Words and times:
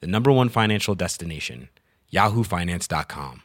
the 0.00 0.06
number 0.06 0.30
one 0.32 0.48
financial 0.48 0.94
destination, 0.94 1.68
yahoofinance.com. 2.12 3.42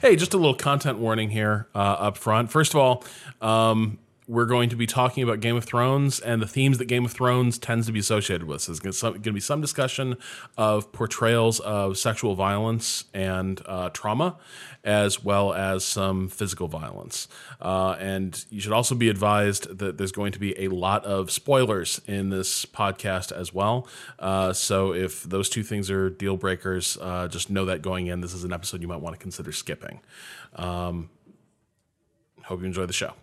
Hey, 0.00 0.16
just 0.16 0.34
a 0.34 0.36
little 0.36 0.54
content 0.54 0.98
warning 0.98 1.30
here 1.30 1.68
uh, 1.74 1.78
up 1.78 2.16
front. 2.16 2.50
First 2.50 2.74
of 2.74 2.80
all, 2.80 3.04
um, 3.40 3.98
we're 4.28 4.44
going 4.44 4.68
to 4.68 4.76
be 4.76 4.86
talking 4.86 5.22
about 5.22 5.40
Game 5.40 5.56
of 5.56 5.64
Thrones 5.64 6.20
and 6.20 6.42
the 6.42 6.46
themes 6.46 6.76
that 6.76 6.84
Game 6.84 7.06
of 7.06 7.12
Thrones 7.12 7.58
tends 7.58 7.86
to 7.86 7.92
be 7.92 7.98
associated 7.98 8.46
with. 8.46 8.60
So 8.60 8.74
there's 8.74 9.00
going 9.00 9.22
to 9.22 9.32
be 9.32 9.40
some 9.40 9.62
discussion 9.62 10.16
of 10.58 10.92
portrayals 10.92 11.60
of 11.60 11.96
sexual 11.96 12.34
violence 12.34 13.04
and 13.14 13.62
uh, 13.64 13.88
trauma, 13.88 14.36
as 14.84 15.24
well 15.24 15.54
as 15.54 15.82
some 15.82 16.28
physical 16.28 16.68
violence. 16.68 17.26
Uh, 17.58 17.96
and 17.98 18.44
you 18.50 18.60
should 18.60 18.72
also 18.72 18.94
be 18.94 19.08
advised 19.08 19.78
that 19.78 19.96
there's 19.96 20.12
going 20.12 20.32
to 20.32 20.38
be 20.38 20.58
a 20.62 20.68
lot 20.68 21.02
of 21.06 21.30
spoilers 21.30 21.98
in 22.06 22.28
this 22.28 22.66
podcast 22.66 23.32
as 23.32 23.54
well. 23.54 23.88
Uh, 24.18 24.52
so 24.52 24.92
if 24.92 25.22
those 25.22 25.48
two 25.48 25.62
things 25.62 25.90
are 25.90 26.10
deal 26.10 26.36
breakers, 26.36 26.98
uh, 27.00 27.28
just 27.28 27.48
know 27.48 27.64
that 27.64 27.80
going 27.80 28.08
in, 28.08 28.20
this 28.20 28.34
is 28.34 28.44
an 28.44 28.52
episode 28.52 28.82
you 28.82 28.88
might 28.88 29.00
want 29.00 29.16
to 29.16 29.20
consider 29.20 29.52
skipping. 29.52 30.00
Um, 30.54 31.08
hope 32.44 32.60
you 32.60 32.66
enjoy 32.66 32.84
the 32.84 32.92
show. 32.92 33.14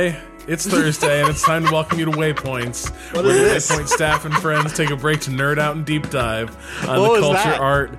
Hi, 0.00 0.18
it's 0.48 0.66
Thursday, 0.66 1.20
and 1.20 1.28
it's 1.28 1.42
time 1.42 1.66
to 1.66 1.70
welcome 1.70 1.98
you 1.98 2.06
to 2.06 2.10
Waypoints. 2.10 2.88
What 3.14 3.22
where 3.26 3.34
is 3.34 3.68
the 3.68 3.74
this? 3.74 3.80
Waypoint 3.82 3.88
staff 3.88 4.24
and 4.24 4.32
friends 4.32 4.72
take 4.72 4.88
a 4.88 4.96
break 4.96 5.20
to 5.20 5.30
nerd 5.30 5.58
out 5.58 5.76
and 5.76 5.84
deep 5.84 6.08
dive 6.08 6.48
on 6.88 7.00
What 7.02 7.16
the 7.16 7.20
culture, 7.20 7.34
that? 7.50 7.60
art, 7.60 7.98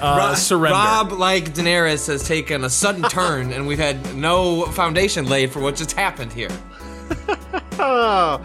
uh, 0.00 0.36
surrender. 0.36 0.76
Rob, 0.78 1.10
like 1.10 1.52
Daenerys, 1.52 2.06
has 2.06 2.22
taken 2.22 2.62
a 2.62 2.70
sudden 2.70 3.02
turn, 3.10 3.50
and 3.52 3.66
we've 3.66 3.80
had 3.80 4.14
no 4.14 4.66
foundation 4.66 5.26
laid 5.26 5.50
for 5.50 5.58
what 5.58 5.74
just 5.74 5.92
happened 5.92 6.32
here. 6.32 6.50
Oh, 7.82 8.40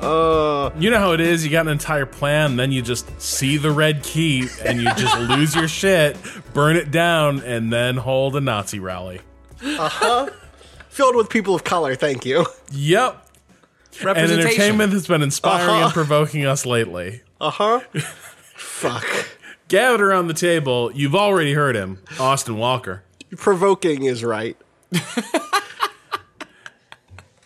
uh, 0.00 0.70
You 0.80 0.90
know 0.90 0.98
how 0.98 1.12
it 1.12 1.20
is. 1.20 1.44
You 1.44 1.52
got 1.52 1.66
an 1.66 1.72
entire 1.72 2.06
plan, 2.06 2.56
then 2.56 2.72
you 2.72 2.80
just 2.82 3.20
see 3.20 3.58
the 3.58 3.70
Red 3.70 4.02
Keep, 4.02 4.48
and 4.64 4.80
you 4.80 4.92
just 4.94 5.16
lose 5.28 5.54
your 5.54 5.68
shit, 5.68 6.16
burn 6.52 6.74
it 6.74 6.90
down, 6.90 7.42
and 7.42 7.72
then 7.72 7.96
hold 7.96 8.34
a 8.34 8.40
Nazi 8.40 8.80
rally. 8.80 9.20
Filled 10.98 11.14
with 11.16 11.30
people 11.30 11.54
of 11.54 11.62
color. 11.62 11.94
Thank 11.94 12.26
you. 12.26 12.44
Yep. 12.72 13.24
And 14.00 14.04
Representation. 14.04 14.46
entertainment 14.48 14.92
has 14.92 15.06
been 15.06 15.22
inspiring 15.22 15.68
Uh-huh. 15.70 15.84
and 15.84 15.92
provoking 15.92 16.44
us 16.44 16.66
lately. 16.66 17.22
Uh 17.40 17.50
huh. 17.50 17.80
Fuck. 18.56 19.06
Gathered 19.68 20.00
around 20.00 20.26
the 20.28 20.34
table, 20.34 20.90
you've 20.92 21.14
already 21.14 21.52
heard 21.54 21.76
him, 21.76 21.98
Austin 22.18 22.56
Walker. 22.56 23.02
Provoking 23.36 24.04
is 24.04 24.24
right. 24.24 24.56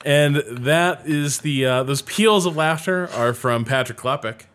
And 0.04 0.36
that 0.48 1.06
is 1.06 1.42
the 1.42 1.64
uh, 1.64 1.82
those 1.84 2.02
peals 2.02 2.44
of 2.44 2.56
laughter 2.56 3.08
are 3.12 3.32
from 3.32 3.64
Patrick 3.64 3.98
Klepek. 3.98 4.46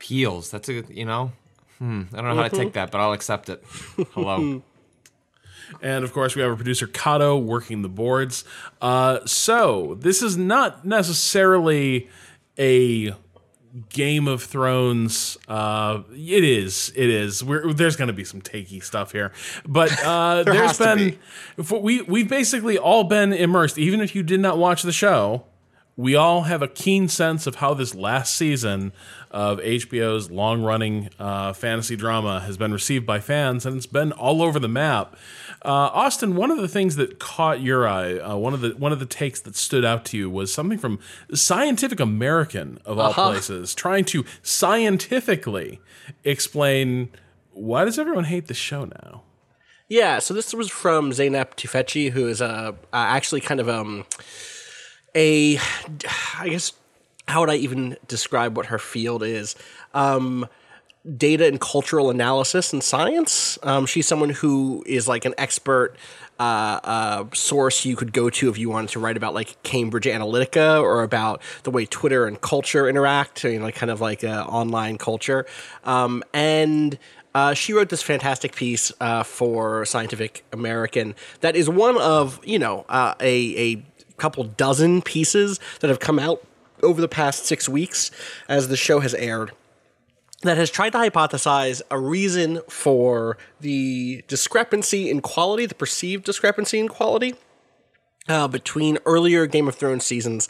Peals. 0.00 0.50
That's 0.50 0.68
a 0.68 0.72
good, 0.72 0.88
you 0.90 1.04
know. 1.04 1.30
Hmm. 1.78 2.02
I 2.12 2.16
don't 2.16 2.24
know 2.30 2.34
how 2.42 2.48
to 2.48 2.56
take 2.56 2.72
that, 2.72 2.90
but 2.90 3.00
I'll 3.00 3.12
accept 3.12 3.48
it. 3.48 3.62
Hello. 4.12 4.60
And 5.82 6.04
of 6.04 6.12
course, 6.12 6.34
we 6.34 6.42
have 6.42 6.50
our 6.50 6.56
producer 6.56 6.86
Kato 6.86 7.36
working 7.36 7.82
the 7.82 7.88
boards. 7.88 8.44
Uh, 8.80 9.20
so 9.26 9.96
this 10.00 10.22
is 10.22 10.36
not 10.36 10.84
necessarily 10.84 12.08
a 12.58 13.14
Game 13.90 14.26
of 14.26 14.42
Thrones. 14.42 15.38
Uh, 15.46 16.02
it 16.10 16.44
is. 16.44 16.92
It 16.96 17.08
is. 17.08 17.44
We're, 17.44 17.72
there's 17.72 17.96
going 17.96 18.08
to 18.08 18.14
be 18.14 18.24
some 18.24 18.40
takey 18.40 18.82
stuff 18.82 19.12
here, 19.12 19.32
but 19.66 19.92
uh, 20.04 20.42
There 20.44 20.54
there's 20.54 20.78
has 20.78 20.96
been 20.96 21.18
be. 21.56 21.78
we 21.78 22.02
we've 22.02 22.28
basically 22.28 22.78
all 22.78 23.04
been 23.04 23.32
immersed. 23.32 23.78
Even 23.78 24.00
if 24.00 24.14
you 24.14 24.22
did 24.22 24.40
not 24.40 24.58
watch 24.58 24.82
the 24.82 24.92
show, 24.92 25.44
we 25.96 26.14
all 26.14 26.42
have 26.42 26.62
a 26.62 26.68
keen 26.68 27.08
sense 27.08 27.46
of 27.46 27.56
how 27.56 27.74
this 27.74 27.94
last 27.94 28.34
season 28.34 28.92
of 29.30 29.58
HBO's 29.58 30.30
long 30.30 30.62
running 30.62 31.10
uh, 31.18 31.52
fantasy 31.52 31.96
drama 31.96 32.40
has 32.40 32.56
been 32.56 32.72
received 32.72 33.04
by 33.04 33.20
fans, 33.20 33.66
and 33.66 33.76
it's 33.76 33.86
been 33.86 34.12
all 34.12 34.40
over 34.40 34.58
the 34.58 34.68
map. 34.68 35.16
Uh, 35.68 35.90
Austin, 35.92 36.34
one 36.34 36.50
of 36.50 36.56
the 36.56 36.66
things 36.66 36.96
that 36.96 37.18
caught 37.18 37.60
your 37.60 37.86
eye, 37.86 38.16
uh, 38.16 38.34
one 38.34 38.54
of 38.54 38.62
the 38.62 38.70
one 38.70 38.90
of 38.90 39.00
the 39.00 39.04
takes 39.04 39.38
that 39.42 39.54
stood 39.54 39.84
out 39.84 40.06
to 40.06 40.16
you 40.16 40.30
was 40.30 40.50
something 40.50 40.78
from 40.78 40.98
Scientific 41.34 42.00
American 42.00 42.78
of 42.86 42.98
all 42.98 43.12
places, 43.12 43.74
trying 43.74 44.06
to 44.06 44.24
scientifically 44.42 45.78
explain 46.24 47.10
why 47.52 47.84
does 47.84 47.98
everyone 47.98 48.24
hate 48.24 48.46
the 48.46 48.54
show 48.54 48.86
now. 48.86 49.24
Yeah. 49.88 50.20
So 50.20 50.32
this 50.32 50.54
was 50.54 50.70
from 50.70 51.10
Zeynep 51.10 51.56
Tufekci, 51.56 52.12
who 52.12 52.28
is 52.28 52.40
uh, 52.40 52.72
uh, 52.72 52.72
actually 52.92 53.42
kind 53.42 53.60
of 53.60 53.68
um 53.68 54.06
a, 55.14 55.58
I 56.38 56.48
guess, 56.48 56.72
how 57.26 57.40
would 57.40 57.50
I 57.50 57.56
even 57.56 57.98
describe 58.06 58.56
what 58.56 58.66
her 58.66 58.78
field 58.78 59.22
is? 59.22 59.54
Um, 59.92 60.48
data 61.16 61.46
and 61.46 61.60
cultural 61.60 62.10
analysis 62.10 62.72
and 62.72 62.82
science. 62.82 63.58
Um, 63.62 63.86
she's 63.86 64.06
someone 64.06 64.30
who 64.30 64.82
is 64.86 65.08
like 65.08 65.24
an 65.24 65.34
expert 65.38 65.96
uh, 66.38 66.80
uh, 66.84 67.24
source 67.34 67.84
you 67.84 67.96
could 67.96 68.12
go 68.12 68.30
to 68.30 68.48
if 68.48 68.58
you 68.58 68.68
wanted 68.68 68.90
to 68.90 69.00
write 69.00 69.16
about 69.16 69.34
like 69.34 69.60
Cambridge 69.62 70.04
Analytica 70.04 70.80
or 70.80 71.02
about 71.02 71.42
the 71.64 71.70
way 71.70 71.84
Twitter 71.86 72.26
and 72.26 72.40
culture 72.40 72.88
interact, 72.88 73.42
you 73.44 73.58
know, 73.58 73.64
like 73.64 73.74
kind 73.74 73.90
of 73.90 74.00
like 74.00 74.22
uh, 74.22 74.44
online 74.48 74.98
culture. 74.98 75.46
Um, 75.84 76.22
and 76.32 76.98
uh, 77.34 77.54
she 77.54 77.72
wrote 77.72 77.88
this 77.88 78.02
fantastic 78.02 78.54
piece 78.54 78.92
uh, 79.00 79.22
for 79.22 79.84
Scientific 79.84 80.44
American 80.52 81.14
that 81.40 81.56
is 81.56 81.68
one 81.68 81.98
of 81.98 82.40
you 82.44 82.58
know 82.58 82.84
uh, 82.88 83.14
a 83.20 83.74
a 83.74 83.84
couple 84.16 84.44
dozen 84.44 85.02
pieces 85.02 85.60
that 85.80 85.88
have 85.88 86.00
come 86.00 86.18
out 86.18 86.44
over 86.82 87.00
the 87.00 87.08
past 87.08 87.46
six 87.46 87.68
weeks 87.68 88.10
as 88.48 88.68
the 88.68 88.76
show 88.76 89.00
has 89.00 89.14
aired 89.14 89.52
that 90.42 90.56
has 90.56 90.70
tried 90.70 90.90
to 90.90 90.98
hypothesize 90.98 91.82
a 91.90 91.98
reason 91.98 92.60
for 92.68 93.36
the 93.60 94.24
discrepancy 94.28 95.10
in 95.10 95.20
quality, 95.20 95.66
the 95.66 95.74
perceived 95.74 96.24
discrepancy 96.24 96.78
in 96.78 96.88
quality 96.88 97.34
uh, 98.28 98.46
between 98.46 98.98
earlier 99.04 99.46
Game 99.46 99.66
of 99.68 99.74
Thrones 99.74 100.04
seasons 100.04 100.48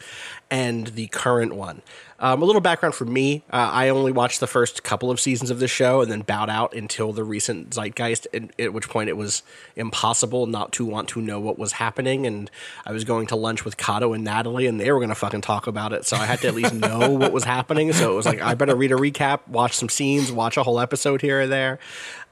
and 0.51 0.87
the 0.87 1.07
current 1.07 1.55
one. 1.55 1.81
Um, 2.19 2.41
a 2.41 2.45
little 2.45 2.61
background 2.61 2.95
for 2.95 3.05
me: 3.05 3.43
uh, 3.51 3.69
I 3.71 3.89
only 3.89 4.11
watched 4.11 4.39
the 4.39 4.47
first 4.47 4.83
couple 4.83 5.09
of 5.09 5.19
seasons 5.19 5.49
of 5.49 5.59
the 5.59 5.67
show 5.67 6.01
and 6.01 6.11
then 6.11 6.21
bowed 6.21 6.49
out 6.49 6.75
until 6.75 7.13
the 7.13 7.23
recent 7.23 7.71
Zeitgeist, 7.71 8.27
at, 8.33 8.59
at 8.59 8.73
which 8.73 8.89
point 8.89 9.09
it 9.09 9.17
was 9.17 9.41
impossible 9.75 10.45
not 10.45 10.73
to 10.73 10.85
want 10.85 11.07
to 11.09 11.21
know 11.21 11.39
what 11.39 11.57
was 11.57 11.73
happening. 11.73 12.25
And 12.25 12.51
I 12.85 12.91
was 12.91 13.03
going 13.03 13.27
to 13.27 13.35
lunch 13.35 13.63
with 13.63 13.77
Kato 13.77 14.13
and 14.13 14.23
Natalie, 14.23 14.67
and 14.67 14.79
they 14.79 14.91
were 14.91 14.99
going 14.99 15.09
to 15.09 15.15
fucking 15.15 15.41
talk 15.41 15.67
about 15.67 15.93
it, 15.93 16.05
so 16.05 16.17
I 16.17 16.25
had 16.25 16.39
to 16.41 16.47
at 16.49 16.55
least 16.55 16.73
know 16.73 17.09
what 17.11 17.31
was 17.31 17.45
happening. 17.45 17.93
So 17.93 18.11
it 18.11 18.15
was 18.15 18.25
like 18.25 18.41
I 18.41 18.53
better 18.53 18.75
read 18.75 18.91
a 18.91 18.95
recap, 18.95 19.47
watch 19.47 19.73
some 19.73 19.89
scenes, 19.89 20.31
watch 20.31 20.57
a 20.57 20.63
whole 20.63 20.79
episode 20.79 21.21
here 21.21 21.41
or 21.41 21.47
there, 21.47 21.79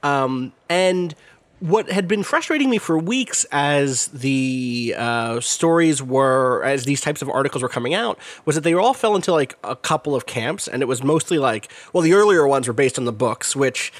um, 0.04 0.52
and 0.70 1.16
what 1.60 1.90
had 1.90 2.08
been 2.08 2.22
frustrating 2.24 2.70
me 2.70 2.78
for 2.78 2.98
weeks 3.00 3.46
as 3.52 4.08
the 4.10 4.94
uh, 4.98 5.40
stories 5.40 6.04
were 6.04 6.64
as 6.64 6.86
these 6.86 7.02
types 7.02 7.22
of 7.22 7.30
articles 7.30 7.64
were 7.64 7.70
coming 7.70 7.94
out 7.96 8.20
was 8.46 8.56
that 8.56 8.64
they 8.64 8.74
all 8.74 8.94
fell 8.94 9.16
into 9.16 9.32
like 9.32 9.58
a 9.64 9.76
couple 9.76 10.14
of 10.16 10.26
camps 10.28 10.68
and 10.68 10.84
it 10.84 10.86
was 10.86 11.04
mostly 11.04 11.40
like 11.40 11.72
well 11.94 12.02
the 12.04 12.14
earlier 12.14 12.48
ones 12.48 12.68
were 12.68 12.74
based 12.74 13.00
on 13.00 13.06
the 13.06 13.12
books 13.12 13.56
which 13.56 13.92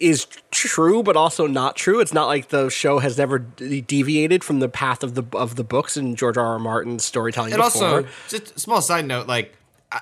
is 0.00 0.26
true 0.50 1.04
but 1.04 1.14
also 1.16 1.46
not 1.46 1.76
true 1.76 2.00
it's 2.00 2.12
not 2.12 2.26
like 2.26 2.48
the 2.48 2.68
show 2.68 2.98
has 2.98 3.16
never 3.16 3.38
de- 3.38 3.80
deviated 3.80 4.42
from 4.42 4.58
the 4.58 4.68
path 4.68 5.04
of 5.04 5.14
the 5.14 5.22
of 5.34 5.54
the 5.54 5.62
books 5.62 5.96
and 5.96 6.16
George 6.16 6.36
R. 6.36 6.44
R. 6.46 6.58
Martin's 6.58 7.04
storytelling 7.04 7.52
And 7.52 7.62
before. 7.62 7.98
also, 7.98 8.08
just 8.28 8.56
a 8.56 8.58
small 8.58 8.82
side 8.82 9.04
note, 9.06 9.28
like 9.28 9.54
uh, 9.92 10.00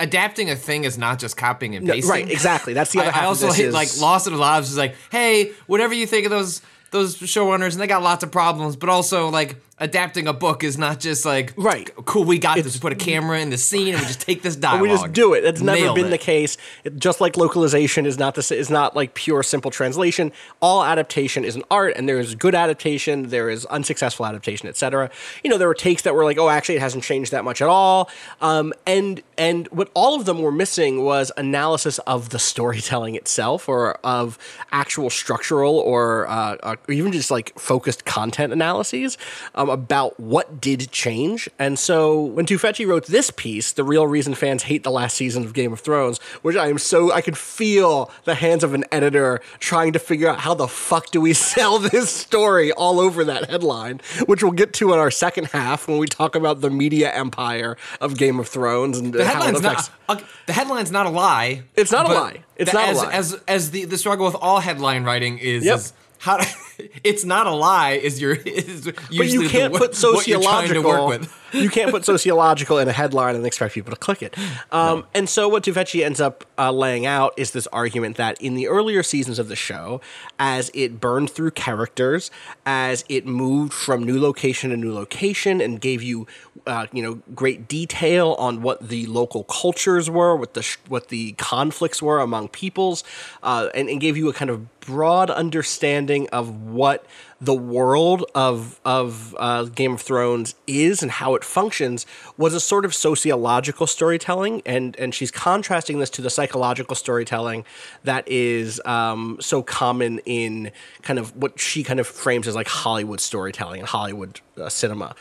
adapting 0.00 0.50
a 0.50 0.56
thing 0.56 0.84
is 0.84 0.98
not 0.98 1.18
just 1.20 1.36
copying 1.36 1.76
and 1.76 1.86
No, 1.86 1.92
pasting. 1.94 2.10
right 2.10 2.28
exactly 2.30 2.72
that's 2.72 2.90
the 2.92 3.00
other 3.00 3.10
I, 3.10 3.12
half 3.12 3.22
I 3.22 3.26
also 3.26 3.52
hate 3.52 3.66
is, 3.66 3.74
like 3.74 3.88
Lost 4.00 4.26
in 4.26 4.32
the 4.32 4.38
Lives 4.38 4.70
is 4.72 4.76
like, 4.78 4.96
hey, 5.12 5.52
whatever 5.66 5.94
you 5.94 6.06
think 6.06 6.24
of 6.26 6.30
those 6.30 6.62
those 6.90 7.16
showrunners, 7.18 7.72
and 7.74 7.80
they 7.80 7.86
got 7.86 8.02
lots 8.02 8.24
of 8.24 8.32
problems, 8.32 8.74
but 8.74 8.88
also 8.88 9.28
like 9.28 9.54
adapting 9.80 10.28
a 10.28 10.32
book 10.32 10.62
is 10.62 10.76
not 10.78 11.00
just 11.00 11.24
like 11.24 11.52
Right. 11.56 11.90
cool. 12.04 12.24
We 12.24 12.38
got 12.38 12.56
this. 12.58 12.74
We 12.74 12.80
put 12.80 12.92
a 12.92 12.96
camera 12.96 13.40
in 13.40 13.50
the 13.50 13.58
scene 13.58 13.94
and 13.94 14.00
we 14.00 14.06
just 14.06 14.20
take 14.20 14.42
this 14.42 14.54
dialogue. 14.56 14.82
we 14.82 14.88
just 14.88 15.12
do 15.12 15.32
it. 15.34 15.44
It's 15.44 15.62
never 15.62 15.80
Nailed 15.80 15.96
been 15.96 16.06
it. 16.06 16.10
the 16.10 16.18
case. 16.18 16.56
It, 16.84 16.98
just 16.98 17.20
like 17.20 17.36
localization 17.36 18.04
is 18.06 18.18
not 18.18 18.34
this 18.34 18.50
is 18.52 18.68
not 18.70 18.94
like 18.94 19.14
pure 19.14 19.42
simple 19.42 19.70
translation. 19.70 20.32
All 20.60 20.84
adaptation 20.84 21.44
is 21.44 21.56
an 21.56 21.62
art, 21.70 21.94
and 21.96 22.08
there 22.08 22.18
is 22.20 22.34
good 22.34 22.54
adaptation, 22.54 23.28
there 23.30 23.48
is 23.48 23.64
unsuccessful 23.66 24.26
adaptation, 24.26 24.68
etc. 24.68 25.10
You 25.42 25.50
know, 25.50 25.56
there 25.58 25.68
were 25.68 25.74
takes 25.74 26.02
that 26.02 26.14
were 26.14 26.24
like, 26.24 26.38
oh, 26.38 26.48
actually, 26.50 26.76
it 26.76 26.80
hasn't 26.82 27.02
changed 27.04 27.32
that 27.32 27.44
much 27.44 27.62
at 27.62 27.68
all. 27.68 28.10
Um, 28.40 28.74
and 28.86 29.22
and 29.38 29.66
what 29.68 29.90
all 29.94 30.14
of 30.14 30.26
them 30.26 30.42
were 30.42 30.52
missing 30.52 31.02
was 31.04 31.32
analysis 31.38 31.98
of 32.00 32.28
the 32.28 32.38
storytelling 32.38 33.14
itself, 33.14 33.68
or 33.68 33.94
of 34.04 34.36
actual 34.72 35.08
structural, 35.08 35.76
or, 35.78 36.28
uh, 36.28 36.56
uh, 36.62 36.76
or 36.86 36.92
even 36.92 37.12
just 37.12 37.30
like 37.30 37.58
focused 37.58 38.04
content 38.04 38.52
analyses 38.52 39.16
um, 39.54 39.69
about 39.70 40.18
what 40.20 40.60
did 40.60 40.90
change. 40.90 41.48
And 41.58 41.78
so 41.78 42.20
when 42.20 42.46
Tufekci 42.46 42.86
wrote 42.86 43.06
this 43.06 43.30
piece, 43.30 43.72
the 43.72 43.84
real 43.84 44.06
reason 44.06 44.34
fans 44.34 44.64
hate 44.64 44.82
the 44.82 44.90
last 44.90 45.16
season 45.16 45.44
of 45.44 45.52
Game 45.54 45.72
of 45.72 45.80
Thrones, 45.80 46.18
which 46.42 46.56
I 46.56 46.68
am 46.68 46.78
so 46.78 47.12
I 47.12 47.20
could 47.20 47.36
feel 47.38 48.10
the 48.24 48.34
hands 48.34 48.64
of 48.64 48.74
an 48.74 48.84
editor 48.92 49.40
trying 49.58 49.92
to 49.92 49.98
figure 49.98 50.28
out 50.28 50.40
how 50.40 50.54
the 50.54 50.68
fuck 50.68 51.10
do 51.10 51.20
we 51.20 51.32
sell 51.50 51.78
this 51.78 52.10
story 52.10 52.72
all 52.72 53.00
over 53.00 53.24
that 53.24 53.50
headline, 53.50 54.00
which 54.26 54.42
we'll 54.42 54.52
get 54.52 54.72
to 54.74 54.92
in 54.92 54.98
our 54.98 55.10
second 55.10 55.46
half 55.48 55.88
when 55.88 55.98
we 55.98 56.06
talk 56.06 56.34
about 56.34 56.60
the 56.60 56.70
media 56.70 57.12
empire 57.12 57.76
of 58.00 58.16
Game 58.16 58.38
of 58.38 58.48
Thrones 58.48 58.98
and 58.98 59.12
The 59.12 59.24
how 59.24 59.40
it 59.40 59.44
headline's 59.44 59.58
affects. 59.64 59.90
not. 60.08 60.18
okay, 60.18 60.26
the 60.46 60.52
headline's 60.52 60.90
not 60.90 61.06
a 61.06 61.10
lie. 61.10 61.62
It's 61.76 61.92
not 61.92 62.08
a 62.10 62.12
lie. 62.12 62.44
It's 62.56 62.70
the- 62.72 62.78
not 62.78 62.88
a 62.90 62.96
lie. 62.98 63.12
As 63.12 63.34
as 63.48 63.70
the 63.70 63.84
the 63.86 63.96
struggle 63.98 64.26
with 64.26 64.34
all 64.36 64.60
headline 64.60 65.04
writing 65.04 65.38
is. 65.38 65.64
Yep. 65.64 65.76
is 65.78 65.92
how 66.18 66.38
it's 67.04 67.24
not 67.24 67.46
a 67.46 67.52
lie 67.52 67.92
is 67.92 68.20
your 68.20 68.32
is 68.34 68.84
But 68.84 69.28
you 69.28 69.48
can't 69.48 69.72
the, 69.72 69.78
put 69.78 69.96
what 70.02 70.26
you're 70.26 70.40
trying 70.42 70.68
to 70.68 70.74
sociological. 70.74 71.28
you 71.52 71.68
can't 71.70 71.90
put 71.90 72.04
sociological 72.04 72.78
in 72.78 72.88
a 72.88 72.92
headline 72.92 73.34
and 73.36 73.44
expect 73.46 73.74
people 73.74 73.90
to 73.90 73.98
click 73.98 74.22
it. 74.22 74.36
Um, 74.70 75.06
And 75.14 75.28
so 75.28 75.48
what 75.48 75.64
Tufekci 75.64 76.04
ends 76.04 76.20
up 76.20 76.44
uh, 76.58 76.70
laying 76.72 77.06
out 77.06 77.34
is 77.36 77.50
this 77.50 77.66
argument 77.68 78.16
that 78.16 78.40
in 78.40 78.54
the 78.54 78.68
earlier 78.68 79.02
seasons 79.02 79.38
of 79.38 79.48
the 79.48 79.56
show, 79.56 80.00
as 80.38 80.70
it 80.74 81.00
burned 81.00 81.30
through 81.30 81.50
characters, 81.52 82.30
as 82.64 83.04
it 83.08 83.26
moved 83.26 83.72
from 83.72 84.04
new 84.04 84.20
location 84.20 84.70
to 84.70 84.76
new 84.76 84.92
location, 84.92 85.60
and 85.60 85.80
gave 85.80 86.02
you, 86.02 86.26
uh, 86.66 86.86
you 86.92 87.02
know, 87.02 87.20
great 87.34 87.66
detail 87.68 88.34
on 88.38 88.62
what 88.62 88.88
the 88.88 89.06
local 89.06 89.44
cultures 89.44 90.08
were, 90.08 90.36
what 90.36 90.54
the 90.54 90.62
sh- 90.62 90.78
what 90.88 91.08
the 91.08 91.32
conflicts 91.32 92.00
were 92.00 92.20
among 92.20 92.48
peoples, 92.48 93.02
uh, 93.42 93.68
and, 93.74 93.88
and 93.88 94.00
gave 94.00 94.16
you 94.16 94.28
a 94.28 94.32
kind 94.32 94.50
of 94.50 94.80
broad 94.80 95.30
understanding 95.30 96.28
of 96.30 96.69
what 96.72 97.04
the 97.40 97.54
world 97.54 98.24
of 98.34 98.80
of 98.84 99.34
uh, 99.38 99.64
Game 99.64 99.94
of 99.94 100.00
Thrones 100.00 100.54
is 100.66 101.02
and 101.02 101.10
how 101.10 101.34
it 101.34 101.44
functions 101.44 102.06
was 102.36 102.54
a 102.54 102.60
sort 102.60 102.84
of 102.84 102.94
sociological 102.94 103.86
storytelling, 103.86 104.62
and 104.66 104.98
and 104.98 105.14
she's 105.14 105.30
contrasting 105.30 105.98
this 106.00 106.10
to 106.10 106.22
the 106.22 106.30
psychological 106.30 106.94
storytelling 106.94 107.64
that 108.04 108.28
is 108.28 108.80
um, 108.84 109.38
so 109.40 109.62
common 109.62 110.20
in 110.26 110.70
kind 111.02 111.18
of 111.18 111.36
what 111.36 111.58
she 111.58 111.82
kind 111.82 112.00
of 112.00 112.06
frames 112.06 112.46
as 112.46 112.54
like 112.54 112.68
Hollywood 112.68 113.20
storytelling 113.20 113.80
and 113.80 113.88
Hollywood 113.88 114.40
uh, 114.58 114.68
cinema. 114.68 115.14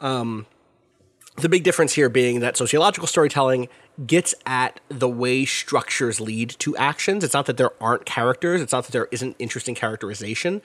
Um, 0.00 0.46
the 1.36 1.48
big 1.48 1.64
difference 1.64 1.92
here 1.92 2.08
being 2.08 2.40
that 2.40 2.56
sociological 2.56 3.06
storytelling 3.06 3.68
gets 4.04 4.34
at 4.44 4.80
the 4.88 5.08
way 5.08 5.44
structures 5.44 6.20
lead 6.20 6.50
to 6.58 6.76
actions. 6.76 7.24
It's 7.24 7.34
not 7.34 7.46
that 7.46 7.56
there 7.56 7.70
aren't 7.80 8.04
characters, 8.04 8.60
it's 8.60 8.72
not 8.72 8.84
that 8.84 8.92
there 8.92 9.08
isn't 9.10 9.36
interesting 9.38 9.74
characterization. 9.74 10.60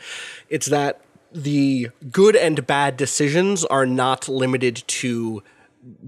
It's 0.49 0.67
that 0.67 1.01
the 1.31 1.89
good 2.11 2.35
and 2.35 2.65
bad 2.67 2.97
decisions 2.97 3.63
are 3.65 3.85
not 3.85 4.27
limited 4.27 4.83
to 4.87 5.43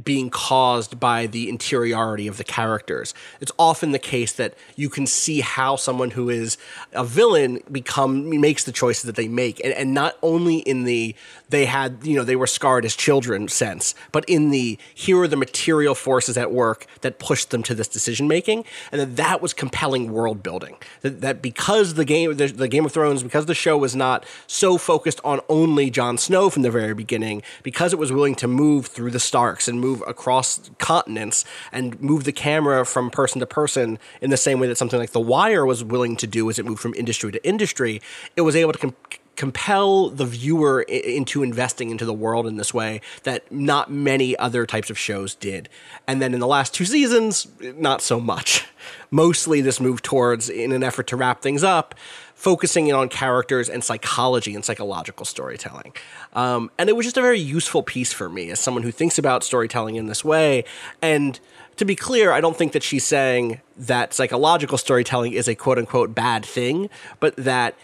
being 0.04 0.30
caused 0.30 1.00
by 1.00 1.26
the 1.26 1.50
interiority 1.50 2.28
of 2.28 2.38
the 2.38 2.44
characters. 2.44 3.14
It's 3.42 3.52
often 3.58 3.92
the 3.92 4.00
case 4.00 4.32
that 4.34 4.54
you 4.76 4.88
can 4.88 5.08
see 5.08 5.42
how 5.42 5.78
someone 5.78 6.12
who 6.12 6.30
is 6.30 6.58
a 6.92 7.04
villain 7.04 7.60
become 7.72 8.40
makes 8.40 8.66
the 8.66 8.72
choices 8.72 9.04
that 9.04 9.16
they 9.16 9.28
make, 9.28 9.60
and, 9.64 9.74
and 9.74 9.94
not 9.94 10.18
only 10.22 10.58
in 10.58 10.84
the 10.84 11.16
they 11.50 11.66
had 11.66 12.00
you 12.04 12.16
know 12.16 12.24
they 12.24 12.36
were 12.36 12.48
scarred 12.48 12.86
as 12.86 12.96
children 12.96 13.48
sense, 13.48 13.96
but 14.12 14.24
in 14.28 14.52
the 14.52 14.78
here 14.94 15.20
are 15.22 15.28
the 15.28 15.38
material 15.38 15.96
forces 15.96 16.38
at 16.38 16.52
work 16.52 16.86
that 17.02 17.18
pushed 17.18 17.50
them 17.50 17.64
to 17.64 17.74
this 17.74 17.88
decision 17.88 18.28
making, 18.28 18.66
and 18.92 19.02
that 19.02 19.16
that 19.16 19.42
was 19.42 19.54
compelling 19.54 20.12
world 20.12 20.44
building. 20.44 20.76
That, 21.02 21.22
that 21.22 21.42
because 21.42 21.96
the 21.96 22.06
game 22.06 22.36
the, 22.38 22.48
the 22.48 22.68
Game 22.68 22.86
of 22.86 22.92
Thrones 22.92 23.24
because 23.24 23.48
the 23.48 23.56
show 23.56 23.78
was 23.78 23.96
not 23.96 24.24
so 24.46 24.78
focused 24.78 25.20
on 25.24 25.40
only 25.50 25.90
Jon 25.90 26.18
Snow 26.18 26.52
from 26.52 26.62
the 26.62 26.72
very 26.72 26.94
beginning, 26.94 27.42
because 27.64 27.92
it 27.92 27.98
was 27.98 28.12
willing 28.12 28.36
to 28.36 28.48
move 28.48 28.86
through 28.86 29.10
the 29.10 29.20
Starks 29.20 29.63
and 29.68 29.80
move 29.80 30.04
across 30.08 30.70
continents 30.78 31.46
and 31.72 32.00
move 32.02 32.24
the 32.24 32.32
camera 32.32 32.86
from 32.86 33.10
person 33.10 33.40
to 33.40 33.46
person 33.46 34.00
in 34.22 34.30
the 34.30 34.38
same 34.38 34.60
way 34.60 34.68
that 34.68 34.78
something 34.78 35.00
like 35.00 35.12
The 35.12 35.20
Wire 35.20 35.66
was 35.66 35.84
willing 35.84 36.16
to 36.18 36.28
do 36.28 36.50
as 36.50 36.60
it 36.60 36.66
moved 36.66 36.82
from 36.82 36.94
industry 36.96 37.32
to 37.32 37.48
industry, 37.48 38.02
it 38.36 38.42
was 38.42 38.56
able 38.56 38.74
to 38.74 38.80
com- 38.80 38.96
compel 39.36 40.10
the 40.10 40.26
viewer 40.26 40.84
into 40.84 41.42
investing 41.44 41.90
into 41.90 42.06
the 42.06 42.14
world 42.14 42.46
in 42.46 42.58
this 42.58 42.74
way 42.74 43.02
that 43.24 43.52
not 43.52 43.92
many 43.92 44.38
other 44.38 44.66
types 44.66 44.90
of 44.90 44.98
shows 44.98 45.36
did. 45.36 45.70
And 46.08 46.22
then 46.22 46.34
in 46.34 46.40
the 46.40 46.48
last 46.48 46.74
two 46.74 46.86
seasons, 46.86 47.48
not 47.60 48.02
so 48.02 48.20
much. 48.20 48.68
Mostly 49.12 49.62
this 49.62 49.80
move 49.80 50.02
towards, 50.02 50.50
in 50.50 50.72
an 50.72 50.84
effort 50.84 51.08
to 51.08 51.16
wrap 51.16 51.42
things 51.42 51.64
up, 51.64 51.96
focusing 52.44 52.88
in 52.88 52.96
on 52.96 53.08
characters 53.08 53.70
and 53.70 53.82
psychology 53.82 54.54
and 54.54 54.66
psychological 54.66 55.26
storytelling. 55.26 55.94
Um, 56.34 56.70
and 56.78 56.90
it 56.90 56.94
was 56.94 57.06
just 57.06 57.16
a 57.16 57.22
very 57.22 57.40
useful 57.40 57.84
piece 57.84 58.12
for 58.12 58.28
me 58.28 58.52
as 58.52 58.60
someone 58.60 58.84
who 58.84 58.92
thinks 58.92 59.18
about 59.18 59.46
storytelling 59.46 59.96
in 59.96 60.08
this 60.08 60.26
way. 60.26 60.66
And 61.02 61.40
to 61.78 61.86
be 61.86 61.96
clear, 61.96 62.34
I 62.34 62.42
don't 62.42 62.58
think 62.58 62.74
that 62.74 62.84
she's 62.84 63.06
saying 63.06 63.62
that 63.78 64.14
psychological 64.14 64.78
storytelling 64.78 65.32
is 65.32 65.48
a 65.48 65.56
quote 65.56 65.78
unquote 65.78 66.14
bad 66.14 66.46
thing, 66.46 66.90
but 67.22 67.34
that 67.38 67.76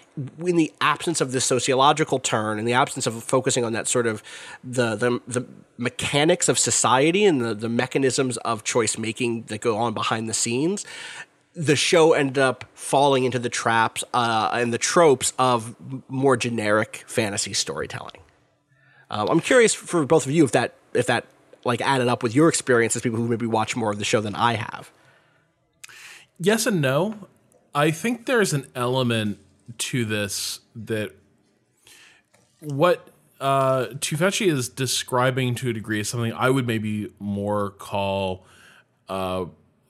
in 0.46 0.58
the 0.58 0.74
absence 0.82 1.22
of 1.22 1.32
the 1.32 1.40
sociological 1.40 2.20
turn, 2.20 2.60
in 2.60 2.66
the 2.66 2.74
absence 2.74 3.08
of 3.08 3.24
focusing 3.24 3.64
on 3.64 3.72
that 3.72 3.88
sort 3.88 4.08
of 4.08 4.22
the 4.62 4.96
the, 4.96 5.22
the 5.26 5.46
mechanics 5.78 6.50
of 6.50 6.60
society 6.60 7.24
and 7.24 7.40
the, 7.40 7.56
the 7.56 7.70
mechanisms 7.70 8.36
of 8.38 8.66
choice 8.66 8.98
making 8.98 9.44
that 9.44 9.62
go 9.62 9.78
on 9.78 9.94
behind 9.94 10.28
the 10.28 10.34
scenes, 10.34 10.86
the 11.56 11.76
show 11.76 12.14
ended 12.14 12.38
up 12.38 12.66
falling 12.74 13.24
into 13.24 13.40
the 13.40 13.50
traps 13.50 14.04
uh, 14.14 14.50
and 14.54 14.74
the 14.74 14.78
tropes 14.78 15.34
of 15.40 15.76
more 16.08 16.38
generic 16.38 17.04
fantasy 17.08 17.54
storytelling. 17.54 18.22
Um, 19.10 19.28
I'm 19.30 19.40
curious 19.40 19.74
for 19.74 20.06
both 20.06 20.26
of 20.26 20.32
you 20.32 20.44
if 20.46 20.52
that 20.52 20.76
if 20.94 21.08
that 21.08 21.26
like 21.66 21.82
added 21.82 22.08
up 22.08 22.24
with 22.24 22.36
your 22.36 22.48
experience 22.48 22.96
as 22.96 23.02
people 23.02 23.20
who 23.20 23.28
maybe 23.28 23.46
watch 23.46 23.76
more 23.76 23.92
of 23.92 24.00
the 24.00 24.06
show 24.06 24.22
than 24.22 24.36
I 24.36 24.54
have. 24.54 24.92
Yes 26.40 26.66
and 26.66 26.82
no. 26.82 27.28
I 27.76 27.92
think 27.92 28.26
there's 28.26 28.54
an 28.54 28.68
element 28.76 29.40
to 29.78 30.06
this 30.06 30.62
that 30.76 31.12
what 32.60 33.10
uh, 33.40 33.88
is 34.02 34.70
describing 34.70 35.56
to 35.56 35.70
a 35.70 35.74
degree 35.74 36.00
is 36.00 36.10
something 36.10 36.34
I 36.34 36.50
would 36.50 36.68
maybe 36.68 37.12
more 37.20 37.72
call 37.72 38.46
uh, 39.08 39.46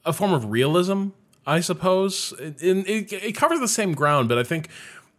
a 0.05 0.13
form 0.13 0.33
of 0.33 0.45
realism, 0.45 1.09
I 1.49 1.61
suppose. 1.61 2.33
It, 2.39 2.61
it, 2.61 3.11
it 3.11 3.35
covers 3.35 3.59
the 3.59 3.67
same 3.67 3.93
ground, 3.93 4.29
but 4.29 4.37
I 4.37 4.43
think 4.43 4.69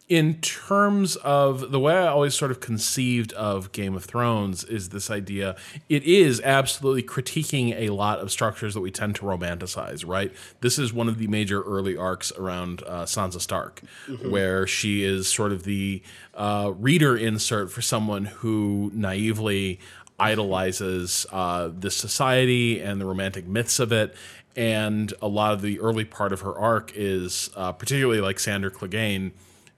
in 0.08 0.40
terms 0.40 1.14
of 1.16 1.70
the 1.70 1.78
way 1.78 1.94
I 1.96 2.08
always 2.08 2.34
sort 2.34 2.50
of 2.50 2.58
conceived 2.58 3.32
of 3.34 3.70
Game 3.70 3.94
of 3.94 4.04
Thrones 4.04 4.64
is 4.64 4.88
this 4.88 5.08
idea 5.08 5.54
it 5.88 6.02
is 6.02 6.40
absolutely 6.40 7.04
critiquing 7.04 7.74
a 7.76 7.90
lot 7.90 8.18
of 8.18 8.32
structures 8.32 8.74
that 8.74 8.80
we 8.80 8.90
tend 8.90 9.14
to 9.16 9.22
romanticize, 9.22 10.04
right? 10.04 10.32
This 10.62 10.80
is 10.80 10.92
one 10.92 11.08
of 11.08 11.18
the 11.18 11.28
major 11.28 11.62
early 11.62 11.96
arcs 11.96 12.32
around 12.32 12.82
uh, 12.88 13.04
Sansa 13.04 13.40
Stark, 13.40 13.82
where 14.28 14.66
she 14.66 15.04
is 15.04 15.28
sort 15.28 15.52
of 15.52 15.62
the 15.62 16.02
uh, 16.34 16.72
reader 16.76 17.16
insert 17.16 17.70
for 17.70 17.80
someone 17.80 18.24
who 18.24 18.90
naively 18.92 19.78
idolizes 20.20 21.26
uh, 21.32 21.70
this 21.72 21.96
society 21.96 22.80
and 22.80 23.00
the 23.00 23.06
romantic 23.06 23.46
myths 23.46 23.80
of 23.80 23.90
it. 23.90 24.14
And 24.56 25.14
a 25.22 25.28
lot 25.28 25.52
of 25.52 25.62
the 25.62 25.80
early 25.80 26.04
part 26.04 26.32
of 26.32 26.40
her 26.40 26.56
arc 26.56 26.92
is 26.94 27.50
uh, 27.56 27.72
particularly 27.72 28.20
like 28.20 28.38
Sandor 28.38 28.70
Clegane 28.70 29.32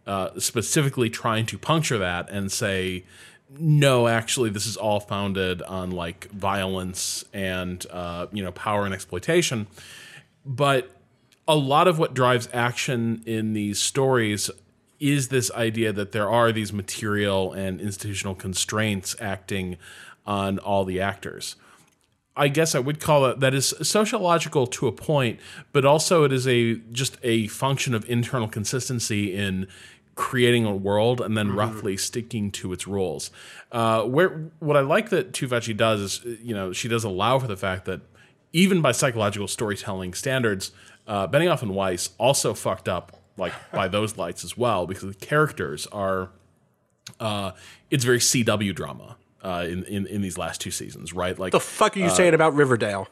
uh, 0.07 0.31
specifically 0.39 1.11
trying 1.11 1.47
to 1.47 1.59
puncture 1.59 1.99
that 1.99 2.29
and 2.31 2.51
say, 2.51 3.05
no, 3.59 4.09
actually, 4.09 4.51
this 4.51 4.67
is 4.67 4.77
all 4.77 4.99
founded 4.99 5.63
on 5.63 5.91
like 5.91 6.31
violence 6.31 7.25
and 7.33 7.85
uh, 7.91 8.27
you 8.33 8.43
know 8.43 8.53
power 8.53 8.85
and 8.85 8.95
exploitation. 8.95 9.67
But 10.45 10.91
a 11.47 11.57
lot 11.57 11.87
of 11.89 11.99
what 11.99 12.15
drives 12.15 12.49
action 12.53 13.23
in 13.27 13.53
these 13.53 13.81
stories 13.81 14.51
is 15.01 15.29
this 15.29 15.51
idea 15.53 15.93
that 15.93 16.13
there 16.13 16.31
are 16.31 16.53
these 16.53 16.73
material 16.73 17.53
and 17.53 17.81
institutional 17.81 18.35
constraints 18.35 19.17
acting 19.21 19.77
on 20.25 20.59
all 20.59 20.85
the 20.85 21.01
actors. 21.01 21.57
I 22.37 22.49
guess 22.49 22.75
I 22.75 22.79
would 22.79 22.99
call 22.99 23.27
it 23.27 23.41
that 23.41 23.53
is 23.53 23.75
sociological 23.83 24.67
to 24.67 24.87
a 24.87 24.93
point, 24.93 25.39
but 25.73 25.85
also 25.85 26.25
it 26.25 26.33
is 26.33 26.47
a 26.49 26.77
just 26.91 27.19
a 27.23 27.47
function 27.49 27.95
of 27.95 28.09
internal 28.09 28.49
consistency 28.49 29.35
in 29.35 29.69
creating 30.15 30.65
a 30.65 30.75
world 30.75 31.21
and 31.21 31.37
then 31.37 31.55
roughly 31.55 31.97
sticking 31.97 32.51
to 32.51 32.73
its 32.73 32.87
rules. 32.87 33.31
Uh, 33.71 34.03
where 34.03 34.51
what 34.61 34.77
I 34.77 34.81
like 34.81 35.11
that 35.11 35.33
Tufekci 35.33 35.77
does 35.77 36.01
is, 36.01 36.25
you 36.43 36.55
know, 36.55 36.73
she 36.73 36.89
does 36.89 37.05
allow 37.05 37.39
for 37.39 37.47
the 37.47 37.57
fact 37.57 37.87
that 37.87 38.01
even 38.53 38.83
by 38.83 38.93
psychological 38.93 39.49
storytelling 39.49 40.15
standards, 40.15 40.73
uh, 41.07 41.27
Benioff 41.27 41.63
and 41.63 41.75
Weiss 41.75 42.11
also 42.19 42.55
fucked 42.55 42.89
up 42.89 43.17
like 43.37 43.53
by 43.73 43.89
those 43.89 44.17
lights 44.17 44.45
as 44.45 44.57
well 44.57 44.87
because 44.87 45.03
the 45.03 45.27
characters 45.27 45.87
are 45.89 46.31
uh, 47.21 47.53
it's 47.91 48.05
very 48.05 48.19
CW 48.19 48.75
drama 48.75 49.17
uh, 49.43 49.67
in, 49.69 49.85
in 49.85 50.07
in 50.07 50.23
these 50.23 50.39
last 50.39 50.61
two 50.61 50.71
seasons, 50.71 51.13
right? 51.13 51.39
Like 51.39 51.53
The 51.53 51.61
fuck 51.61 51.97
are 51.97 52.01
you 52.01 52.11
saying 52.11 52.35
about 52.35 52.55
Riverdale? 52.55 53.09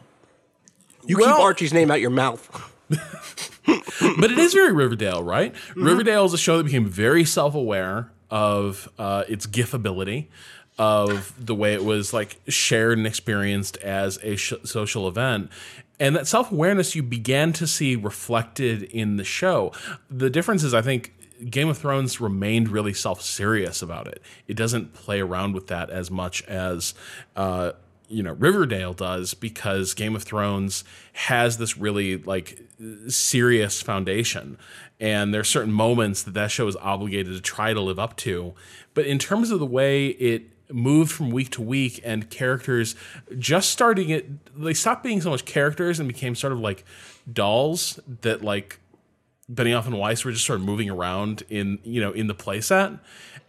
You 1.06 1.16
keep 1.16 1.26
Archie's 1.26 1.72
name 1.72 1.90
out 1.90 2.00
your 2.00 2.10
mouth. 2.10 2.48
but 2.88 4.30
it 4.30 4.38
is 4.38 4.52
very 4.52 4.72
Riverdale, 4.72 5.22
right? 5.22 5.54
Riverdale 5.76 6.24
is 6.24 6.32
a 6.32 6.38
show 6.38 6.58
that 6.58 6.64
became 6.64 6.86
very 6.86 7.24
self 7.24 7.54
aware 7.54 8.10
of 8.30 8.88
uh, 8.98 9.24
its 9.28 9.46
GIF 9.46 9.74
ability, 9.74 10.30
of 10.78 11.34
the 11.38 11.54
way 11.54 11.74
it 11.74 11.84
was 11.84 12.12
like 12.12 12.40
shared 12.48 12.96
and 12.98 13.06
experienced 13.06 13.76
as 13.78 14.18
a 14.22 14.36
sh- 14.36 14.54
social 14.64 15.08
event. 15.08 15.50
And 15.98 16.16
that 16.16 16.26
self 16.26 16.50
awareness 16.50 16.94
you 16.94 17.02
began 17.02 17.52
to 17.54 17.66
see 17.66 17.96
reflected 17.96 18.84
in 18.84 19.16
the 19.16 19.24
show. 19.24 19.72
The 20.08 20.30
difference 20.30 20.62
is, 20.64 20.72
I 20.72 20.82
think, 20.82 21.12
Game 21.48 21.68
of 21.68 21.78
Thrones 21.78 22.20
remained 22.20 22.68
really 22.68 22.92
self 22.92 23.22
serious 23.22 23.82
about 23.82 24.06
it. 24.06 24.22
It 24.46 24.54
doesn't 24.54 24.92
play 24.92 25.20
around 25.20 25.54
with 25.54 25.68
that 25.68 25.90
as 25.90 26.10
much 26.10 26.42
as. 26.44 26.94
Uh, 27.36 27.72
you 28.10 28.24
know 28.24 28.32
Riverdale 28.32 28.92
does 28.92 29.34
because 29.34 29.94
Game 29.94 30.16
of 30.16 30.24
Thrones 30.24 30.82
has 31.12 31.58
this 31.58 31.78
really 31.78 32.16
like 32.16 32.58
serious 33.06 33.80
foundation 33.80 34.58
and 34.98 35.32
there 35.32 35.40
are 35.40 35.44
certain 35.44 35.72
moments 35.72 36.24
that 36.24 36.34
that 36.34 36.50
show 36.50 36.66
is 36.66 36.76
obligated 36.76 37.32
to 37.34 37.40
try 37.40 37.72
to 37.72 37.80
live 37.80 38.00
up 38.00 38.16
to 38.16 38.52
but 38.94 39.06
in 39.06 39.18
terms 39.18 39.52
of 39.52 39.60
the 39.60 39.66
way 39.66 40.08
it 40.08 40.50
moved 40.72 41.12
from 41.12 41.30
week 41.30 41.50
to 41.50 41.62
week 41.62 42.00
and 42.04 42.30
characters 42.30 42.96
just 43.38 43.70
starting 43.70 44.10
it 44.10 44.26
they 44.58 44.74
stopped 44.74 45.04
being 45.04 45.20
so 45.20 45.30
much 45.30 45.44
characters 45.44 46.00
and 46.00 46.08
became 46.08 46.34
sort 46.34 46.52
of 46.52 46.58
like 46.58 46.84
dolls 47.32 48.00
that 48.22 48.42
like 48.42 48.79
Benioff 49.52 49.86
and 49.86 49.98
Weiss 49.98 50.24
were 50.24 50.32
just 50.32 50.44
sort 50.46 50.60
of 50.60 50.64
moving 50.66 50.88
around 50.90 51.42
in 51.48 51.78
you 51.84 52.00
know 52.00 52.12
in 52.12 52.26
the 52.28 52.34
playset 52.34 52.98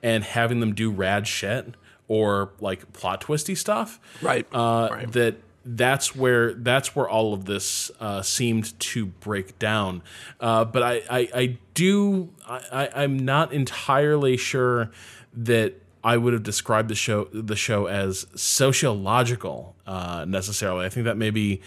and 0.02 0.24
having 0.24 0.60
them 0.60 0.74
do 0.74 0.90
rad 0.92 1.28
shit 1.28 1.76
or 2.08 2.52
like 2.60 2.92
plot 2.94 3.22
twisty 3.22 3.56
stuff 3.56 4.00
Right. 4.22 4.46
uh, 4.54 4.90
Right. 4.92 5.12
that 5.12 5.36
that's 5.64 6.16
where 6.16 6.54
that's 6.56 6.96
where 6.96 7.08
all 7.08 7.36
of 7.36 7.46
this 7.46 7.92
uh, 8.00 8.24
seemed 8.24 8.78
to 8.80 9.06
break 9.06 9.60
down. 9.60 10.02
Uh, 10.40 10.66
but 10.66 10.82
I, 10.82 11.04
I, 11.08 11.30
I 11.36 11.58
do 11.76 12.30
I, 12.48 12.62
I, 12.72 13.04
I'm 13.04 13.18
not 13.20 13.54
entirely 13.54 14.38
sure 14.38 14.90
that 15.36 15.76
I 16.04 16.18
would 16.18 16.34
have 16.34 16.42
described 16.42 16.90
the 16.90 16.96
show 16.96 17.26
the 17.26 17.56
show 17.56 17.86
as 17.86 18.26
sociological 18.36 19.76
uh, 19.86 20.26
necessarily. 20.28 20.86
I 20.86 20.90
think 20.90 21.06
that 21.06 21.18
maybe. 21.18 21.62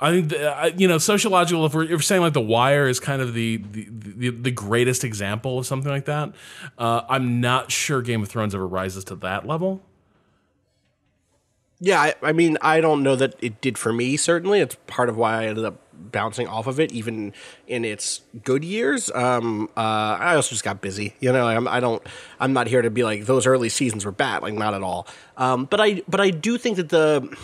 I 0.00 0.10
think 0.10 0.30
the, 0.30 0.48
I- 0.50 0.74
you 0.76 0.88
know 0.88 0.98
sociological. 0.98 1.64
If 1.66 1.74
we're, 1.74 1.84
if 1.84 1.90
we're 1.90 2.00
saying 2.00 2.22
like 2.22 2.32
The 2.32 2.40
Wire 2.40 2.88
is 2.88 3.00
kind 3.00 3.22
of 3.22 3.32
the 3.34 3.58
the, 3.58 3.88
the, 3.90 4.30
the 4.30 4.50
greatest 4.50 5.04
example 5.04 5.58
of 5.58 5.66
something 5.66 5.90
like 5.90 6.04
that, 6.06 6.32
uh, 6.78 7.02
I'm 7.08 7.40
not 7.40 7.70
sure 7.70 8.02
Game 8.02 8.22
of 8.22 8.28
Thrones 8.28 8.54
ever 8.54 8.66
rises 8.66 9.04
to 9.04 9.16
that 9.16 9.46
level. 9.46 9.82
Yeah, 11.80 12.00
I, 12.00 12.14
I 12.22 12.32
mean, 12.32 12.56
I 12.62 12.80
don't 12.80 13.02
know 13.02 13.16
that 13.16 13.34
it 13.42 13.60
did 13.60 13.76
for 13.76 13.92
me. 13.92 14.16
Certainly, 14.16 14.60
it's 14.60 14.76
part 14.86 15.08
of 15.08 15.16
why 15.16 15.42
I 15.42 15.46
ended 15.46 15.64
up 15.64 15.80
bouncing 15.92 16.46
off 16.48 16.66
of 16.66 16.78
it, 16.80 16.92
even 16.92 17.32
in 17.66 17.84
its 17.84 18.22
good 18.44 18.64
years. 18.64 19.10
Um, 19.10 19.68
uh, 19.76 19.80
I 19.80 20.36
also 20.36 20.50
just 20.50 20.64
got 20.64 20.80
busy. 20.80 21.14
You 21.20 21.32
know, 21.32 21.46
I'm, 21.46 21.66
I 21.68 21.80
don't. 21.80 22.02
I'm 22.40 22.52
not 22.52 22.68
here 22.68 22.80
to 22.80 22.90
be 22.90 23.04
like 23.04 23.26
those 23.26 23.46
early 23.46 23.68
seasons 23.68 24.04
were 24.04 24.12
bad. 24.12 24.42
Like 24.42 24.54
not 24.54 24.72
at 24.72 24.82
all. 24.82 25.06
Um, 25.36 25.66
but 25.66 25.80
I, 25.80 26.02
but 26.08 26.20
I 26.20 26.30
do 26.30 26.56
think 26.58 26.76
that 26.76 26.88
the 26.90 27.36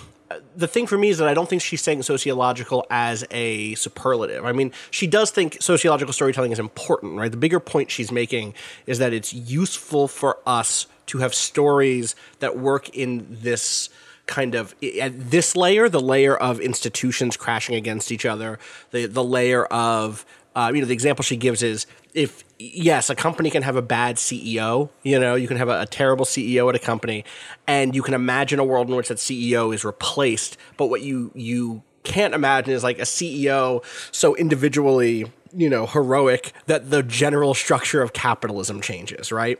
the 0.57 0.69
thing 0.69 0.87
for 0.87 0.97
me 0.97 1.09
is 1.09 1.19
that 1.19 1.29
I 1.29 1.35
don't 1.35 1.49
think 1.49 1.63
she's 1.63 1.83
saying 1.83 2.03
sociological 2.03 2.87
as 2.91 3.25
a 3.31 3.75
superlative. 3.75 4.45
I 4.45 4.53
mean, 4.53 4.73
she 4.91 5.07
does 5.07 5.31
think 5.31 5.57
sociological 5.61 6.13
storytelling 6.13 6.53
is 6.53 6.59
important, 6.59 7.17
right? 7.17 7.31
The 7.31 7.37
bigger 7.37 7.59
point 7.59 7.91
she's 7.91 8.13
making 8.13 8.55
is 8.87 8.99
that 8.99 9.13
it's 9.13 9.33
useful 9.33 10.07
for 10.07 10.39
us 10.47 10.87
to 11.07 11.19
have 11.19 11.35
stories 11.35 12.15
that 12.39 12.57
work 12.57 12.89
in 12.91 13.27
this 13.29 13.91
kind 14.27 14.55
of 14.55 14.75
at 15.01 15.31
this 15.31 15.57
layer, 15.57 15.89
the 15.89 16.01
layer 16.01 16.37
of 16.37 16.61
institutions 16.61 17.37
crashing 17.37 17.75
against 17.75 18.13
each 18.13 18.25
other, 18.25 18.59
the 18.93 19.07
the 19.07 19.25
layer 19.25 19.65
of 19.67 20.25
uh, 20.55 20.71
you 20.73 20.81
know 20.81 20.87
the 20.87 20.93
example 20.93 21.25
she 21.25 21.37
gives 21.37 21.63
is 21.63 21.87
if 22.15 22.45
yes, 22.61 23.11
a 23.11 23.15
company 23.15 23.51
can 23.51 23.63
have 23.63 23.77
a 23.77 23.83
bad 23.83 24.17
CEO, 24.17 24.91
you 25.03 25.19
know, 25.19 25.35
you 25.35 25.49
can 25.49 25.57
have 25.57 25.69
a, 25.69 25.81
a 25.83 25.87
terrible 25.87 26.25
CEO 26.25 26.69
at 26.69 26.75
a 26.75 26.79
company, 26.79 27.25
and 27.67 27.95
you 27.95 28.03
can 28.03 28.15
imagine 28.15 28.59
a 28.59 28.65
world 28.65 28.89
in 28.89 28.97
which 28.97 29.09
that 29.09 29.19
CEO 29.19 29.75
is 29.75 29.85
replaced, 29.85 30.57
but 30.77 30.87
what 30.87 31.01
you 31.03 31.31
you 31.35 31.83
can't 32.03 32.35
imagine 32.35 32.73
is 32.73 32.83
like 32.83 32.99
a 32.99 33.03
CEO 33.03 33.85
so 34.13 34.35
individually, 34.37 35.31
you 35.55 35.69
know, 35.69 35.87
heroic 35.87 36.53
that 36.67 36.91
the 36.91 37.03
general 37.03 37.55
structure 37.55 38.03
of 38.03 38.13
capitalism 38.13 38.81
changes, 38.81 39.33
right? 39.33 39.59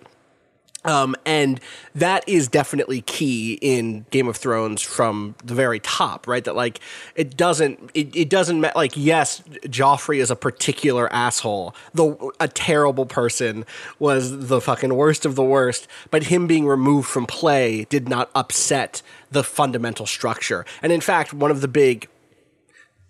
Um, 0.83 1.15
and 1.27 1.61
that 1.95 2.27
is 2.27 2.49
definitely 2.49 3.03
key 3.03 3.59
in 3.61 4.07
Game 4.11 4.29
of 4.29 4.37
Thrones 4.39 4.81
from 4.81 5.35
the 5.45 5.55
very 5.55 5.79
top, 5.81 6.27
right? 6.27 6.43
That 6.43 6.57
like 6.57 6.81
it 7.15 7.37
doesn't 7.37 7.91
it, 7.93 8.17
it 8.17 8.31
doesn't 8.31 8.63
ma- 8.63 8.73
like 8.75 8.93
yes, 8.97 9.43
Joffrey 9.67 10.21
is 10.21 10.31
a 10.31 10.37
particular 10.37 11.13
asshole. 11.13 11.75
The 11.93 12.33
a 12.41 12.49
terrible 12.49 13.05
person 13.05 13.67
was 13.99 14.49
the 14.49 14.61
fucking 14.61 14.95
worst 14.95 15.27
of 15.27 15.35
the 15.35 15.45
worst, 15.45 15.87
but 16.11 16.25
him 16.25 16.47
being 16.47 16.67
removed 16.67 17.09
from 17.09 17.27
play 17.27 17.85
did 17.91 18.09
not 18.09 18.31
upset 18.35 19.03
the 19.31 19.45
fundamental 19.45 20.07
structure. 20.07 20.65
And 20.83 20.93
in 20.93 21.03
fact, 21.03 21.35
one 21.35 21.51
of 21.51 21.61
the 21.61 21.69
big 21.69 22.09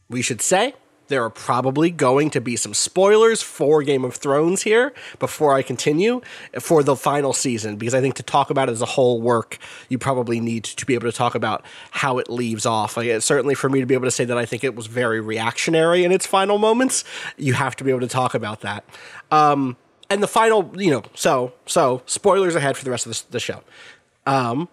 we 0.09 0.23
should 0.23 0.43
say 0.43 0.75
there 1.11 1.23
are 1.23 1.31
probably 1.31 1.91
going 1.91 2.31
to 2.31 2.41
be 2.41 2.57
some 2.57 2.73
spoilers 2.73 3.43
for 3.43 3.83
Game 3.83 4.05
of 4.05 4.15
Thrones 4.15 4.63
here 4.63 4.95
before 5.19 5.53
I 5.53 5.61
continue 5.61 6.23
for 6.59 6.83
the 6.83 6.97
final 6.97 7.35
season 7.35 7.77
because 7.77 7.95
I 7.95 8.01
think 8.01 8.15
to 8.15 8.23
talk 8.23 8.49
about 8.49 8.69
it 8.69 8.73
as 8.73 8.81
a 8.81 8.87
whole 8.87 9.21
work, 9.21 9.59
you 9.91 9.99
probably 9.99 10.41
need 10.41 10.65
to 10.65 10.87
be 10.87 10.95
able 10.95 11.11
to 11.11 11.17
talk 11.17 11.35
about 11.35 11.65
how 11.91 12.17
it 12.19 12.31
leaves 12.31 12.65
off. 12.65 12.97
Like, 12.97 13.21
certainly 13.21 13.55
for 13.55 13.69
me 13.69 13.81
to 13.81 13.87
be 13.87 13.95
able 13.95 14.07
to 14.07 14.11
say 14.11 14.25
that 14.25 14.39
I 14.39 14.47
think 14.47 14.65
it 14.65 14.75
was 14.75 14.87
very 14.87 15.21
reactionary 15.21 16.05
in 16.05 16.13
its 16.13 16.27
final 16.27 16.57
moments, 16.57 17.05
you 17.37 17.53
have 17.53 17.77
to 17.77 17.85
be 17.85 17.91
able 17.91 18.01
to 18.01 18.09
talk 18.09 18.35
about 18.35 18.63
that. 18.63 18.85
Um, 19.31 19.77
and 20.09 20.23
the 20.23 20.29
final, 20.29 20.73
you 20.77 20.91
know, 20.91 21.03
so 21.15 21.53
so 21.67 22.03
spoilers 22.07 22.55
ahead 22.55 22.77
for 22.77 22.85
the 22.85 22.91
rest 22.91 23.07
of 23.07 23.13
the, 23.13 23.33
the 23.33 23.41
show. 23.41 23.63
Um, 24.27 24.69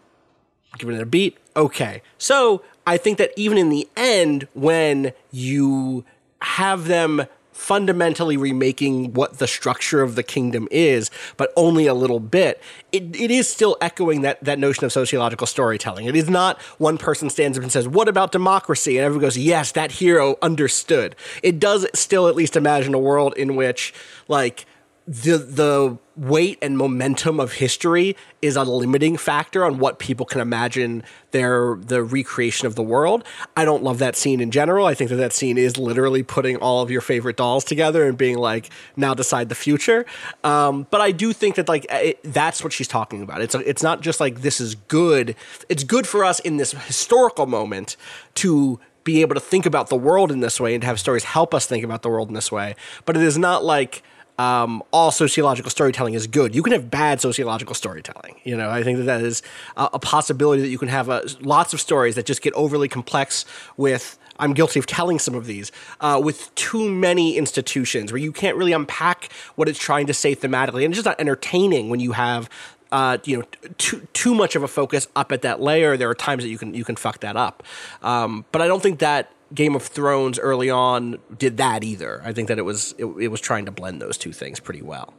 giving 0.77 0.95
it 0.95 1.01
a 1.01 1.05
beat. 1.05 1.37
Okay. 1.55 2.01
So 2.17 2.63
I 2.85 2.97
think 2.97 3.17
that 3.17 3.31
even 3.35 3.57
in 3.57 3.69
the 3.69 3.87
end, 3.95 4.47
when 4.53 5.13
you 5.31 6.05
have 6.47 6.87
them 6.87 7.27
fundamentally 7.57 8.37
remaking 8.37 9.13
what 9.13 9.39
the 9.39 9.47
structure 9.47 10.03
of 10.03 10.13
the 10.15 10.21
kingdom 10.21 10.67
is, 10.69 11.09
but 11.37 11.51
only 11.55 11.87
a 11.87 11.93
little 11.93 12.19
bit, 12.19 12.61
it, 12.91 13.15
it 13.15 13.31
is 13.31 13.49
still 13.49 13.75
echoing 13.81 14.21
that, 14.21 14.41
that 14.43 14.59
notion 14.59 14.85
of 14.85 14.91
sociological 14.93 15.47
storytelling. 15.47 16.05
It 16.05 16.15
is 16.15 16.29
not 16.29 16.61
one 16.77 16.99
person 16.99 17.31
stands 17.31 17.57
up 17.57 17.63
and 17.63 17.71
says, 17.71 17.87
What 17.87 18.07
about 18.07 18.31
democracy? 18.31 18.97
And 18.97 19.05
everyone 19.05 19.23
goes, 19.23 19.37
Yes, 19.37 19.71
that 19.71 19.91
hero 19.91 20.37
understood. 20.41 21.15
It 21.41 21.59
does 21.59 21.87
still 21.95 22.27
at 22.27 22.35
least 22.35 22.55
imagine 22.55 22.93
a 22.93 22.99
world 22.99 23.33
in 23.35 23.55
which, 23.55 23.93
like, 24.27 24.65
the 25.07 25.37
the 25.37 25.97
weight 26.17 26.57
and 26.61 26.77
momentum 26.77 27.39
of 27.39 27.53
history 27.53 28.15
is 28.41 28.55
a 28.55 28.63
limiting 28.63 29.17
factor 29.17 29.63
on 29.63 29.77
what 29.77 29.99
people 29.99 30.25
can 30.25 30.41
imagine 30.41 31.03
their 31.31 31.75
the 31.75 32.01
recreation 32.01 32.65
of 32.65 32.75
the 32.75 32.83
world. 32.83 33.23
I 33.55 33.65
don't 33.65 33.83
love 33.83 33.99
that 33.99 34.15
scene 34.15 34.41
in 34.41 34.51
general. 34.51 34.85
I 34.85 34.93
think 34.93 35.09
that 35.11 35.17
that 35.17 35.33
scene 35.33 35.57
is 35.57 35.77
literally 35.77 36.23
putting 36.23 36.57
all 36.57 36.81
of 36.81 36.89
your 36.89 37.01
favorite 37.01 37.37
dolls 37.37 37.63
together 37.63 38.07
and 38.07 38.17
being 38.17 38.37
like, 38.37 38.69
now 38.95 39.13
decide 39.13 39.49
the 39.49 39.55
future. 39.55 40.05
Um, 40.43 40.87
but 40.89 41.01
I 41.01 41.11
do 41.11 41.33
think 41.33 41.55
that 41.55 41.67
like 41.67 41.85
it, 41.89 42.19
that's 42.23 42.63
what 42.63 42.73
she's 42.73 42.87
talking 42.87 43.21
about. 43.21 43.41
It's 43.41 43.55
it's 43.55 43.83
not 43.83 44.01
just 44.01 44.19
like 44.19 44.41
this 44.41 44.59
is 44.59 44.75
good. 44.75 45.35
It's 45.69 45.83
good 45.83 46.07
for 46.07 46.25
us 46.25 46.39
in 46.39 46.57
this 46.57 46.71
historical 46.71 47.45
moment 47.45 47.95
to 48.35 48.79
be 49.03 49.21
able 49.21 49.35
to 49.35 49.39
think 49.39 49.65
about 49.65 49.87
the 49.87 49.95
world 49.95 50.33
in 50.33 50.41
this 50.41 50.59
way 50.59 50.73
and 50.73 50.81
to 50.81 50.85
have 50.85 50.99
stories 50.99 51.23
help 51.23 51.53
us 51.53 51.65
think 51.65 51.83
about 51.83 52.01
the 52.01 52.09
world 52.09 52.27
in 52.27 52.33
this 52.33 52.51
way. 52.51 52.75
But 53.05 53.15
it 53.15 53.23
is 53.23 53.37
not 53.37 53.63
like 53.63 54.03
um, 54.37 54.83
all 54.91 55.11
sociological 55.11 55.71
storytelling 55.71 56.13
is 56.13 56.27
good. 56.27 56.53
You 56.53 56.61
can 56.61 56.73
have 56.73 56.91
bad 56.91 57.19
sociological 57.21 57.73
storytelling. 57.73 58.39
You 58.43 58.55
know, 58.55 58.69
I 58.69 58.83
think 58.83 58.97
that 58.99 59.05
that 59.05 59.21
is 59.21 59.41
a, 59.75 59.89
a 59.93 59.99
possibility 59.99 60.61
that 60.61 60.69
you 60.69 60.77
can 60.77 60.89
have 60.89 61.09
uh 61.09 61.21
lots 61.41 61.73
of 61.73 61.81
stories 61.81 62.15
that 62.15 62.25
just 62.25 62.41
get 62.41 62.53
overly 62.53 62.87
complex 62.87 63.45
with. 63.77 64.17
I'm 64.39 64.53
guilty 64.53 64.77
of 64.77 64.85
telling 64.85 65.17
some 65.17 65.33
of 65.33 65.47
these 65.47 65.71
uh, 65.99 66.21
with 66.23 66.53
too 66.53 66.87
many 66.87 67.37
institutions 67.37 68.11
where 68.11 68.19
you 68.19 68.31
can't 68.31 68.55
really 68.55 68.71
unpack 68.71 69.31
what 69.55 69.67
it's 69.67 69.79
trying 69.79 70.05
to 70.05 70.13
say 70.13 70.35
thematically, 70.35 70.85
and 70.85 70.93
it's 70.93 70.97
just 70.97 71.05
not 71.07 71.19
entertaining 71.19 71.89
when 71.89 71.99
you 71.99 72.11
have 72.11 72.47
uh, 72.91 73.17
you 73.25 73.37
know 73.37 73.45
too 73.77 74.07
too 74.13 74.33
much 74.33 74.55
of 74.55 74.63
a 74.63 74.67
focus 74.67 75.07
up 75.15 75.31
at 75.31 75.41
that 75.41 75.61
layer, 75.61 75.97
there 75.97 76.09
are 76.09 76.15
times 76.15 76.43
that 76.43 76.49
you 76.49 76.57
can 76.57 76.73
you 76.73 76.83
can 76.83 76.95
fuck 76.95 77.19
that 77.21 77.35
up. 77.35 77.63
Um, 78.01 78.45
but 78.51 78.61
I 78.61 78.67
don't 78.67 78.81
think 78.81 78.99
that 78.99 79.31
Game 79.53 79.75
of 79.75 79.83
Thrones 79.83 80.39
early 80.39 80.69
on 80.69 81.19
did 81.37 81.57
that 81.57 81.83
either. 81.83 82.21
I 82.23 82.33
think 82.33 82.47
that 82.47 82.57
it 82.57 82.63
was 82.63 82.93
it, 82.97 83.05
it 83.05 83.27
was 83.29 83.41
trying 83.41 83.65
to 83.65 83.71
blend 83.71 84.01
those 84.01 84.17
two 84.17 84.31
things 84.31 84.59
pretty 84.59 84.81
well. 84.81 85.13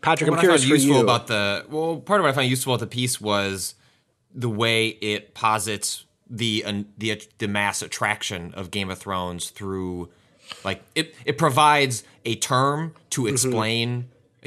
Patrick, 0.00 0.30
what 0.30 0.38
I'm 0.38 0.42
curious 0.42 0.64
useful 0.64 0.96
you. 0.96 1.02
about 1.02 1.26
the 1.26 1.64
well, 1.68 1.96
part 1.96 2.20
of 2.20 2.24
what 2.24 2.30
I 2.30 2.32
found 2.32 2.48
useful 2.48 2.74
about 2.74 2.80
the 2.80 2.86
piece 2.86 3.20
was 3.20 3.74
the 4.34 4.48
way 4.48 4.88
it 4.88 5.34
posits 5.34 6.04
the 6.30 6.64
uh, 6.64 6.82
the 6.96 7.22
the 7.38 7.48
mass 7.48 7.82
attraction 7.82 8.52
of 8.54 8.70
Game 8.70 8.90
of 8.90 8.98
Thrones 8.98 9.50
through 9.50 10.10
like 10.64 10.82
it 10.94 11.14
it 11.24 11.38
provides 11.38 12.04
a 12.24 12.36
term 12.36 12.94
to 13.10 13.22
Mm-hmm. 13.22 13.36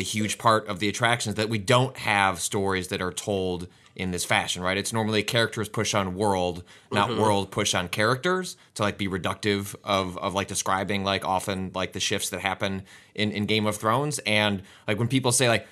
A 0.01 0.03
huge 0.03 0.37
part 0.37 0.67
of 0.67 0.79
the 0.79 0.89
attractions 0.89 1.35
that 1.35 1.47
we 1.49 1.57
don't 1.57 1.95
have 1.97 2.39
stories 2.39 2.89
that 2.89 3.01
are 3.01 3.13
told 3.13 3.67
in 3.95 4.11
this 4.11 4.25
fashion, 4.25 4.63
right? 4.63 4.77
It's 4.77 4.93
normally 4.93 5.21
characters 5.21 5.67
push 5.69 5.93
on 5.93 6.15
world, 6.15 6.63
not 6.91 7.09
Mm-hmm. 7.09 7.21
world 7.21 7.51
push 7.51 7.75
on 7.75 7.87
characters 7.89 8.57
to 8.75 8.83
like 8.83 8.97
be 8.97 9.07
reductive 9.07 9.75
of 9.83 10.17
of 10.17 10.33
like 10.33 10.47
describing 10.47 11.03
like 11.03 11.23
often 11.25 11.71
like 11.73 11.91
the 11.93 11.99
shifts 11.99 12.29
that 12.29 12.39
happen 12.41 12.83
in 13.15 13.31
in 13.31 13.45
Game 13.45 13.65
of 13.65 13.77
Thrones 13.77 14.19
and 14.25 14.63
like 14.87 14.97
when 14.97 15.07
people 15.07 15.31
say 15.31 15.47
like 15.49 15.67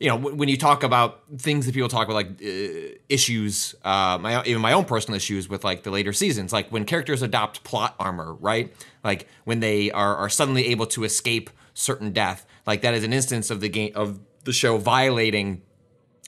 you 0.00 0.08
know 0.08 0.16
when 0.16 0.48
you 0.48 0.56
talk 0.56 0.82
about 0.82 1.22
things 1.38 1.66
that 1.66 1.74
people 1.74 1.88
talk 1.88 2.06
about 2.08 2.14
like 2.22 2.30
uh, 2.42 2.94
issues 3.08 3.74
uh 3.84 4.18
my 4.20 4.42
even 4.44 4.60
my 4.60 4.72
own 4.72 4.84
personal 4.84 5.16
issues 5.16 5.48
with 5.48 5.64
like 5.64 5.82
the 5.82 5.90
later 5.90 6.12
seasons 6.12 6.52
like 6.52 6.68
when 6.70 6.84
characters 6.84 7.22
adopt 7.22 7.62
plot 7.64 7.94
armor 7.98 8.34
right 8.34 8.74
like 9.02 9.26
when 9.44 9.60
they 9.60 9.90
are 9.92 10.16
are 10.16 10.28
suddenly 10.28 10.66
able 10.66 10.86
to 10.86 11.04
escape 11.04 11.48
certain 11.74 12.12
death 12.12 12.44
like 12.66 12.82
that 12.82 12.94
is 12.94 13.04
an 13.04 13.12
instance 13.12 13.50
of 13.50 13.60
the 13.60 13.68
game 13.68 13.92
of 13.94 14.20
the 14.44 14.52
show 14.52 14.78
violating 14.78 15.62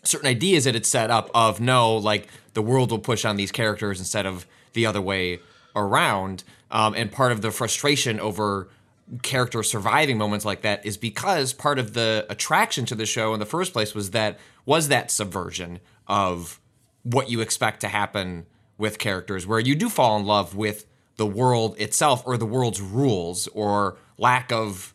certain 0.02 0.28
ideas 0.28 0.64
that 0.64 0.76
it's 0.76 0.88
set 0.88 1.10
up 1.10 1.30
of 1.34 1.60
no 1.60 1.96
like 1.96 2.28
the 2.54 2.62
world 2.62 2.90
will 2.90 2.98
push 2.98 3.24
on 3.24 3.36
these 3.36 3.52
characters 3.52 3.98
instead 3.98 4.26
of 4.26 4.46
the 4.72 4.86
other 4.86 5.00
way 5.00 5.40
around. 5.74 6.44
Um, 6.70 6.94
and 6.94 7.12
part 7.12 7.32
of 7.32 7.42
the 7.42 7.50
frustration 7.50 8.18
over 8.20 8.68
character 9.22 9.62
surviving 9.62 10.18
moments 10.18 10.44
like 10.44 10.62
that 10.62 10.84
is 10.84 10.96
because 10.96 11.52
part 11.52 11.78
of 11.78 11.94
the 11.94 12.26
attraction 12.28 12.84
to 12.86 12.94
the 12.94 13.06
show 13.06 13.34
in 13.34 13.40
the 13.40 13.46
first 13.46 13.72
place 13.72 13.94
was 13.94 14.10
that 14.10 14.38
was 14.64 14.88
that 14.88 15.10
subversion 15.10 15.78
of 16.08 16.60
what 17.04 17.30
you 17.30 17.40
expect 17.40 17.80
to 17.80 17.88
happen 17.88 18.46
with 18.78 18.98
characters 18.98 19.46
where 19.46 19.60
you 19.60 19.76
do 19.76 19.88
fall 19.88 20.16
in 20.18 20.26
love 20.26 20.56
with 20.56 20.86
the 21.16 21.26
world 21.26 21.78
itself 21.78 22.22
or 22.26 22.36
the 22.36 22.46
world's 22.46 22.80
rules 22.80 23.46
or 23.48 23.96
lack 24.18 24.50
of 24.50 24.92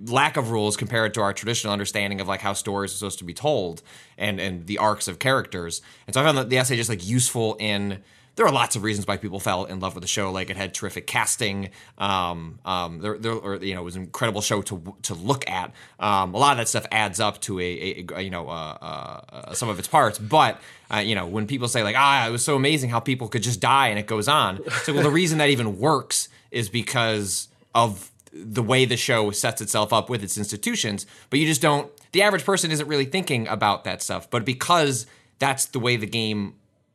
lack 0.00 0.36
of 0.36 0.50
rules 0.50 0.76
compared 0.76 1.14
to 1.14 1.20
our 1.20 1.32
traditional 1.32 1.72
understanding 1.72 2.20
of 2.20 2.28
like 2.28 2.40
how 2.40 2.52
stories 2.52 2.92
are 2.92 2.96
supposed 2.96 3.18
to 3.18 3.24
be 3.24 3.34
told 3.34 3.82
and 4.16 4.40
and 4.40 4.66
the 4.66 4.78
arcs 4.78 5.06
of 5.06 5.18
characters. 5.18 5.82
And 6.06 6.14
so 6.14 6.20
I 6.20 6.24
found 6.24 6.38
that 6.38 6.48
the 6.48 6.58
essay 6.58 6.76
just 6.76 6.88
like 6.88 7.06
useful 7.06 7.56
in 7.60 8.02
there 8.34 8.46
are 8.46 8.52
lots 8.52 8.76
of 8.76 8.82
reasons 8.82 9.06
why 9.06 9.18
people 9.18 9.38
fell 9.38 9.66
in 9.66 9.80
love 9.80 9.94
with 9.94 10.02
the 10.02 10.08
show. 10.08 10.32
Like 10.32 10.48
it 10.48 10.56
had 10.56 10.72
terrific 10.72 11.06
casting. 11.06 11.70
Um, 11.98 12.58
um, 12.64 13.00
there, 13.00 13.18
there, 13.18 13.32
or, 13.32 13.56
you 13.56 13.74
know, 13.74 13.82
it 13.82 13.84
was 13.84 13.96
an 13.96 14.04
incredible 14.04 14.40
show 14.40 14.62
to 14.62 14.96
to 15.02 15.14
look 15.14 15.48
at. 15.48 15.72
Um, 16.00 16.34
a 16.34 16.38
lot 16.38 16.52
of 16.52 16.58
that 16.58 16.68
stuff 16.68 16.86
adds 16.90 17.20
up 17.20 17.40
to 17.42 17.60
a, 17.60 17.62
a, 17.62 18.06
a 18.14 18.22
you 18.22 18.30
know, 18.30 18.48
uh, 18.48 19.20
uh, 19.30 19.54
some 19.54 19.68
of 19.68 19.78
its 19.78 19.88
parts. 19.88 20.18
But 20.18 20.60
uh, 20.92 20.98
you 20.98 21.14
know, 21.14 21.26
when 21.26 21.46
people 21.46 21.68
say 21.68 21.82
like, 21.82 21.96
ah, 21.98 22.26
it 22.26 22.30
was 22.30 22.44
so 22.44 22.56
amazing 22.56 22.88
how 22.88 23.00
people 23.00 23.28
could 23.28 23.42
just 23.42 23.60
die 23.60 23.88
and 23.88 23.98
it 23.98 24.06
goes 24.06 24.28
on. 24.28 24.60
So 24.84 24.94
well, 24.94 25.02
the 25.02 25.10
reason 25.10 25.38
that 25.38 25.50
even 25.50 25.78
works 25.78 26.28
is 26.50 26.70
because 26.70 27.48
of 27.74 28.10
the 28.32 28.62
way 28.62 28.84
the 28.84 28.96
show 28.96 29.30
sets 29.30 29.60
itself 29.60 29.92
up 29.92 30.08
with 30.08 30.22
its 30.22 30.38
institutions, 30.38 31.06
but 31.30 31.38
you 31.38 31.46
just 31.46 31.62
don't. 31.62 31.90
The 32.12 32.22
average 32.22 32.44
person 32.44 32.70
isn't 32.70 32.86
really 32.86 33.04
thinking 33.04 33.46
about 33.48 33.84
that 33.84 34.02
stuff, 34.02 34.30
but 34.30 34.44
because 34.44 35.06
that's 35.38 35.66
the 35.66 35.78
way 35.78 35.96
the 35.96 36.06
game 36.06 36.54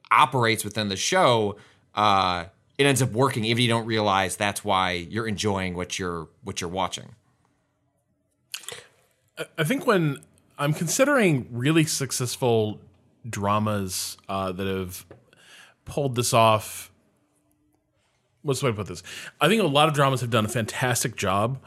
operates 0.10 0.64
within 0.64 0.90
the 0.90 0.96
show, 0.96 1.58
uh, 1.96 2.46
it 2.78 2.86
ends 2.86 3.02
up 3.02 3.12
working. 3.12 3.44
Even 3.44 3.60
if 3.60 3.64
you 3.64 3.68
don't 3.68 3.86
realize 3.86 4.36
that's 4.36 4.64
why 4.64 4.92
you're 4.92 5.28
enjoying 5.28 5.76
what 5.76 6.00
you're 6.00 6.28
what 6.44 6.62
you're 6.62 6.70
watching. 6.70 7.16
I 9.58 9.64
think 9.64 9.86
when 9.86 10.20
I'm 10.58 10.74
considering 10.74 11.48
really 11.52 11.86
successful 11.86 12.80
dramas 13.30 14.18
uh, 14.28 14.52
that 14.52 14.66
have 14.66 15.06
pulled 15.86 16.16
this 16.16 16.34
off, 16.34 16.92
what's 18.48 18.62
the 18.62 18.68
way 18.68 18.72
to 18.72 18.76
put 18.78 18.88
this? 18.88 19.04
I 19.40 19.48
think 19.48 19.62
a 19.62 19.68
lot 19.68 19.88
of 19.88 19.94
dramas 19.94 20.22
have 20.22 20.30
done 20.30 20.46
a 20.46 20.50
fantastic 20.50 21.16
job 21.16 21.60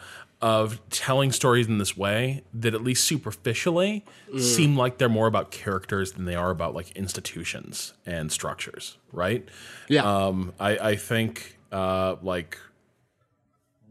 of 0.42 0.80
telling 0.88 1.30
stories 1.32 1.66
in 1.66 1.76
this 1.76 1.96
way 1.98 2.42
that 2.54 2.74
at 2.74 2.82
least 2.82 3.04
superficially 3.04 4.02
seem 4.38 4.74
like 4.74 4.96
they're 4.96 5.08
more 5.08 5.26
about 5.26 5.50
characters 5.50 6.12
than 6.12 6.24
they 6.24 6.34
are 6.34 6.50
about 6.50 6.74
like 6.74 6.90
institutions 6.92 7.92
and 8.06 8.32
structures, 8.32 8.96
right? 9.12 9.46
Yeah. 9.88 10.02
Um, 10.02 10.54
I, 10.58 10.78
I 10.78 10.96
think 10.96 11.58
uh, 11.70 12.16
like 12.22 12.56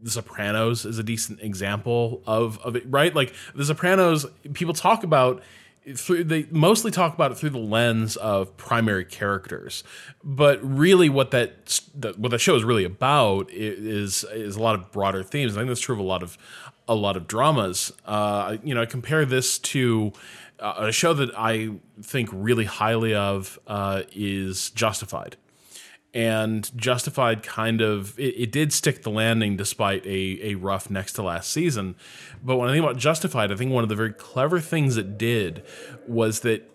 The 0.02 0.10
Sopranos 0.10 0.84
is 0.84 0.98
a 0.98 1.04
decent 1.04 1.40
example 1.40 2.20
of 2.26 2.58
of 2.62 2.74
it, 2.74 2.82
right? 2.88 3.14
Like 3.14 3.32
The 3.54 3.64
Sopranos, 3.64 4.26
people 4.52 4.74
talk 4.74 5.04
about 5.04 5.42
through 5.96 6.24
they 6.24 6.46
mostly 6.50 6.90
talk 6.90 7.14
about 7.14 7.32
it 7.32 7.36
through 7.36 7.50
the 7.50 7.58
lens 7.58 8.16
of 8.16 8.56
primary 8.56 9.04
characters, 9.04 9.82
but 10.22 10.58
really 10.62 11.08
what 11.08 11.30
that 11.30 11.80
what 12.16 12.30
that 12.30 12.38
show 12.38 12.54
is 12.54 12.64
really 12.64 12.84
about 12.84 13.50
is 13.50 14.24
is 14.24 14.56
a 14.56 14.62
lot 14.62 14.74
of 14.74 14.92
broader 14.92 15.22
themes. 15.22 15.56
I 15.56 15.60
think 15.60 15.68
that's 15.68 15.80
true 15.80 15.94
of 15.94 16.00
a 16.00 16.04
lot 16.04 16.22
of 16.22 16.36
a 16.88 16.94
lot 16.94 17.16
of 17.16 17.26
dramas. 17.26 17.92
Uh, 18.04 18.56
you 18.62 18.74
know, 18.74 18.82
I 18.82 18.86
compare 18.86 19.24
this 19.24 19.58
to 19.58 20.12
uh, 20.58 20.74
a 20.78 20.92
show 20.92 21.14
that 21.14 21.30
I 21.36 21.70
think 22.02 22.28
really 22.32 22.64
highly 22.64 23.14
of 23.14 23.58
uh, 23.66 24.02
is 24.12 24.70
Justified 24.70 25.36
and 26.12 26.70
Justified 26.76 27.42
kind 27.42 27.80
of 27.80 28.18
it, 28.18 28.34
it 28.36 28.52
did 28.52 28.72
stick 28.72 29.02
the 29.02 29.10
landing 29.10 29.56
despite 29.56 30.04
a, 30.04 30.38
a 30.42 30.54
rough 30.56 30.90
next 30.90 31.14
to 31.14 31.22
last 31.22 31.50
season. 31.50 31.94
But 32.42 32.56
when 32.56 32.68
I 32.68 32.72
think 32.72 32.84
about 32.84 32.96
Justified, 32.96 33.52
I 33.52 33.56
think 33.56 33.72
one 33.72 33.82
of 33.82 33.88
the 33.88 33.96
very 33.96 34.12
clever 34.12 34.60
things 34.60 34.96
it 34.96 35.16
did 35.18 35.62
was 36.06 36.40
that 36.40 36.68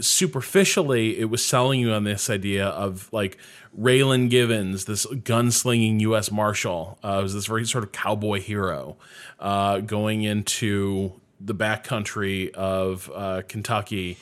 superficially 0.00 1.18
it 1.18 1.24
was 1.24 1.44
selling 1.44 1.80
you 1.80 1.92
on 1.92 2.04
this 2.04 2.30
idea 2.30 2.66
of 2.66 3.12
like 3.12 3.36
Raylan 3.78 4.30
Givens, 4.30 4.86
this 4.86 5.06
gunslinging 5.06 6.00
U.S. 6.00 6.30
Marshal, 6.30 6.98
uh, 7.02 7.20
was 7.22 7.34
this 7.34 7.46
very 7.46 7.66
sort 7.66 7.84
of 7.84 7.92
cowboy 7.92 8.40
hero 8.40 8.96
uh, 9.40 9.80
going 9.80 10.22
into 10.22 11.20
the 11.40 11.54
backcountry 11.54 12.50
of 12.52 13.10
uh, 13.14 13.42
Kentucky 13.48 14.16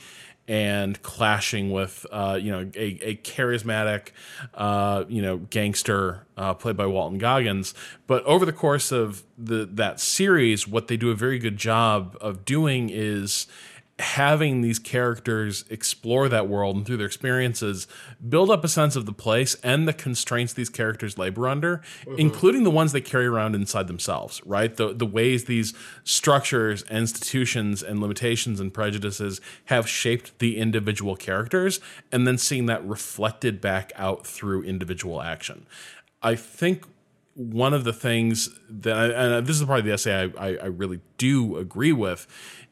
and 0.47 1.01
clashing 1.01 1.71
with 1.71 2.05
uh, 2.11 2.39
you 2.41 2.51
know 2.51 2.69
a, 2.75 2.99
a 3.01 3.15
charismatic 3.17 4.09
uh, 4.53 5.03
you 5.07 5.21
know 5.21 5.37
gangster 5.37 6.25
uh, 6.37 6.53
played 6.53 6.77
by 6.77 6.85
Walton 6.85 7.17
Goggins. 7.17 7.73
But 8.05 8.23
over 8.23 8.45
the 8.45 8.53
course 8.53 8.91
of 8.91 9.23
the 9.37 9.65
that 9.73 9.99
series, 9.99 10.67
what 10.67 10.87
they 10.87 10.97
do 10.97 11.11
a 11.11 11.15
very 11.15 11.39
good 11.39 11.57
job 11.57 12.17
of 12.21 12.45
doing 12.45 12.89
is 12.89 13.47
having 13.99 14.61
these 14.61 14.77
characters 14.77 15.65
explore 15.69 16.29
that 16.29 16.47
world 16.47 16.75
and 16.75 16.85
through 16.85 16.97
their 16.97 17.07
experiences 17.07 17.87
build 18.29 18.51
up 18.51 18.63
a 18.63 18.67
sense 18.67 18.95
of 18.95 19.07
the 19.07 19.13
place 19.13 19.55
and 19.63 19.87
the 19.87 19.93
constraints 19.93 20.53
these 20.53 20.69
characters 20.69 21.17
labor 21.17 21.47
under 21.47 21.81
including 22.17 22.63
the 22.63 22.69
ones 22.69 22.91
they 22.91 23.01
carry 23.01 23.25
around 23.25 23.55
inside 23.55 23.87
themselves 23.87 24.39
right? 24.45 24.75
The 24.75 24.93
the 24.93 25.05
ways 25.05 25.45
these 25.45 25.73
structures 26.03 26.83
institutions 26.83 27.83
and 27.83 27.99
limitations 27.99 28.59
and 28.59 28.73
prejudices 28.73 29.41
have 29.65 29.87
shaped 29.87 30.39
the 30.39 30.57
individual 30.57 31.15
characters 31.15 31.79
and 32.11 32.27
then 32.27 32.37
seeing 32.37 32.65
that 32.67 32.85
reflected 32.85 33.61
back 33.61 33.91
out 33.95 34.25
through 34.25 34.63
individual 34.63 35.21
action. 35.21 35.65
I 36.21 36.35
think 36.35 36.85
one 37.33 37.73
of 37.73 37.83
the 37.83 37.93
things 37.93 38.49
that 38.69 38.97
I, 38.97 39.05
and 39.05 39.45
this 39.45 39.59
is 39.59 39.65
probably 39.65 39.83
the 39.83 39.93
essay 39.93 40.31
I, 40.37 40.47
I, 40.47 40.55
I 40.55 40.65
really 40.65 41.01
do 41.17 41.57
agree 41.57 41.93
with 41.93 42.27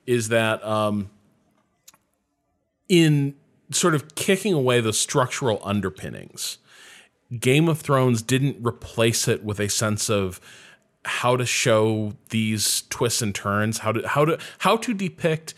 is 0.07 0.29
that 0.29 0.63
um, 0.65 1.09
in 2.89 3.35
sort 3.71 3.95
of 3.95 4.15
kicking 4.15 4.53
away 4.53 4.81
the 4.81 4.93
structural 4.93 5.59
underpinnings, 5.63 6.57
Game 7.39 7.67
of 7.67 7.79
Thrones 7.79 8.21
didn't 8.21 8.57
replace 8.65 9.27
it 9.27 9.43
with 9.43 9.59
a 9.59 9.69
sense 9.69 10.09
of 10.09 10.39
how 11.05 11.35
to 11.35 11.45
show 11.45 12.13
these 12.29 12.83
twists 12.89 13.21
and 13.21 13.33
turns, 13.33 13.79
how 13.79 13.91
to 13.91 14.07
how 14.07 14.25
to 14.25 14.39
how 14.59 14.77
to 14.77 14.93
depict 14.93 15.53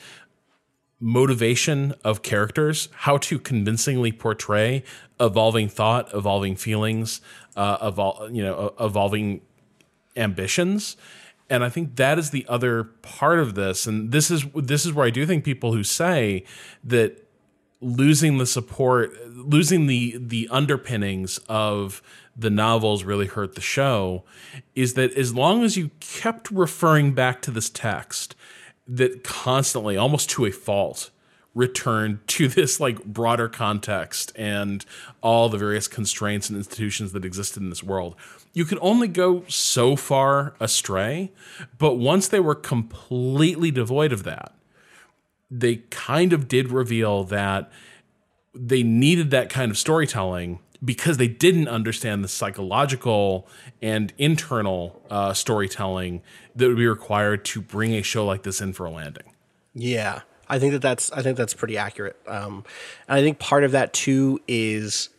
motivation 1.00 1.94
of 2.04 2.24
characters, 2.24 2.90
how 2.92 3.18
to 3.18 3.38
convincingly 3.38 4.12
portray 4.12 4.84
evolving 5.20 5.70
thought, 5.70 6.14
evolving 6.14 6.56
feelings, 6.56 7.22
uh, 7.56 7.92
evol- 7.92 8.34
you 8.36 8.44
know, 8.44 8.74
evolving 8.80 9.42
ambitions. 10.16 10.98
And 11.50 11.64
I 11.64 11.70
think 11.70 11.96
that 11.96 12.20
is 12.20 12.32
the 12.32 12.46
other 12.50 12.84
part 12.84 13.40
of 13.40 13.56
this. 13.56 13.88
And 13.88 14.12
this 14.12 14.30
is 14.30 14.46
this 14.54 14.86
is 14.86 14.94
where 14.94 15.06
I 15.06 15.10
do 15.10 15.26
think 15.26 15.44
people 15.44 15.74
who 15.74 15.84
say 15.84 16.44
that 16.84 17.26
losing 17.80 18.38
the 18.38 18.46
support, 18.46 19.14
losing 19.30 19.88
the 19.88 20.18
the 20.20 20.48
underpinnings 20.52 21.40
of 21.48 22.02
the 22.36 22.50
novels 22.50 23.04
really 23.04 23.26
hurt 23.26 23.56
the 23.56 23.62
show 23.62 24.24
is 24.76 24.94
that 24.94 25.12
as 25.14 25.34
long 25.34 25.64
as 25.64 25.76
you 25.76 25.90
kept 26.00 26.52
referring 26.52 27.14
back 27.14 27.42
to 27.42 27.52
this 27.52 27.70
text 27.70 28.36
that 28.88 29.24
constantly 29.24 29.98
almost 29.98 30.30
to 30.30 30.46
a 30.46 30.52
fault 30.52 31.10
return 31.58 32.20
to 32.28 32.48
this 32.48 32.80
like 32.80 33.04
broader 33.04 33.50
context 33.50 34.32
and 34.36 34.86
all 35.22 35.50
the 35.50 35.58
various 35.58 35.88
constraints 35.88 36.50
and 36.50 36.58
institutions 36.58 37.12
that 37.12 37.26
existed 37.26 37.62
in 37.62 37.70
this 37.70 37.84
world. 37.84 38.16
You 38.54 38.64
can 38.64 38.78
only 38.82 39.08
go 39.08 39.44
so 39.48 39.96
far 39.96 40.54
astray, 40.60 41.32
but 41.78 41.96
once 41.96 42.28
they 42.28 42.40
were 42.40 42.56
completely 42.56 43.72
devoid 43.72 44.14
of 44.14 44.24
that, 44.24 44.54
they 45.50 45.78
kind 45.90 46.32
of 46.32 46.48
did 46.48 46.72
reveal 46.72 47.24
that 47.26 47.72
they 48.54 48.84
needed 48.84 49.32
that 49.32 49.50
kind 49.50 49.72
of 49.72 49.78
storytelling 49.78 50.60
because 50.84 51.18
they 51.18 51.28
didn't 51.28 51.68
understand 51.68 52.24
the 52.24 52.28
psychological 52.28 53.48
and 53.82 54.14
internal 54.18 55.02
uh, 55.10 55.34
storytelling 55.34 56.22
that 56.56 56.68
would 56.68 56.78
be 56.78 56.88
required 56.88 57.44
to 57.46 57.62
bring 57.62 57.94
a 57.94 58.04
show 58.04 58.26
like 58.26 58.44
this 58.44 58.62
in 58.62 58.74
for 58.74 58.86
a 58.86 58.92
landing. 58.92 59.34
Yeah, 59.74 60.22
I 60.50 60.60
think 60.60 60.74
that 60.74 60.82
that's 60.82 61.12
I 61.12 61.22
think 61.22 61.38
that's 61.38 61.54
pretty 61.54 61.78
accurate. 61.78 62.18
Um, 62.28 62.64
and 63.08 63.18
I 63.18 63.22
think 63.22 63.40
part 63.40 63.64
of 63.64 63.72
that 63.72 63.94
too 63.94 64.40
is 64.48 65.10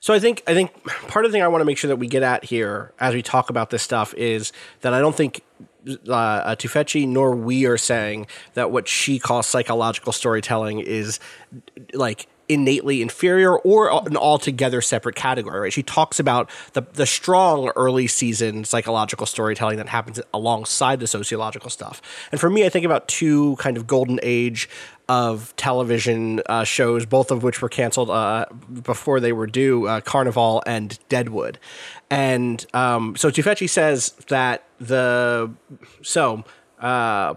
so 0.00 0.14
I 0.14 0.18
think 0.18 0.42
I 0.46 0.54
think 0.54 0.82
part 1.08 1.24
of 1.24 1.30
the 1.30 1.36
thing 1.36 1.42
I 1.42 1.48
want 1.48 1.60
to 1.60 1.66
make 1.66 1.78
sure 1.78 1.88
that 1.88 1.96
we 1.96 2.06
get 2.06 2.22
at 2.22 2.44
here 2.44 2.92
as 2.98 3.14
we 3.14 3.22
talk 3.22 3.50
about 3.50 3.70
this 3.70 3.82
stuff 3.82 4.14
is 4.14 4.52
that 4.80 4.94
I 4.94 5.00
don't 5.00 5.14
think 5.14 5.42
uh, 6.08 6.56
Tufekci 6.56 7.06
nor 7.06 7.34
we 7.34 7.66
are 7.66 7.78
saying 7.78 8.26
that 8.54 8.70
what 8.70 8.88
she 8.88 9.18
calls 9.18 9.46
psychological 9.46 10.12
storytelling 10.12 10.80
is 10.80 11.20
like 11.92 12.26
innately 12.50 13.00
inferior 13.00 13.56
or 13.58 14.06
an 14.06 14.16
altogether 14.16 14.80
separate 14.80 15.14
category. 15.14 15.60
Right? 15.60 15.72
She 15.72 15.82
talks 15.82 16.18
about 16.18 16.50
the 16.72 16.82
the 16.92 17.06
strong 17.06 17.68
early 17.76 18.06
season 18.06 18.64
psychological 18.64 19.26
storytelling 19.26 19.78
that 19.78 19.88
happens 19.88 20.20
alongside 20.34 21.00
the 21.00 21.06
sociological 21.06 21.70
stuff. 21.70 22.02
And 22.32 22.40
for 22.40 22.50
me, 22.50 22.66
I 22.66 22.68
think 22.68 22.84
about 22.84 23.08
two 23.08 23.56
kind 23.56 23.76
of 23.76 23.86
golden 23.86 24.18
age 24.22 24.68
of 25.08 25.54
television 25.56 26.40
uh, 26.46 26.64
shows, 26.64 27.06
both 27.06 27.30
of 27.30 27.42
which 27.42 27.62
were 27.62 27.68
canceled 27.68 28.10
uh, 28.10 28.46
before 28.82 29.18
they 29.18 29.32
were 29.32 29.46
due, 29.46 29.86
uh, 29.86 30.00
Carnivàle 30.00 30.62
and 30.66 30.98
Deadwood. 31.08 31.58
And 32.10 32.64
um, 32.74 33.16
so 33.16 33.30
Tufekci 33.30 33.68
says 33.68 34.10
that 34.28 34.64
the 34.78 35.50
so 36.02 36.44
uh, 36.80 37.34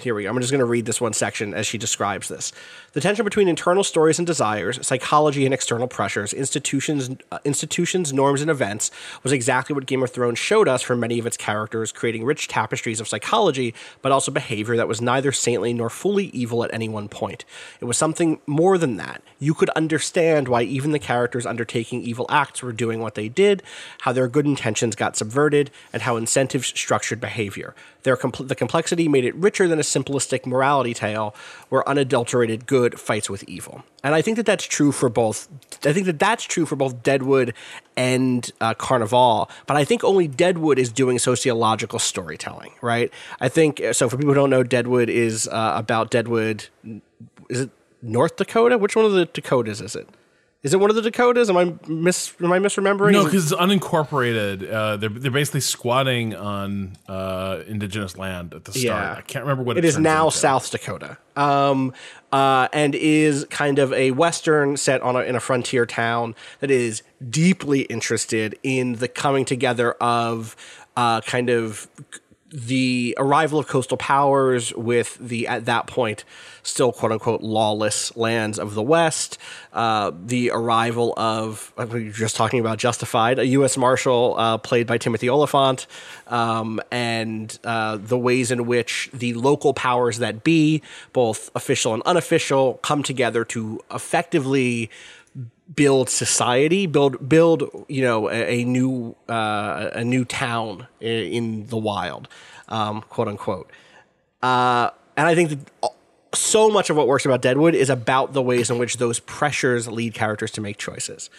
here 0.00 0.14
we 0.14 0.22
go. 0.22 0.30
I'm 0.30 0.40
just 0.40 0.52
going 0.52 0.60
to 0.60 0.64
read 0.64 0.86
this 0.86 1.00
one 1.00 1.12
section 1.12 1.54
as 1.54 1.66
she 1.66 1.78
describes 1.78 2.28
this. 2.28 2.52
The 2.92 3.00
tension 3.00 3.24
between 3.24 3.48
internal 3.48 3.84
stories 3.84 4.18
and 4.18 4.26
desires, 4.26 4.78
psychology 4.86 5.46
and 5.46 5.54
external 5.54 5.88
pressures, 5.88 6.34
institutions, 6.34 7.08
uh, 7.30 7.38
institutions, 7.42 8.12
norms, 8.12 8.42
and 8.42 8.50
events 8.50 8.90
was 9.22 9.32
exactly 9.32 9.72
what 9.72 9.86
Game 9.86 10.02
of 10.02 10.10
Thrones 10.10 10.38
showed 10.38 10.68
us 10.68 10.82
for 10.82 10.94
many 10.94 11.18
of 11.18 11.24
its 11.24 11.38
characters, 11.38 11.90
creating 11.90 12.22
rich 12.22 12.48
tapestries 12.48 13.00
of 13.00 13.08
psychology, 13.08 13.74
but 14.02 14.12
also 14.12 14.30
behavior 14.30 14.76
that 14.76 14.88
was 14.88 15.00
neither 15.00 15.32
saintly 15.32 15.72
nor 15.72 15.88
fully 15.88 16.26
evil 16.26 16.64
at 16.64 16.74
any 16.74 16.86
one 16.86 17.08
point. 17.08 17.46
It 17.80 17.86
was 17.86 17.96
something 17.96 18.40
more 18.46 18.76
than 18.76 18.98
that. 18.98 19.22
You 19.38 19.54
could 19.54 19.70
understand 19.70 20.46
why 20.48 20.60
even 20.62 20.92
the 20.92 20.98
characters 20.98 21.46
undertaking 21.46 22.02
evil 22.02 22.26
acts 22.28 22.62
were 22.62 22.72
doing 22.72 23.00
what 23.00 23.14
they 23.14 23.30
did, 23.30 23.62
how 24.00 24.12
their 24.12 24.28
good 24.28 24.44
intentions 24.44 24.96
got 24.96 25.16
subverted, 25.16 25.70
and 25.94 26.02
how 26.02 26.18
incentives 26.18 26.66
structured 26.66 27.22
behavior. 27.22 27.74
Their 28.02 28.16
compl- 28.16 28.48
the 28.48 28.54
complexity 28.54 29.08
made 29.08 29.24
it 29.24 29.34
richer 29.34 29.68
than 29.68 29.78
a 29.78 29.82
simplistic 29.82 30.44
morality 30.44 30.92
tale 30.92 31.34
where 31.68 31.88
unadulterated 31.88 32.66
good 32.66 32.81
good 32.82 32.98
fights 32.98 33.30
with 33.30 33.42
evil. 33.44 33.84
And 34.02 34.14
I 34.14 34.22
think 34.22 34.36
that 34.38 34.46
that's 34.46 34.64
true 34.64 34.92
for 34.92 35.08
both. 35.08 35.48
I 35.84 35.92
think 35.92 36.06
that 36.06 36.18
that's 36.18 36.44
true 36.44 36.66
for 36.66 36.76
both 36.76 37.02
Deadwood 37.02 37.54
and 37.96 38.50
uh, 38.60 38.74
Carnivàle. 38.74 39.48
But 39.66 39.76
I 39.76 39.84
think 39.84 40.02
only 40.02 40.26
Deadwood 40.26 40.78
is 40.78 40.90
doing 40.90 41.18
sociological 41.18 41.98
storytelling, 41.98 42.72
right? 42.80 43.12
I 43.40 43.48
think 43.48 43.80
so. 43.92 44.08
For 44.08 44.16
people 44.16 44.32
who 44.32 44.40
don't 44.40 44.50
know, 44.50 44.64
Deadwood 44.64 45.08
is 45.08 45.48
uh, 45.48 45.72
about 45.76 46.10
Deadwood. 46.10 46.68
Is 47.48 47.60
it 47.60 47.70
North 48.02 48.36
Dakota? 48.36 48.78
Which 48.78 48.96
one 48.96 49.04
of 49.04 49.12
the 49.12 49.26
Dakotas 49.26 49.80
is 49.80 49.94
it? 49.94 50.08
Is 50.62 50.72
it 50.72 50.78
one 50.78 50.90
of 50.90 50.96
the 50.96 51.02
Dakotas? 51.02 51.50
Am 51.50 51.56
I 51.56 51.74
mis 51.88 52.32
am 52.40 52.52
I 52.52 52.60
misremembering? 52.60 53.12
No, 53.12 53.24
because 53.24 53.50
it's 53.50 53.60
unincorporated. 53.60 54.70
Uh, 54.70 54.96
they're 54.96 55.08
they're 55.08 55.32
basically 55.32 55.60
squatting 55.60 56.36
on 56.36 56.96
uh, 57.08 57.62
indigenous 57.66 58.16
land 58.16 58.54
at 58.54 58.64
the 58.64 58.72
start. 58.72 58.84
Yeah. 58.84 59.14
I 59.18 59.22
can't 59.22 59.44
remember 59.44 59.64
what 59.64 59.76
it, 59.76 59.84
it 59.84 59.88
is 59.88 59.98
now. 59.98 60.26
Into. 60.26 60.36
South 60.36 60.70
Dakota, 60.70 61.18
um, 61.34 61.92
uh, 62.30 62.68
and 62.72 62.94
is 62.94 63.44
kind 63.50 63.80
of 63.80 63.92
a 63.92 64.12
western 64.12 64.76
set 64.76 65.02
on 65.02 65.16
a, 65.16 65.20
in 65.20 65.34
a 65.34 65.40
frontier 65.40 65.84
town 65.84 66.36
that 66.60 66.70
is 66.70 67.02
deeply 67.28 67.80
interested 67.82 68.56
in 68.62 68.94
the 68.94 69.08
coming 69.08 69.44
together 69.44 69.92
of 69.94 70.54
uh, 70.96 71.20
kind 71.22 71.50
of 71.50 71.88
the 72.52 73.14
arrival 73.18 73.58
of 73.58 73.66
coastal 73.66 73.96
powers 73.96 74.74
with 74.74 75.16
the 75.18 75.48
at 75.48 75.64
that 75.64 75.86
point 75.86 76.24
still 76.62 76.92
quote 76.92 77.12
unquote 77.12 77.40
lawless 77.40 78.16
lands 78.16 78.58
of 78.58 78.74
the 78.74 78.82
West, 78.82 79.38
uh, 79.72 80.12
the 80.24 80.50
arrival 80.50 81.14
of 81.16 81.72
we 81.76 82.04
were 82.04 82.10
just 82.10 82.36
talking 82.36 82.60
about 82.60 82.78
Justified, 82.78 83.38
a 83.38 83.46
U.S. 83.46 83.76
Marshal 83.76 84.34
uh, 84.38 84.58
played 84.58 84.86
by 84.86 84.98
Timothy 84.98 85.28
Olyphant, 85.28 85.86
um, 86.28 86.80
and 86.90 87.58
uh, 87.64 87.96
the 87.96 88.18
ways 88.18 88.50
in 88.50 88.66
which 88.66 89.10
the 89.12 89.34
local 89.34 89.74
powers 89.74 90.18
that 90.18 90.44
be, 90.44 90.82
both 91.12 91.50
official 91.54 91.94
and 91.94 92.02
unofficial, 92.04 92.74
come 92.82 93.02
together 93.02 93.44
to 93.46 93.80
effectively 93.92 94.90
build 95.74 96.08
society, 96.08 96.86
build 96.86 97.28
build 97.28 97.84
you 97.88 98.02
know 98.02 98.28
a, 98.28 98.60
a 98.60 98.64
new 98.64 99.16
uh, 99.28 99.90
a 99.92 100.04
new 100.04 100.24
town 100.24 100.86
in, 101.00 101.66
the 101.66 101.76
wild, 101.76 102.28
um, 102.68 103.02
quote 103.02 103.28
unquote. 103.28 103.70
Uh, 104.42 104.90
and 105.16 105.26
I 105.28 105.34
think 105.34 105.50
that 105.50 105.92
so 106.34 106.70
much 106.70 106.90
of 106.90 106.96
what 106.96 107.06
works 107.06 107.24
about 107.26 107.42
Deadwood 107.42 107.74
is 107.74 107.90
about 107.90 108.32
the 108.32 108.42
ways 108.42 108.70
in 108.70 108.78
which 108.78 108.96
those 108.96 109.20
pressures 109.20 109.86
lead 109.88 110.14
characters 110.14 110.50
to 110.52 110.60
make 110.60 110.78
choices. 110.78 111.30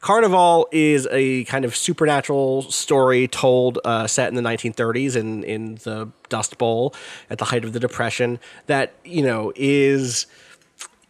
Carnivàle 0.00 0.66
is 0.72 1.08
a 1.10 1.44
kind 1.44 1.64
of 1.64 1.74
supernatural 1.74 2.62
story 2.62 3.26
told 3.26 3.78
uh, 3.84 4.06
set 4.06 4.28
in 4.28 4.34
the 4.34 4.42
1930s 4.42 5.16
in 5.16 5.42
in 5.44 5.74
the 5.76 6.08
Dust 6.28 6.58
Bowl 6.58 6.94
at 7.30 7.38
the 7.38 7.46
height 7.46 7.64
of 7.64 7.72
the 7.72 7.80
Depression 7.80 8.38
that 8.66 8.94
you 9.04 9.22
know 9.22 9.52
is 9.56 10.26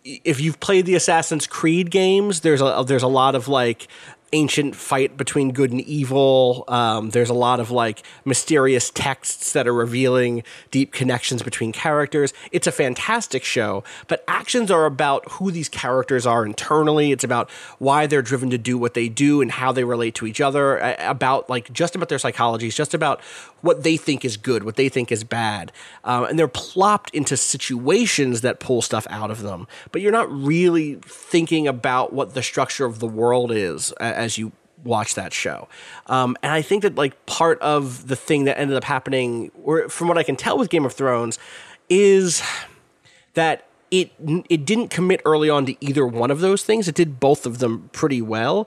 if 0.07 0.41
you've 0.41 0.61
played 0.61 0.87
the 0.87 0.95
Assassin's 0.95 1.47
Creed 1.47 1.91
games, 1.91 2.41
there's 2.41 2.63
a 2.63 2.85
there's 2.87 3.03
a 3.03 3.09
lot 3.09 3.35
of 3.35 3.49
like 3.49 3.89
ancient 4.33 4.75
fight 4.75 5.17
between 5.17 5.53
good 5.53 5.71
and 5.71 5.81
evil. 5.83 6.65
Um, 6.69 7.11
there's 7.11 7.31
a 7.31 7.35
lot 7.35 7.61
of 7.61 7.71
like 7.71 8.03
mysterious 8.25 8.91
texts 8.91 9.53
that 9.53 9.67
are 9.67 9.73
revealing 9.73 10.43
deep 10.71 10.93
connections 10.93 11.43
between 11.43 11.73
characters. 11.73 12.35
It's 12.51 12.67
a 12.67 12.73
fantastic 12.73 13.45
show, 13.45 13.85
but 14.09 14.25
actions 14.27 14.71
are 14.71 14.85
about 14.85 15.31
who 15.33 15.51
these 15.51 15.69
characters 15.69 16.27
are 16.27 16.45
internally. 16.45 17.13
It's 17.13 17.25
about 17.25 17.51
why 17.79 18.07
they're 18.07 18.23
driven 18.23 18.51
to 18.51 18.59
do 18.59 18.77
what 18.77 18.95
they 18.95 19.09
do 19.09 19.41
and 19.41 19.51
how 19.51 19.73
they 19.73 19.85
relate 19.85 20.15
to 20.17 20.27
each 20.27 20.41
other. 20.41 20.79
About 20.99 21.49
like 21.49 21.73
just 21.73 21.95
about 21.95 22.09
their 22.09 22.19
psychology. 22.19 22.67
It's 22.67 22.77
just 22.77 22.95
about 22.95 23.21
what 23.67 23.83
they 23.83 23.97
think 23.97 24.25
is 24.25 24.37
good, 24.37 24.63
what 24.63 24.77
they 24.77 24.89
think 24.89 25.13
is 25.13 25.25
bad, 25.25 25.73
um, 26.05 26.25
and 26.25 26.39
they're 26.39 26.49
plopped 26.49 27.11
into 27.11 27.37
situations 27.37 28.41
that 28.41 28.61
pull 28.61 28.81
stuff 28.81 29.07
out 29.11 29.31
of 29.31 29.43
them. 29.43 29.67
But 29.93 30.01
you're 30.01 30.13
not 30.13 30.31
really 30.33 30.95
thinking 31.05 31.67
about 31.67 32.13
what 32.13 32.35
the 32.35 32.43
structure 32.43 32.87
of 32.87 33.01
the 33.01 33.07
world 33.07 33.51
is 33.51 33.93
as 33.93 34.39
you 34.39 34.53
watch 34.85 35.15
that 35.15 35.33
show. 35.33 35.69
Um, 36.07 36.37
and 36.43 36.53
I 36.53 36.63
think 36.63 36.83
that 36.83 36.95
like 36.95 37.27
part 37.27 37.61
of 37.61 38.09
the 38.09 38.17
thing 38.17 38.45
that 38.45 38.59
ended 38.59 38.77
up 38.77 38.85
happening, 38.85 39.51
or 39.63 39.89
from 39.89 40.09
what 40.09 40.17
I 40.17 40.23
can 40.23 40.37
tell 40.37 40.57
with 40.57 40.71
Game 40.71 40.85
of 40.85 40.93
Thrones, 40.93 41.39
is 41.89 42.43
that 43.35 43.65
it 43.91 44.13
it 44.49 44.65
didn't 44.65 44.89
commit 44.89 45.21
early 45.25 45.51
on 45.51 45.67
to 45.67 45.85
either 45.85 46.07
one 46.07 46.31
of 46.31 46.41
those 46.41 46.65
things. 46.65 46.89
It 46.89 46.95
did 46.95 47.21
both 47.21 47.47
of 47.47 47.59
them 47.59 47.91
pretty 47.93 48.23
well, 48.23 48.67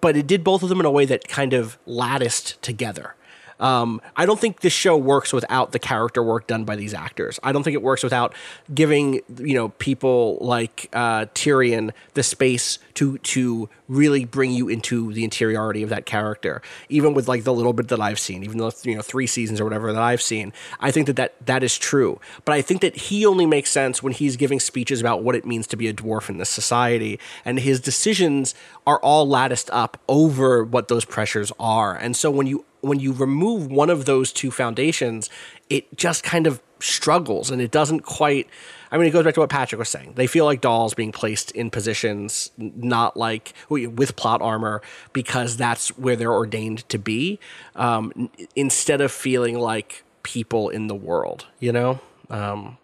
but 0.00 0.16
it 0.16 0.26
did 0.26 0.44
both 0.44 0.62
of 0.62 0.68
them 0.68 0.80
in 0.80 0.86
a 0.86 0.90
way 0.90 1.04
that 1.06 1.28
kind 1.28 1.52
of 1.52 1.78
latticed 1.86 2.60
together. 2.62 3.14
Um, 3.60 4.00
I 4.16 4.26
don't 4.26 4.40
think 4.40 4.60
this 4.60 4.72
show 4.72 4.96
works 4.96 5.32
without 5.32 5.72
the 5.72 5.78
character 5.78 6.22
work 6.22 6.46
done 6.46 6.64
by 6.64 6.76
these 6.76 6.94
actors. 6.94 7.38
I 7.42 7.52
don't 7.52 7.62
think 7.62 7.74
it 7.74 7.82
works 7.82 8.02
without 8.02 8.34
giving 8.74 9.20
you 9.38 9.54
know 9.54 9.68
people 9.70 10.38
like 10.40 10.88
uh, 10.92 11.26
Tyrion 11.34 11.92
the 12.14 12.22
space 12.22 12.78
to 12.94 13.18
to 13.18 13.68
really 13.88 14.24
bring 14.24 14.52
you 14.52 14.68
into 14.68 15.12
the 15.12 15.24
interiority 15.24 15.82
of 15.82 15.90
that 15.90 16.06
character. 16.06 16.62
Even 16.88 17.14
with 17.14 17.28
like 17.28 17.44
the 17.44 17.52
little 17.52 17.72
bit 17.72 17.88
that 17.88 18.00
I've 18.00 18.18
seen, 18.18 18.42
even 18.42 18.58
though 18.58 18.72
you 18.82 18.96
know 18.96 19.02
three 19.02 19.26
seasons 19.26 19.60
or 19.60 19.64
whatever 19.64 19.92
that 19.92 20.02
I've 20.02 20.22
seen, 20.22 20.52
I 20.80 20.90
think 20.90 21.06
that 21.06 21.16
that 21.16 21.46
that 21.46 21.62
is 21.62 21.76
true. 21.78 22.18
But 22.44 22.54
I 22.54 22.62
think 22.62 22.80
that 22.80 22.96
he 22.96 23.26
only 23.26 23.46
makes 23.46 23.70
sense 23.70 24.02
when 24.02 24.12
he's 24.12 24.36
giving 24.36 24.58
speeches 24.58 25.00
about 25.00 25.22
what 25.22 25.34
it 25.34 25.44
means 25.44 25.66
to 25.68 25.76
be 25.76 25.88
a 25.88 25.92
dwarf 25.92 26.28
in 26.28 26.38
this 26.38 26.50
society, 26.50 27.18
and 27.44 27.60
his 27.60 27.80
decisions 27.80 28.54
are 28.86 28.98
all 29.00 29.28
latticed 29.28 29.70
up 29.70 29.98
over 30.08 30.64
what 30.64 30.88
those 30.88 31.04
pressures 31.04 31.52
are. 31.60 31.94
And 31.94 32.16
so 32.16 32.30
when 32.30 32.46
you 32.46 32.64
when 32.80 33.00
you 33.00 33.12
remove 33.12 33.70
one 33.70 33.90
of 33.90 34.04
those 34.04 34.32
two 34.32 34.50
foundations, 34.50 35.28
it 35.68 35.96
just 35.96 36.22
kind 36.22 36.46
of 36.46 36.62
struggles 36.80 37.50
and 37.50 37.60
it 37.60 37.70
doesn't 37.70 38.00
quite. 38.00 38.48
I 38.92 38.98
mean, 38.98 39.06
it 39.06 39.10
goes 39.10 39.24
back 39.24 39.34
to 39.34 39.40
what 39.40 39.50
Patrick 39.50 39.78
was 39.78 39.88
saying. 39.88 40.14
They 40.16 40.26
feel 40.26 40.44
like 40.44 40.60
dolls 40.60 40.94
being 40.94 41.12
placed 41.12 41.52
in 41.52 41.70
positions 41.70 42.50
not 42.58 43.16
like 43.16 43.54
with 43.68 44.16
plot 44.16 44.42
armor 44.42 44.82
because 45.12 45.56
that's 45.56 45.96
where 45.96 46.16
they're 46.16 46.32
ordained 46.32 46.88
to 46.88 46.98
be, 46.98 47.38
um, 47.76 48.30
instead 48.56 49.00
of 49.00 49.12
feeling 49.12 49.58
like 49.58 50.02
people 50.22 50.68
in 50.68 50.88
the 50.88 50.94
world. 50.94 51.46
You 51.60 51.72
know. 51.72 52.00
Um, 52.28 52.78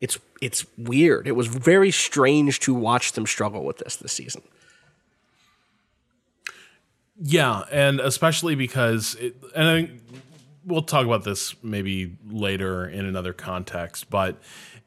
it's 0.00 0.18
it's 0.40 0.64
weird. 0.78 1.28
It 1.28 1.32
was 1.32 1.46
very 1.46 1.90
strange 1.90 2.60
to 2.60 2.74
watch 2.74 3.12
them 3.12 3.26
struggle 3.26 3.64
with 3.64 3.78
this 3.78 3.96
this 3.96 4.12
season. 4.12 4.42
Yeah, 7.20 7.64
and 7.70 8.00
especially 8.00 8.54
because, 8.54 9.14
it, 9.16 9.36
and 9.54 9.68
I 9.68 9.80
think 9.82 10.00
we'll 10.64 10.82
talk 10.82 11.04
about 11.04 11.24
this 11.24 11.54
maybe 11.62 12.16
later 12.26 12.88
in 12.88 13.04
another 13.04 13.34
context, 13.34 14.08
but 14.08 14.40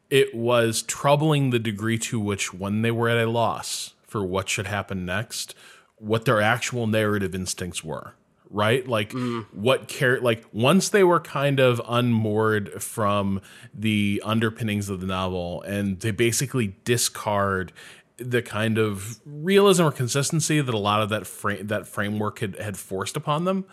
it 0.10 0.34
was 0.34 0.82
troubling 0.82 1.52
the 1.52 1.60
degree 1.60 2.00
to 2.00 2.20
which, 2.20 2.54
when 2.54 2.82
they 2.82 2.92
were 2.92 3.08
at 3.08 3.18
a 3.18 3.30
loss 3.30 3.94
for 4.08 4.26
what 4.26 4.50
should 4.50 4.68
happen 4.68 5.06
next, 5.06 5.54
what 5.98 6.26
their 6.26 6.42
actual 6.42 6.88
narrative 6.88 7.36
instincts 7.36 7.84
were. 7.84 8.16
Right, 8.50 8.88
like 8.88 9.14
mm-hmm. 9.14 9.60
what 9.60 9.88
care, 9.88 10.22
like 10.22 10.46
once 10.54 10.90
they 10.90 11.04
were 11.04 11.20
kind 11.20 11.60
of 11.60 11.82
unmoored 11.88 12.84
from 12.84 13.42
the 13.74 14.22
underpinnings 14.24 14.90
of 14.90 15.02
the 15.02 15.08
novel, 15.08 15.64
and 15.64 16.00
they 16.00 16.12
basically 16.12 16.76
discard 16.86 17.74
the 18.18 18.42
kind 18.42 18.78
of 18.78 19.20
realism 19.26 19.84
or 19.84 19.92
consistency 19.92 20.62
that 20.62 20.74
a 20.74 20.78
lot 20.78 21.02
of 21.02 21.10
that 21.10 21.28
frame 21.28 21.68
that 21.68 21.88
framework 21.88 22.40
had, 22.40 22.56
had 22.60 22.78
forced 22.78 23.18
upon 23.18 23.46
them. 23.46 23.66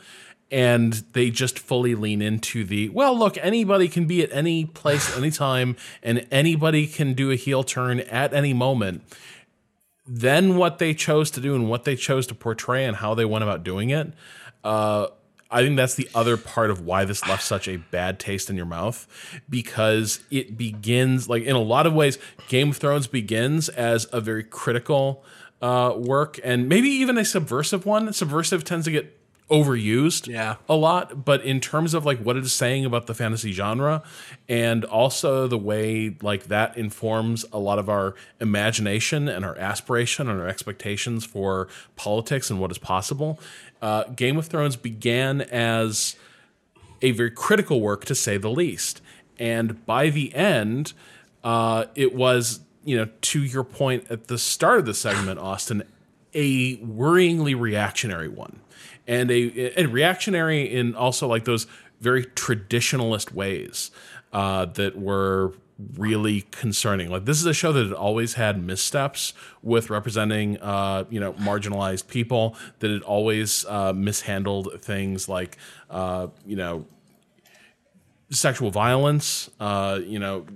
And 0.52 1.04
they 1.12 1.30
just 1.30 1.60
fully 1.60 1.94
lean 1.94 2.20
into 2.20 2.64
the 2.64 2.88
well 2.88 3.16
look 3.16 3.38
anybody 3.40 3.88
can 3.88 4.06
be 4.06 4.22
at 4.22 4.32
any 4.32 4.64
place 4.64 5.16
anytime 5.16 5.76
and 6.02 6.26
anybody 6.30 6.86
can 6.86 7.14
do 7.14 7.30
a 7.30 7.36
heel 7.36 7.62
turn 7.62 8.00
at 8.00 8.34
any 8.34 8.52
moment. 8.52 9.02
Then 10.06 10.56
what 10.56 10.78
they 10.78 10.92
chose 10.92 11.30
to 11.32 11.40
do 11.40 11.54
and 11.54 11.68
what 11.68 11.84
they 11.84 11.94
chose 11.94 12.26
to 12.28 12.34
portray 12.34 12.84
and 12.84 12.96
how 12.96 13.14
they 13.14 13.24
went 13.24 13.44
about 13.44 13.62
doing 13.62 13.90
it 13.90 14.12
uh, 14.64 15.08
I 15.50 15.62
think 15.62 15.76
that's 15.76 15.94
the 15.94 16.08
other 16.14 16.36
part 16.36 16.70
of 16.70 16.82
why 16.82 17.04
this 17.04 17.26
left 17.26 17.42
such 17.42 17.66
a 17.66 17.76
bad 17.76 18.20
taste 18.20 18.50
in 18.50 18.56
your 18.56 18.66
mouth 18.66 19.06
because 19.48 20.20
it 20.30 20.56
begins 20.56 21.28
like 21.28 21.42
in 21.42 21.56
a 21.56 21.60
lot 21.60 21.86
of 21.86 21.92
ways 21.92 22.18
Game 22.48 22.70
of 22.70 22.76
Thrones 22.76 23.08
begins 23.08 23.68
as 23.68 24.06
a 24.12 24.20
very 24.20 24.44
critical 24.44 25.24
uh, 25.60 25.94
work 25.96 26.38
and 26.44 26.68
maybe 26.68 26.88
even 26.88 27.18
a 27.18 27.24
subversive 27.24 27.84
one. 27.84 28.12
Subversive 28.12 28.64
tends 28.64 28.84
to 28.84 28.92
get 28.92 29.19
overused 29.50 30.28
Yeah. 30.28 30.56
a 30.68 30.74
lot, 30.76 31.24
but 31.24 31.42
in 31.44 31.60
terms 31.60 31.92
of 31.92 32.06
like 32.06 32.18
what 32.18 32.36
it 32.36 32.44
is 32.44 32.52
saying 32.52 32.84
about 32.84 33.06
the 33.06 33.14
fantasy 33.14 33.52
genre 33.52 34.02
and 34.48 34.84
also 34.84 35.46
the 35.48 35.58
way 35.58 36.16
like 36.22 36.44
that 36.44 36.76
informs 36.76 37.44
a 37.52 37.58
lot 37.58 37.78
of 37.78 37.88
our 37.88 38.14
imagination 38.40 39.28
and 39.28 39.44
our 39.44 39.56
aspiration 39.58 40.28
and 40.28 40.40
our 40.40 40.46
expectations 40.46 41.24
for 41.24 41.66
politics 41.96 42.48
and 42.50 42.60
what 42.60 42.70
is 42.70 42.78
possible. 42.78 43.40
Uh, 43.82 44.04
Game 44.04 44.36
of 44.36 44.46
Thrones 44.46 44.76
began 44.76 45.40
as 45.40 46.16
a 47.02 47.10
very 47.12 47.30
critical 47.30 47.80
work 47.80 48.04
to 48.04 48.14
say 48.14 48.36
the 48.36 48.50
least. 48.50 49.00
And 49.38 49.84
by 49.86 50.10
the 50.10 50.34
end, 50.34 50.92
uh, 51.42 51.86
it 51.94 52.14
was, 52.14 52.60
you 52.84 52.96
know, 52.96 53.08
to 53.22 53.42
your 53.42 53.64
point 53.64 54.06
at 54.10 54.28
the 54.28 54.36
start 54.38 54.80
of 54.80 54.86
the 54.86 54.94
segment, 54.94 55.38
Austin, 55.40 55.82
a 56.34 56.76
worryingly 56.78 57.58
reactionary 57.58 58.28
one. 58.28 58.60
And 59.06 59.30
a, 59.30 59.72
and 59.78 59.92
reactionary 59.92 60.62
in 60.62 60.94
also 60.94 61.26
like 61.26 61.44
those 61.44 61.66
very 62.00 62.24
traditionalist 62.24 63.32
ways 63.32 63.90
uh, 64.32 64.66
that 64.66 64.96
were 64.96 65.52
really 65.96 66.42
concerning. 66.50 67.10
Like 67.10 67.24
this 67.24 67.38
is 67.38 67.46
a 67.46 67.54
show 67.54 67.72
that 67.72 67.86
had 67.86 67.92
always 67.94 68.34
had 68.34 68.62
missteps 68.62 69.32
with 69.62 69.90
representing, 69.90 70.58
uh, 70.58 71.04
you 71.10 71.20
know, 71.20 71.32
marginalized 71.34 72.08
people. 72.08 72.56
That 72.80 72.90
had 72.90 73.02
always 73.02 73.64
uh, 73.66 73.92
mishandled 73.92 74.80
things 74.82 75.28
like, 75.28 75.56
uh, 75.88 76.28
you 76.46 76.56
know, 76.56 76.86
sexual 78.30 78.70
violence, 78.70 79.50
uh, 79.58 80.00
you 80.04 80.18
know, 80.18 80.46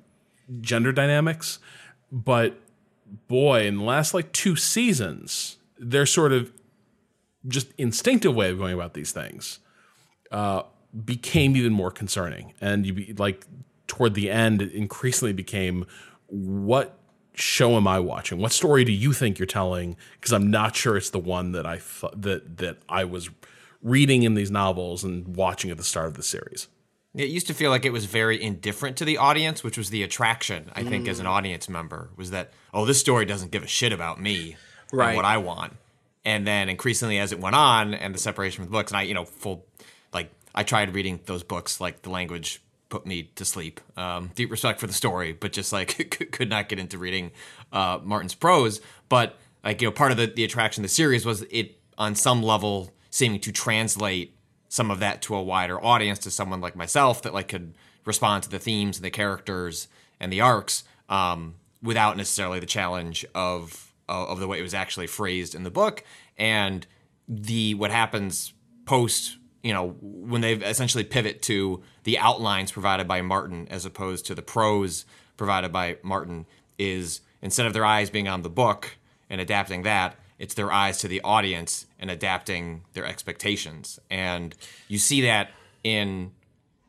gender 0.60 0.92
dynamics. 0.92 1.58
But 2.12 2.60
boy, 3.28 3.66
in 3.66 3.78
the 3.78 3.84
last 3.84 4.14
like 4.14 4.32
two 4.32 4.56
seasons, 4.56 5.56
their 5.78 6.06
sort 6.06 6.32
of 6.32 6.52
just 7.46 7.72
instinctive 7.78 8.34
way 8.34 8.50
of 8.50 8.58
going 8.58 8.74
about 8.74 8.94
these 8.94 9.12
things 9.12 9.58
uh, 10.30 10.62
became 11.04 11.56
even 11.56 11.72
more 11.72 11.90
concerning. 11.90 12.54
And 12.60 12.86
you 12.86 12.92
be 12.92 13.12
like 13.14 13.46
toward 13.86 14.14
the 14.14 14.30
end, 14.30 14.62
it 14.62 14.72
increasingly 14.72 15.32
became 15.32 15.86
what 16.26 16.98
show 17.34 17.76
am 17.76 17.86
I 17.86 17.98
watching? 17.98 18.38
What 18.38 18.52
story 18.52 18.84
do 18.84 18.92
you 18.92 19.12
think 19.12 19.38
you're 19.38 19.46
telling? 19.46 19.96
Because 20.14 20.32
I'm 20.32 20.50
not 20.50 20.76
sure 20.76 20.96
it's 20.96 21.10
the 21.10 21.18
one 21.18 21.52
that 21.52 21.66
I 21.66 21.78
th- 21.78 22.12
that 22.16 22.58
that 22.58 22.78
I 22.88 23.04
was 23.04 23.28
reading 23.82 24.22
in 24.22 24.34
these 24.34 24.50
novels 24.50 25.04
and 25.04 25.36
watching 25.36 25.70
at 25.70 25.76
the 25.76 25.84
start 25.84 26.06
of 26.06 26.14
the 26.14 26.22
series. 26.22 26.68
It 27.14 27.28
used 27.28 27.46
to 27.46 27.54
feel 27.54 27.70
like 27.70 27.84
it 27.84 27.92
was 27.92 28.06
very 28.06 28.42
indifferent 28.42 28.96
to 28.96 29.04
the 29.04 29.18
audience, 29.18 29.62
which 29.62 29.78
was 29.78 29.90
the 29.90 30.02
attraction, 30.02 30.72
I 30.74 30.82
think, 30.82 31.06
as 31.06 31.20
an 31.20 31.26
audience 31.28 31.68
member, 31.68 32.10
was 32.16 32.32
that, 32.32 32.52
oh, 32.72 32.84
this 32.84 32.98
story 32.98 33.24
doesn't 33.24 33.52
give 33.52 33.62
a 33.62 33.68
shit 33.68 33.92
about 33.92 34.20
me 34.20 34.56
Right. 34.96 35.16
what 35.16 35.24
I 35.24 35.38
want. 35.38 35.74
And 36.24 36.46
then 36.46 36.68
increasingly 36.68 37.18
as 37.18 37.32
it 37.32 37.40
went 37.40 37.54
on 37.54 37.92
and 37.94 38.14
the 38.14 38.18
separation 38.18 38.64
from 38.64 38.72
the 38.72 38.78
books, 38.78 38.90
and 38.90 38.98
I, 38.98 39.02
you 39.02 39.14
know, 39.14 39.24
full, 39.24 39.66
like, 40.12 40.30
I 40.54 40.62
tried 40.62 40.94
reading 40.94 41.20
those 41.26 41.42
books, 41.42 41.80
like, 41.80 42.02
the 42.02 42.10
language 42.10 42.62
put 42.88 43.04
me 43.06 43.30
to 43.34 43.44
sleep. 43.44 43.80
Um, 43.96 44.30
deep 44.34 44.50
respect 44.50 44.80
for 44.80 44.86
the 44.86 44.92
story, 44.94 45.32
but 45.32 45.52
just, 45.52 45.72
like, 45.72 46.28
could 46.32 46.48
not 46.48 46.68
get 46.68 46.78
into 46.78 46.96
reading 46.96 47.32
uh, 47.72 47.98
Martin's 48.02 48.34
prose. 48.34 48.80
But, 49.10 49.36
like, 49.62 49.82
you 49.82 49.88
know, 49.88 49.92
part 49.92 50.12
of 50.12 50.16
the, 50.16 50.26
the 50.26 50.44
attraction 50.44 50.82
of 50.82 50.90
the 50.90 50.94
series 50.94 51.26
was 51.26 51.42
it, 51.50 51.78
on 51.98 52.14
some 52.14 52.42
level, 52.42 52.90
seeming 53.10 53.40
to 53.40 53.52
translate 53.52 54.34
some 54.74 54.90
of 54.90 54.98
that 54.98 55.22
to 55.22 55.36
a 55.36 55.42
wider 55.42 55.82
audience 55.84 56.18
to 56.18 56.30
someone 56.32 56.60
like 56.60 56.74
myself 56.74 57.22
that 57.22 57.32
like 57.32 57.46
could 57.46 57.74
respond 58.04 58.42
to 58.42 58.50
the 58.50 58.58
themes 58.58 58.96
and 58.96 59.04
the 59.04 59.10
characters 59.10 59.86
and 60.18 60.32
the 60.32 60.40
arcs 60.40 60.82
um, 61.08 61.54
without 61.80 62.16
necessarily 62.16 62.58
the 62.58 62.66
challenge 62.66 63.24
of 63.36 63.83
of 64.08 64.40
the 64.40 64.46
way 64.46 64.58
it 64.58 64.62
was 64.62 64.74
actually 64.74 65.06
phrased 65.06 65.54
in 65.54 65.62
the 65.62 65.70
book 65.70 66.04
and 66.36 66.86
the 67.28 67.74
what 67.74 67.90
happens 67.90 68.52
post 68.84 69.38
you 69.62 69.72
know 69.72 69.96
when 70.00 70.40
they 70.40 70.54
essentially 70.54 71.04
pivot 71.04 71.40
to 71.42 71.82
the 72.04 72.18
outlines 72.18 72.70
provided 72.70 73.08
by 73.08 73.22
Martin 73.22 73.66
as 73.70 73.84
opposed 73.84 74.26
to 74.26 74.34
the 74.34 74.42
prose 74.42 75.06
provided 75.36 75.72
by 75.72 75.96
Martin 76.02 76.46
is 76.78 77.20
instead 77.40 77.66
of 77.66 77.72
their 77.72 77.84
eyes 77.84 78.10
being 78.10 78.28
on 78.28 78.42
the 78.42 78.50
book 78.50 78.96
and 79.30 79.40
adapting 79.40 79.82
that 79.82 80.16
it's 80.38 80.54
their 80.54 80.72
eyes 80.72 80.98
to 80.98 81.08
the 81.08 81.20
audience 81.22 81.86
and 81.98 82.10
adapting 82.10 82.82
their 82.92 83.06
expectations. 83.06 83.98
And 84.10 84.54
you 84.88 84.98
see 84.98 85.22
that 85.22 85.50
in, 85.82 86.32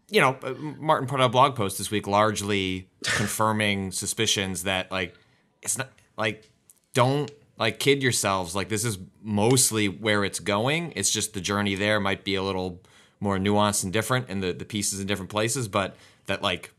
you 0.10 0.20
know, 0.20 0.38
uh, 0.44 0.54
Martin 0.54 1.08
put 1.08 1.22
out 1.22 1.28
a 1.28 1.30
blog 1.30 1.56
post 1.56 1.78
this 1.78 1.92
week 1.92 2.08
largely 2.08 2.90
confirming 3.04 3.92
suspicions 3.92 4.64
that, 4.64 4.92
like, 4.92 5.16
it's 5.62 5.78
not 5.78 5.90
like, 6.18 6.50
don't 6.96 7.30
like 7.58 7.78
kid 7.78 8.02
yourselves. 8.02 8.56
Like, 8.56 8.70
this 8.70 8.84
is 8.84 8.98
mostly 9.22 9.88
where 9.88 10.26
it's 10.26 10.40
going. 10.40 10.94
It's 10.96 11.12
just 11.12 11.36
the 11.36 11.42
journey 11.42 11.76
there 11.76 12.00
might 12.00 12.24
be 12.24 12.34
a 12.34 12.42
little 12.42 12.82
more 13.20 13.38
nuanced 13.38 13.84
and 13.84 13.94
different 13.94 14.26
and 14.30 14.42
the, 14.42 14.52
the 14.52 14.66
pieces 14.66 15.00
in 15.00 15.06
different 15.06 15.30
places, 15.30 15.68
but 15.68 15.96
that, 16.26 16.42
like, 16.42 16.72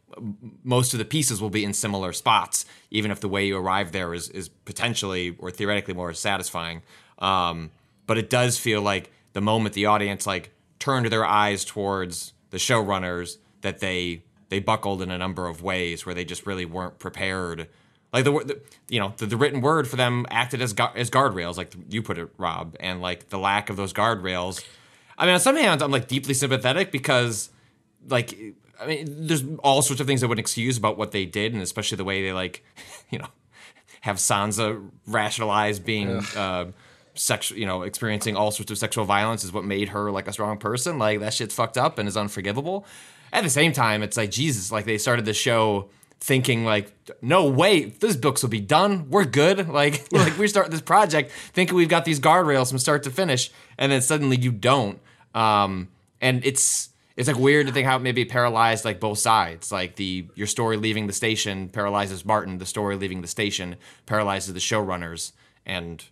most 0.64 0.92
of 0.94 0.98
the 0.98 1.04
pieces 1.04 1.40
will 1.40 1.50
be 1.50 1.64
in 1.64 1.72
similar 1.72 2.12
spots, 2.12 2.64
even 2.90 3.10
if 3.10 3.20
the 3.20 3.28
way 3.28 3.46
you 3.46 3.56
arrive 3.56 3.92
there 3.92 4.14
is 4.14 4.28
is 4.30 4.48
potentially 4.48 5.36
or 5.38 5.50
theoretically 5.50 5.94
more 5.94 6.12
satisfying. 6.14 6.82
Um, 7.18 7.70
but 8.06 8.18
it 8.18 8.30
does 8.30 8.58
feel 8.58 8.82
like 8.82 9.10
the 9.32 9.40
moment 9.40 9.74
the 9.74 9.86
audience 9.86 10.26
like 10.26 10.50
turned 10.78 11.06
their 11.06 11.24
eyes 11.24 11.64
towards 11.64 12.32
the 12.50 12.58
showrunners, 12.58 13.38
that 13.60 13.80
they 13.80 14.22
they 14.48 14.60
buckled 14.60 15.02
in 15.02 15.10
a 15.10 15.18
number 15.18 15.48
of 15.48 15.62
ways 15.62 16.06
where 16.06 16.14
they 16.14 16.24
just 16.24 16.46
really 16.46 16.64
weren't 16.64 16.98
prepared. 16.98 17.68
Like 18.16 18.24
the, 18.24 18.32
the 18.32 18.60
you 18.88 18.98
know 18.98 19.12
the, 19.18 19.26
the 19.26 19.36
written 19.36 19.60
word 19.60 19.86
for 19.86 19.96
them 19.96 20.24
acted 20.30 20.62
as 20.62 20.72
gu- 20.72 20.94
as 20.94 21.10
guardrails, 21.10 21.58
like 21.58 21.74
you 21.90 22.00
put 22.00 22.16
it, 22.16 22.30
Rob, 22.38 22.74
and 22.80 23.02
like 23.02 23.28
the 23.28 23.38
lack 23.38 23.68
of 23.68 23.76
those 23.76 23.92
guardrails. 23.92 24.64
I 25.18 25.26
mean, 25.26 25.34
on 25.34 25.40
some 25.40 25.54
hands, 25.54 25.82
I'm 25.82 25.90
like 25.90 26.08
deeply 26.08 26.32
sympathetic 26.32 26.90
because 26.90 27.50
like 28.08 28.34
I 28.80 28.86
mean, 28.86 29.26
there's 29.26 29.44
all 29.62 29.82
sorts 29.82 30.00
of 30.00 30.06
things 30.06 30.22
I 30.22 30.28
wouldn't 30.28 30.40
excuse 30.40 30.78
about 30.78 30.96
what 30.96 31.12
they 31.12 31.26
did, 31.26 31.52
and 31.52 31.62
especially 31.62 31.96
the 31.96 32.04
way 32.04 32.22
they 32.22 32.32
like, 32.32 32.64
you 33.10 33.18
know, 33.18 33.28
have 34.00 34.16
Sansa 34.16 34.88
rationalize 35.06 35.78
being 35.78 36.24
uh, 36.34 36.70
sexual, 37.12 37.58
you 37.58 37.66
know, 37.66 37.82
experiencing 37.82 38.34
all 38.34 38.50
sorts 38.50 38.70
of 38.70 38.78
sexual 38.78 39.04
violence 39.04 39.44
is 39.44 39.52
what 39.52 39.66
made 39.66 39.90
her 39.90 40.10
like 40.10 40.26
a 40.26 40.32
strong 40.32 40.56
person. 40.56 40.98
Like 40.98 41.20
that 41.20 41.34
shit's 41.34 41.54
fucked 41.54 41.76
up 41.76 41.98
and 41.98 42.08
is 42.08 42.16
unforgivable. 42.16 42.86
At 43.30 43.44
the 43.44 43.50
same 43.50 43.72
time, 43.72 44.02
it's 44.02 44.16
like 44.16 44.30
Jesus. 44.30 44.72
Like 44.72 44.86
they 44.86 44.96
started 44.96 45.26
the 45.26 45.34
show 45.34 45.90
thinking 46.20 46.64
like, 46.64 46.92
no, 47.22 47.48
wait, 47.48 48.00
this 48.00 48.16
books 48.16 48.42
will 48.42 48.50
be 48.50 48.60
done. 48.60 49.10
We're 49.10 49.24
good. 49.24 49.68
Like, 49.76 50.10
like 50.10 50.38
we 50.38 50.48
start 50.48 50.70
this 50.70 50.80
project 50.80 51.30
thinking 51.52 51.76
we've 51.76 51.88
got 51.88 52.06
these 52.06 52.18
guardrails 52.18 52.70
from 52.70 52.78
start 52.78 53.02
to 53.02 53.10
finish, 53.10 53.50
and 53.76 53.92
then 53.92 54.00
suddenly 54.00 54.38
you 54.38 54.50
don't. 54.50 54.98
Um, 55.34 55.88
and 56.20 56.44
it's 56.46 56.88
it's 57.16 57.28
like 57.28 57.38
weird 57.38 57.66
to 57.66 57.72
think 57.72 57.86
how 57.86 57.96
it 57.96 58.00
maybe 58.00 58.24
paralyzed 58.24 58.84
like 58.84 59.00
both 59.00 59.18
sides. 59.18 59.70
Like 59.70 59.96
the 59.96 60.26
your 60.34 60.46
story 60.46 60.76
leaving 60.76 61.06
the 61.06 61.12
station 61.12 61.68
paralyzes 61.68 62.24
Martin, 62.24 62.58
the 62.58 62.66
story 62.66 62.96
leaving 62.96 63.20
the 63.20 63.28
station 63.28 63.76
paralyzes 64.06 64.54
the 64.54 64.60
showrunners, 64.60 65.32
and 65.66 66.02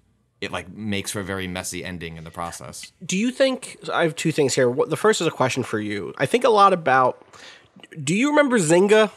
it 0.41 0.53
like 0.53 0.71
makes 0.73 1.13
for 1.13 1.21
a 1.21 1.25
very 1.25 1.47
messy 1.47 1.85
ending 1.85 2.17
in 2.17 2.25
the 2.25 2.31
process. 2.31 2.93
Do 3.05 3.17
you 3.17 3.31
think 3.31 3.79
I 3.93 4.03
have 4.03 4.15
two 4.15 4.33
things 4.33 4.55
here? 4.55 4.73
The 4.73 4.97
first 4.97 5.21
is 5.21 5.27
a 5.27 5.31
question 5.31 5.63
for 5.63 5.81
you. 5.81 6.15
I 6.19 6.27
think 6.27 6.45
a 6.45 6.51
lot 6.51 6.73
about. 6.73 7.25
Do 8.03 8.15
you 8.15 8.31
remember 8.31 8.59
Zynga? 8.59 9.11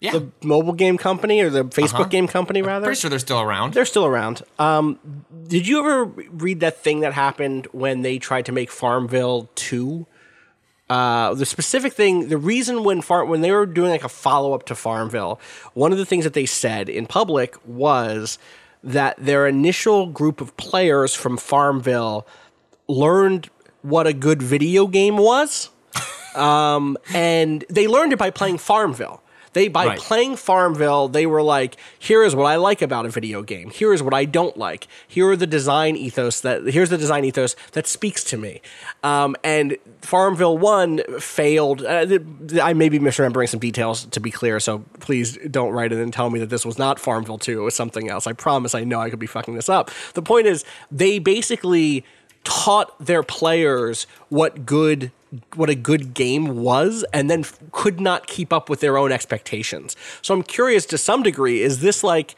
Yeah. 0.00 0.12
the 0.12 0.28
mobile 0.44 0.74
game 0.74 0.96
company 0.96 1.40
or 1.40 1.50
the 1.50 1.64
Facebook 1.64 2.08
game 2.08 2.28
company 2.28 2.62
rather. 2.62 2.86
Pretty 2.86 3.00
sure 3.00 3.10
they're 3.10 3.18
still 3.18 3.40
around. 3.40 3.74
They're 3.74 3.84
still 3.84 4.06
around. 4.06 4.42
Um, 4.58 5.24
did 5.48 5.66
you 5.66 5.80
ever 5.80 6.04
read 6.04 6.60
that 6.60 6.78
thing 6.78 7.00
that 7.00 7.14
happened 7.14 7.66
when 7.72 8.02
they 8.02 8.18
tried 8.18 8.46
to 8.46 8.52
make 8.52 8.70
Farmville 8.70 9.50
two? 9.56 10.06
Uh, 10.88 11.34
the 11.34 11.44
specific 11.44 11.92
thing, 11.92 12.28
the 12.28 12.38
reason 12.38 12.82
when 12.82 13.02
Farm 13.02 13.28
when 13.28 13.40
they 13.42 13.50
were 13.50 13.66
doing 13.66 13.90
like 13.90 14.04
a 14.04 14.08
follow 14.08 14.54
up 14.54 14.64
to 14.66 14.74
Farmville, 14.74 15.38
one 15.74 15.92
of 15.92 15.98
the 15.98 16.06
things 16.06 16.24
that 16.24 16.32
they 16.32 16.46
said 16.46 16.88
in 16.88 17.04
public 17.06 17.56
was 17.66 18.38
that 18.82 19.16
their 19.18 19.46
initial 19.46 20.06
group 20.06 20.40
of 20.40 20.56
players 20.56 21.14
from 21.14 21.36
Farmville 21.36 22.26
learned 22.86 23.50
what 23.82 24.06
a 24.06 24.12
good 24.12 24.40
video 24.40 24.86
game 24.86 25.18
was 25.18 25.70
um, 26.34 26.96
and 27.12 27.64
they 27.68 27.86
learned 27.86 28.12
it 28.12 28.18
by 28.18 28.30
playing 28.30 28.58
Farmville. 28.58 29.22
They 29.52 29.68
by 29.68 29.86
Right. 29.86 29.98
playing 29.98 30.36
Farmville, 30.36 31.08
they 31.08 31.26
were 31.26 31.42
like, 31.42 31.76
"Here 31.98 32.22
is 32.22 32.34
what 32.36 32.44
I 32.46 32.56
like 32.56 32.82
about 32.82 33.06
a 33.06 33.08
video 33.08 33.42
game. 33.42 33.70
Here 33.70 33.92
is 33.92 34.02
what 34.02 34.14
I 34.14 34.24
don't 34.24 34.56
like. 34.56 34.86
Here 35.06 35.28
are 35.30 35.36
the 35.36 35.46
design 35.46 35.96
ethos 35.96 36.40
that 36.40 36.66
here's 36.66 36.90
the 36.90 36.98
design 36.98 37.24
ethos 37.24 37.56
that 37.72 37.86
speaks 37.86 38.22
to 38.24 38.36
me." 38.36 38.60
Um, 39.02 39.36
and 39.42 39.76
Farmville 40.02 40.58
One 40.58 41.02
failed. 41.20 41.82
Uh, 41.84 42.18
I 42.62 42.72
may 42.72 42.88
be 42.88 42.98
misremembering 42.98 43.48
some 43.48 43.60
details 43.60 44.04
to 44.06 44.20
be 44.20 44.30
clear, 44.30 44.60
so 44.60 44.84
please 45.00 45.38
don't 45.50 45.72
write 45.72 45.92
in 45.92 45.98
and 45.98 46.12
tell 46.12 46.30
me 46.30 46.38
that 46.40 46.50
this 46.50 46.64
was 46.66 46.78
not 46.78 46.98
Farmville 47.00 47.38
Two. 47.38 47.60
It 47.60 47.64
was 47.64 47.74
something 47.74 48.08
else. 48.08 48.26
I 48.26 48.32
promise. 48.32 48.74
I 48.74 48.84
know 48.84 49.00
I 49.00 49.10
could 49.10 49.18
be 49.18 49.26
fucking 49.26 49.54
this 49.54 49.68
up. 49.68 49.90
The 50.14 50.22
point 50.22 50.46
is, 50.46 50.64
they 50.90 51.18
basically 51.18 52.04
taught 52.44 53.04
their 53.04 53.22
players 53.22 54.06
what 54.28 54.64
good 54.64 55.10
what 55.54 55.70
a 55.70 55.74
good 55.74 56.14
game 56.14 56.62
was 56.62 57.04
and 57.12 57.30
then 57.30 57.40
f- 57.40 57.58
could 57.72 58.00
not 58.00 58.26
keep 58.26 58.52
up 58.52 58.68
with 58.68 58.80
their 58.80 58.96
own 58.96 59.12
expectations. 59.12 59.96
So 60.22 60.34
I'm 60.34 60.42
curious 60.42 60.86
to 60.86 60.98
some 60.98 61.22
degree 61.22 61.62
is 61.62 61.80
this 61.80 62.02
like 62.02 62.34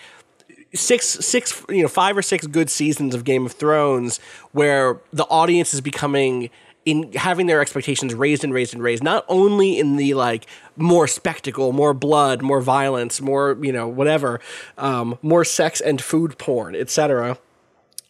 six 0.74 1.06
six 1.06 1.64
you 1.68 1.82
know 1.82 1.88
five 1.88 2.16
or 2.16 2.22
six 2.22 2.46
good 2.46 2.70
seasons 2.70 3.14
of 3.14 3.24
Game 3.24 3.46
of 3.46 3.52
Thrones 3.52 4.18
where 4.52 5.00
the 5.12 5.24
audience 5.24 5.74
is 5.74 5.80
becoming 5.80 6.50
in 6.86 7.12
having 7.12 7.46
their 7.46 7.60
expectations 7.60 8.14
raised 8.14 8.42
and 8.42 8.54
raised 8.54 8.72
and 8.72 8.82
raised 8.82 9.02
not 9.02 9.24
only 9.28 9.78
in 9.78 9.96
the 9.96 10.14
like 10.14 10.46
more 10.76 11.06
spectacle 11.06 11.72
more 11.72 11.92
blood 11.92 12.40
more 12.40 12.60
violence 12.60 13.20
more 13.20 13.58
you 13.60 13.72
know 13.72 13.86
whatever 13.86 14.40
um, 14.78 15.18
more 15.22 15.44
sex 15.44 15.80
and 15.80 16.00
food 16.00 16.38
porn 16.38 16.74
etc 16.74 17.36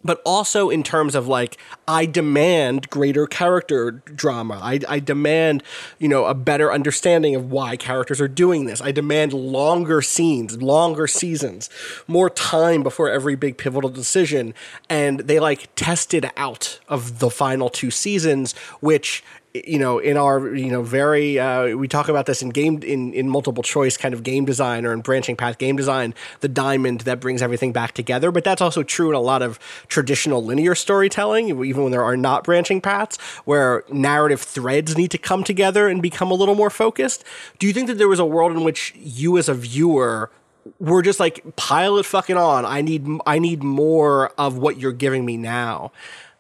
but 0.02 0.20
also 0.24 0.70
in 0.70 0.82
terms 0.82 1.14
of 1.14 1.28
like 1.28 1.58
I 1.86 2.06
demand 2.06 2.90
greater 2.90 3.26
character 3.26 3.90
drama. 3.90 4.58
I, 4.62 4.80
I 4.88 4.98
demand 5.00 5.62
you 5.98 6.08
know 6.08 6.26
a 6.26 6.34
better 6.34 6.72
understanding 6.72 7.34
of 7.34 7.50
why 7.50 7.76
characters 7.76 8.20
are 8.20 8.28
doing 8.28 8.66
this. 8.66 8.80
I 8.80 8.92
demand 8.92 9.32
longer 9.32 10.02
scenes, 10.02 10.62
longer 10.62 11.06
seasons, 11.06 11.70
more 12.06 12.30
time 12.30 12.82
before 12.82 13.10
every 13.10 13.36
big 13.36 13.58
pivotal 13.58 13.90
decision. 13.90 14.54
And 14.88 15.20
they 15.20 15.38
like 15.38 15.74
tested 15.74 16.30
out 16.36 16.80
of 16.88 17.18
the 17.18 17.30
final 17.30 17.68
two 17.68 17.90
seasons, 17.90 18.54
which 18.80 19.22
you 19.52 19.78
know 19.78 19.98
in 19.98 20.16
our 20.16 20.54
you 20.54 20.70
know 20.70 20.82
very 20.82 21.38
uh, 21.38 21.76
we 21.76 21.88
talk 21.88 22.08
about 22.08 22.26
this 22.26 22.40
in 22.42 22.50
game 22.50 22.82
in 22.82 23.12
in 23.12 23.28
multiple 23.28 23.62
choice 23.62 23.96
kind 23.96 24.14
of 24.14 24.22
game 24.22 24.44
design 24.44 24.86
or 24.86 24.92
in 24.92 25.00
branching 25.00 25.36
path 25.36 25.58
game 25.58 25.76
design 25.76 26.14
the 26.40 26.48
diamond 26.48 27.00
that 27.02 27.20
brings 27.20 27.42
everything 27.42 27.72
back 27.72 27.92
together. 27.92 28.30
But 28.30 28.44
that's 28.44 28.60
also 28.60 28.82
true 28.82 29.08
in 29.08 29.16
a 29.16 29.20
lot 29.20 29.42
of 29.42 29.58
traditional 29.88 30.44
linear 30.44 30.74
storytelling 30.74 31.48
even 31.64 31.82
when 31.82 31.92
there 31.92 32.04
are 32.04 32.16
not 32.16 32.44
branching 32.44 32.80
paths 32.80 33.16
where 33.44 33.84
narrative 33.90 34.40
threads 34.40 34.96
need 34.96 35.10
to 35.10 35.18
come 35.18 35.42
together 35.42 35.88
and 35.88 36.00
become 36.00 36.30
a 36.30 36.34
little 36.34 36.54
more 36.54 36.70
focused. 36.70 37.24
Do 37.58 37.66
you 37.66 37.72
think 37.72 37.88
that 37.88 37.98
there 37.98 38.08
was 38.08 38.20
a 38.20 38.26
world 38.26 38.52
in 38.52 38.62
which 38.62 38.94
you 38.96 39.36
as 39.36 39.48
a 39.48 39.54
viewer 39.54 40.30
were 40.78 41.02
just 41.02 41.18
like 41.18 41.56
pile 41.56 41.96
it 41.96 42.06
fucking 42.06 42.36
on. 42.36 42.64
I 42.66 42.82
need 42.82 43.06
i 43.26 43.38
need 43.38 43.62
more 43.62 44.28
of 44.38 44.58
what 44.58 44.78
you're 44.78 44.92
giving 44.92 45.24
me 45.24 45.36
now. 45.36 45.90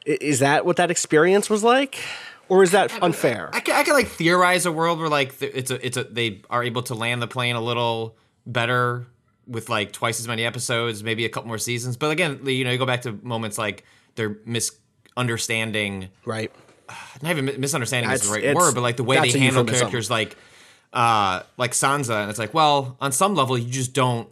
Is 0.04 0.38
that 0.38 0.64
what 0.64 0.76
that 0.76 0.90
experience 0.90 1.50
was 1.50 1.64
like 1.64 1.98
or 2.50 2.62
is 2.62 2.72
that 2.72 3.02
unfair? 3.02 3.48
I 3.52 3.60
can, 3.60 3.76
I 3.76 3.84
can 3.84 3.94
like 3.94 4.08
theorize 4.08 4.66
a 4.66 4.72
world 4.72 4.98
where 4.98 5.08
like 5.08 5.40
it's 5.40 5.70
a 5.70 5.86
it's 5.86 5.96
a 5.96 6.04
they 6.04 6.42
are 6.50 6.62
able 6.62 6.82
to 6.82 6.94
land 6.94 7.22
the 7.22 7.28
plane 7.28 7.56
a 7.56 7.60
little 7.60 8.16
better 8.44 9.06
with 9.46 9.68
like 9.68 9.92
twice 9.92 10.20
as 10.20 10.28
many 10.28 10.44
episodes, 10.44 11.02
maybe 11.02 11.24
a 11.24 11.28
couple 11.28 11.48
more 11.48 11.58
seasons. 11.58 11.96
But 11.96 12.10
again, 12.10 12.40
you 12.44 12.64
know, 12.64 12.72
you 12.72 12.78
go 12.78 12.86
back 12.86 13.02
to 13.02 13.12
moments 13.22 13.56
like 13.56 13.84
they're 14.16 14.36
misunderstanding 14.44 16.08
right. 16.24 16.50
not 17.22 17.30
even 17.30 17.44
mi- 17.46 17.56
misunderstanding 17.56 18.10
is 18.10 18.22
the 18.22 18.26
That's- 18.28 18.44
right 18.44 18.54
word, 18.56 18.74
but 18.74 18.82
like 18.82 18.96
the 18.96 19.04
way 19.04 19.20
they 19.20 19.38
handle 19.38 19.64
characters 19.64 20.10
like 20.10 20.36
uh 20.92 21.42
like 21.56 21.70
Sansa, 21.70 22.20
and 22.20 22.30
it's 22.30 22.38
like, 22.38 22.52
well, 22.52 22.96
on 23.00 23.12
some 23.12 23.34
level 23.36 23.56
you 23.56 23.70
just 23.70 23.92
don't 23.92 24.28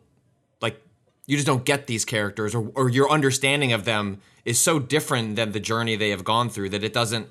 like 0.60 0.80
you 1.26 1.36
just 1.36 1.46
don't 1.46 1.64
get 1.64 1.86
these 1.86 2.04
characters 2.04 2.52
or 2.54 2.72
or 2.74 2.88
your 2.88 3.08
understanding 3.10 3.72
of 3.72 3.84
them 3.84 4.20
is 4.44 4.58
so 4.58 4.80
different 4.80 5.36
than 5.36 5.52
the 5.52 5.60
journey 5.60 5.94
they 5.94 6.10
have 6.10 6.24
gone 6.24 6.48
through 6.50 6.70
that 6.70 6.82
it 6.82 6.92
doesn't 6.92 7.28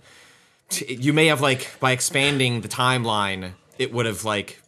t- 0.69 0.93
you 0.93 1.13
may 1.13 1.27
have 1.27 1.41
like 1.41 1.79
by 1.79 1.91
expanding 1.91 2.61
the 2.61 2.67
timeline 2.67 3.53
it 3.77 3.93
would 3.93 4.05
have 4.05 4.25
like 4.25 4.61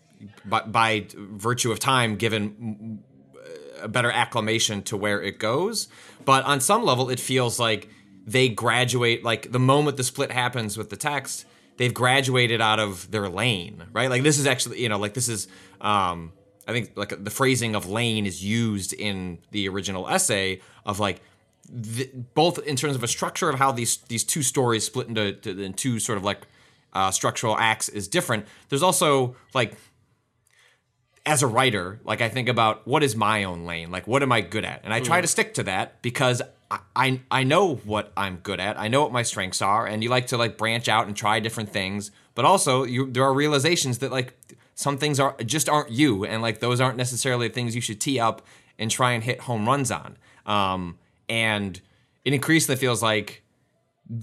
by, 0.45 0.61
by 0.61 1.07
virtue 1.15 1.71
of 1.71 1.79
time 1.79 2.15
given 2.15 3.03
a 3.81 3.87
better 3.87 4.11
acclamation 4.11 4.83
to 4.83 4.97
where 4.97 5.21
it 5.21 5.39
goes. 5.39 5.87
But 6.25 6.43
on 6.45 6.61
some 6.61 6.83
level, 6.83 7.09
it 7.09 7.19
feels 7.19 7.59
like 7.59 7.89
they 8.25 8.49
graduate, 8.49 9.23
like 9.23 9.51
the 9.51 9.59
moment 9.59 9.97
the 9.97 10.03
split 10.03 10.31
happens 10.31 10.77
with 10.77 10.89
the 10.89 10.97
text, 10.97 11.45
they've 11.77 11.93
graduated 11.93 12.61
out 12.61 12.79
of 12.79 13.09
their 13.11 13.29
lane, 13.29 13.85
right? 13.93 14.09
Like 14.09 14.23
this 14.23 14.37
is 14.37 14.45
actually, 14.45 14.81
you 14.81 14.89
know, 14.89 14.99
like 14.99 15.13
this 15.13 15.29
is, 15.29 15.47
um, 15.81 16.33
I 16.67 16.73
think 16.73 16.91
like 16.95 17.23
the 17.23 17.31
phrasing 17.31 17.75
of 17.75 17.89
lane 17.89 18.25
is 18.25 18.43
used 18.43 18.93
in 18.93 19.39
the 19.51 19.69
original 19.69 20.07
essay 20.07 20.61
of 20.85 20.99
like, 20.99 21.21
the, 21.71 22.09
both 22.33 22.59
in 22.65 22.75
terms 22.75 22.95
of 22.95 23.03
a 23.03 23.07
structure 23.07 23.49
of 23.49 23.59
how 23.59 23.71
these 23.71 23.97
these 24.07 24.23
two 24.23 24.41
stories 24.41 24.85
split 24.85 25.07
into 25.07 25.33
to, 25.33 25.61
in 25.61 25.73
two 25.73 25.99
sort 25.99 26.17
of 26.17 26.23
like 26.23 26.41
uh, 26.93 27.11
structural 27.11 27.57
acts 27.57 27.89
is 27.89 28.07
different. 28.07 28.45
There's 28.69 28.83
also 28.83 29.35
like 29.53 29.75
as 31.25 31.43
a 31.43 31.47
writer, 31.47 31.99
like 32.03 32.21
I 32.21 32.29
think 32.29 32.49
about 32.49 32.87
what 32.87 33.03
is 33.03 33.15
my 33.15 33.43
own 33.43 33.65
lane, 33.65 33.91
like 33.91 34.07
what 34.07 34.23
am 34.23 34.31
I 34.31 34.41
good 34.41 34.65
at, 34.65 34.81
and 34.83 34.93
I 34.93 34.99
try 34.99 35.21
to 35.21 35.27
stick 35.27 35.53
to 35.55 35.63
that 35.63 36.01
because 36.01 36.41
I, 36.71 36.79
I 36.95 37.21
I 37.29 37.43
know 37.43 37.75
what 37.75 38.11
I'm 38.17 38.37
good 38.37 38.59
at, 38.59 38.79
I 38.79 38.87
know 38.87 39.03
what 39.03 39.11
my 39.11 39.23
strengths 39.23 39.61
are, 39.61 39.85
and 39.85 40.03
you 40.03 40.09
like 40.09 40.27
to 40.27 40.37
like 40.37 40.57
branch 40.57 40.87
out 40.87 41.07
and 41.07 41.15
try 41.15 41.39
different 41.39 41.69
things, 41.69 42.11
but 42.33 42.45
also 42.45 42.83
you 42.83 43.11
there 43.11 43.23
are 43.23 43.33
realizations 43.33 43.99
that 43.99 44.11
like 44.11 44.33
some 44.73 44.97
things 44.97 45.19
are 45.19 45.35
just 45.45 45.69
aren't 45.69 45.91
you, 45.91 46.25
and 46.25 46.41
like 46.41 46.61
those 46.61 46.81
aren't 46.81 46.97
necessarily 46.97 47.49
things 47.49 47.75
you 47.75 47.81
should 47.81 48.01
tee 48.01 48.19
up 48.19 48.41
and 48.79 48.89
try 48.89 49.11
and 49.11 49.23
hit 49.25 49.41
home 49.41 49.67
runs 49.67 49.91
on, 49.91 50.17
um, 50.45 50.97
and 51.29 51.79
it 52.25 52.33
increasingly 52.33 52.77
feels 52.79 53.01
like 53.01 53.43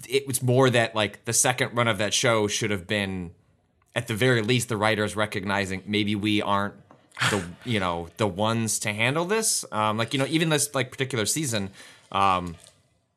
it 0.09 0.27
was 0.27 0.43
more 0.43 0.69
that 0.69 0.95
like 0.95 1.25
the 1.25 1.33
second 1.33 1.75
run 1.77 1.87
of 1.89 1.99
that 1.99 2.13
show 2.13 2.47
should 2.49 2.71
have 2.71 2.87
been 2.87 3.31
at 3.95 4.09
the 4.09 4.15
very 4.15 4.43
least 4.43 4.69
the 4.69 4.77
writers 4.77 5.17
recognizing 5.17 5.83
maybe 5.87 6.15
we 6.15 6.43
aren't 6.43 6.75
the 7.31 7.43
you 7.65 7.81
know 7.81 8.09
the 8.17 8.27
ones 8.27 8.79
to 8.81 8.93
handle 8.93 9.25
this. 9.25 9.65
Um 9.73 9.97
like 9.97 10.13
you 10.13 10.19
know 10.19 10.27
even 10.29 10.49
this 10.51 10.75
like 10.75 10.91
particular 10.91 11.25
season 11.25 11.71
um 12.13 12.57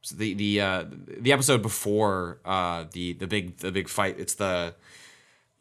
so 0.02 0.16
the 0.16 0.34
the 0.36 0.62
uh 0.62 0.86
the 1.20 1.34
episode 1.34 1.62
before 1.62 2.38
uh 2.46 2.86
the 2.94 3.14
the 3.14 3.28
big 3.28 3.58
the 3.58 3.72
big 3.72 3.90
fight 3.90 4.16
it's 4.20 4.36
the 4.36 4.74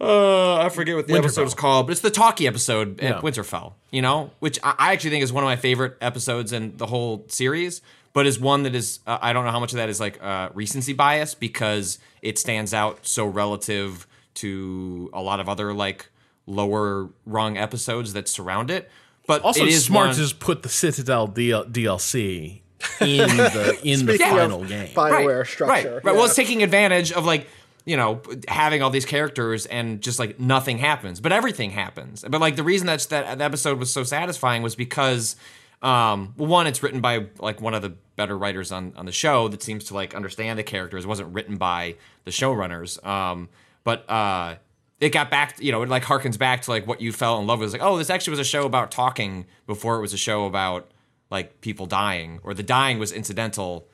uh 0.00 0.56
i 0.58 0.68
forget 0.68 0.94
what 0.94 1.08
the 1.08 1.14
episode 1.14 1.42
is 1.46 1.54
called 1.54 1.86
but 1.88 1.90
it's 1.92 2.00
the 2.02 2.10
talkie 2.10 2.46
episode 2.46 3.00
at 3.00 3.16
Yeah. 3.16 3.20
winterfell 3.20 3.72
you 3.90 4.00
know 4.00 4.30
which 4.38 4.58
I, 4.62 4.74
I 4.78 4.92
actually 4.92 5.10
think 5.10 5.24
is 5.24 5.32
one 5.32 5.42
of 5.42 5.48
my 5.48 5.56
favorite 5.56 5.96
episodes 6.00 6.52
in 6.52 6.76
the 6.76 6.86
whole 6.86 7.24
series 7.28 7.82
but 8.18 8.26
is 8.26 8.38
one 8.40 8.64
that 8.64 8.74
is 8.74 8.98
uh, 9.06 9.18
i 9.22 9.32
don't 9.32 9.44
know 9.44 9.50
how 9.52 9.60
much 9.60 9.72
of 9.72 9.76
that 9.76 9.88
is 9.88 10.00
like 10.00 10.18
uh 10.22 10.48
recency 10.54 10.92
bias 10.92 11.34
because 11.34 11.98
it 12.22 12.36
stands 12.38 12.74
out 12.74 13.06
so 13.06 13.24
relative 13.26 14.06
to 14.34 15.08
a 15.12 15.22
lot 15.22 15.38
of 15.40 15.48
other 15.48 15.72
like 15.72 16.10
lower 16.46 17.08
rung 17.26 17.56
episodes 17.56 18.12
that 18.14 18.26
surround 18.28 18.70
it 18.70 18.90
but 19.26 19.42
Also, 19.42 19.62
it 19.64 19.68
it's 19.68 19.84
smart 19.84 20.06
one- 20.08 20.14
to 20.16 20.20
just 20.22 20.40
put 20.40 20.62
the 20.62 20.68
Citadel 20.70 21.28
DL- 21.28 21.70
DLC 21.70 22.60
in 23.00 23.28
the 23.36 23.78
in 23.84 24.06
the 24.06 24.16
final 24.18 24.64
game. 24.64 24.88
Bioware 24.94 25.38
right, 25.38 25.46
structure. 25.46 25.94
Right, 25.96 26.04
right. 26.04 26.14
Well, 26.14 26.24
it's 26.24 26.34
taking 26.34 26.62
advantage 26.62 27.12
of 27.12 27.26
like 27.26 27.46
you 27.84 27.96
know 27.98 28.22
having 28.48 28.82
all 28.82 28.88
these 28.88 29.04
characters 29.04 29.66
and 29.66 30.00
just 30.00 30.18
like 30.18 30.40
nothing 30.40 30.78
happens, 30.78 31.20
but 31.20 31.30
everything 31.32 31.70
happens. 31.72 32.24
But 32.26 32.40
like 32.40 32.56
the 32.56 32.62
reason 32.62 32.86
that 32.86 33.00
that 33.10 33.40
episode 33.42 33.78
was 33.78 33.92
so 33.92 34.02
satisfying 34.02 34.62
was 34.62 34.74
because 34.74 35.36
um, 35.82 36.34
well, 36.36 36.48
one, 36.48 36.66
it's 36.66 36.82
written 36.82 37.00
by 37.00 37.26
like 37.38 37.60
one 37.60 37.74
of 37.74 37.82
the 37.82 37.94
better 38.16 38.36
writers 38.36 38.72
on 38.72 38.92
on 38.96 39.06
the 39.06 39.12
show 39.12 39.48
that 39.48 39.62
seems 39.62 39.84
to 39.84 39.94
like 39.94 40.14
understand 40.14 40.58
the 40.58 40.64
characters. 40.64 41.04
It 41.04 41.08
wasn't 41.08 41.34
written 41.34 41.56
by 41.56 41.96
the 42.24 42.30
showrunners, 42.30 43.04
um, 43.06 43.48
but. 43.84 44.08
uh 44.08 44.56
it 45.00 45.10
got 45.10 45.30
back, 45.30 45.60
you 45.60 45.70
know, 45.70 45.82
it 45.82 45.88
like 45.88 46.02
harkens 46.02 46.36
back 46.38 46.62
to 46.62 46.70
like 46.70 46.86
what 46.86 47.00
you 47.00 47.12
fell 47.12 47.38
in 47.38 47.46
love 47.46 47.60
with. 47.60 47.68
It's 47.68 47.72
like, 47.72 47.88
oh, 47.88 47.98
this 47.98 48.10
actually 48.10 48.32
was 48.32 48.40
a 48.40 48.44
show 48.44 48.66
about 48.66 48.90
talking 48.90 49.46
before 49.66 49.96
it 49.96 50.00
was 50.00 50.12
a 50.12 50.16
show 50.18 50.44
about 50.44 50.90
like 51.30 51.60
people 51.60 51.86
dying, 51.86 52.40
or 52.42 52.52
the 52.52 52.64
dying 52.64 52.98
was 52.98 53.12
incidental 53.12 53.86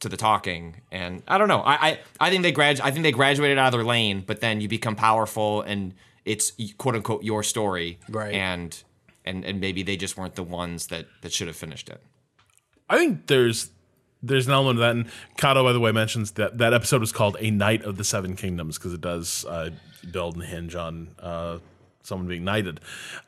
to 0.00 0.08
the 0.08 0.16
talking. 0.16 0.82
And 0.90 1.22
I 1.26 1.38
don't 1.38 1.48
know. 1.48 1.60
I 1.60 1.74
I, 1.88 2.00
I 2.20 2.30
think 2.30 2.42
they 2.42 2.52
grad 2.52 2.80
I 2.80 2.90
think 2.90 3.02
they 3.02 3.12
graduated 3.12 3.56
out 3.56 3.68
of 3.68 3.72
their 3.72 3.84
lane, 3.84 4.22
but 4.26 4.40
then 4.40 4.60
you 4.60 4.68
become 4.68 4.94
powerful 4.94 5.62
and 5.62 5.94
it's 6.26 6.52
quote 6.76 6.96
unquote 6.96 7.22
your 7.22 7.42
story. 7.42 7.98
Right. 8.10 8.34
And 8.34 8.76
and 9.24 9.44
and 9.44 9.60
maybe 9.60 9.82
they 9.82 9.96
just 9.96 10.16
weren't 10.16 10.34
the 10.34 10.42
ones 10.42 10.88
that 10.88 11.06
that 11.22 11.32
should 11.32 11.46
have 11.46 11.56
finished 11.56 11.88
it. 11.88 12.00
I 12.88 12.96
think 12.98 13.26
there's 13.26 13.70
there's 14.22 14.46
an 14.46 14.52
element 14.52 14.78
of 14.78 14.80
that. 14.80 14.96
And 14.96 15.06
Kato, 15.36 15.64
by 15.64 15.72
the 15.72 15.80
way, 15.80 15.92
mentions 15.92 16.32
that 16.32 16.58
that 16.58 16.72
episode 16.72 17.00
was 17.00 17.12
called 17.12 17.36
"A 17.40 17.50
Knight 17.50 17.82
of 17.82 17.96
the 17.96 18.04
Seven 18.04 18.36
Kingdoms" 18.36 18.78
because 18.78 18.92
it 18.92 19.00
does 19.00 19.44
uh, 19.46 19.70
build 20.10 20.36
and 20.36 20.44
hinge 20.44 20.74
on 20.74 21.08
uh, 21.18 21.58
someone 22.02 22.28
being 22.28 22.44
knighted. 22.44 22.80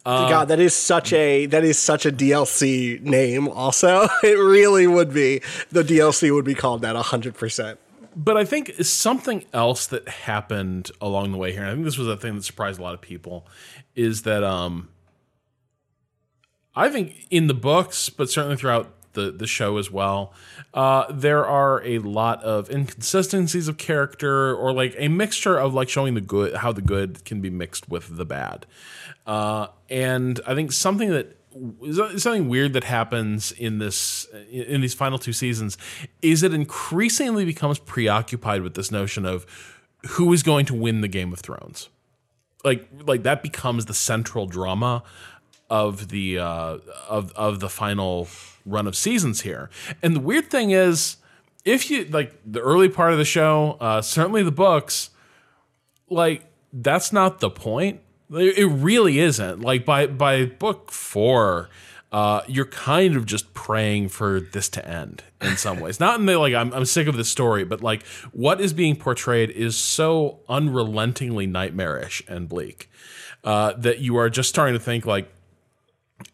Uh, 0.05 0.29
God, 0.29 0.49
that 0.49 0.61
is 0.61 0.75
such 0.75 1.13
a 1.13 1.47
that 1.47 1.65
is 1.65 1.79
such 1.79 2.07
a 2.07 2.13
DLC 2.13 3.01
name. 3.01 3.49
Also, 3.49 4.09
it 4.23 4.39
really 4.39 4.87
would 4.87 5.13
be 5.13 5.41
the 5.71 5.83
DLC 5.83 6.33
would 6.33 6.45
be 6.45 6.55
called 6.55 6.83
that 6.83 6.97
hundred 6.97 7.35
percent. 7.35 7.79
But 8.17 8.37
I 8.37 8.45
think 8.45 8.75
something 8.85 9.45
else 9.53 9.89
that 9.89 10.09
happened 10.09 10.93
along 11.01 11.33
the 11.33 11.39
way 11.39 11.51
here, 11.51 11.63
and 11.63 11.71
I 11.71 11.75
think 11.75 11.85
this 11.85 11.99
was 11.99 12.07
a 12.07 12.17
thing 12.17 12.37
that 12.37 12.45
surprised 12.45 12.79
a 12.79 12.83
lot 12.83 12.95
of 12.95 13.01
people, 13.01 13.49
is 13.97 14.23
that 14.23 14.45
um, 14.45 14.89
I 16.77 16.89
think 16.89 17.27
in 17.31 17.47
the 17.47 17.55
books, 17.55 18.09
but 18.09 18.31
certainly 18.31 18.57
throughout 18.57 18.93
the 19.13 19.31
the 19.31 19.47
show 19.47 19.79
as 19.79 19.91
well, 19.91 20.33
uh, 20.73 21.05
there 21.11 21.47
are 21.47 21.83
a 21.85 21.99
lot 21.99 22.43
of 22.43 22.71
inconsistencies 22.71 23.69
of 23.69 23.79
character, 23.79 24.55
or 24.55 24.73
like 24.73 24.95
a 24.99 25.09
mixture 25.09 25.57
of 25.57 25.73
like 25.73 25.89
showing 25.89 26.15
the 26.15 26.21
good, 26.21 26.57
how 26.57 26.73
the 26.73 26.83
good 26.83 27.25
can 27.25 27.41
be 27.41 27.51
mixed 27.51 27.89
with 27.89 28.17
the 28.17 28.25
bad, 28.25 28.67
uh, 29.27 29.69
and 29.89 30.41
I 30.47 30.55
think 30.55 30.73
something 30.73 31.11
that 31.11 31.37
something 32.19 32.49
weird 32.49 32.73
that 32.73 32.85
happens 32.85 33.53
in 33.53 33.79
this 33.79 34.27
in 34.51 34.81
these 34.81 34.95
final 34.95 35.19
two 35.19 35.33
seasons 35.33 35.79
is 36.21 36.43
it 36.43 36.53
increasingly 36.53 37.45
becomes 37.45 37.79
preoccupied 37.79 38.63
with 38.63 38.75
this 38.75 38.91
notion 38.91 39.25
of 39.25 39.47
who 40.11 40.33
is 40.33 40.43
going 40.43 40.67
to 40.67 40.75
win 40.75 41.01
the 41.01 41.09
Game 41.09 41.33
of 41.33 41.41
Thrones. 41.41 41.89
Like 42.65 42.89
like 43.07 43.23
that 43.23 43.43
becomes 43.43 43.87
the 43.87 43.95
central 43.95 44.47
drama 44.47 45.05
of 45.71 46.09
the 46.09 46.39
uh, 46.39 46.79
of 47.09 47.33
of 47.33 47.61
the 47.61 47.69
final 47.69 48.29
run 48.67 48.87
of 48.87 48.97
seasons 48.97 49.43
here. 49.43 49.71
And 50.03 50.17
the 50.17 50.21
weird 50.21 50.51
thing 50.51 50.71
is, 50.71 51.17
if 51.65 51.91
you 51.91 52.05
like 52.07 52.39
the 52.45 52.61
early 52.61 52.89
part 52.89 53.13
of 53.13 53.19
the 53.19 53.25
show, 53.25 53.77
uh, 53.81 54.03
certainly 54.03 54.43
the 54.43 54.53
books, 54.53 55.11
like 56.09 56.45
that's 56.73 57.13
not 57.13 57.41
the 57.41 57.51
point. 57.51 58.01
It 58.31 58.71
really 58.71 59.19
isn't. 59.19 59.61
Like 59.61 59.85
by 59.85 60.07
by 60.07 60.47
book 60.47 60.91
four, 60.91 61.69
uh, 62.11 62.43
you're 62.47 62.65
kind 62.65 63.17
of 63.17 63.27
just 63.27 63.53
praying 63.55 64.09
for 64.09 64.41
this 64.41 64.69
to 64.71 64.89
end 64.89 65.25
in 65.41 65.57
some 65.57 65.81
ways. 65.81 66.01
Not 66.01 66.21
in 66.21 66.27
the 66.27 66.39
like 66.39 66.55
I'm 66.55 66.73
I'm 66.73 66.85
sick 66.85 67.07
of 67.07 67.17
this 67.17 67.29
story, 67.29 67.65
but 67.65 67.83
like 67.83 68.05
what 68.33 68.61
is 68.61 68.73
being 68.73 68.97
portrayed 68.97 69.51
is 69.51 69.77
so 69.77 70.41
unrelentingly 70.49 71.47
nightmarish 71.47 72.23
and 72.29 72.49
bleak 72.49 72.89
uh, 73.45 73.73
that 73.75 73.99
you 73.99 74.17
are 74.17 74.31
just 74.31 74.49
starting 74.49 74.75
to 74.75 74.81
think 74.81 75.07
like 75.07 75.34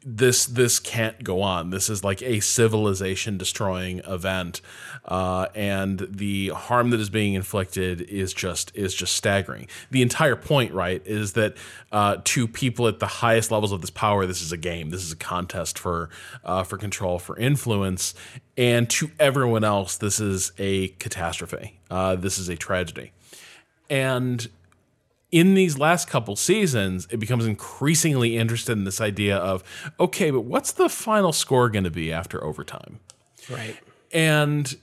this 0.04 0.46
this 0.46 0.78
can't 0.78 1.22
go 1.24 1.42
on. 1.42 1.70
This 1.70 1.88
is 1.88 2.04
like 2.04 2.22
a 2.22 2.40
civilization 2.40 3.38
destroying 3.38 4.00
event, 4.00 4.60
uh, 5.04 5.46
and 5.54 6.06
the 6.10 6.48
harm 6.48 6.90
that 6.90 7.00
is 7.00 7.10
being 7.10 7.34
inflicted 7.34 8.02
is 8.02 8.32
just 8.32 8.74
is 8.74 8.94
just 8.94 9.14
staggering. 9.14 9.68
The 9.90 10.02
entire 10.02 10.36
point, 10.36 10.72
right, 10.72 11.02
is 11.06 11.32
that 11.34 11.56
uh, 11.92 12.18
to 12.24 12.46
people 12.46 12.88
at 12.88 12.98
the 12.98 13.06
highest 13.06 13.50
levels 13.50 13.72
of 13.72 13.80
this 13.80 13.90
power, 13.90 14.26
this 14.26 14.42
is 14.42 14.52
a 14.52 14.56
game. 14.58 14.90
This 14.90 15.02
is 15.02 15.12
a 15.12 15.16
contest 15.16 15.78
for 15.78 16.10
uh, 16.44 16.62
for 16.62 16.76
control, 16.76 17.18
for 17.18 17.36
influence, 17.38 18.14
and 18.56 18.88
to 18.90 19.10
everyone 19.18 19.64
else, 19.64 19.96
this 19.96 20.20
is 20.20 20.52
a 20.58 20.88
catastrophe. 20.88 21.80
Uh, 21.90 22.16
this 22.16 22.38
is 22.38 22.48
a 22.48 22.56
tragedy, 22.56 23.12
and 23.88 24.48
in 25.32 25.54
these 25.54 25.78
last 25.78 26.08
couple 26.08 26.36
seasons, 26.36 27.06
it 27.10 27.18
becomes 27.18 27.46
increasingly 27.46 28.36
interested 28.36 28.72
in 28.72 28.84
this 28.84 29.00
idea 29.00 29.36
of 29.36 29.62
okay, 29.98 30.30
but 30.30 30.42
what's 30.42 30.72
the 30.72 30.88
final 30.88 31.32
score 31.32 31.68
going 31.68 31.84
to 31.84 31.90
be 31.90 32.12
after 32.12 32.42
overtime? 32.42 33.00
Right. 33.48 33.76
And 34.12 34.76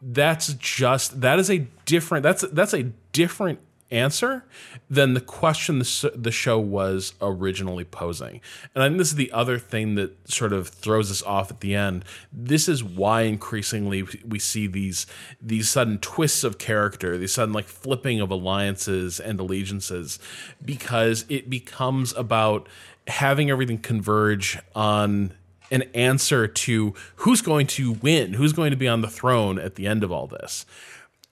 that's 0.00 0.54
just 0.54 1.20
that 1.20 1.38
is 1.38 1.50
a 1.50 1.66
different 1.84 2.22
that's 2.22 2.42
that's 2.52 2.74
a 2.74 2.84
different 3.12 3.58
answer 3.90 4.44
than 4.90 5.14
the 5.14 5.20
question 5.20 5.78
the, 5.78 6.12
the 6.14 6.30
show 6.30 6.58
was 6.58 7.14
originally 7.20 7.84
posing. 7.84 8.40
And 8.74 8.82
I 8.82 8.88
think 8.88 8.98
this 8.98 9.08
is 9.08 9.16
the 9.16 9.32
other 9.32 9.58
thing 9.58 9.94
that 9.94 10.30
sort 10.30 10.52
of 10.52 10.68
throws 10.68 11.10
us 11.10 11.22
off 11.22 11.50
at 11.50 11.60
the 11.60 11.74
end. 11.74 12.04
This 12.32 12.68
is 12.68 12.84
why 12.84 13.22
increasingly 13.22 14.04
we 14.26 14.38
see 14.38 14.66
these 14.66 15.06
these 15.40 15.68
sudden 15.68 15.98
twists 15.98 16.44
of 16.44 16.58
character, 16.58 17.16
these 17.16 17.34
sudden 17.34 17.54
like 17.54 17.66
flipping 17.66 18.20
of 18.20 18.30
alliances 18.30 19.20
and 19.20 19.40
allegiances 19.40 20.18
because 20.64 21.24
it 21.28 21.48
becomes 21.48 22.12
about 22.14 22.68
having 23.06 23.50
everything 23.50 23.78
converge 23.78 24.58
on 24.74 25.32
an 25.70 25.82
answer 25.94 26.46
to 26.46 26.94
who's 27.16 27.42
going 27.42 27.66
to 27.66 27.92
win, 27.92 28.34
who's 28.34 28.52
going 28.52 28.70
to 28.70 28.76
be 28.76 28.88
on 28.88 29.02
the 29.02 29.08
throne 29.08 29.58
at 29.58 29.74
the 29.74 29.86
end 29.86 30.02
of 30.02 30.10
all 30.12 30.26
this 30.26 30.64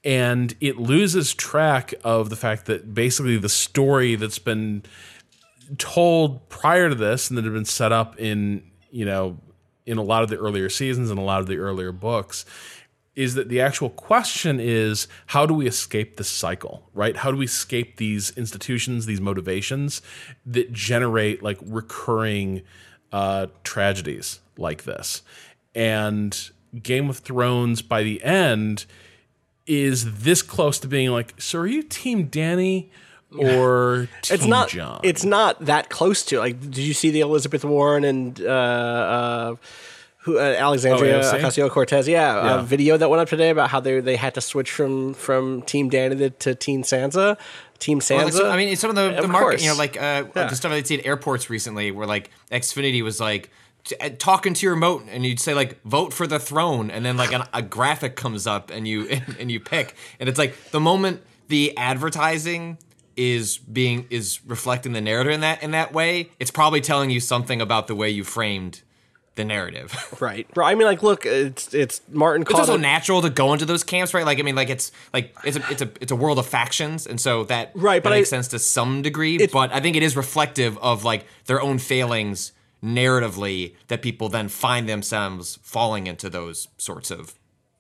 and 0.07 0.55
it 0.61 0.79
loses 0.79 1.35
track 1.35 1.93
of 2.05 2.31
the 2.31 2.37
fact 2.37 2.67
that 2.67 2.95
basically 2.95 3.37
the 3.37 3.49
story 3.49 4.15
that's 4.15 4.39
been 4.39 4.85
told 5.79 6.49
prior 6.49 6.89
to 6.89 6.95
this 6.95 7.29
and 7.29 7.37
that 7.37 7.45
had 7.45 7.53
been 7.53 7.65
set 7.65 7.91
up 7.91 8.19
in 8.19 8.63
you 8.91 9.05
know 9.05 9.37
in 9.85 9.99
a 9.99 10.03
lot 10.03 10.23
of 10.23 10.31
the 10.31 10.37
earlier 10.37 10.69
seasons 10.69 11.11
and 11.11 11.19
a 11.19 11.23
lot 11.23 11.41
of 11.41 11.49
the 11.49 11.59
earlier 11.59 11.91
books 11.91 12.47
is 13.17 13.35
that 13.35 13.49
the 13.49 13.61
actual 13.61 13.91
question 13.91 14.61
is 14.61 15.09
how 15.27 15.45
do 15.45 15.55
we 15.55 15.67
escape 15.67 16.17
this 16.17 16.29
cycle 16.29 16.89
right? 16.95 17.17
How 17.17 17.33
do 17.33 17.37
we 17.37 17.47
escape 17.47 17.97
these 17.97 18.31
institutions 18.37 19.07
these 19.07 19.21
motivations 19.21 20.03
that 20.45 20.73
generate 20.73 21.43
like 21.43 21.59
recurring 21.63 22.63
uh, 23.11 23.47
tragedies 23.65 24.39
like 24.57 24.85
this? 24.85 25.23
And 25.75 26.51
game 26.81 27.11
of 27.11 27.19
thrones 27.19 27.83
by 27.83 28.05
the 28.05 28.23
end 28.23 28.87
is 29.67 30.21
this 30.23 30.43
close 30.43 30.79
to 30.81 30.89
being 30.89 31.11
like, 31.11 31.35
so 31.41 31.59
are 31.61 31.67
you 31.67 31.83
team 31.83 32.29
Dany? 32.29 32.89
or 33.37 34.09
team 34.23 34.35
it's 34.37 34.47
not. 34.47 34.69
Jon? 34.69 35.01
It's 35.03 35.25
not 35.25 35.65
that 35.67 35.91
close 35.91 36.25
to. 36.27 36.39
Like, 36.39 36.61
did 36.61 36.79
you 36.79 36.95
see 36.95 37.11
the 37.11 37.21
Elizabeth 37.21 37.65
Warren 37.65 38.05
and 38.05 38.41
uh, 38.41 38.45
uh, 38.47 39.55
who 40.19 40.39
uh, 40.39 40.43
Alexandria 40.43 41.19
Oh, 41.19 41.21
AOC? 41.23 41.41
Ocasio 41.41 41.71
Cortez? 41.71 42.07
Yeah, 42.09 42.35
Yeah. 42.45 42.61
a 42.61 42.63
video 42.63 42.97
that 42.97 43.11
went 43.11 43.21
up 43.21 43.29
today 43.29 43.51
about 43.51 43.71
how 43.71 43.81
they 43.81 44.01
they 44.01 44.17
had 44.17 44.35
to 44.35 44.41
switch 44.41 44.71
from 44.71 45.13
from 45.15 45.63
Team 45.63 45.91
Dany 45.91 46.17
to, 46.19 46.31
to 46.31 46.55
Team 46.55 46.83
Sansa. 46.83 47.37
Team 47.79 48.01
Sansa. 48.01 48.17
Well, 48.17 48.25
like, 48.27 48.33
so- 48.35 48.51
I 48.51 48.57
mean, 48.57 48.69
it's 48.69 48.81
some 48.81 48.91
of 48.91 48.97
the, 48.97 49.17
Of 49.17 49.23
the 49.23 49.29
market, 49.29 49.61
you 49.61 49.69
know, 49.69 49.77
like 49.77 49.97
uh, 49.97 50.25
Yeah. 50.35 50.47
the 50.49 50.55
stuff 50.55 50.73
I'd 50.73 50.87
see 50.87 50.99
at 50.99 51.05
airports 51.05 51.51
recently, 51.51 51.91
where 51.91 52.07
like 52.07 52.31
Xfinity 52.51 53.03
was 53.03 53.21
like 53.21 53.45
t- 53.45 53.51
Uh, 54.01 54.11
talking 54.19 54.53
to 54.55 54.67
your 54.67 54.75
remote, 54.75 55.05
and 55.11 55.25
you'd 55.25 55.39
say 55.41 55.55
like 55.55 55.81
"vote 55.85 56.13
for 56.13 56.27
the 56.27 56.39
throne," 56.39 56.91
and 56.91 57.05
then 57.05 57.17
like 57.17 57.33
an, 57.33 57.45
a 57.55 57.63
graphic 57.63 58.17
comes 58.17 58.47
up, 58.47 58.71
and 58.71 58.87
you 58.89 59.07
and, 59.11 59.37
and 59.39 59.51
you 59.51 59.61
pick, 59.61 59.95
and 60.19 60.29
it's 60.29 60.39
like 60.39 60.71
the 60.73 60.81
moment 60.81 61.23
the 61.49 61.77
advertising 61.77 62.79
is 63.17 63.59
being 63.59 64.07
is 64.11 64.41
reflecting 64.47 64.93
the 64.93 65.01
narrative 65.01 65.33
in 65.33 65.41
that 65.41 65.63
in 65.63 65.71
that 65.71 65.93
way, 65.93 66.31
it's 66.39 66.51
probably 66.51 66.81
telling 66.81 67.11
you 67.11 67.21
something 67.21 67.61
about 67.61 67.87
the 67.87 67.95
way 67.95 68.11
you 68.11 68.25
framed 68.25 68.83
the 69.37 69.45
narrative. 69.45 69.95
right. 70.21 70.47
Right. 70.57 70.71
I 70.73 70.75
mean, 70.75 70.87
like, 70.87 71.03
look, 71.03 71.25
it's 71.27 71.73
it's 71.73 72.01
Martin 72.11 72.43
It's 72.43 72.53
also 72.59 72.75
it- 72.75 72.81
natural 72.81 73.23
to 73.23 73.31
go 73.31 73.53
into 73.53 73.65
those 73.67 73.85
camps, 73.85 74.13
right? 74.15 74.25
Like, 74.27 74.39
I 74.39 74.43
mean, 74.43 74.55
like 74.57 74.69
it's 74.71 74.93
like 75.13 75.35
it's 75.45 75.57
a 75.57 75.71
it's 75.71 75.83
a 75.83 75.91
it's 76.01 76.13
a 76.13 76.17
world 76.17 76.39
of 76.39 76.47
factions, 76.47 77.07
and 77.07 77.21
so 77.21 77.45
that 77.45 77.71
Right, 77.75 78.03
that 78.03 78.05
but 78.05 78.11
makes 78.11 78.31
I- 78.33 78.37
sense 78.37 78.49
to 78.49 78.59
some 78.59 79.03
degree. 79.03 79.47
But 79.47 79.73
I 79.73 79.81
think 79.81 79.95
it 79.97 80.03
is 80.03 80.17
reflective 80.17 80.77
of 80.79 81.05
like 81.05 81.25
their 81.47 81.61
own 81.63 81.79
failings 81.79 82.53
narratively 82.83 83.75
that 83.89 84.03
people 84.03 84.29
then 84.29 84.49
find 84.49 84.89
themselves 84.89 85.59
falling 85.63 86.07
into 86.07 86.29
those 86.29 86.69
sorts 86.79 87.11
of 87.11 87.35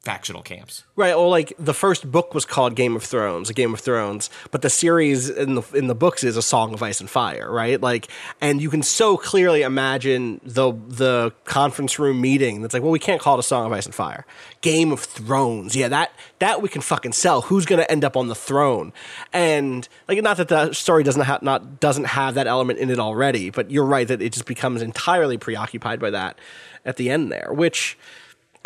factional 0.07 0.41
camps. 0.41 0.85
Right. 0.95 1.17
Well, 1.17 1.29
like 1.29 1.53
the 1.59 1.75
first 1.75 2.09
book 2.09 2.33
was 2.33 2.45
called 2.45 2.77
Game 2.77 2.95
of 2.95 3.03
Thrones, 3.03 3.51
a 3.51 3.53
Game 3.53 3.75
of 3.75 3.81
Thrones, 3.81 4.31
but 4.53 4.63
the 4.63 4.71
series 4.71 5.29
in 5.29 5.57
the 5.57 5.63
in 5.75 5.89
the 5.89 5.97
books 5.97 6.23
is 6.23 6.37
a 6.37 6.43
Song 6.43 6.73
of 6.73 6.81
Ice 6.81 7.01
and 7.01 7.11
Fire, 7.11 7.51
right? 7.51 7.81
Like, 7.81 8.07
and 8.41 8.63
you 8.63 8.71
can 8.71 8.85
so 8.85 9.17
clearly 9.17 9.63
imagine 9.63 10.41
the 10.45 10.73
the 10.87 11.33
conference 11.43 11.99
room 11.99 12.21
meeting 12.21 12.63
that's 12.63 12.73
like, 12.73 12.85
well, 12.85 12.93
we 12.93 13.01
can't 13.01 13.21
call 13.21 13.35
it 13.35 13.41
a 13.41 13.43
Song 13.43 13.67
of 13.67 13.73
Ice 13.73 13.85
and 13.85 13.95
Fire, 13.97 14.25
Game 14.61 14.93
of 14.93 15.01
Thrones. 15.01 15.75
Yeah, 15.75 15.89
that 15.89 16.13
that 16.39 16.63
we 16.63 16.69
can 16.69 16.83
fucking 16.83 17.13
sell. 17.13 17.43
Who's 17.43 17.67
gonna 17.67 17.87
end 17.89 18.05
up 18.05 18.17
on 18.17 18.29
the 18.29 18.37
throne? 18.37 18.93
And 19.33 19.89
like, 20.07 20.23
not 20.23 20.37
that 20.37 20.47
the 20.47 20.73
story 20.73 21.03
doesn't 21.03 21.23
have 21.23 21.43
not 21.43 21.81
doesn't 21.81 22.05
have 22.05 22.35
that 22.35 22.47
element 22.47 22.79
in 22.79 22.91
it 22.91 23.01
already, 23.01 23.51
but 23.51 23.73
you're 23.73 23.85
right 23.85 24.07
that 24.07 24.23
it 24.23 24.33
just 24.33 24.47
becomes 24.47 24.83
entirely 24.83 25.37
preoccupied 25.37 25.99
by 25.99 26.11
that 26.11 26.39
at 26.85 26.97
the 26.97 27.11
end 27.11 27.33
there, 27.33 27.49
which 27.51 27.99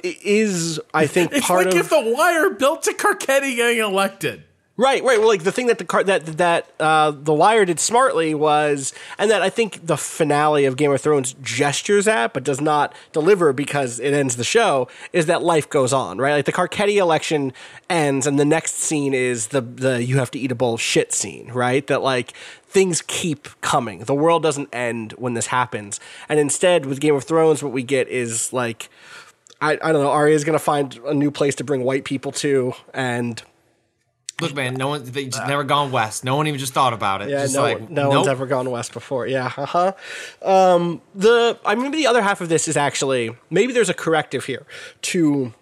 is 0.02 0.80
I 0.92 1.06
think 1.06 1.32
it's 1.34 1.46
part 1.46 1.66
like 1.66 1.74
of 1.74 1.80
if 1.80 1.90
the 1.90 2.14
wire 2.16 2.50
built 2.50 2.82
to 2.84 2.92
Carcetti 2.92 3.56
getting 3.56 3.78
elected. 3.78 4.44
Right, 4.80 5.04
right. 5.04 5.18
Well, 5.18 5.28
like 5.28 5.42
the 5.42 5.52
thing 5.52 5.66
that 5.66 5.76
the 5.76 5.84
car 5.84 6.02
that 6.04 6.24
that 6.38 6.72
uh, 6.80 7.10
the 7.10 7.34
Wire 7.34 7.66
did 7.66 7.78
smartly 7.78 8.34
was, 8.34 8.94
and 9.18 9.30
that 9.30 9.42
I 9.42 9.50
think 9.50 9.86
the 9.86 9.98
finale 9.98 10.64
of 10.64 10.78
Game 10.78 10.90
of 10.90 10.98
Thrones 11.02 11.34
gestures 11.42 12.08
at, 12.08 12.32
but 12.32 12.44
does 12.44 12.62
not 12.62 12.94
deliver 13.12 13.52
because 13.52 14.00
it 14.00 14.14
ends 14.14 14.36
the 14.36 14.44
show. 14.44 14.88
Is 15.12 15.26
that 15.26 15.42
life 15.42 15.68
goes 15.68 15.92
on, 15.92 16.16
right? 16.16 16.32
Like 16.32 16.46
the 16.46 16.52
Carcetti 16.52 16.96
election 16.96 17.52
ends, 17.90 18.26
and 18.26 18.38
the 18.38 18.46
next 18.46 18.76
scene 18.76 19.12
is 19.12 19.48
the 19.48 19.60
the 19.60 20.02
you 20.02 20.16
have 20.16 20.30
to 20.30 20.38
eat 20.38 20.50
a 20.50 20.54
bowl 20.54 20.72
of 20.72 20.80
shit 20.80 21.12
scene, 21.12 21.52
right? 21.52 21.86
That 21.86 22.00
like 22.00 22.32
things 22.66 23.02
keep 23.02 23.48
coming. 23.60 24.04
The 24.04 24.14
world 24.14 24.42
doesn't 24.42 24.70
end 24.72 25.12
when 25.18 25.34
this 25.34 25.48
happens, 25.48 26.00
and 26.26 26.40
instead 26.40 26.86
with 26.86 27.00
Game 27.00 27.14
of 27.14 27.24
Thrones, 27.24 27.62
what 27.62 27.72
we 27.72 27.82
get 27.82 28.08
is 28.08 28.50
like. 28.50 28.88
I, 29.60 29.72
I 29.72 29.92
don't 29.92 30.02
know. 30.02 30.10
Arya 30.10 30.34
is 30.34 30.44
going 30.44 30.58
to 30.58 30.64
find 30.64 30.98
a 31.06 31.14
new 31.14 31.30
place 31.30 31.54
to 31.56 31.64
bring 31.64 31.84
white 31.84 32.04
people 32.04 32.32
to, 32.32 32.72
and 32.94 33.42
Look, 34.40 34.54
man, 34.54 34.74
no 34.74 34.88
one 34.88 35.04
they 35.04 35.26
just 35.26 35.46
never 35.46 35.64
gone 35.64 35.92
west. 35.92 36.24
No 36.24 36.36
one 36.36 36.46
even 36.46 36.58
just 36.58 36.72
thought 36.72 36.92
about 36.92 37.22
it. 37.22 37.28
Yeah, 37.28 37.42
just 37.42 37.54
no, 37.54 37.62
like, 37.62 37.90
no 37.90 38.04
nope. 38.04 38.14
one's 38.14 38.28
ever 38.28 38.46
gone 38.46 38.70
west 38.70 38.92
before. 38.92 39.26
Yeah, 39.26 39.52
uh 39.56 39.66
huh. 39.66 39.92
Um, 40.42 41.02
the 41.14 41.58
I 41.64 41.74
mean, 41.74 41.90
the 41.90 42.06
other 42.06 42.22
half 42.22 42.40
of 42.40 42.48
this 42.48 42.66
is 42.66 42.76
actually 42.76 43.36
maybe 43.50 43.72
there's 43.72 43.90
a 43.90 43.94
corrective 43.94 44.46
here 44.46 44.66
to 45.02 45.52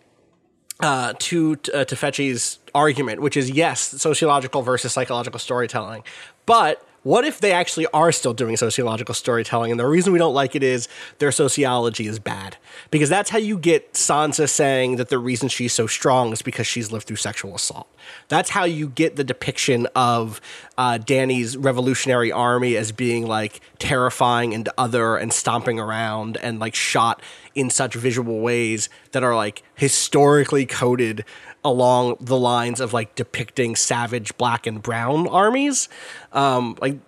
uh, 0.80 1.14
to 1.18 1.52
uh, 1.74 1.84
to 1.84 1.96
Tufekci's 1.96 2.58
argument, 2.74 3.20
which 3.20 3.36
is 3.36 3.50
yes, 3.50 3.80
sociological 3.80 4.62
versus 4.62 4.92
psychological 4.92 5.40
storytelling, 5.40 6.04
but 6.46 6.86
what 7.02 7.24
if 7.24 7.40
they 7.40 7.52
actually 7.52 7.86
are 7.88 8.12
still 8.12 8.34
doing 8.34 8.56
sociological 8.56 9.14
storytelling? 9.14 9.70
And 9.70 9.78
the 9.78 9.86
reason 9.86 10.12
we 10.12 10.18
don't 10.18 10.34
like 10.34 10.56
it 10.56 10.62
is 10.62 10.88
their 11.18 11.32
sociology 11.32 12.06
is 12.06 12.18
bad. 12.18 12.56
Because 12.90 13.08
that's 13.08 13.30
how 13.30 13.38
you 13.38 13.58
get 13.58 13.94
Sansa 13.94 14.48
saying 14.48 14.96
that 14.96 15.08
the 15.08 15.18
reason 15.18 15.48
she's 15.48 15.72
so 15.72 15.86
strong 15.86 16.32
is 16.32 16.42
because 16.42 16.66
she's 16.66 16.90
lived 16.90 17.06
through 17.06 17.16
sexual 17.16 17.54
assault. 17.54 17.88
That's 18.28 18.50
how 18.50 18.64
you 18.64 18.88
get 18.88 19.16
the 19.16 19.24
depiction 19.24 19.86
of 19.94 20.40
uh, 20.76 20.98
Dany's 20.98 21.56
revolutionary 21.56 22.32
army 22.32 22.76
as 22.76 22.92
being 22.92 23.26
like 23.26 23.60
terrifying 23.78 24.54
and 24.54 24.68
other 24.76 25.16
and 25.16 25.32
stomping 25.32 25.78
around 25.78 26.36
and 26.38 26.58
like 26.58 26.74
shot 26.74 27.22
in 27.54 27.70
such 27.70 27.94
visual 27.94 28.40
ways 28.40 28.88
that 29.12 29.22
are 29.22 29.34
like 29.34 29.62
historically 29.74 30.66
coded 30.66 31.24
along 31.68 32.16
the 32.20 32.36
lines 32.36 32.80
of 32.80 32.92
like 32.92 33.14
depicting 33.14 33.76
savage 33.76 34.36
black 34.38 34.66
and 34.66 34.82
brown 34.82 35.28
armies 35.28 35.88
um 36.32 36.76
like 36.80 36.98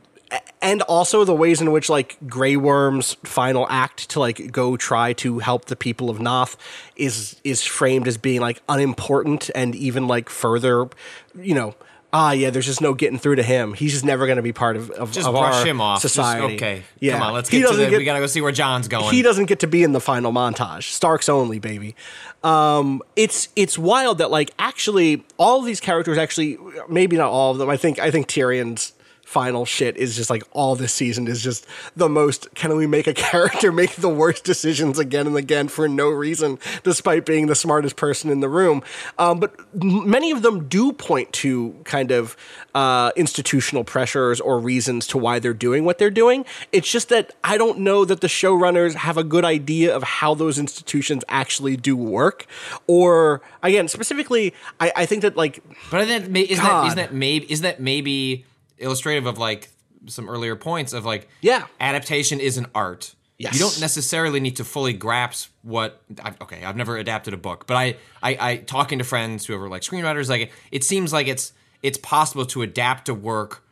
and 0.63 0.83
also 0.83 1.25
the 1.25 1.35
ways 1.35 1.61
in 1.61 1.73
which 1.73 1.89
like 1.89 2.17
Grey 2.27 2.57
Worm's 2.57 3.15
final 3.25 3.67
act 3.69 4.11
to 4.11 4.21
like 4.21 4.53
go 4.53 4.77
try 4.77 5.13
to 5.15 5.39
help 5.41 5.67
the 5.67 5.77
people 5.77 6.11
of 6.11 6.21
Noth 6.21 6.57
is 6.97 7.41
is 7.45 7.65
framed 7.65 8.07
as 8.07 8.17
being 8.17 8.41
like 8.41 8.63
unimportant 8.69 9.51
and 9.55 9.75
even 9.75 10.07
like 10.07 10.29
further, 10.29 10.89
you 11.35 11.55
know. 11.55 11.75
Ah, 12.13 12.33
yeah. 12.33 12.51
There's 12.51 12.67
just 12.67 12.81
no 12.81 12.93
getting 12.95 13.19
through 13.19 13.37
to 13.37 13.43
him. 13.43 13.73
He's 13.73 13.93
just 13.93 14.05
never 14.05 14.27
going 14.27 14.37
to 14.37 14.43
be 14.43 14.53
part 14.53 14.77
of, 14.77 14.91
of, 14.91 15.13
Just 15.13 15.29
of 15.29 15.35
brush 15.35 15.55
our 15.55 15.67
him 15.67 15.81
off. 15.81 16.03
Just, 16.03 16.15
society. 16.15 16.57
okay, 16.57 16.83
yeah. 16.99 17.13
come 17.15 17.23
on, 17.23 17.35
let's 17.35 17.49
get 17.49 17.69
to 17.69 17.77
the. 17.77 17.89
get- 17.89 17.99
we 17.99 18.05
gotta 18.05 18.21
go 18.21 18.27
see 18.27 18.41
where 18.41 18.53
Jon's 18.53 18.89
going. 18.89 19.13
he 19.15 19.23
doesn't 19.23 19.47
get 19.47 19.61
to 19.61 19.67
be 19.67 19.83
in 19.83 19.93
the 19.93 20.01
final 20.01 20.33
montage. 20.33 20.91
Starks 20.91 21.29
only, 21.29 21.59
baby. 21.59 21.95
Um, 22.43 23.03
it's 23.17 23.49
it's 23.55 23.79
wild 23.79 24.19
that 24.19 24.31
like 24.31 24.51
actually 24.59 25.25
all 25.39 25.61
of 25.61 25.67
these 25.67 25.81
characters 25.81 26.19
actually 26.19 26.59
maybe 26.89 27.17
not 27.17 27.31
all 27.31 27.53
of 27.53 27.59
them. 27.59 27.69
I 27.69 27.77
think 27.77 27.99
I 27.99 28.11
think 28.11 28.27
Tyrion's 28.29 28.93
final 29.31 29.65
shit 29.65 29.97
is 29.97 30.17
just 30.17 30.29
like 30.29 30.43
all 30.51 30.75
this 30.75 30.93
season 30.93 31.29
is 31.29 31.41
just 31.41 31.65
the 31.95 32.09
most 32.09 32.53
can 32.57 32.77
we 32.77 32.85
make 32.85 33.07
a 33.07 33.15
character 33.31 33.71
make 33.71 33.95
the 33.95 34.09
worst 34.09 34.43
decisions 34.43 34.99
again 34.99 35.25
and 35.29 35.37
again 35.37 35.69
for 35.69 35.87
no 35.89 36.09
reason 36.09 36.59
despite 36.83 37.25
being 37.25 37.47
the 37.47 37.55
smartest 37.55 37.95
person 37.95 38.29
in 38.29 38.41
the 38.41 38.49
room. 38.49 38.83
Um, 39.19 39.39
but 39.39 39.55
m- 39.81 40.11
many 40.11 40.33
of 40.33 40.43
them 40.43 40.67
do 40.67 40.91
point 40.93 41.33
to 41.35 41.77
kind 41.85 42.11
of 42.11 42.37
uh, 42.75 43.13
institutional 43.15 43.85
pressures 43.85 44.41
or 44.41 44.59
reasons 44.59 45.07
to 45.07 45.17
why 45.17 45.39
they're 45.39 45.55
doing 45.55 45.85
what 45.85 45.99
they're 45.99 46.11
doing. 46.11 46.45
It's 46.73 46.91
just 46.91 47.09
that 47.11 47.33
i 47.45 47.57
don't 47.57 47.79
know 47.79 48.05
that 48.05 48.21
the 48.23 48.27
showrunners 48.27 48.95
have 48.95 49.17
a 49.17 49.25
good 49.25 49.45
idea 49.45 49.95
of 49.95 50.03
how 50.03 50.35
those 50.35 50.59
institutions 50.59 51.23
actually 51.29 51.77
do 51.77 51.97
work. 51.97 52.47
Or 52.89 53.43
again 53.63 53.87
specifically 53.87 54.55
i, 54.81 54.93
I 54.97 55.07
think 55.07 55.23
that 55.23 55.37
like 55.37 55.63
But 55.91 56.09
that 56.09 56.33
God. 56.33 56.87
isn't 56.87 56.97
that 56.97 57.13
maybe 57.15 57.47
is 57.53 57.61
that 57.61 57.81
maybe 57.81 58.45
illustrative 58.81 59.27
of 59.27 59.39
like 59.39 59.69
some 60.07 60.29
earlier 60.29 60.57
points 60.57 60.93
of 60.93 61.05
like 61.05 61.29
Yeah. 61.41 61.67
adaptation 61.79 62.41
is 62.41 62.57
an 62.57 62.67
art. 62.75 63.15
Yes. 63.39 63.55
You 63.55 63.61
don't 63.61 63.81
necessarily 63.81 64.39
need 64.41 64.57
to 64.57 64.65
fully 64.65 64.93
grasp 64.93 65.51
what. 65.63 66.03
I, 66.23 66.35
okay, 66.43 66.63
I've 66.63 66.77
never 66.77 66.99
adapted 66.99 67.33
a 67.33 67.39
book, 67.39 67.67
but 67.67 67.75
I, 67.77 67.97
I, 68.23 68.37
I 68.51 68.57
talking 68.59 68.99
to 68.99 69.05
friends 69.05 69.47
who 69.47 69.57
are 69.57 69.69
like 69.69 69.81
screenwriters, 69.83 70.29
like 70.29 70.53
it 70.71 70.85
seems 70.85 71.11
like 71.13 71.27
it's 71.27 71.53
it's 71.83 71.97
possible 71.97 72.45
to 72.47 72.61
adapt 72.61 73.09
a 73.09 73.15
work 73.15 73.65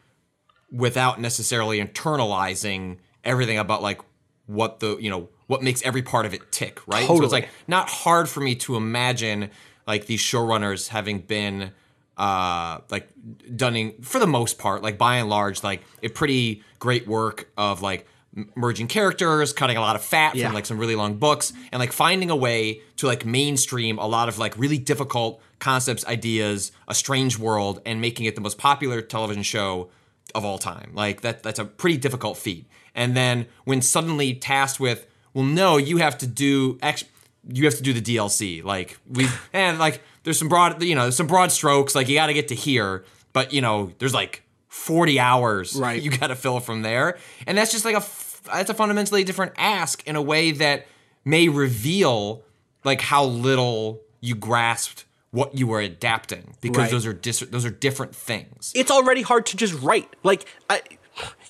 without 0.72 1.20
necessarily 1.20 1.80
internalizing 1.84 2.98
everything 3.24 3.58
about 3.58 3.82
like 3.82 4.00
what 4.46 4.80
the 4.80 4.96
you 4.98 5.10
know 5.10 5.28
what 5.48 5.62
makes 5.62 5.82
every 5.82 6.02
part 6.02 6.24
of 6.26 6.32
it 6.34 6.50
tick, 6.50 6.80
right? 6.86 7.00
Totally. 7.02 7.18
So 7.18 7.24
it's 7.24 7.32
like 7.32 7.48
not 7.66 7.88
hard 7.90 8.28
for 8.28 8.40
me 8.40 8.54
to 8.56 8.76
imagine 8.76 9.50
like 9.86 10.06
these 10.06 10.20
showrunners 10.20 10.88
having 10.88 11.20
been 11.20 11.72
uh 12.18 12.80
like 12.90 13.08
done 13.56 13.92
for 14.02 14.18
the 14.18 14.26
most 14.26 14.58
part 14.58 14.82
like 14.82 14.98
by 14.98 15.16
and 15.16 15.28
large 15.28 15.62
like 15.62 15.82
a 16.02 16.08
pretty 16.08 16.62
great 16.78 17.06
work 17.06 17.48
of 17.56 17.80
like 17.80 18.06
merging 18.54 18.86
characters 18.88 19.52
cutting 19.52 19.76
a 19.76 19.80
lot 19.80 19.96
of 19.96 20.02
fat 20.02 20.34
Yeah. 20.34 20.46
from 20.46 20.54
like 20.54 20.66
some 20.66 20.78
really 20.78 20.96
long 20.96 21.14
books 21.16 21.52
and 21.72 21.80
like 21.80 21.92
finding 21.92 22.30
a 22.30 22.36
way 22.36 22.80
to 22.96 23.06
like 23.06 23.24
mainstream 23.24 23.98
a 23.98 24.06
lot 24.06 24.28
of 24.28 24.38
like 24.38 24.56
really 24.58 24.78
difficult 24.78 25.40
concepts 25.60 26.04
ideas 26.06 26.72
a 26.88 26.94
strange 26.94 27.38
world 27.38 27.80
and 27.86 28.00
making 28.00 28.26
it 28.26 28.34
the 28.34 28.40
most 28.40 28.58
popular 28.58 29.00
television 29.00 29.42
show 29.42 29.88
of 30.34 30.44
all 30.44 30.58
time 30.58 30.90
like 30.94 31.20
that 31.22 31.42
that's 31.42 31.58
a 31.58 31.64
pretty 31.64 31.96
difficult 31.96 32.36
feat 32.36 32.66
and 32.94 33.16
then 33.16 33.46
when 33.64 33.80
suddenly 33.80 34.34
tasked 34.34 34.78
with 34.80 35.06
well 35.34 35.44
no 35.44 35.76
you 35.76 35.96
have 35.98 36.18
to 36.18 36.26
do 36.26 36.78
X 36.82 37.04
you 37.48 37.64
have 37.64 37.74
to 37.76 37.82
do 37.82 37.92
the 37.92 38.00
DLC. 38.02 38.62
Like 38.62 38.98
we 39.08 39.26
and 39.52 39.78
like 39.78 40.02
there's 40.22 40.38
some 40.38 40.48
broad 40.48 40.82
you 40.82 40.94
know 40.94 41.02
there's 41.02 41.16
some 41.16 41.26
broad 41.26 41.50
strokes. 41.52 41.94
Like 41.94 42.08
you 42.08 42.14
got 42.14 42.26
to 42.26 42.34
get 42.34 42.48
to 42.48 42.54
here, 42.54 43.04
but 43.32 43.52
you 43.52 43.60
know 43.60 43.92
there's 43.98 44.14
like 44.14 44.42
40 44.68 45.18
hours 45.18 45.74
Right. 45.74 46.00
you 46.00 46.10
got 46.10 46.28
to 46.28 46.36
fill 46.36 46.60
from 46.60 46.82
there, 46.82 47.18
and 47.46 47.56
that's 47.58 47.72
just 47.72 47.84
like 47.84 47.96
a 47.96 48.04
that's 48.52 48.70
a 48.70 48.74
fundamentally 48.74 49.24
different 49.24 49.52
ask 49.56 50.06
in 50.06 50.16
a 50.16 50.22
way 50.22 50.52
that 50.52 50.86
may 51.24 51.48
reveal 51.48 52.42
like 52.84 53.00
how 53.00 53.24
little 53.24 54.00
you 54.20 54.34
grasped 54.34 55.04
what 55.30 55.54
you 55.56 55.66
were 55.66 55.80
adapting 55.80 56.54
because 56.62 56.78
Right. 56.84 56.90
those 56.90 57.04
are 57.06 57.12
dis- 57.12 57.40
those 57.50 57.64
are 57.66 57.70
different 57.70 58.14
things. 58.14 58.72
it's 58.74 58.90
already 58.90 59.20
hard 59.22 59.44
to 59.46 59.56
just 59.56 59.74
write. 59.82 60.08
Like 60.22 60.46
I, 60.70 60.80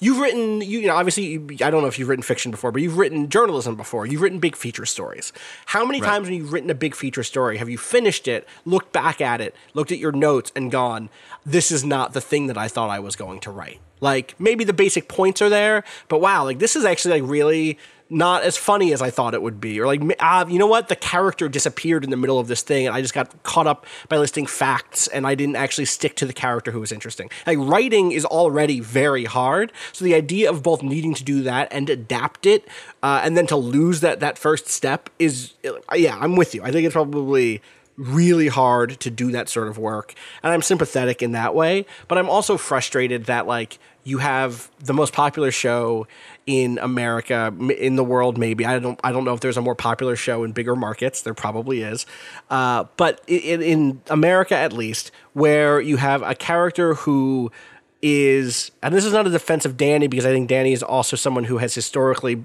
you've 0.01 0.19
written, 0.19 0.61
you, 0.61 0.81
you 0.81 0.87
know, 0.87 0.97
obviously, 0.97 1.25
you- 1.25 1.47
I 1.63 1.71
don't 1.71 1.83
know 1.83 1.89
if 1.89 1.99
you've 1.99 2.09
written 2.09 2.23
fiction 2.23 2.51
before, 2.51 2.73
but 2.73 2.83
you've 2.83 2.99
written 2.99 3.29
journalism 3.29 3.75
before. 3.77 4.07
You've 4.07 4.23
written 4.23 4.39
big 4.39 4.57
feature 4.57 4.87
stories. 4.87 5.33
How 5.67 5.85
many 5.85 6.01
times 6.01 6.29
when 6.29 6.37
you've 6.39 6.53
written 6.53 6.71
a 6.71 6.75
big 6.75 6.95
feature 6.95 7.23
story 7.23 7.59
have 7.59 7.69
you 7.69 7.79
finished 7.79 8.29
it, 8.29 8.47
looked 8.65 8.93
back 8.93 9.21
at 9.21 9.41
it, 9.41 9.55
looked 9.75 9.93
at 9.93 9.99
your 9.99 10.13
notes, 10.13 10.53
and 10.55 10.71
gone, 10.71 11.09
"This 11.45 11.71
is 11.71 11.85
not 11.85 12.13
the 12.13 12.21
thing 12.21 12.47
that 12.47 12.57
I 12.59 12.69
thought 12.69 12.91
I 12.91 12.99
was 13.01 13.17
going 13.17 13.41
to 13.41 13.51
write." 13.51 13.81
Like 14.01 14.35
maybe 14.39 14.63
the 14.65 14.73
basic 14.73 15.09
points 15.09 15.43
are 15.43 15.49
there, 15.49 15.83
but 16.09 16.21
wow, 16.21 16.45
like 16.45 16.61
this 16.61 16.77
is 16.77 16.85
actually 16.85 17.21
like 17.21 17.31
really 17.31 17.79
not 18.11 18.43
as 18.43 18.57
funny 18.57 18.93
as 18.93 19.03
I 19.03 19.11
thought 19.11 19.35
it 19.35 19.43
would 19.43 19.61
be. 19.61 19.81
Or 19.81 19.87
like, 19.87 20.03
uh, 20.19 20.47
you 20.49 20.59
know 20.59 20.67
what? 20.67 20.89
The 20.89 20.97
character 20.97 21.49
disappeared 21.49 22.05
in 22.05 22.11
the 22.11 22.17
middle 22.17 22.39
of 22.39 22.49
this 22.49 22.63
thing, 22.63 22.87
and 22.87 22.95
I 22.95 23.03
just 23.03 23.15
got 23.15 23.43
caught 23.43 23.67
up 23.67 23.87
by 24.09 24.17
listing 24.17 24.47
facts, 24.47 25.07
and 25.09 25.27
I 25.27 25.35
didn't 25.35 25.57
actually 25.57 25.85
stick 25.85 26.17
to 26.17 26.27
the 26.27 26.33
character 26.33 26.71
who 26.71 26.81
was 26.81 26.93
interesting. 26.93 27.31
Like 27.47 27.59
writing 27.59 28.13
is 28.13 28.25
already 28.25 28.81
very 28.81 29.25
hard, 29.25 29.73
so 29.93 30.05
the 30.05 30.15
idea 30.15 30.51
of 30.51 30.63
both 30.63 30.83
needing 30.83 31.15
to 31.15 31.25
do 31.25 31.43
that 31.43 31.69
and 31.71 31.91
adapt 31.91 32.47
it, 32.47 32.67
uh, 33.03 33.21
and 33.23 33.37
then 33.37 33.47
to 33.49 33.57
lose 33.57 34.01
that 34.01 34.21
that 34.21 34.39
first 34.39 34.69
step 34.69 35.11
is, 35.19 35.55
uh, 35.67 35.95
yeah, 35.95 36.17
I'm 36.19 36.37
with 36.37 36.55
you. 36.55 36.63
I 36.63 36.73
think 36.73 36.87
it's 36.87 36.95
probably 36.95 37.63
really 37.97 38.47
hard 38.47 39.01
to 39.01 39.11
do 39.11 39.33
that 39.33 39.49
sort 39.49 39.67
of 39.67 39.77
work 39.77 40.15
and 40.45 40.53
i'm 40.53 40.63
sympathetic 40.63 41.21
in 41.21 41.33
that 41.33 41.53
way 41.53 41.85
but 42.07 42.17
i'm 42.17 42.31
also 42.31 42.57
frustrated 42.57 43.25
that 43.25 43.45
like 43.45 43.81
you 44.09 44.19
have 44.19 44.71
the 44.81 44.95
most 44.95 45.13
popular 45.13 45.51
show 45.51 46.07
in 46.47 46.79
america 46.79 47.55
in 47.79 47.97
the 47.97 48.05
world 48.05 48.39
maybe. 48.39 48.65
I 48.65 48.79
don't 48.79 48.99
i 49.05 49.13
don't 49.13 49.25
know 49.25 49.35
if 49.35 49.41
there's 49.41 49.59
a 49.59 49.63
more 49.63 49.75
popular 49.75 50.17
show 50.17 50.45
in 50.45 50.53
bigger 50.53 50.75
markets. 50.75 51.23
There 51.23 51.35
probably 51.35 51.83
is. 51.83 52.07
Uh, 52.49 52.85
but 52.97 53.23
in, 53.27 53.61
in 53.63 54.01
america 54.09 54.57
at 54.57 54.73
least 54.73 55.11
where 55.35 55.81
you 55.81 55.99
have 55.99 56.23
a 56.23 56.35
character 56.35 56.95
who 56.95 57.53
is 58.01 58.71
and 58.83 58.95
this 58.95 59.05
is 59.05 59.13
not 59.13 59.27
a 59.27 59.31
defense 59.31 59.65
of 59.65 59.77
Dany 59.77 60.09
because 60.09 60.25
I 60.25 60.31
think 60.31 60.49
Dany 60.49 60.73
is 60.73 60.83
also 60.83 61.17
someone 61.17 61.45
who 61.45 61.59
has 61.59 61.75
historically 61.75 62.45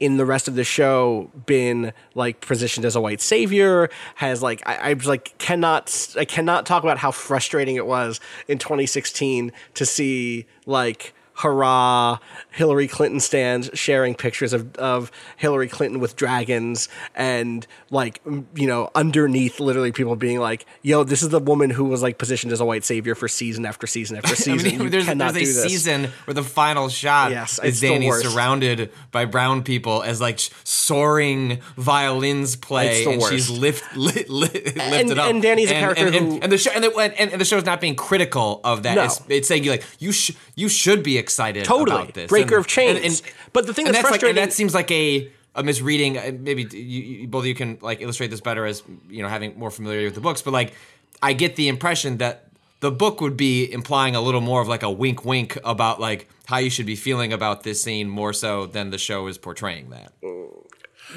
in 0.00 0.16
the 0.16 0.24
rest 0.24 0.48
of 0.48 0.54
the 0.54 0.64
show 0.64 1.30
been 1.46 1.92
like 2.14 2.40
positioned 2.40 2.86
as 2.86 2.96
a 2.96 3.00
white 3.00 3.20
savior 3.20 3.90
has 4.16 4.42
like 4.42 4.62
I, 4.66 4.90
I 4.90 4.92
like 4.94 5.36
cannot 5.38 6.14
I 6.18 6.24
cannot 6.24 6.66
talk 6.66 6.82
about 6.82 6.98
how 6.98 7.10
frustrating 7.10 7.76
it 7.76 7.86
was 7.86 8.18
in 8.48 8.58
2016 8.58 9.52
to 9.74 9.86
see 9.86 10.46
like 10.66 11.14
hurrah 11.42 12.18
Hillary 12.52 12.88
Clinton 12.88 13.20
stands 13.20 13.70
sharing 13.74 14.14
pictures 14.14 14.52
of, 14.52 14.74
of 14.76 15.10
Hillary 15.36 15.68
Clinton 15.68 16.00
with 16.00 16.16
dragons 16.16 16.88
and 17.14 17.66
like 17.90 18.20
you 18.54 18.66
know 18.66 18.90
underneath 18.94 19.60
literally 19.60 19.92
people 19.92 20.16
being 20.16 20.38
like 20.38 20.66
yo 20.82 21.04
this 21.04 21.22
is 21.22 21.28
the 21.30 21.38
woman 21.38 21.70
who 21.70 21.84
was 21.84 22.02
like 22.02 22.18
positioned 22.18 22.52
as 22.52 22.60
a 22.60 22.64
white 22.64 22.84
savior 22.84 23.14
for 23.14 23.28
season 23.28 23.64
after 23.66 23.86
season 23.86 24.16
after 24.16 24.30
I 24.32 24.34
season 24.34 24.70
mean, 24.70 24.80
you 24.82 24.90
there's, 24.90 25.04
cannot 25.06 25.34
there's 25.34 25.50
a 25.50 25.52
do 25.54 25.62
this 25.62 25.72
season 25.72 26.04
where 26.24 26.34
the 26.34 26.42
final 26.42 26.88
shot 26.88 27.30
Yes, 27.30 27.58
is 27.62 27.80
Dany 27.80 28.12
surrounded 28.22 28.92
by 29.10 29.24
brown 29.24 29.62
people 29.62 30.02
as 30.02 30.20
like 30.20 30.38
soaring 30.64 31.60
violins 31.76 32.56
play, 32.56 33.04
and 33.04 33.22
she's 33.22 33.48
lift, 33.50 33.84
li, 33.96 34.24
li, 34.28 34.48
lifted 34.52 35.18
up. 35.18 35.30
and 35.30 35.42
Dany's 35.42 35.70
a 35.70 35.74
character 35.74 36.06
and, 36.06 36.14
and, 36.14 36.26
who- 36.32 36.38
and 36.42 36.52
the 36.52 36.58
show 36.58 36.70
and 36.72 36.82
the, 36.84 36.90
and, 36.96 37.32
and 37.32 37.40
the 37.40 37.44
show's 37.44 37.64
not 37.64 37.80
being 37.80 37.94
critical 37.94 38.60
of 38.64 38.82
that. 38.84 38.94
No. 38.96 39.04
It's, 39.04 39.20
it's 39.28 39.48
saying 39.48 39.64
you 39.64 39.70
like 39.70 39.84
you 39.98 40.12
sh- 40.12 40.32
you 40.54 40.68
should 40.68 41.02
be 41.02 41.18
excited 41.30 41.64
Totally. 41.64 42.02
about 42.02 42.14
this. 42.14 42.28
Breaker 42.28 42.56
And- 42.56 42.64
of 42.64 42.66
chains. 42.66 43.22
But 43.52 43.66
the 43.66 43.74
thing 43.74 43.86
and 43.86 43.94
that's 43.94 44.04
like, 44.04 44.10
frustrating- 44.20 44.42
and 44.42 44.50
that 44.50 44.54
seems 44.54 44.74
like 44.74 44.90
a 44.90 45.30
a 45.54 45.62
misreading. 45.62 46.16
uh, 46.18 46.30
Maybe 46.38 46.62
you, 46.72 46.78
you, 46.80 47.28
both 47.28 47.40
of 47.42 47.46
you 47.46 47.54
can 47.54 47.78
like 47.80 48.00
illustrate 48.00 48.28
this 48.30 48.40
better 48.40 48.64
as 48.66 48.82
you 49.08 49.22
know 49.22 49.28
having 49.28 49.58
more 49.58 49.70
familiarity 49.70 50.06
with 50.06 50.14
the 50.14 50.20
books. 50.20 50.42
But 50.42 50.52
like, 50.52 50.74
I 51.22 51.32
get 51.32 51.56
the 51.56 51.68
impression 51.68 52.18
that 52.18 52.46
the 52.80 52.90
book 52.90 53.20
would 53.20 53.36
be 53.36 53.70
implying 53.70 54.14
a 54.16 54.20
little 54.20 54.40
more 54.40 54.60
of 54.62 54.68
like 54.68 54.82
a 54.82 54.90
wink, 54.90 55.24
wink 55.24 55.58
about 55.64 56.00
like 56.00 56.28
how 56.46 56.58
you 56.58 56.70
should 56.70 56.86
be 56.86 56.96
feeling 56.96 57.32
about 57.32 57.62
this 57.62 57.82
scene 57.82 58.08
more 58.08 58.32
so 58.32 58.66
than 58.66 58.90
the 58.90 58.98
show 58.98 59.26
is 59.26 59.38
portraying 59.38 59.90
that. 59.90 60.12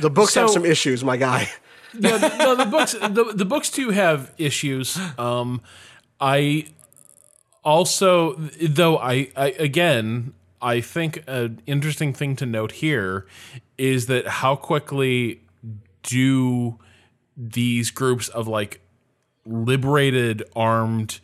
the 0.01 0.09
books 0.09 0.34
have 0.36 0.49
some 0.49 0.66
issues 0.66 1.03
my 1.03 1.18
guy 1.18 1.47
no, 1.93 2.18
the, 2.18 2.30
no, 2.38 2.55
the 2.55 2.66
books 2.66 2.93
the, 2.93 3.34
the 3.36 3.45
books 3.45 3.70
too 3.70 3.91
have 3.91 4.32
issues. 4.39 4.97
Um, 5.20 5.61
I 6.20 6.66
also 7.64 8.34
though 8.61 8.97
I, 8.97 9.30
I 9.36 9.47
again 9.59 10.34
I 10.61 10.82
think 10.82 11.24
an 11.28 11.61
interesting 11.66 12.14
thing 12.14 12.36
to 12.38 12.45
note 12.45 12.74
here 12.74 13.28
is 13.78 14.05
that 14.07 14.28
how 14.28 14.55
quickly 14.55 15.41
do 16.03 16.80
these 17.36 17.91
groups 17.91 18.28
of 18.30 18.47
like 18.47 18.82
liberated 19.45 20.43
armed 20.55 21.20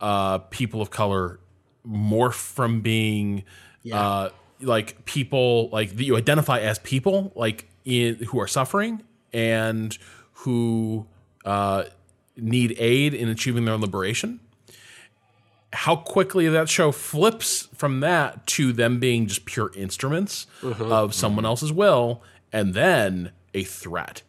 uh, 0.00 0.38
people 0.38 0.82
of 0.82 0.90
color 0.90 1.38
morph 1.86 2.34
from 2.34 2.80
being 2.80 3.44
uh, 3.92 4.28
like 4.60 5.04
people 5.04 5.68
like 5.70 5.96
that 5.96 6.04
you 6.04 6.16
identify 6.16 6.60
as 6.60 6.78
people 6.80 7.32
like 7.34 7.68
in 7.84 8.16
who 8.16 8.40
are 8.40 8.46
suffering 8.46 9.02
and 9.32 9.98
who 10.32 11.06
uh, 11.44 11.84
need 12.36 12.74
aid 12.78 13.14
in 13.14 13.28
achieving 13.28 13.64
their 13.64 13.76
liberation 13.76 14.40
how 15.72 15.96
quickly 15.96 16.48
that 16.48 16.68
show 16.68 16.92
flips 16.92 17.68
from 17.74 18.00
that 18.00 18.46
to 18.46 18.72
them 18.72 19.00
being 19.00 19.26
just 19.26 19.44
pure 19.46 19.70
instruments 19.74 20.46
of 20.62 21.14
someone 21.14 21.44
else's 21.46 21.72
will 21.72 22.22
and 22.52 22.74
then 22.74 23.32
a 23.54 23.64
threat 23.64 24.22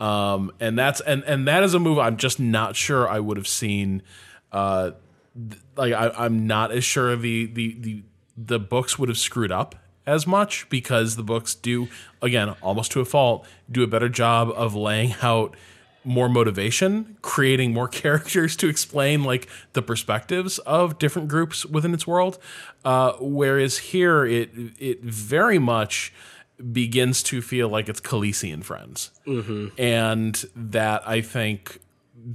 um, 0.00 0.50
and 0.58 0.78
that's 0.78 1.00
and 1.02 1.22
and 1.24 1.46
that 1.46 1.62
is 1.62 1.74
a 1.74 1.78
move 1.78 1.98
I'm 1.98 2.16
just 2.16 2.40
not 2.40 2.74
sure 2.74 3.06
I 3.06 3.20
would 3.20 3.36
have 3.36 3.46
seen. 3.46 4.02
Uh, 4.50 4.92
th- 5.36 5.62
like 5.76 5.92
I, 5.92 6.10
I'm 6.16 6.46
not 6.46 6.72
as 6.72 6.84
sure 6.84 7.14
the 7.16 7.46
the 7.46 7.76
the 7.78 8.02
the 8.34 8.58
books 8.58 8.98
would 8.98 9.10
have 9.10 9.18
screwed 9.18 9.52
up 9.52 9.74
as 10.06 10.26
much 10.26 10.68
because 10.70 11.16
the 11.16 11.22
books 11.22 11.54
do 11.54 11.88
again 12.22 12.56
almost 12.62 12.92
to 12.92 13.00
a 13.00 13.04
fault 13.04 13.46
do 13.70 13.82
a 13.82 13.86
better 13.86 14.08
job 14.08 14.50
of 14.56 14.74
laying 14.74 15.14
out 15.20 15.54
more 16.04 16.28
motivation 16.28 17.16
creating 17.22 17.72
more 17.72 17.88
characters 18.02 18.56
to 18.56 18.68
explain 18.68 19.24
like 19.24 19.48
the 19.72 19.82
perspectives 19.82 20.58
of 20.60 20.98
different 20.98 21.28
groups 21.28 21.66
within 21.66 21.94
its 21.94 22.06
world 22.06 22.38
uh, 22.84 23.12
whereas 23.20 23.78
here 23.78 24.24
it 24.24 24.50
it 24.78 25.02
very 25.02 25.58
much 25.58 26.12
begins 26.72 27.22
to 27.22 27.40
feel 27.40 27.68
like 27.68 27.88
it's 27.88 28.00
Khaleesi 28.00 28.52
and 28.52 28.64
friends 28.64 29.10
and 29.78 30.44
that 30.54 31.02
I 31.08 31.22
think 31.22 31.80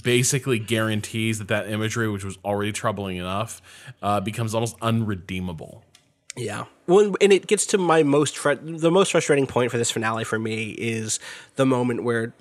basically 0.04 0.60
guarantees 0.60 1.40
that 1.40 1.48
that 1.50 1.70
imagery, 1.70 2.10
which 2.10 2.24
was 2.24 2.38
already 2.44 2.72
troubling 2.72 3.18
enough, 3.18 3.62
uh, 4.02 4.20
becomes 4.20 4.54
almost 4.54 4.76
unredeemable. 4.82 5.84
Yeah. 6.36 6.66
Well, 6.88 7.16
and 7.22 7.32
it 7.32 7.48
gets 7.48 7.66
to 7.68 7.78
my 7.78 8.04
most 8.04 8.38
fr- 8.38 8.54
the 8.56 8.92
most 8.92 9.12
frustrating 9.12 9.48
point 9.48 9.72
for 9.72 9.78
this 9.78 9.92
finale 9.92 10.26
for 10.26 10.38
me 10.38 10.72
is 10.72 11.20
the 11.56 11.66
moment 11.66 12.04
where 12.04 12.34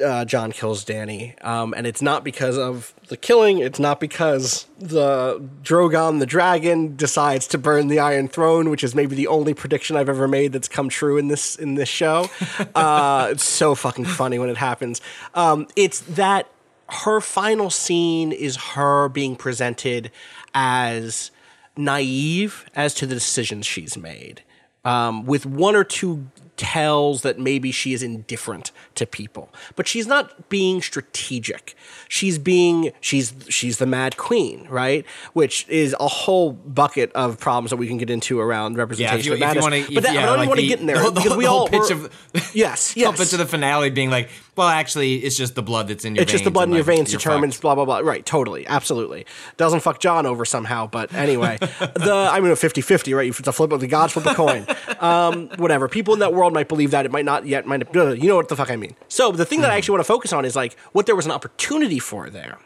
uh, 0.00 0.24
Jon 0.24 0.52
kills 0.52 0.84
Dany, 0.84 1.42
um, 1.44 1.74
and 1.76 1.86
it's 1.86 2.02
not 2.02 2.24
because 2.24 2.58
of 2.58 2.94
the 3.08 3.16
killing. 3.16 3.58
It's 3.58 3.78
not 3.78 4.00
because 4.00 4.66
the 4.78 5.40
Drogon 5.62 6.18
the 6.18 6.26
dragon 6.26 6.96
decides 6.96 7.46
to 7.48 7.58
burn 7.58 7.88
the 7.88 7.98
Iron 7.98 8.28
Throne, 8.28 8.70
which 8.70 8.84
is 8.84 8.94
maybe 8.94 9.14
the 9.14 9.26
only 9.26 9.54
prediction 9.54 9.96
I've 9.96 10.08
ever 10.08 10.28
made 10.28 10.52
that's 10.52 10.68
come 10.68 10.88
true 10.88 11.16
in 11.16 11.28
this 11.28 11.56
in 11.56 11.74
this 11.74 11.88
show. 11.88 12.28
uh, 12.74 13.28
it's 13.30 13.44
so 13.44 13.74
fucking 13.74 14.04
funny 14.04 14.38
when 14.38 14.48
it 14.48 14.56
happens. 14.56 15.00
Um, 15.34 15.66
it's 15.76 16.00
that 16.00 16.50
her 16.88 17.20
final 17.20 17.70
scene 17.70 18.32
is 18.32 18.56
her 18.56 19.08
being 19.08 19.36
presented 19.36 20.10
as 20.54 21.30
naive 21.76 22.66
as 22.74 22.94
to 22.94 23.06
the 23.06 23.14
decisions 23.14 23.64
she's 23.66 23.96
made, 23.96 24.42
um, 24.84 25.24
with 25.24 25.46
one 25.46 25.76
or 25.76 25.84
two 25.84 26.26
tells 26.60 27.22
that 27.22 27.38
maybe 27.38 27.72
she 27.72 27.94
is 27.94 28.02
indifferent 28.02 28.70
to 28.94 29.06
people, 29.06 29.48
but 29.76 29.88
she's 29.88 30.06
not 30.06 30.50
being 30.50 30.82
strategic. 30.82 31.74
She's 32.06 32.38
being 32.38 32.92
she's 33.00 33.32
she's 33.48 33.78
the 33.78 33.86
Mad 33.86 34.18
Queen, 34.18 34.66
right? 34.68 35.06
Which 35.32 35.66
is 35.68 35.96
a 35.98 36.06
whole 36.06 36.52
bucket 36.52 37.10
of 37.14 37.40
problems 37.40 37.70
that 37.70 37.76
we 37.78 37.88
can 37.88 37.96
get 37.96 38.10
into 38.10 38.38
around 38.38 38.76
representation 38.76 39.24
you- 39.24 39.32
of 39.32 39.40
if 39.42 39.54
you 39.54 39.60
wanna- 39.62 39.80
but 39.88 39.96
if- 39.96 40.02
that, 40.04 40.12
yeah, 40.14 40.20
I 40.22 40.26
don't 40.26 40.38
like 40.38 40.48
want 40.48 40.60
to 40.60 40.66
get 40.66 40.80
in 40.80 40.86
there 40.86 40.96
the 40.96 41.02
whole- 41.02 41.10
because 41.12 41.36
we 41.36 41.44
the 41.44 41.50
all 41.50 41.66
pitch 41.68 41.80
we're- 41.88 42.04
of- 42.34 42.50
yes, 42.54 42.90
Up 42.92 42.96
yes. 42.96 43.20
into 43.20 43.36
the 43.38 43.46
finale 43.46 43.88
being 43.90 44.10
like, 44.10 44.28
well, 44.60 44.68
actually, 44.68 45.16
it's 45.24 45.38
just 45.38 45.54
the 45.54 45.62
blood 45.62 45.88
that's 45.88 46.04
in 46.04 46.14
your 46.14 46.22
It's 46.22 46.30
veins. 46.30 46.40
just 46.40 46.44
the 46.44 46.50
blood 46.50 46.68
in 46.68 46.74
your 46.74 46.84
like, 46.84 46.96
veins 46.98 47.10
determines 47.10 47.54
fucked. 47.54 47.62
blah 47.62 47.74
blah 47.76 47.86
blah. 47.86 47.98
Right, 48.00 48.26
totally, 48.26 48.66
absolutely. 48.66 49.24
Doesn't 49.56 49.80
fuck 49.80 50.00
Jon 50.00 50.26
over 50.26 50.44
somehow, 50.44 50.86
but 50.86 51.14
anyway, 51.14 51.56
the 51.60 52.28
I 52.30 52.40
mean 52.40 52.50
a 52.50 52.54
50-50, 52.54 53.16
right? 53.16 53.28
It's 53.28 53.48
a 53.48 53.52
flip 53.52 53.72
of 53.72 53.80
the 53.80 53.86
gods 53.86 54.12
flip 54.12 54.26
a 54.26 54.34
coin. 54.34 54.66
Um, 55.00 55.48
whatever. 55.56 55.88
People 55.88 56.12
in 56.12 56.20
that 56.20 56.34
world 56.34 56.52
might 56.52 56.68
believe 56.68 56.90
that. 56.90 57.06
It 57.06 57.10
might 57.10 57.24
not 57.24 57.46
yet. 57.46 57.66
Might 57.66 57.82
you 57.94 58.28
know 58.28 58.36
what 58.36 58.48
the 58.50 58.56
fuck 58.56 58.70
I 58.70 58.76
mean? 58.76 58.94
So 59.08 59.32
the 59.32 59.46
thing 59.46 59.62
that 59.62 59.70
I 59.70 59.78
actually 59.78 59.92
want 59.92 60.00
to 60.04 60.12
focus 60.12 60.30
on 60.34 60.44
is 60.44 60.54
like 60.54 60.78
what 60.92 61.06
there 61.06 61.16
was 61.16 61.24
an 61.24 61.32
opportunity 61.32 61.98
for 61.98 62.28
there 62.28 62.58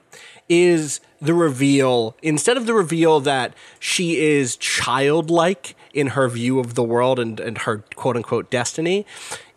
is 0.49 1.01
the 1.23 1.33
reveal 1.33 2.17
instead 2.23 2.57
of 2.57 2.67
the 2.67 2.75
reveal 2.75 3.19
that 3.21 3.55
she 3.79 4.21
is 4.21 4.57
childlike 4.57 5.75
in 5.95 6.09
her 6.09 6.29
view 6.29 6.59
of 6.59 6.75
the 6.75 6.83
world 6.83 7.19
and, 7.19 7.41
and 7.41 7.59
her 7.59 7.79
quote 7.95 8.17
unquote 8.17 8.51
destiny 8.51 9.07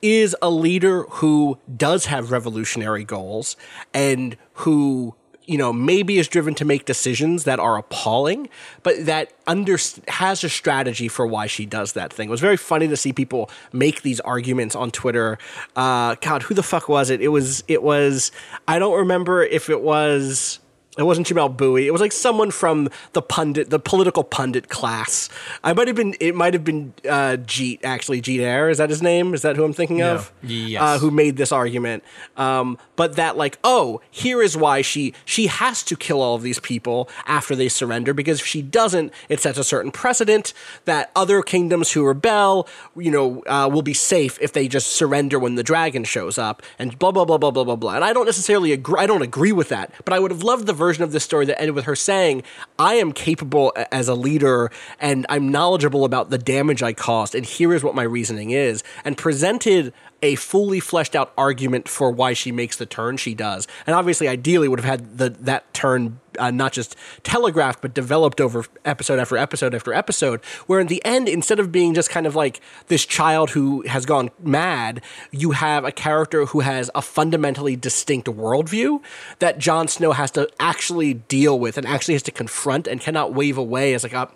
is 0.01 0.35
a 0.41 0.49
leader 0.49 1.03
who 1.03 1.57
does 1.75 2.05
have 2.05 2.31
revolutionary 2.31 3.03
goals 3.03 3.55
and 3.93 4.37
who 4.53 5.15
you 5.45 5.57
know 5.57 5.71
maybe 5.71 6.17
is 6.17 6.27
driven 6.27 6.53
to 6.53 6.65
make 6.65 6.85
decisions 6.85 7.45
that 7.45 7.59
are 7.59 7.77
appalling 7.77 8.49
but 8.83 9.05
that 9.05 9.31
under 9.47 9.77
has 10.09 10.43
a 10.43 10.49
strategy 10.49 11.07
for 11.07 11.25
why 11.25 11.47
she 11.47 11.65
does 11.65 11.93
that 11.93 12.11
thing. 12.11 12.27
It 12.27 12.31
was 12.31 12.41
very 12.41 12.57
funny 12.57 12.87
to 12.89 12.97
see 12.97 13.13
people 13.13 13.49
make 13.71 14.01
these 14.01 14.19
arguments 14.19 14.75
on 14.75 14.91
twitter. 14.91 15.37
Uh, 15.75 16.15
god 16.21 16.43
who 16.43 16.53
the 16.53 16.63
fuck 16.63 16.89
was 16.89 17.09
it? 17.09 17.21
It 17.21 17.29
was 17.29 17.63
it 17.67 17.81
was 17.81 18.31
i 18.67 18.77
don't 18.77 18.97
remember 18.97 19.43
if 19.43 19.69
it 19.69 19.81
was 19.81 20.59
it 20.97 21.03
wasn't 21.03 21.27
Jamelle 21.27 21.55
Bouie. 21.55 21.85
It 21.85 21.91
was 21.91 22.01
like 22.01 22.11
someone 22.11 22.49
from 22.49 22.89
the 23.13 23.21
pundit, 23.21 23.69
the 23.69 23.79
political 23.79 24.23
pundit 24.23 24.67
class. 24.69 25.29
I 25.63 25.73
might 25.73 25.87
have 25.87 25.95
been. 25.95 26.15
It 26.19 26.35
might 26.35 26.53
have 26.53 26.63
been 26.63 26.93
uh, 27.05 27.37
Jeet. 27.45 27.79
Actually, 27.83 28.21
Jeet 28.21 28.39
Heer 28.39 28.69
is 28.69 28.79
that 28.79 28.89
his 28.89 29.01
name? 29.01 29.33
Is 29.33 29.43
that 29.43 29.55
who 29.55 29.63
I'm 29.63 29.73
thinking 29.73 30.01
of? 30.01 30.33
Yes. 30.41 30.81
Uh, 30.81 30.99
who 30.99 31.11
made 31.11 31.37
this 31.37 31.51
argument? 31.51 32.03
Um, 32.35 32.77
but 32.95 33.15
that 33.15 33.37
like, 33.37 33.59
oh, 33.63 34.01
here 34.09 34.41
is 34.41 34.57
why 34.57 34.81
she 34.81 35.13
she 35.23 35.47
has 35.47 35.83
to 35.83 35.95
kill 35.95 36.21
all 36.21 36.35
of 36.35 36.41
these 36.41 36.59
people 36.59 37.09
after 37.27 37.55
they 37.55 37.69
surrender 37.69 38.13
because 38.13 38.39
if 38.39 38.45
she 38.45 38.61
doesn't, 38.61 39.13
it 39.29 39.39
sets 39.39 39.57
a 39.57 39.63
certain 39.63 39.91
precedent 39.91 40.53
that 40.85 41.11
other 41.15 41.41
kingdoms 41.43 41.91
who 41.91 42.05
rebel, 42.05 42.67
you 42.95 43.11
know, 43.11 43.43
uh, 43.45 43.69
will 43.71 43.83
be 43.83 43.93
safe 43.93 44.39
if 44.41 44.51
they 44.51 44.67
just 44.67 44.87
surrender 44.87 45.37
when 45.37 45.55
the 45.55 45.63
dragon 45.63 46.03
shows 46.03 46.37
up 46.37 46.63
and 46.79 46.97
blah 46.97 47.11
blah 47.11 47.25
blah 47.25 47.37
blah 47.37 47.51
blah 47.51 47.63
blah 47.63 47.75
blah. 47.75 47.95
And 47.95 48.03
I 48.03 48.13
don't 48.13 48.25
necessarily 48.25 48.71
agree. 48.71 48.99
I 48.99 49.05
don't 49.05 49.21
agree 49.21 49.51
with 49.51 49.69
that, 49.69 49.91
but 50.03 50.13
I 50.13 50.19
would 50.19 50.31
have 50.31 50.43
loved 50.43 50.65
the 50.65 50.73
version 50.73 50.86
of 50.89 51.11
this 51.11 51.23
story 51.23 51.45
that 51.45 51.59
ended 51.59 51.75
with 51.75 51.85
her 51.85 51.95
saying, 51.95 52.43
"I 52.79 52.95
am 52.95 53.11
capable 53.11 53.73
as 53.91 54.07
a 54.07 54.15
leader 54.15 54.71
and 54.99 55.25
I'm 55.29 55.49
knowledgeable 55.49 56.05
about 56.05 56.29
the 56.29 56.37
damage 56.37 56.81
I 56.81 56.93
caused, 56.93 57.35
and 57.35 57.45
here 57.45 57.73
is 57.73 57.83
what 57.83 57.95
my 57.95 58.03
reasoning 58.03 58.51
is," 58.51 58.83
and 59.03 59.17
presented 59.17 59.93
a 60.21 60.35
fully 60.35 60.79
fleshed 60.79 61.15
out 61.15 61.31
argument 61.37 61.87
for 61.87 62.11
why 62.11 62.33
she 62.33 62.51
makes 62.51 62.77
the 62.77 62.85
turn 62.85 63.17
she 63.17 63.33
does. 63.33 63.67
And 63.85 63.95
obviously, 63.95 64.27
ideally, 64.27 64.67
would 64.67 64.79
have 64.79 64.99
had 64.99 65.17
the 65.17 65.29
that 65.29 65.73
turn 65.73 66.19
uh, 66.39 66.51
not 66.51 66.71
just 66.71 66.95
telegraphed 67.23 67.81
but 67.81 67.93
developed 67.93 68.39
over 68.39 68.65
episode 68.85 69.19
after 69.19 69.37
episode 69.37 69.75
after 69.75 69.93
episode. 69.93 70.43
Where 70.65 70.79
in 70.79 70.87
the 70.87 71.03
end, 71.05 71.27
instead 71.29 71.59
of 71.59 71.71
being 71.71 71.93
just 71.93 72.09
kind 72.09 72.25
of 72.25 72.35
like 72.35 72.61
this 72.87 73.05
child 73.05 73.51
who 73.51 73.81
has 73.83 74.05
gone 74.05 74.31
mad, 74.41 75.01
you 75.31 75.51
have 75.51 75.85
a 75.85 75.91
character 75.91 76.45
who 76.45 76.61
has 76.61 76.89
a 76.95 77.01
fundamentally 77.01 77.75
distinct 77.75 78.27
worldview 78.27 79.01
that 79.39 79.59
Jon 79.59 79.87
Snow 79.87 80.13
has 80.13 80.31
to 80.31 80.49
actually 80.59 81.13
deal 81.15 81.59
with 81.59 81.77
and 81.77 81.85
actually 81.85 82.15
has 82.15 82.23
to 82.23 82.31
confront 82.31 82.87
and 82.87 83.01
cannot 83.01 83.33
wave 83.33 83.57
away 83.57 83.93
as 83.93 84.03
like 84.03 84.13
a 84.13 84.29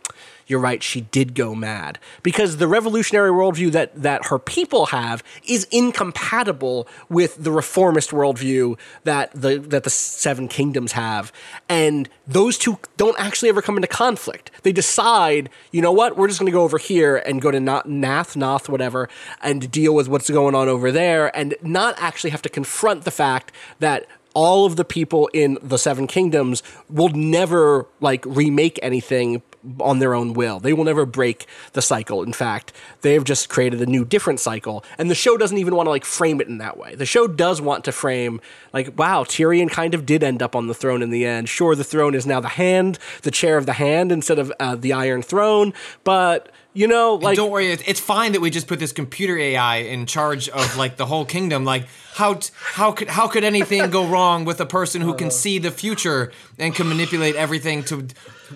you're 0.48 0.60
right, 0.60 0.82
she 0.82 1.02
did 1.02 1.36
go 1.36 1.56
mad. 1.56 2.00
Because 2.24 2.58
the 2.58 2.68
revolutionary 2.68 3.32
worldview 3.32 3.72
that, 3.72 3.96
that 4.02 4.26
her 4.28 4.39
people 4.39 4.88
have 4.88 5.24
is 5.48 5.68
incompatible 5.72 6.88
with 7.10 7.44
the 7.44 7.52
reformist 7.52 8.12
worldview 8.12 8.78
that 9.04 9.32
the 9.34 9.60
that 9.60 9.84
the 9.84 9.89
Seven 9.89 10.48
Kingdoms 10.48 10.94
have. 10.94 11.32
And 11.70 12.10
those 12.28 12.58
two 12.58 12.80
don't 12.98 13.20
actually 13.20 13.50
ever 13.50 13.62
come 13.62 13.76
into 13.76 13.88
conflict. 13.88 14.52
They 14.64 14.72
decide, 14.72 15.50
you 15.72 15.82
know 15.82 15.92
what, 15.92 16.18
we're 16.18 16.28
just 16.28 16.39
gonna 16.39 16.52
go 16.52 16.64
over 16.64 16.78
here 16.78 17.18
and 17.18 17.42
go 17.42 17.52
to 17.52 17.60
Naath, 17.60 18.36
Noth, 18.36 18.70
whatever, 18.70 19.10
and 19.42 19.72
deal 19.72 19.94
with 19.94 20.08
what's 20.08 20.30
going 20.30 20.56
on 20.56 20.68
over 20.68 20.92
there 20.92 21.36
and 21.36 21.56
not 21.62 21.96
actually 21.98 22.32
have 22.32 22.42
to 22.44 22.50
confront 22.50 23.04
the 23.04 23.12
fact 23.12 23.52
that 23.80 24.08
all 24.34 24.66
of 24.66 24.76
the 24.76 24.86
people 24.86 25.30
in 25.34 25.58
the 25.62 25.78
seven 25.78 26.08
kingdoms 26.08 26.64
will 26.89 27.10
never 27.10 27.86
like 28.00 28.26
remake 28.26 28.80
anything 28.82 29.42
on 29.80 29.99
their 29.99 30.14
own 30.14 30.34
will. 30.34 30.59
They 30.59 30.74
will 30.74 30.84
never 30.84 31.05
break 31.05 31.45
the 31.74 31.82
cycle. 31.82 32.24
In 32.24 32.34
fact, 32.34 32.74
they've 33.01 33.24
just 33.24 33.49
created 33.49 33.82
a 33.82 33.86
new 33.86 34.05
different 34.05 34.39
cycle. 34.39 34.84
And 34.97 35.09
the 35.09 35.16
show 35.16 35.38
doesn't 35.38 35.57
even 35.57 35.76
want 35.76 35.88
to 35.88 35.91
like 35.91 36.05
frame 36.05 36.41
it 36.41 36.47
in 36.47 36.57
that 36.57 36.78
way. 36.78 36.95
The 36.95 37.05
show 37.05 37.28
does 37.28 37.62
want 37.62 37.86
to 37.86 37.91
frame 37.91 38.41
like, 38.74 38.97
wow, 38.97 39.24
Tyrion 39.24 39.70
kind 39.70 39.93
of 39.93 40.05
did 40.05 40.24
end 40.24 40.41
up 40.41 40.55
on 40.55 40.68
the 40.68 40.74
throne 40.74 41.01
in 41.01 41.09
the 41.09 41.26
end. 41.26 41.49
Sure, 41.49 41.76
the 41.76 41.84
throne 41.84 42.16
is 42.16 42.26
now 42.26 42.39
the 42.39 42.49
hand, 42.49 42.97
the 43.24 43.32
chair 43.32 43.57
of 43.57 43.66
the 43.66 43.74
hand 43.74 44.12
instead 44.12 44.39
of 44.39 44.51
uh, 44.59 44.76
the 44.76 44.93
iron 44.93 45.22
throne, 45.22 45.74
but 46.03 46.51
you 46.74 46.88
know, 46.88 47.15
like 47.15 47.32
and 47.32 47.38
don't 47.38 47.51
worry, 47.51 47.72
it's 47.72 47.99
fine 47.99 48.32
that 48.32 48.41
we 48.41 48.49
just 48.49 48.67
put 48.67 48.80
this 48.80 48.91
computer 48.91 49.38
AI 49.38 49.78
in 49.78 50.05
charge 50.05 50.47
of 50.49 50.78
like 50.78 50.97
the 50.97 51.05
whole 51.05 51.26
kingdom. 51.26 51.65
Like 51.65 51.88
how 52.13 52.39
how 52.53 52.91
could 52.91 53.09
how 53.09 53.28
could 53.28 53.43
anything 53.43 53.89
go 53.89 54.07
wrong 54.09 54.45
with 54.45 54.59
a 54.61 54.65
person 54.65 55.01
who 55.01 55.13
can 55.13 55.28
uh. 55.28 55.32
see 55.32 55.59
the 55.59 55.72
future 55.72 56.32
and 56.57 56.74
can 56.74 56.88
manipulate 56.88 57.36
everything 57.36 57.84
to 57.86 58.07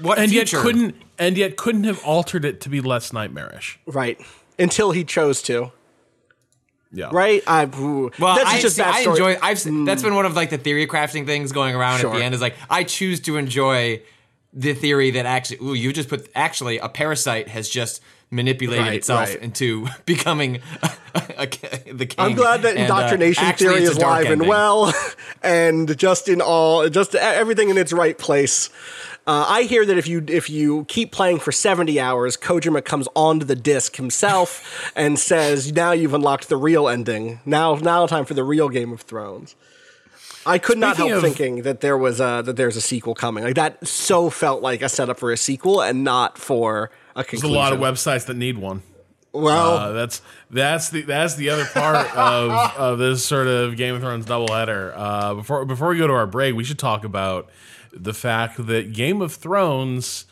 what 0.02 0.18
and 0.18 0.32
future? 0.32 0.58
yet 0.58 0.64
couldn't 0.64 0.96
and 1.20 1.38
yet 1.38 1.58
couldn't 1.58 1.84
have 1.84 2.04
altered 2.06 2.46
it 2.46 2.62
to 2.62 2.70
be 2.70 2.82
less 2.82 3.12
nightmarish. 3.12 3.80
Right. 3.86 4.20
Until 4.58 4.92
he 4.92 5.04
chose 5.04 5.42
to. 5.44 5.72
Yeah. 6.94 7.10
Right. 7.12 7.44
I 7.46 7.66
well, 7.66 8.12
that's 8.38 8.50
I, 8.50 8.62
just 8.62 8.78
see, 8.78 8.82
I 8.82 9.02
enjoy. 9.02 9.38
I've 9.42 9.58
mm. 9.58 9.86
that's 9.86 10.02
been 10.02 10.16
one 10.16 10.26
of 10.26 10.36
like 10.36 10.50
the 10.50 10.58
theory 10.58 10.88
crafting 10.88 11.26
things 11.26 11.52
going 11.52 11.76
around 11.76 12.00
sure. 12.00 12.14
at 12.14 12.18
the 12.18 12.24
end. 12.24 12.34
Is 12.34 12.40
like 12.40 12.56
I 12.70 12.86
choose 12.86 13.20
to 13.22 13.36
enjoy 13.36 14.02
the 14.56 14.74
theory 14.74 15.12
that 15.12 15.26
actually, 15.26 15.58
ooh, 15.62 15.74
you 15.74 15.92
just 15.92 16.10
put 16.10 16.30
actually 16.34 16.80
a 16.80 16.88
parasite 16.88 17.50
has 17.50 17.70
just 17.70 18.02
manipulated 18.32 18.86
right, 18.86 18.96
itself 18.96 19.30
right. 19.30 19.42
into 19.42 19.88
becoming 20.06 20.62
a, 21.14 21.22
a, 21.38 21.94
the 21.94 22.06
king. 22.06 22.18
I'm 22.18 22.34
glad 22.34 22.62
that 22.64 22.78
and, 22.78 22.80
uh, 22.80 22.96
indoctrination 22.96 23.54
theory 23.54 23.84
is 23.84 23.98
live 23.98 24.26
ending. 24.26 24.42
and 24.42 24.50
well, 24.50 24.94
and 25.44 25.98
just 25.98 26.30
in 26.30 26.42
all, 26.42 26.90
just 26.90 27.14
everything 27.16 27.70
in 27.70 27.78
its 27.78 27.94
right 27.94 28.18
place. 28.18 28.70
Uh, 29.28 29.44
I 29.48 29.64
hear 29.64 29.86
that 29.88 29.98
if 29.98 30.08
you 30.08 30.24
if 30.28 30.52
you 30.52 30.86
keep 30.86 31.12
playing 31.12 31.40
for 31.40 31.52
70 31.52 32.00
hours, 32.00 32.38
Kojima 32.38 32.86
comes 32.86 33.08
onto 33.16 33.44
the 33.44 33.56
disc 33.56 33.96
himself 33.96 34.92
and 34.96 35.18
says, 35.18 35.74
"Now 35.74 35.94
you've 35.94 36.14
unlocked 36.14 36.48
the 36.48 36.58
real 36.58 36.88
ending. 36.88 37.40
Now 37.44 37.76
now 37.76 38.06
time 38.06 38.26
for 38.26 38.36
the 38.36 38.44
real 38.44 38.70
Game 38.70 38.94
of 38.94 39.02
Thrones." 39.02 39.56
I 40.46 40.60
could 40.60 40.74
Speaking 40.74 40.80
not 40.82 40.98
help 40.98 41.12
of, 41.12 41.22
thinking 41.22 41.64
that 41.64 41.82
there 41.82 41.98
was 41.98 42.20
a, 42.20 42.44
that 42.46 42.56
there's 42.56 42.76
a 42.76 42.82
sequel 42.82 43.16
coming. 43.16 43.44
Like 43.44 43.56
that 43.56 43.86
so 43.88 44.30
felt 44.30 44.62
like 44.62 44.82
a 44.82 44.90
setup 44.90 45.20
for 45.20 45.32
a 45.32 45.38
sequel 45.38 45.82
and 45.82 46.04
not 46.04 46.38
for 46.38 46.92
a 47.16 47.24
conclusion. 47.24 47.50
There's 47.50 47.56
a 47.56 47.60
lot 47.60 47.74
of 47.74 47.80
websites 47.80 48.26
that 48.28 48.36
need 48.38 48.58
one. 48.58 48.84
Well, 49.34 49.78
uh, 49.78 49.92
that's 49.92 50.22
that's 50.50 50.90
the 50.90 51.02
that's 51.02 51.36
the 51.36 51.50
other 51.50 51.66
part 51.66 52.16
of, 52.16 52.52
of 52.78 53.00
this 53.00 53.26
sort 53.26 53.48
of 53.48 53.76
Game 53.76 53.96
of 53.96 54.02
Thrones 54.02 54.26
doubleheader. 54.26 54.94
Uh, 54.96 55.34
before 55.36 55.66
before 55.66 55.90
we 55.90 55.98
go 55.98 56.08
to 56.08 56.14
our 56.14 56.28
break, 56.28 56.56
we 56.56 56.64
should 56.64 56.80
talk 56.80 57.04
about 57.04 57.50
the 57.92 58.14
fact 58.14 58.66
that 58.68 58.94
Game 58.94 59.22
of 59.22 59.34
Thrones 59.34 60.26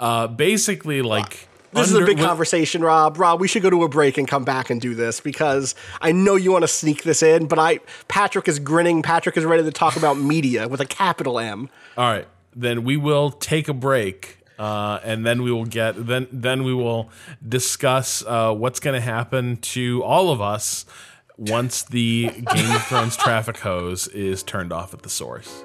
uh, 0.00 0.26
basically 0.26 1.02
like 1.02 1.48
this 1.72 1.88
Under, 1.88 2.02
is 2.02 2.08
a 2.08 2.14
big 2.14 2.18
conversation, 2.18 2.82
Rob. 2.82 3.18
Rob, 3.18 3.40
we 3.40 3.48
should 3.48 3.62
go 3.62 3.70
to 3.70 3.84
a 3.84 3.88
break 3.88 4.16
and 4.18 4.26
come 4.26 4.44
back 4.44 4.70
and 4.70 4.80
do 4.80 4.94
this 4.94 5.20
because 5.20 5.74
I 6.00 6.12
know 6.12 6.36
you 6.36 6.52
want 6.52 6.62
to 6.62 6.68
sneak 6.68 7.02
this 7.02 7.22
in, 7.22 7.46
but 7.46 7.58
I 7.58 7.80
Patrick 8.08 8.48
is 8.48 8.58
grinning. 8.58 9.02
Patrick 9.02 9.36
is 9.36 9.44
ready 9.44 9.62
to 9.62 9.72
talk 9.72 9.96
about 9.96 10.18
media 10.18 10.68
with 10.68 10.80
a 10.80 10.86
capital 10.86 11.38
M. 11.38 11.68
All 11.96 12.10
right, 12.10 12.26
then 12.56 12.84
we 12.84 12.96
will 12.96 13.30
take 13.30 13.68
a 13.68 13.74
break, 13.74 14.38
uh, 14.58 15.00
and 15.04 15.26
then 15.26 15.42
we 15.42 15.52
will 15.52 15.66
get 15.66 16.06
then 16.06 16.26
then 16.32 16.64
we 16.64 16.72
will 16.72 17.10
discuss 17.46 18.24
uh, 18.26 18.54
what's 18.54 18.80
going 18.80 18.94
to 18.94 19.04
happen 19.04 19.56
to 19.58 20.02
all 20.04 20.30
of 20.30 20.40
us 20.40 20.86
once 21.36 21.82
the 21.82 22.30
Game 22.54 22.74
of 22.74 22.82
Thrones 22.86 23.16
traffic 23.16 23.58
hose 23.58 24.08
is 24.08 24.42
turned 24.42 24.72
off 24.72 24.92
at 24.92 25.02
the 25.02 25.10
source. 25.10 25.64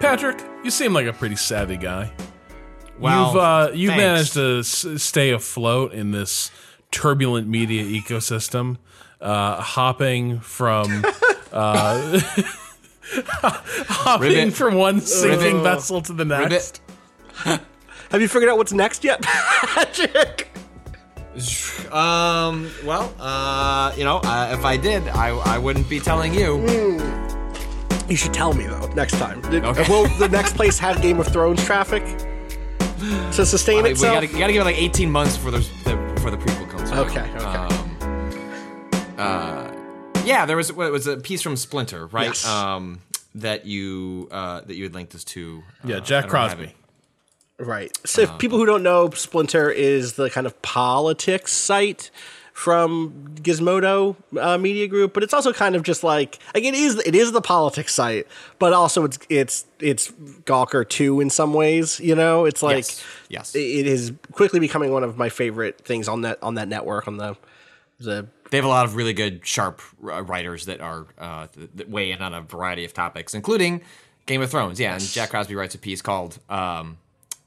Patrick, 0.00 0.38
you 0.62 0.70
seem 0.70 0.92
like 0.92 1.06
a 1.06 1.12
pretty 1.12 1.36
savvy 1.36 1.76
guy. 1.76 2.12
Well, 2.98 3.26
you've, 3.28 3.36
uh, 3.36 3.70
you've 3.74 3.96
managed 3.96 4.34
to 4.34 4.58
s- 4.58 4.86
stay 4.98 5.30
afloat 5.30 5.92
in 5.92 6.10
this 6.10 6.50
turbulent 6.90 7.48
media 7.48 7.84
ecosystem, 7.84 8.76
uh, 9.20 9.60
hopping 9.60 10.40
from... 10.40 11.04
Uh, 11.54 12.18
hopping 13.06 14.28
Ribbit. 14.30 14.54
from 14.54 14.74
one 14.74 15.00
sinking 15.00 15.38
Ribbit. 15.58 15.62
vessel 15.62 16.00
to 16.02 16.12
the 16.12 16.24
next. 16.24 16.80
Have 17.44 18.20
you 18.20 18.26
figured 18.26 18.50
out 18.50 18.56
what's 18.56 18.72
next 18.72 19.04
yet, 19.04 19.22
Patrick? 19.22 20.48
Um. 21.92 22.70
Well, 22.84 23.14
uh, 23.20 23.92
you 23.96 24.04
know, 24.04 24.16
uh, 24.18 24.56
if 24.56 24.64
I 24.64 24.76
did, 24.76 25.06
I 25.08 25.28
I 25.28 25.58
wouldn't 25.58 25.88
be 25.88 26.00
telling 26.00 26.34
you. 26.34 26.58
Mm. 26.58 28.10
You 28.10 28.16
should 28.16 28.34
tell 28.34 28.52
me 28.52 28.66
though 28.66 28.86
next 28.94 29.18
time. 29.18 29.44
Okay. 29.44 29.84
Will 29.88 30.08
the 30.18 30.28
next 30.28 30.56
place 30.56 30.78
have 30.78 31.00
Game 31.00 31.20
of 31.20 31.28
Thrones 31.28 31.64
traffic 31.64 32.02
to 33.32 33.46
sustain 33.46 33.86
itself? 33.86 34.20
We 34.20 34.26
gotta, 34.26 34.38
gotta 34.38 34.52
give 34.52 34.62
it 34.62 34.64
like 34.64 34.78
eighteen 34.78 35.10
months 35.10 35.36
for 35.36 35.50
the, 35.50 35.58
the 35.84 35.96
before 36.14 36.30
the 36.30 36.36
prequel 36.36 36.68
comes. 36.70 36.90
Okay. 36.90 37.20
Okay. 37.20 37.44
Um, 37.44 39.18
uh, 39.18 39.72
yeah, 40.24 40.46
there 40.46 40.56
was 40.56 40.72
what 40.72 40.90
was 40.90 41.06
a 41.06 41.16
piece 41.16 41.42
from 41.42 41.56
Splinter, 41.56 42.06
right? 42.08 42.26
Yes. 42.26 42.46
Um, 42.46 43.00
that 43.36 43.66
you 43.66 44.28
uh, 44.30 44.60
that 44.62 44.74
you 44.74 44.84
had 44.84 44.94
linked 44.94 45.14
us 45.14 45.24
to. 45.24 45.62
Yeah, 45.84 45.96
uh, 45.96 46.00
Jack 46.00 46.28
Crosbie. 46.28 46.72
Right. 47.58 47.96
So, 48.04 48.22
if 48.22 48.38
people 48.38 48.58
who 48.58 48.66
don't 48.66 48.82
know, 48.82 49.10
Splinter 49.10 49.70
is 49.70 50.14
the 50.14 50.28
kind 50.28 50.46
of 50.46 50.60
politics 50.62 51.52
site 51.52 52.10
from 52.52 53.34
Gizmodo 53.42 54.16
uh, 54.40 54.58
Media 54.58 54.86
Group, 54.86 55.12
but 55.12 55.22
it's 55.22 55.34
also 55.34 55.52
kind 55.52 55.76
of 55.76 55.82
just 55.82 56.02
like 56.02 56.38
like 56.54 56.64
it 56.64 56.74
is 56.74 56.96
it 57.06 57.14
is 57.14 57.32
the 57.32 57.40
politics 57.40 57.94
site, 57.94 58.26
but 58.58 58.72
also 58.72 59.04
it's 59.04 59.18
it's 59.28 59.66
it's 59.80 60.10
Gawker 60.44 60.88
too 60.88 61.20
in 61.20 61.30
some 61.30 61.52
ways. 61.52 62.00
You 62.00 62.14
know, 62.14 62.44
it's 62.44 62.62
like 62.62 62.84
yes, 62.86 63.04
yes. 63.28 63.54
it 63.54 63.86
is 63.86 64.12
quickly 64.32 64.60
becoming 64.60 64.92
one 64.92 65.04
of 65.04 65.16
my 65.16 65.28
favorite 65.28 65.78
things 65.78 66.08
on 66.08 66.22
that 66.22 66.42
on 66.42 66.54
that 66.54 66.68
network 66.68 67.06
on 67.06 67.18
the 67.18 67.36
the 67.98 68.26
they 68.50 68.58
have 68.58 68.64
a 68.64 68.68
lot 68.68 68.84
of 68.84 68.94
really 68.94 69.12
good, 69.12 69.44
sharp 69.44 69.82
uh, 70.04 70.22
writers 70.22 70.66
that 70.66 70.80
are 70.80 71.06
uh, 71.18 71.48
that 71.74 71.88
weigh 71.88 72.12
in 72.12 72.22
on 72.22 72.34
a 72.34 72.40
variety 72.40 72.84
of 72.84 72.92
topics, 72.92 73.34
including 73.34 73.80
Game 74.26 74.42
of 74.42 74.50
Thrones. 74.50 74.78
Yeah, 74.78 74.94
and 74.94 75.02
Jack 75.02 75.30
Crosbie 75.30 75.56
writes 75.56 75.74
a 75.74 75.78
piece 75.78 76.00
called 76.00 76.38
um, 76.48 76.98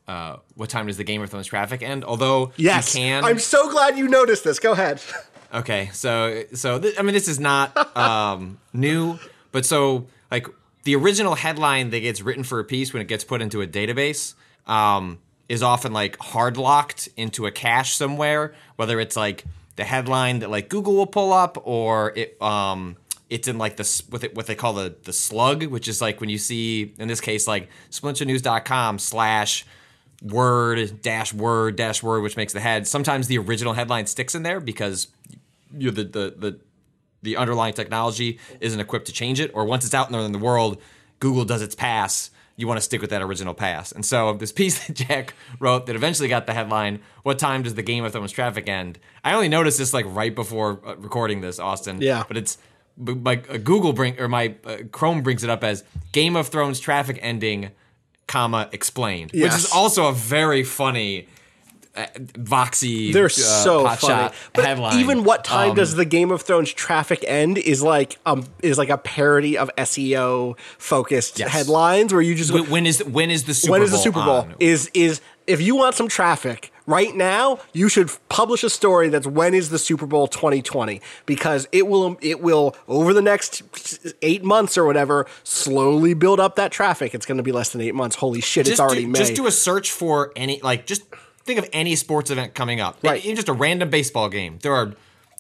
uh, 0.08 0.38
what 0.56 0.70
time 0.70 0.88
does 0.88 0.98
the 0.98 1.04
Game 1.04 1.22
of 1.22 1.30
Thrones 1.30 1.48
traffic 1.48 1.82
end? 1.84 2.04
Although 2.04 2.52
Yes. 2.56 2.96
you 2.96 3.02
can. 3.02 3.24
I'm 3.26 3.40
so 3.40 3.70
glad 3.70 3.98
you 3.98 4.08
noticed 4.08 4.44
this. 4.44 4.60
Go 4.60 4.72
ahead. 4.74 5.02
Okay, 5.54 5.90
so 5.94 6.44
so 6.54 6.78
th- 6.78 6.96
I 7.00 7.04
mean 7.04 7.14
this 7.14 7.30
is 7.30 7.40
not 7.40 7.96
um, 7.96 8.58
new, 8.74 9.18
but 9.54 9.66
so 9.66 10.08
like 10.30 10.46
the 10.84 10.94
original 10.98 11.36
headline 11.36 11.90
that 11.92 12.02
gets 12.02 12.22
written 12.22 12.44
for 12.44 12.60
a 12.60 12.66
piece 12.66 12.92
when 12.92 13.02
it 13.02 13.08
gets 13.08 13.24
put 13.24 13.42
into 13.42 13.62
a 13.62 13.66
database 13.68 14.34
um, 14.68 15.20
is 15.48 15.64
often 15.64 15.94
like 15.94 16.18
hard 16.20 16.58
locked 16.58 17.08
into 17.16 17.46
a 17.46 17.52
cache 17.52 17.96
somewhere, 17.96 18.54
whether 18.76 19.00
it's 19.00 19.16
like 19.16 19.46
the 19.78 19.86
headline 19.86 20.40
that 20.40 20.50
like 20.50 20.68
Google 20.68 20.96
will 20.96 21.08
pull 21.08 21.32
up 21.32 21.58
or 21.66 22.12
it 22.18 22.40
um 22.42 22.98
it's 23.30 23.48
in 23.48 23.58
like 23.58 23.78
the 23.78 23.84
s- 23.84 24.04
what, 24.10 24.26
it, 24.26 24.36
what 24.36 24.48
they 24.48 24.56
call 24.56 24.74
the 24.74 24.98
the 25.04 25.14
slug, 25.14 25.64
which 25.68 25.88
is 25.88 26.02
like 26.02 26.20
when 26.20 26.30
you 26.30 26.38
see 26.38 26.94
in 27.00 27.08
this 27.08 27.22
case 27.22 27.48
like 27.48 27.70
splinternews.com 27.90 29.00
slash 29.00 29.66
word 30.22 31.02
dash 31.02 31.34
word 31.34 31.76
dash 31.76 32.02
word, 32.02 32.22
which 32.22 32.38
makes 32.38 32.54
the 32.54 32.60
head. 32.60 32.88
Sometimes 32.88 33.28
the 33.28 33.38
original 33.38 33.74
headline 33.74 34.08
sticks 34.08 34.36
in 34.36 34.44
there 34.44 34.60
because 34.60 35.08
you 35.76 35.92
the 35.92 36.04
the 36.04 36.36
the 36.38 36.60
the 37.24 37.38
underlying 37.38 37.74
technology 37.74 38.40
isn't 38.60 38.80
equipped 38.80 39.08
to 39.08 39.12
change 39.12 39.40
it, 39.40 39.52
or 39.54 39.66
once 39.66 39.86
it's 39.86 39.94
out 39.94 40.12
there 40.12 40.22
in 40.22 40.32
the 40.32 40.38
world, 40.40 40.82
Google 41.20 41.46
does 41.46 41.62
its 41.62 41.76
pass. 41.76 42.32
You 42.56 42.68
want 42.68 42.78
to 42.80 42.82
stick 42.82 43.02
with 43.02 43.12
that 43.12 43.22
original 43.22 43.54
pass. 43.54 43.92
And 43.92 44.04
so 44.04 44.34
this 44.34 44.52
piece 44.52 44.88
that 44.88 44.94
Jack 44.96 45.36
wrote 45.60 45.86
that 45.86 45.96
eventually 45.96 46.28
got 46.28 46.48
the 46.48 46.54
headline, 46.54 47.00
"What 47.24 47.38
time 47.38 47.64
does 47.64 47.76
the 47.76 47.84
Game 47.84 48.04
of 48.04 48.14
Thrones 48.14 48.32
traffic 48.32 48.68
end?" 48.68 49.00
I 49.24 49.34
only 49.34 49.50
noticed 49.50 49.78
this 49.78 49.94
like 49.94 50.06
right 50.08 50.34
before 50.34 50.80
uh, 50.86 50.96
recording 50.98 51.42
this, 51.42 51.60
Austin. 51.60 52.02
Yeah. 52.02 52.24
but 52.28 52.38
it's 52.38 52.58
like 52.98 53.50
uh, 53.50 53.58
Google 53.58 53.94
bring 53.94 54.20
or 54.20 54.28
my 54.28 54.56
uh, 54.66 54.78
Chrome 54.92 55.22
brings 55.22 55.44
it 55.44 55.50
up 55.52 55.64
as 55.64 55.84
Game 56.12 56.36
of 56.36 56.48
Thrones 56.48 56.80
traffic 56.80 57.20
ending, 57.22 57.72
comma 58.28 58.70
explained, 58.72 59.32
which 59.34 59.54
is 59.54 59.72
also 59.72 60.08
a 60.08 60.14
very 60.14 60.64
funny. 60.64 61.28
Uh, 61.96 62.06
Voxy, 62.34 63.12
They're 63.12 63.26
uh, 63.26 63.30
so 63.30 63.88
funny. 63.88 64.30
But 64.54 64.66
headline. 64.66 65.00
even 65.00 65.24
what 65.24 65.44
time 65.44 65.72
Um, 65.72 65.76
does 65.78 65.96
the 65.96 66.06
Game 66.06 66.30
of 66.30 66.44
Thrones 66.44 66.72
traffic 66.72 67.24
end 67.28 67.58
is 67.58 67.82
like 67.82 68.20
um 68.24 68.44
is 68.62 68.78
like 68.78 68.90
a 68.90 69.00
parody 69.00 69.58
of 69.58 69.72
SEO 69.80 70.56
focused 70.78 71.40
Yes. 71.40 71.50
headlines 71.50 72.14
where 72.14 72.22
you 72.22 72.36
just 72.36 72.52
When- 72.54 72.70
when 72.70 72.86
is 72.86 73.04
when 73.04 73.32
is 73.32 73.46
the 73.46 73.56
Super 73.56 73.72
when 73.72 73.80
Bowl 73.82 73.86
is 73.86 73.92
the 73.92 73.98
Super 73.98 74.24
Bowl? 74.24 74.36
on? 74.42 74.54
Is 74.60 74.92
is 74.94 75.22
if 75.48 75.60
you 75.60 75.76
want 75.76 75.96
some 75.96 76.08
traffic 76.08 76.72
right 76.88 77.16
now, 77.16 77.60
you 77.74 77.90
should 77.90 78.10
publish 78.30 78.64
a 78.64 78.70
story 78.70 79.10
that's 79.10 79.28
when 79.28 79.54
is 79.54 79.70
the 79.70 79.78
Super 79.78 80.08
Bowl 80.08 80.28
2020 80.28 81.02
because 81.28 81.68
it 81.72 81.88
will 81.88 82.18
it 82.22 82.42
will 82.42 82.76
over 82.88 83.14
the 83.14 83.22
next 83.22 83.62
8 84.24 84.44
months 84.44 84.78
or 84.78 84.86
whatever 84.86 85.28
slowly 85.44 86.16
build 86.16 86.40
up 86.40 86.56
that 86.56 86.72
traffic. 86.72 87.14
It's 87.14 87.26
going 87.26 87.38
to 87.38 87.44
be 87.44 87.52
less 87.52 87.70
than 87.70 87.82
8 87.82 87.94
months. 87.94 88.16
Holy 88.16 88.42
shit, 88.42 88.68
it's 88.68 88.80
already 88.80 89.02
do, 89.02 89.10
May. 89.10 89.20
Just 89.20 89.36
do 89.36 89.46
a 89.46 89.52
search 89.52 89.92
for 89.92 90.32
any 90.36 90.60
like 90.62 90.88
just 90.88 91.04
think 91.44 91.60
of 91.60 91.70
any 91.72 91.96
sports 91.96 92.32
event 92.32 92.56
coming 92.56 92.80
up. 92.82 92.98
Right. 93.04 93.24
Even 93.24 93.36
just 93.36 93.50
a 93.50 93.54
random 93.54 93.90
baseball 93.90 94.30
game. 94.30 94.58
There 94.64 94.74
are 94.74 94.94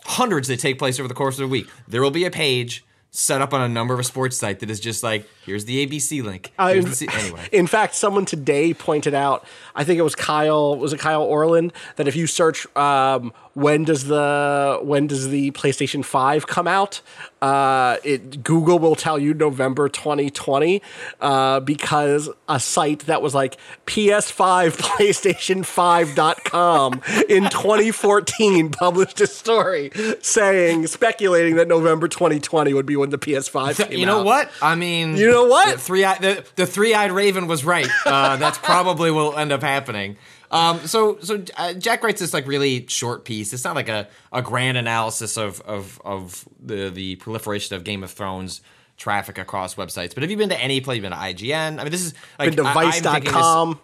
hundreds 0.05 0.47
that 0.47 0.59
take 0.59 0.77
place 0.77 0.99
over 0.99 1.07
the 1.07 1.13
course 1.13 1.35
of 1.35 1.39
the 1.39 1.47
week. 1.47 1.67
There 1.87 2.01
will 2.01 2.11
be 2.11 2.25
a 2.25 2.31
page 2.31 2.85
set 3.11 3.41
up 3.41 3.53
on 3.53 3.61
a 3.61 3.69
number 3.69 3.93
of 3.93 3.99
a 3.99 4.03
sports 4.03 4.37
site 4.37 4.59
that 4.59 4.69
is 4.69 4.79
just 4.79 5.03
like 5.03 5.27
here's 5.45 5.65
the 5.65 5.85
ABC 5.85 6.23
link. 6.23 6.51
Uh, 6.59 6.73
in, 6.75 6.85
the 6.85 6.95
C- 6.95 7.07
anyway. 7.11 7.47
in 7.51 7.67
fact, 7.67 7.95
someone 7.95 8.25
today 8.25 8.73
pointed 8.73 9.13
out, 9.13 9.45
I 9.75 9.83
think 9.83 9.97
it 9.97 10.03
was 10.03 10.15
Kyle, 10.15 10.75
was 10.75 10.93
it 10.93 10.99
Kyle 10.99 11.23
Orland, 11.23 11.73
that 11.95 12.07
if 12.07 12.15
you 12.15 12.27
search 12.27 12.67
um, 12.75 13.33
when 13.57 13.83
does 13.83 14.03
the 14.05 14.79
when 14.83 15.07
does 15.07 15.29
the 15.29 15.49
PlayStation 15.51 16.05
Five 16.05 16.45
come 16.45 16.67
out, 16.67 17.01
uh, 17.41 17.97
it 18.03 18.43
Google 18.43 18.77
will 18.77 18.95
tell 18.95 19.17
you 19.17 19.33
November 19.33 19.89
2020 19.89 20.79
uh, 21.21 21.59
because 21.61 22.29
a 22.47 22.59
site 22.59 22.99
that 23.07 23.23
was 23.23 23.33
like 23.33 23.57
PS5 23.87 24.77
PlayStation 24.77 25.65
5.com 25.65 27.01
in 27.27 27.49
2014 27.49 28.69
published 28.71 29.19
a 29.21 29.27
story 29.27 29.89
saying 30.21 30.85
speculating 30.85 31.55
that 31.55 31.67
November 31.67 32.07
2020 32.07 32.75
would 32.75 32.85
be 32.85 32.95
when 32.95 33.09
the 33.09 33.17
PS5 33.17 33.87
came 33.89 33.99
You 33.99 34.05
know 34.05 34.19
out. 34.19 34.25
what? 34.25 34.51
I 34.61 34.75
mean, 34.75 35.17
You 35.17 35.31
know 35.31 35.45
what? 35.45 35.73
The 35.77 35.81
three 35.81 36.01
the, 36.03 36.45
the 36.57 36.67
three 36.67 36.93
eyed 36.93 37.11
raven 37.11 37.47
was 37.47 37.65
right. 37.65 37.87
Uh, 38.05 38.37
that's 38.37 38.59
probably 38.59 39.09
what 39.09 39.31
will 39.31 39.37
end 39.39 39.51
up 39.51 39.63
happening. 39.63 40.17
Um, 40.51 40.79
so 40.87 41.19
so 41.21 41.43
uh, 41.57 41.73
Jack 41.73 42.03
writes 42.03 42.21
this 42.21 42.33
like 42.33 42.47
really 42.47 42.85
short 42.87 43.25
piece. 43.25 43.51
It's 43.53 43.63
not 43.63 43.75
like 43.75 43.89
a, 43.89 44.07
a 44.31 44.41
grand 44.41 44.77
analysis 44.77 45.37
of 45.37 45.61
of 45.61 46.01
of 46.05 46.47
the 46.63 46.89
the 46.89 47.15
proliferation 47.17 47.75
of 47.75 47.83
Game 47.83 48.03
of 48.03 48.11
Thrones 48.11 48.61
traffic 48.95 49.37
across 49.37 49.75
websites. 49.75 50.13
But 50.13 50.23
have 50.23 50.31
you 50.31 50.37
been 50.37 50.49
to 50.49 50.59
any 50.59 50.81
place? 50.81 50.95
You've 50.95 51.03
been 51.03 51.11
to 51.11 51.17
IGN? 51.17 51.79
I 51.79 51.83
mean, 51.83 51.91
this 51.91 52.01
is 52.01 52.13
like 52.39 52.55
Been 52.55 52.65
to 52.65 52.69
I- 52.69 52.83
I'm 52.85 52.91
thinking 52.91 53.23
this- 53.25 53.31
Vice.com. 53.33 53.79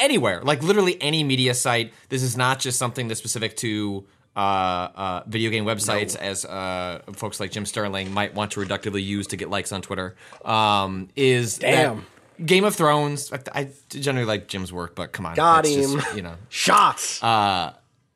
anywhere, 0.00 0.40
like 0.42 0.62
literally 0.62 1.00
any 1.02 1.24
media 1.24 1.54
site. 1.54 1.92
This 2.08 2.22
is 2.22 2.36
not 2.36 2.60
just 2.60 2.78
something 2.78 3.08
that's 3.08 3.20
specific 3.20 3.56
to 3.58 4.04
uh, 4.36 4.38
uh, 4.40 5.22
video 5.26 5.50
game 5.50 5.64
websites, 5.64 6.16
as 6.16 6.44
uh, 6.44 7.00
folks 7.14 7.40
like 7.40 7.50
Jim 7.50 7.66
Sterling 7.66 8.12
might 8.12 8.32
want 8.34 8.52
to 8.52 8.60
reductively 8.60 9.02
use 9.04 9.26
to 9.28 9.36
get 9.36 9.50
likes 9.50 9.72
on 9.72 9.82
Twitter. 9.82 10.14
Um, 10.44 11.08
is 11.16 11.58
that 11.58 11.70
Damn. 11.82 12.06
Game 12.44 12.64
of 12.64 12.74
Thrones? 12.74 13.32
I, 13.32 13.38
I 13.52 13.68
generally 13.88 14.26
like 14.26 14.48
Jim's 14.48 14.72
work, 14.72 14.94
but 14.94 15.12
come 15.12 15.26
on, 15.26 15.34
Got 15.34 15.66
him. 15.66 15.98
just, 16.00 16.16
you 16.16 16.22
know, 16.22 16.34
Shots. 16.48 17.20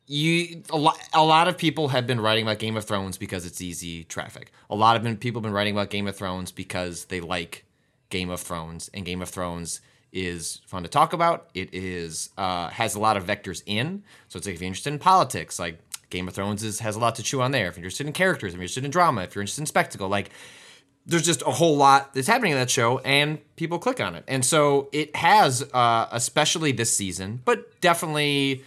you 0.06 0.62
a 0.70 0.76
lot 0.76 0.98
a 1.12 1.24
lot 1.24 1.48
of 1.48 1.56
people 1.56 1.88
have 1.88 2.06
been 2.06 2.20
writing 2.20 2.44
about 2.44 2.58
Game 2.58 2.76
of 2.76 2.84
Thrones 2.84 3.16
because 3.18 3.46
it's 3.46 3.60
easy 3.60 4.04
traffic. 4.04 4.52
A 4.70 4.74
lot 4.74 4.96
of 4.96 5.02
been, 5.02 5.16
people 5.16 5.40
have 5.40 5.44
been 5.44 5.52
writing 5.52 5.74
about 5.74 5.90
Game 5.90 6.06
of 6.06 6.16
Thrones 6.16 6.52
because 6.52 7.06
they 7.06 7.20
like 7.20 7.64
Game 8.10 8.30
of 8.30 8.40
Thrones, 8.40 8.90
and 8.92 9.04
Game 9.04 9.22
of 9.22 9.28
Thrones 9.28 9.80
is 10.12 10.60
fun 10.66 10.82
to 10.84 10.88
talk 10.88 11.12
about. 11.12 11.48
It 11.54 11.70
is 11.72 12.30
uh, 12.38 12.68
has 12.68 12.94
a 12.94 13.00
lot 13.00 13.16
of 13.16 13.24
vectors 13.26 13.62
in, 13.66 14.02
so 14.28 14.36
it's 14.36 14.46
like 14.46 14.54
if 14.54 14.60
you're 14.60 14.68
interested 14.68 14.92
in 14.92 14.98
politics, 14.98 15.58
like 15.58 15.78
Game 16.10 16.28
of 16.28 16.34
Thrones 16.34 16.62
is, 16.62 16.78
has 16.80 16.96
a 16.96 17.00
lot 17.00 17.14
to 17.16 17.22
chew 17.22 17.40
on 17.42 17.50
there. 17.50 17.68
If 17.68 17.76
you're 17.76 17.84
interested 17.84 18.06
in 18.06 18.12
characters, 18.12 18.52
if 18.52 18.56
you're 18.56 18.62
interested 18.62 18.84
in 18.84 18.90
drama, 18.90 19.22
if 19.22 19.34
you're 19.34 19.42
interested 19.42 19.62
in 19.62 19.66
spectacle, 19.66 20.08
like 20.08 20.30
there's 21.06 21.24
just 21.24 21.42
a 21.42 21.50
whole 21.50 21.76
lot 21.76 22.14
that's 22.14 22.26
happening 22.26 22.52
in 22.52 22.58
that 22.58 22.70
show, 22.70 22.98
and 22.98 23.38
people 23.56 23.78
click 23.78 24.00
on 24.00 24.14
it. 24.14 24.24
And 24.26 24.44
so 24.44 24.88
it 24.92 25.14
has, 25.16 25.62
uh, 25.72 26.08
especially 26.12 26.72
this 26.72 26.96
season, 26.96 27.40
but 27.44 27.80
definitely 27.80 28.64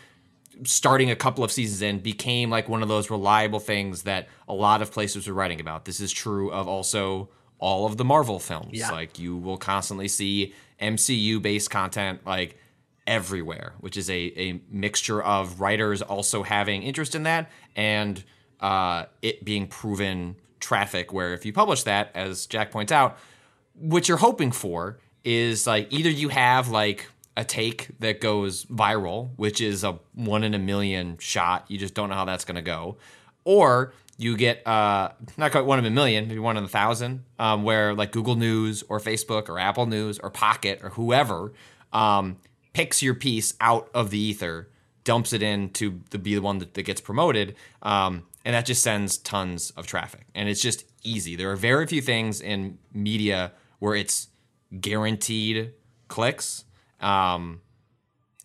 starting 0.63 1.11
a 1.11 1.15
couple 1.15 1.43
of 1.43 1.51
seasons 1.51 1.81
in, 1.81 1.99
became 1.99 2.49
like 2.49 2.69
one 2.69 2.81
of 2.81 2.89
those 2.89 3.09
reliable 3.09 3.59
things 3.59 4.03
that 4.03 4.27
a 4.47 4.53
lot 4.53 4.81
of 4.81 4.91
places 4.91 5.27
were 5.27 5.33
writing 5.33 5.59
about. 5.59 5.85
This 5.85 5.99
is 5.99 6.11
true 6.11 6.51
of 6.51 6.67
also 6.67 7.29
all 7.59 7.85
of 7.85 7.97
the 7.97 8.05
Marvel 8.05 8.39
films. 8.39 8.73
Yeah. 8.73 8.91
Like 8.91 9.19
you 9.19 9.35
will 9.37 9.57
constantly 9.57 10.07
see 10.07 10.53
MCU 10.81 11.41
based 11.41 11.69
content 11.69 12.25
like 12.25 12.57
everywhere, 13.05 13.73
which 13.79 13.97
is 13.97 14.09
a, 14.09 14.13
a 14.39 14.61
mixture 14.69 15.21
of 15.21 15.59
writers 15.59 16.01
also 16.01 16.43
having 16.43 16.83
interest 16.83 17.15
in 17.15 17.23
that 17.23 17.49
and 17.75 18.23
uh, 18.59 19.05
it 19.21 19.45
being 19.45 19.67
proven 19.67 20.35
traffic. 20.59 21.13
Where 21.13 21.33
if 21.33 21.45
you 21.45 21.53
publish 21.53 21.83
that, 21.83 22.11
as 22.15 22.45
Jack 22.45 22.71
points 22.71 22.91
out, 22.91 23.17
what 23.73 24.07
you're 24.07 24.17
hoping 24.17 24.51
for 24.51 24.99
is 25.23 25.67
like 25.67 25.91
either 25.91 26.09
you 26.09 26.29
have 26.29 26.69
like 26.69 27.07
a 27.35 27.43
take 27.43 27.89
that 27.99 28.19
goes 28.19 28.65
viral, 28.65 29.29
which 29.35 29.61
is 29.61 29.83
a 29.83 29.99
one 30.13 30.43
in 30.43 30.53
a 30.53 30.59
million 30.59 31.17
shot. 31.19 31.65
You 31.67 31.77
just 31.77 31.93
don't 31.93 32.09
know 32.09 32.15
how 32.15 32.25
that's 32.25 32.45
going 32.45 32.55
to 32.55 32.61
go, 32.61 32.97
or 33.43 33.93
you 34.17 34.35
get 34.35 34.65
uh, 34.65 35.11
not 35.37 35.51
quite 35.51 35.65
one 35.65 35.77
in 35.77 35.85
a 35.85 35.91
million, 35.91 36.27
maybe 36.27 36.39
one 36.39 36.57
in 36.57 36.63
a 36.63 36.67
thousand, 36.67 37.23
um, 37.37 37.63
where 37.63 37.93
like 37.93 38.11
Google 38.11 38.35
News 38.35 38.83
or 38.89 38.99
Facebook 38.99 39.47
or 39.47 39.59
Apple 39.59 39.85
News 39.85 40.17
or 40.17 40.31
Pocket 40.31 40.79
or 40.83 40.89
whoever 40.89 41.53
um, 41.93 42.37
picks 42.73 43.03
your 43.03 43.13
piece 43.13 43.53
out 43.61 43.89
of 43.93 44.09
the 44.09 44.17
ether, 44.17 44.69
dumps 45.03 45.33
it 45.33 45.43
in 45.43 45.69
to 45.69 46.01
the, 46.09 46.17
be 46.17 46.33
the 46.33 46.41
one 46.41 46.57
that, 46.57 46.73
that 46.73 46.83
gets 46.83 46.99
promoted, 46.99 47.55
um, 47.83 48.23
and 48.47 48.53
that 48.53 48.65
just 48.65 48.81
sends 48.81 49.17
tons 49.17 49.71
of 49.71 49.87
traffic. 49.87 50.25
And 50.33 50.47
it's 50.47 50.61
just 50.61 50.85
easy. 51.03 51.35
There 51.35 51.51
are 51.51 51.57
very 51.57 51.85
few 51.85 52.01
things 52.01 52.39
in 52.39 52.77
media 52.93 53.51
where 53.79 53.93
it's 53.93 54.29
guaranteed 54.79 55.73
clicks. 56.07 56.63
Um, 57.01 57.59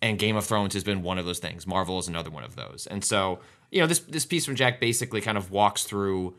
and 0.01 0.19
Game 0.19 0.35
of 0.35 0.43
Thrones 0.43 0.73
has 0.73 0.83
been 0.83 1.03
one 1.03 1.19
of 1.19 1.25
those 1.25 1.39
things. 1.39 1.65
Marvel 1.65 1.99
is 1.99 2.09
another 2.09 2.29
one 2.29 2.43
of 2.43 2.57
those. 2.57 2.85
And 2.91 3.01
so, 3.01 3.39
you 3.71 3.79
know, 3.79 3.87
this 3.87 3.99
this 3.99 4.25
piece 4.25 4.45
from 4.45 4.55
Jack 4.55 4.81
basically 4.81 5.21
kind 5.21 5.37
of 5.37 5.51
walks 5.51 5.85
through 5.85 6.35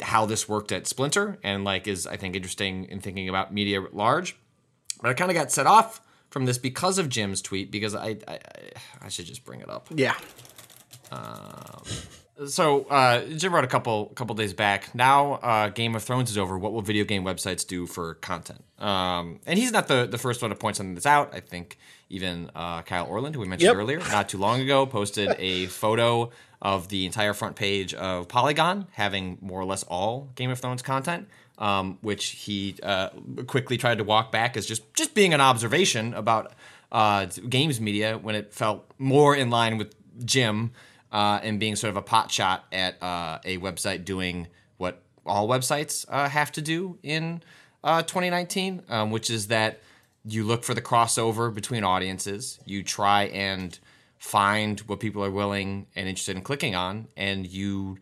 how 0.00 0.26
this 0.26 0.48
worked 0.48 0.72
at 0.72 0.88
Splinter 0.88 1.38
and 1.44 1.62
like 1.62 1.86
is 1.86 2.08
I 2.08 2.16
think 2.16 2.34
interesting 2.34 2.86
in 2.86 2.98
thinking 2.98 3.28
about 3.28 3.54
media 3.54 3.80
at 3.82 3.94
large. 3.94 4.36
But 5.00 5.10
I 5.10 5.14
kind 5.14 5.30
of 5.30 5.36
got 5.36 5.52
set 5.52 5.68
off 5.68 6.00
from 6.30 6.44
this 6.44 6.58
because 6.58 6.98
of 6.98 7.08
Jim's 7.08 7.40
tweet 7.40 7.70
because 7.70 7.94
I 7.94 8.16
I, 8.26 8.40
I 9.00 9.08
should 9.10 9.26
just 9.26 9.44
bring 9.44 9.60
it 9.60 9.70
up. 9.70 9.86
yeah. 9.94 10.16
So 12.46 12.84
uh, 12.84 13.24
Jim 13.24 13.54
wrote 13.54 13.64
a 13.64 13.68
couple 13.68 14.06
couple 14.14 14.34
days 14.34 14.52
back. 14.52 14.94
Now 14.94 15.34
uh, 15.34 15.68
Game 15.70 15.94
of 15.94 16.02
Thrones 16.02 16.30
is 16.30 16.36
over. 16.36 16.58
What 16.58 16.72
will 16.74 16.82
video 16.82 17.04
game 17.04 17.24
websites 17.24 17.66
do 17.66 17.86
for 17.86 18.14
content? 18.14 18.62
Um, 18.78 19.40
and 19.46 19.58
he's 19.58 19.72
not 19.72 19.88
the 19.88 20.06
the 20.06 20.18
first 20.18 20.42
one 20.42 20.50
to 20.50 20.56
point 20.56 20.76
something 20.76 20.94
that's 20.94 21.06
out. 21.06 21.34
I 21.34 21.40
think 21.40 21.78
even 22.10 22.50
uh, 22.54 22.82
Kyle 22.82 23.06
Orland, 23.06 23.34
who 23.34 23.40
we 23.40 23.48
mentioned 23.48 23.68
Yep. 23.68 23.76
earlier, 23.76 23.98
not 24.10 24.28
too 24.28 24.38
long 24.38 24.60
ago, 24.60 24.84
posted 24.84 25.34
a 25.38 25.66
photo 25.66 26.30
of 26.60 26.88
the 26.88 27.06
entire 27.06 27.32
front 27.32 27.56
page 27.56 27.94
of 27.94 28.28
Polygon 28.28 28.86
having 28.92 29.38
more 29.40 29.60
or 29.60 29.64
less 29.64 29.82
all 29.84 30.28
Game 30.34 30.50
of 30.50 30.58
Thrones 30.60 30.82
content. 30.82 31.28
Um, 31.58 31.96
which 32.02 32.26
he 32.26 32.76
uh, 32.82 33.08
quickly 33.46 33.78
tried 33.78 33.96
to 33.96 34.04
walk 34.04 34.30
back 34.30 34.58
as 34.58 34.66
just 34.66 34.92
just 34.92 35.14
being 35.14 35.32
an 35.32 35.40
observation 35.40 36.12
about 36.12 36.52
uh, 36.92 37.24
games 37.48 37.80
media 37.80 38.18
when 38.18 38.34
it 38.34 38.52
felt 38.52 38.90
more 38.98 39.34
in 39.34 39.48
line 39.48 39.78
with 39.78 39.94
Jim 40.22 40.72
uh, 41.12 41.40
and 41.42 41.60
being 41.60 41.76
sort 41.76 41.90
of 41.90 41.96
a 41.96 42.02
pot 42.02 42.30
shot 42.30 42.64
at 42.72 43.00
uh, 43.02 43.38
a 43.44 43.58
website 43.58 44.04
doing 44.04 44.48
what 44.76 45.02
all 45.24 45.48
websites 45.48 46.04
uh, 46.08 46.28
have 46.28 46.52
to 46.52 46.62
do 46.62 46.98
in 47.02 47.42
uh, 47.84 48.02
2019, 48.02 48.82
um, 48.88 49.10
which 49.10 49.30
is 49.30 49.48
that 49.48 49.80
you 50.24 50.44
look 50.44 50.64
for 50.64 50.74
the 50.74 50.82
crossover 50.82 51.54
between 51.54 51.84
audiences, 51.84 52.58
you 52.64 52.82
try 52.82 53.24
and 53.24 53.78
find 54.18 54.80
what 54.80 54.98
people 54.98 55.24
are 55.24 55.30
willing 55.30 55.86
and 55.94 56.08
interested 56.08 56.36
in 56.36 56.42
clicking 56.42 56.74
on, 56.74 57.06
and 57.16 57.46
you 57.46 57.98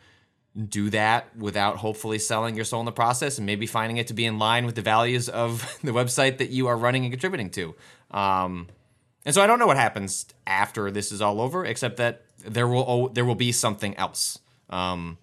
do 0.68 0.88
that 0.90 1.36
without 1.36 1.76
hopefully 1.76 2.18
selling 2.18 2.54
your 2.54 2.64
soul 2.64 2.80
in 2.80 2.86
the 2.86 2.92
process 2.92 3.38
and 3.38 3.46
maybe 3.46 3.66
finding 3.66 3.96
it 3.96 4.06
to 4.06 4.14
be 4.14 4.24
in 4.24 4.38
line 4.38 4.64
with 4.64 4.76
the 4.76 4.82
values 4.82 5.28
of 5.28 5.78
the 5.82 5.90
website 5.90 6.38
that 6.38 6.50
you 6.50 6.66
are 6.66 6.76
running 6.76 7.04
and 7.04 7.12
contributing 7.12 7.50
to. 7.50 7.74
Um, 8.10 8.68
and 9.26 9.34
so 9.34 9.42
I 9.42 9.46
don't 9.46 9.58
know 9.58 9.66
what 9.66 9.76
happens 9.76 10.26
after 10.46 10.90
this 10.90 11.10
is 11.10 11.20
all 11.20 11.40
over, 11.40 11.64
except 11.64 11.96
that 11.96 12.22
there 12.46 12.68
will 12.68 13.08
there 13.08 13.24
will 13.24 13.34
be 13.34 13.52
something 13.52 13.96
else. 13.96 14.38
Um, 14.70 15.18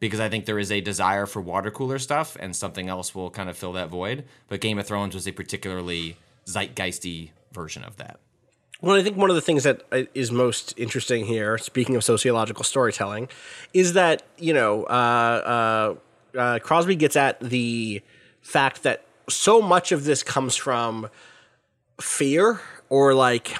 because 0.00 0.20
I 0.20 0.28
think 0.28 0.46
there 0.46 0.58
is 0.58 0.70
a 0.70 0.80
desire 0.80 1.26
for 1.26 1.40
water 1.40 1.70
cooler 1.70 1.98
stuff, 1.98 2.36
and 2.38 2.54
something 2.54 2.88
else 2.88 3.14
will 3.14 3.30
kind 3.30 3.48
of 3.48 3.56
fill 3.56 3.72
that 3.72 3.88
void. 3.88 4.24
But 4.48 4.60
Game 4.60 4.78
of 4.78 4.86
Thrones 4.86 5.14
was 5.14 5.26
a 5.26 5.32
particularly 5.32 6.16
zeitgeisty 6.46 7.30
version 7.52 7.82
of 7.82 7.96
that. 7.96 8.20
Well, 8.80 8.94
I 8.94 9.02
think 9.02 9.16
one 9.16 9.28
of 9.28 9.34
the 9.34 9.42
things 9.42 9.64
that 9.64 9.82
uh, 9.90 10.02
most 10.32 10.72
interesting 10.76 11.26
here, 11.26 11.58
speaking 11.58 11.96
of 11.96 12.04
sociological 12.04 12.62
storytelling, 12.62 13.28
is 13.74 13.94
that 13.94 14.22
you 14.36 14.54
know 14.54 14.84
uh, 14.84 15.96
uh, 16.34 16.38
uh, 16.38 16.58
Crosbie 16.60 16.96
gets 16.96 17.16
at 17.16 17.40
the 17.40 18.02
fact 18.40 18.84
that 18.84 19.04
so 19.28 19.60
much 19.60 19.90
of 19.90 20.04
this 20.04 20.22
comes 20.22 20.54
from 20.54 21.08
fear 22.00 22.60
or 22.88 23.14
like 23.14 23.56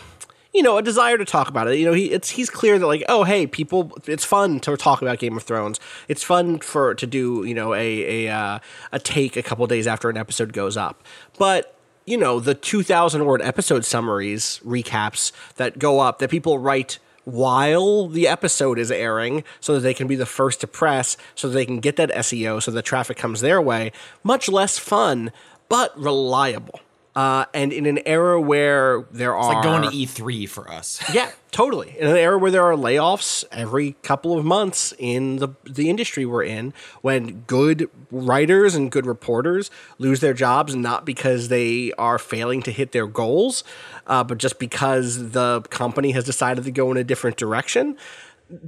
you 0.55 0.62
know 0.62 0.78
a 0.78 0.82
desire 0.82 1.18
to 1.18 1.24
talk 1.24 1.49
about 1.49 1.68
it. 1.68 1.78
You 1.78 1.86
know, 1.86 1.92
he 1.92 2.07
it's 2.07 2.30
he's 2.30 2.51
clear 2.51 2.78
that 2.78 2.86
like 2.86 3.05
oh 3.09 3.24
hey 3.24 3.46
people, 3.46 3.92
it's 4.07 4.24
fun 4.24 4.61
to 4.61 4.76
talk 4.76 5.03
about 5.03 5.18
Game 5.18 5.36
of 5.36 5.42
Thrones. 5.42 5.80
It's 6.09 6.22
fun 6.22 6.59
for 6.59 6.94
to 6.94 7.07
do 7.07 7.44
you 7.44 7.55
know 7.55 7.74
a 7.74 8.26
a 8.26 8.34
uh, 8.34 8.59
a 8.92 8.99
take 8.99 9.36
a 9.36 9.42
couple 9.42 9.66
days 9.66 9.86
after 9.86 10.11
an 10.11 10.16
episode 10.16 10.53
goes 10.53 10.76
up, 10.76 11.03
but 11.38 11.74
you 12.09 12.16
know, 12.16 12.40
the 12.40 12.55
2000 12.55 13.26
word 13.26 13.42
episode 13.42 13.84
summaries, 13.84 14.61
recaps 14.64 15.30
that 15.57 15.78
go 15.78 16.01
up 16.01 16.20
that 16.20 16.30
people 16.30 16.59
write 16.59 16.99
while 17.24 18.09
the 18.09 18.26
episode 18.26 18.78
is 18.78 18.90
airing 18.90 19.44
so 19.61 19.74
that 19.74 19.80
they 19.80 19.92
can 19.92 20.07
be 20.07 20.16
the 20.16 20.24
first 20.24 20.62
to 20.62 20.66
press 20.66 21.18
so 21.34 21.49
that 21.49 21.55
they 21.55 21.66
can 21.66 21.80
get 21.80 21.96
that 21.96 22.11
SEO 22.11 22.62
so 22.62 22.70
the 22.70 22.80
traffic 22.80 23.18
comes 23.18 23.42
their 23.42 23.61
way. 23.61 23.92
Much 24.22 24.49
less 24.49 24.78
fun, 24.78 25.30
but 25.68 25.96
reliable. 26.01 26.80
Uh, 27.19 27.47
and 27.53 27.73
in 27.73 27.85
an 27.85 27.99
era 28.07 28.41
where 28.41 29.05
there 29.11 29.35
It's 29.35 29.45
are 29.45 29.55
like 29.55 29.64
going 29.64 29.83
to 29.83 29.89
E3 29.89 30.49
for 30.49 30.71
us. 30.71 31.03
yeah, 31.12 31.33
totally. 31.51 31.97
In 31.99 32.07
an 32.07 32.16
era 32.16 32.39
where 32.39 32.53
there 32.53 32.62
are 32.62 32.77
layoffs 32.77 33.45
every 33.51 33.97
couple 34.05 34.39
of 34.39 34.45
months 34.45 34.95
in 35.01 35.39
the 35.39 35.49
the 35.64 35.91
industry 35.91 36.25
we're 36.25 36.45
in, 36.45 36.73
when 37.03 37.41
good 37.49 37.91
writers 38.12 38.77
and 38.77 38.89
good 38.93 39.05
reporters 39.05 39.69
lose 39.99 40.21
their 40.21 40.33
jobs 40.33 40.77
not 40.77 41.05
because 41.05 41.49
they 41.49 41.91
are 41.99 42.21
failing 42.21 42.62
to 42.62 42.71
hit 42.71 42.93
their 42.93 43.09
goals, 43.09 43.64
uh, 44.07 44.23
but 44.23 44.39
just 44.39 44.61
because 44.61 45.33
the 45.33 45.62
company 45.71 46.12
has 46.12 46.23
decided 46.23 46.62
to 46.62 46.71
go 46.71 46.93
in 46.93 46.97
a 46.97 47.03
different 47.03 47.37
direction, 47.37 47.97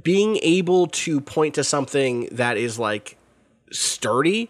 being 0.03 0.37
able 0.41 0.87
to 0.87 1.21
point 1.21 1.55
to 1.55 1.63
something 1.63 2.27
that 2.33 2.57
is 2.57 2.77
like 2.77 3.15
sturdy 3.71 4.49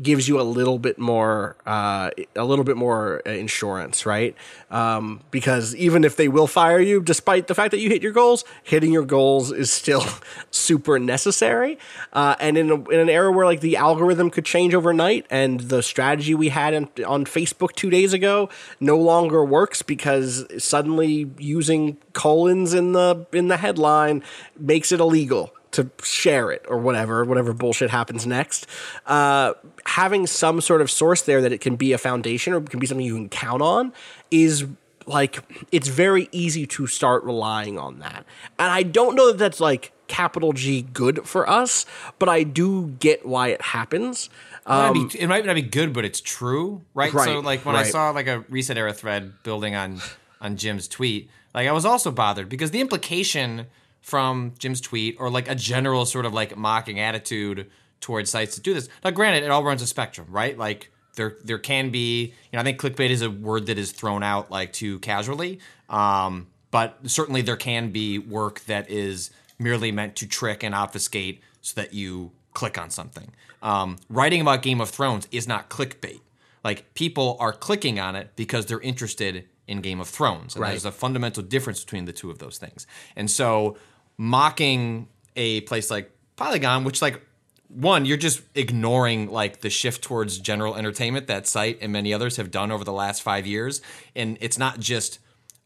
gives 0.00 0.28
you 0.28 0.40
a 0.40 0.42
little 0.42 0.78
bit 0.78 0.98
more 0.98 1.56
uh, 1.66 2.10
a 2.36 2.44
little 2.44 2.64
bit 2.64 2.76
more 2.76 3.18
insurance 3.18 4.04
right? 4.06 4.34
Um, 4.70 5.20
because 5.30 5.74
even 5.76 6.04
if 6.04 6.16
they 6.16 6.28
will 6.28 6.46
fire 6.46 6.80
you 6.80 7.00
despite 7.00 7.46
the 7.46 7.54
fact 7.54 7.70
that 7.72 7.78
you 7.78 7.88
hit 7.88 8.02
your 8.02 8.12
goals 8.12 8.44
hitting 8.62 8.92
your 8.92 9.04
goals 9.04 9.52
is 9.52 9.70
still 9.70 10.04
super 10.50 10.98
necessary. 10.98 11.78
Uh, 12.12 12.36
and 12.40 12.58
in, 12.58 12.70
a, 12.70 12.90
in 12.90 13.00
an 13.00 13.08
era 13.08 13.30
where 13.32 13.46
like 13.46 13.60
the 13.60 13.76
algorithm 13.76 14.30
could 14.30 14.44
change 14.44 14.74
overnight 14.74 15.26
and 15.30 15.60
the 15.60 15.82
strategy 15.82 16.34
we 16.34 16.48
had 16.48 16.74
on, 16.74 16.88
on 17.06 17.24
facebook 17.24 17.72
two 17.72 17.90
days 17.90 18.12
ago 18.12 18.48
no 18.80 18.96
longer 18.96 19.44
works 19.44 19.82
because 19.82 20.46
suddenly 20.62 21.30
using 21.38 21.96
colons 22.12 22.74
in 22.74 22.92
the 22.92 23.26
in 23.32 23.48
the 23.48 23.56
headline 23.56 24.22
makes 24.58 24.92
it 24.92 25.00
illegal 25.00 25.52
to 25.72 25.90
share 26.02 26.50
it 26.50 26.64
or 26.68 26.76
whatever, 26.78 27.24
whatever 27.24 27.52
bullshit 27.52 27.90
happens 27.90 28.26
next. 28.26 28.66
Uh, 29.06 29.54
having 29.86 30.26
some 30.26 30.60
sort 30.60 30.80
of 30.80 30.90
source 30.90 31.22
there 31.22 31.40
that 31.42 31.52
it 31.52 31.60
can 31.60 31.76
be 31.76 31.92
a 31.92 31.98
foundation 31.98 32.52
or 32.52 32.60
can 32.60 32.78
be 32.78 32.86
something 32.86 33.04
you 33.06 33.14
can 33.16 33.28
count 33.28 33.60
on 33.62 33.92
is 34.30 34.66
like 35.06 35.40
it's 35.72 35.88
very 35.88 36.28
easy 36.30 36.66
to 36.66 36.86
start 36.86 37.24
relying 37.24 37.78
on 37.78 37.98
that. 37.98 38.24
And 38.58 38.70
I 38.70 38.82
don't 38.84 39.16
know 39.16 39.26
that 39.28 39.38
that's 39.38 39.58
like 39.60 39.92
capital 40.06 40.52
G 40.52 40.82
good 40.82 41.26
for 41.26 41.48
us, 41.48 41.86
but 42.18 42.28
I 42.28 42.42
do 42.44 42.88
get 43.00 43.26
why 43.26 43.48
it 43.48 43.60
happens. 43.62 44.28
It 44.64 44.68
might 44.68 45.10
be- 45.10 45.18
it 45.20 45.26
might 45.26 45.44
not 45.44 45.54
be 45.56 45.62
good, 45.62 45.92
but 45.92 46.04
it's 46.04 46.20
true, 46.20 46.82
right? 46.94 47.10
So, 47.26 47.40
like 47.40 47.64
when 47.64 47.74
I 47.74 47.82
saw 47.90 48.10
like 48.10 48.28
a 48.28 48.44
ResetEra 48.50 48.94
thread 48.94 49.42
building 49.42 49.74
on 49.74 50.00
on 50.40 50.56
Jim's 50.56 50.86
tweet, 50.86 51.28
like 51.54 51.66
I 51.66 51.72
was 51.72 51.84
also 51.84 52.10
bothered 52.12 52.48
because 52.48 52.70
the 52.70 52.80
implication 52.80 53.66
from 54.02 54.52
Jim's 54.58 54.80
tweet 54.80 55.16
or 55.18 55.30
like 55.30 55.48
a 55.48 55.54
general 55.54 56.04
sort 56.04 56.26
of 56.26 56.34
like 56.34 56.56
mocking 56.56 57.00
attitude 57.00 57.70
towards 58.00 58.30
sites 58.30 58.56
that 58.56 58.64
do 58.64 58.74
this. 58.74 58.88
Now, 59.04 59.10
granted, 59.10 59.44
it 59.44 59.50
all 59.50 59.62
runs 59.64 59.80
a 59.80 59.86
spectrum, 59.86 60.26
right? 60.30 60.58
Like 60.58 60.90
there 61.14 61.36
there 61.44 61.58
can 61.58 61.90
be, 61.90 62.24
you 62.26 62.32
know, 62.52 62.60
I 62.60 62.62
think 62.64 62.80
clickbait 62.80 63.10
is 63.10 63.22
a 63.22 63.30
word 63.30 63.66
that 63.66 63.78
is 63.78 63.92
thrown 63.92 64.22
out 64.22 64.50
like 64.50 64.72
too 64.72 64.98
casually, 64.98 65.60
um, 65.88 66.48
but 66.70 66.98
certainly 67.04 67.42
there 67.42 67.56
can 67.56 67.90
be 67.90 68.18
work 68.18 68.60
that 68.66 68.90
is 68.90 69.30
merely 69.58 69.92
meant 69.92 70.16
to 70.16 70.26
trick 70.26 70.62
and 70.64 70.74
obfuscate 70.74 71.40
so 71.60 71.80
that 71.80 71.94
you 71.94 72.32
click 72.54 72.76
on 72.76 72.90
something. 72.90 73.30
Um, 73.62 73.98
writing 74.08 74.40
about 74.40 74.62
Game 74.62 74.80
of 74.80 74.90
Thrones 74.90 75.28
is 75.30 75.46
not 75.46 75.70
clickbait. 75.70 76.20
Like 76.64 76.92
people 76.94 77.36
are 77.38 77.52
clicking 77.52 78.00
on 78.00 78.16
it 78.16 78.30
because 78.34 78.66
they're 78.66 78.80
interested 78.80 79.46
in 79.68 79.80
Game 79.80 80.00
of 80.00 80.08
Thrones. 80.08 80.54
And 80.56 80.62
Right. 80.62 80.70
there's 80.70 80.84
a 80.84 80.90
fundamental 80.92 81.42
difference 81.42 81.84
between 81.84 82.04
the 82.06 82.12
two 82.12 82.30
of 82.30 82.38
those 82.38 82.58
things. 82.58 82.86
And 83.14 83.30
so 83.30 83.76
mocking 84.16 85.08
a 85.36 85.62
place 85.62 85.90
like 85.90 86.10
Polygon, 86.36 86.84
which 86.84 87.02
like 87.02 87.22
one, 87.68 88.04
you're 88.04 88.18
just 88.18 88.42
ignoring 88.54 89.30
like 89.30 89.60
the 89.60 89.70
shift 89.70 90.02
towards 90.02 90.38
general 90.38 90.76
entertainment 90.76 91.26
that 91.26 91.46
site 91.46 91.78
and 91.80 91.92
many 91.92 92.12
others 92.12 92.36
have 92.36 92.50
done 92.50 92.70
over 92.70 92.84
the 92.84 92.92
last 92.92 93.22
five 93.22 93.46
years. 93.46 93.80
And 94.14 94.36
it's 94.40 94.58
not 94.58 94.78
just 94.78 95.18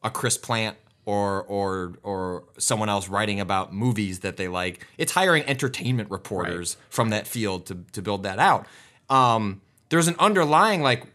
a 0.02 0.10
Chris 0.10 0.38
Plante 0.38 0.76
or 1.04 1.44
or 1.44 1.94
or 2.02 2.44
someone 2.58 2.88
else 2.88 3.08
writing 3.08 3.40
about 3.40 3.72
movies 3.72 4.20
that 4.20 4.36
they 4.36 4.48
like. 4.48 4.86
It's 4.98 5.12
hiring 5.12 5.44
entertainment 5.44 6.10
reporters 6.10 6.76
from 6.90 7.10
that 7.10 7.26
field 7.26 7.66
to 7.66 7.78
to 7.92 8.02
build 8.02 8.24
that 8.24 8.38
out. 8.38 8.66
Um, 9.08 9.60
there's 9.88 10.08
an 10.08 10.16
underlying 10.18 10.82
like 10.82 11.06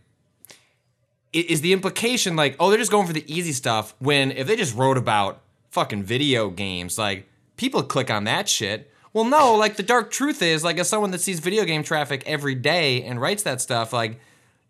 is 1.33 1.61
the 1.61 1.71
implication 1.71 2.35
like 2.35 2.57
oh 2.59 2.69
they're 2.69 2.77
just 2.77 2.91
going 2.91 3.07
for 3.07 3.13
the 3.13 3.23
easy 3.33 3.53
stuff 3.53 3.95
when 3.99 4.31
if 4.31 4.47
they 4.47 4.55
just 4.55 4.75
wrote 4.75 4.97
about 4.97 5.41
fucking 5.71 6.03
video 6.03 6.49
games 6.49 6.97
like 6.97 7.27
people 7.57 7.81
click 7.81 8.11
on 8.11 8.25
that 8.25 8.47
shit 8.47 8.91
well 9.13 9.25
no 9.25 9.55
like 9.55 9.77
the 9.77 9.83
dark 9.83 10.11
truth 10.11 10.41
is 10.41 10.63
like 10.63 10.77
as 10.77 10.87
someone 10.87 11.11
that 11.11 11.21
sees 11.21 11.39
video 11.39 11.65
game 11.65 11.83
traffic 11.83 12.23
every 12.25 12.55
day 12.55 13.01
and 13.03 13.19
writes 13.19 13.43
that 13.43 13.59
stuff 13.59 13.91
like 13.91 14.19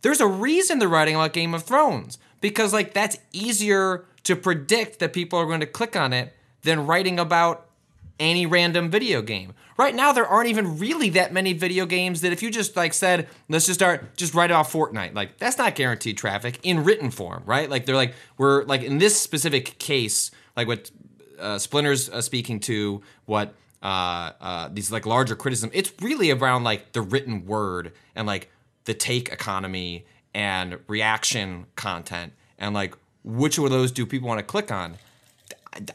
there's 0.01 0.21
a 0.21 0.27
reason 0.27 0.79
they're 0.79 0.87
writing 0.87 1.15
about 1.15 1.33
game 1.33 1.53
of 1.53 1.63
thrones 1.63 2.17
because 2.39 2.73
like 2.73 2.93
that's 2.93 3.17
easier 3.31 4.05
to 4.23 4.35
predict 4.35 4.99
that 4.99 5.13
people 5.13 5.39
are 5.39 5.45
going 5.45 5.59
to 5.59 5.65
click 5.65 5.95
on 5.95 6.13
it 6.13 6.33
than 6.63 6.85
writing 6.85 7.19
about 7.19 7.67
any 8.19 8.45
random 8.45 8.89
video 8.89 9.21
game. 9.21 9.53
Right 9.77 9.95
now, 9.95 10.13
there 10.13 10.27
aren't 10.27 10.49
even 10.49 10.77
really 10.77 11.09
that 11.11 11.33
many 11.33 11.53
video 11.53 11.87
games 11.87 12.21
that 12.21 12.31
if 12.31 12.43
you 12.43 12.51
just 12.51 12.75
like 12.75 12.93
said, 12.93 13.27
let's 13.49 13.65
just 13.65 13.79
start, 13.79 14.15
just 14.15 14.35
write 14.35 14.51
off 14.51 14.71
Fortnite, 14.71 15.15
like 15.15 15.37
that's 15.39 15.57
not 15.57 15.73
guaranteed 15.73 16.17
traffic 16.17 16.59
in 16.61 16.83
written 16.83 17.09
form, 17.09 17.41
right? 17.45 17.69
Like 17.69 17.85
they're 17.85 17.95
like, 17.95 18.13
we're 18.37 18.63
like 18.65 18.83
in 18.83 18.99
this 18.99 19.19
specific 19.19 19.79
case, 19.79 20.29
like 20.55 20.67
what 20.67 20.91
uh, 21.39 21.57
Splinter's 21.57 22.09
uh, 22.09 22.21
speaking 22.21 22.59
to, 22.61 23.01
what 23.25 23.53
uh, 23.81 24.31
uh, 24.39 24.69
these 24.71 24.91
like 24.91 25.05
larger 25.05 25.35
criticism, 25.35 25.71
it's 25.73 25.91
really 26.01 26.31
around 26.31 26.63
like 26.63 26.91
the 26.93 27.01
written 27.01 27.45
word 27.45 27.93
and 28.15 28.27
like 28.27 28.49
the 28.85 28.93
take 28.93 29.29
economy 29.29 30.05
and 30.33 30.79
reaction 30.87 31.65
content 31.75 32.33
and 32.57 32.73
like 32.73 32.95
which 33.23 33.57
of 33.57 33.69
those 33.69 33.91
do 33.91 34.05
people 34.05 34.27
want 34.27 34.39
to 34.39 34.43
click 34.43 34.71
on? 34.71 34.97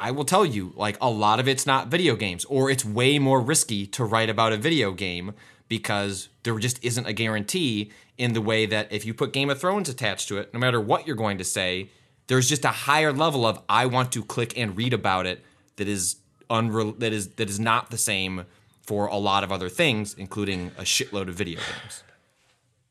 I 0.01 0.11
will 0.11 0.25
tell 0.25 0.45
you, 0.45 0.73
like 0.75 0.97
a 1.01 1.11
lot 1.11 1.39
of 1.39 1.47
it's 1.47 1.67
not 1.67 1.89
video 1.89 2.17
games, 2.17 2.45
or 2.47 2.71
it's 2.71 2.85
way 2.85 3.19
more 3.19 3.41
risky 3.41 3.87
to 3.89 4.05
write 4.05 4.31
about 4.31 4.53
a 4.53 4.57
video 4.57 4.93
game 4.93 5.35
because 5.69 6.29
there 6.45 6.59
just 6.59 6.83
isn't 6.83 7.07
a 7.07 7.13
guarantee 7.13 7.91
in 8.17 8.33
the 8.33 8.41
way 8.41 8.65
that 8.67 8.91
if 8.91 9.05
you 9.05 9.13
put 9.13 9.33
Game 9.33 9.51
of 9.51 9.61
Thrones 9.61 9.89
attached 9.89 10.29
to 10.29 10.39
it, 10.39 10.55
no 10.55 10.61
matter 10.61 10.81
what 10.81 11.07
you're 11.07 11.17
going 11.17 11.37
to 11.39 11.45
say, 11.45 11.91
there's 12.27 12.49
just 12.49 12.65
a 12.65 12.69
higher 12.69 13.13
level 13.13 13.47
of 13.47 13.61
I 13.69 13.87
want 13.87 14.13
to 14.13 14.25
click 14.25 14.57
and 14.57 14.77
read 14.77 14.93
about 14.93 15.27
it 15.27 15.45
that 15.77 15.89
is 15.89 16.17
unre- 16.51 16.99
that 16.99 17.13
is 17.13 17.29
that 17.37 17.49
is 17.49 17.61
not 17.61 17.91
the 17.91 17.99
same 17.99 18.45
for 18.83 19.07
a 19.07 19.17
lot 19.17 19.43
of 19.45 19.51
other 19.51 19.69
things, 19.69 20.15
including 20.15 20.71
a 20.79 20.83
shitload 20.83 21.29
of 21.29 21.35
video 21.35 21.59
games. 21.59 22.03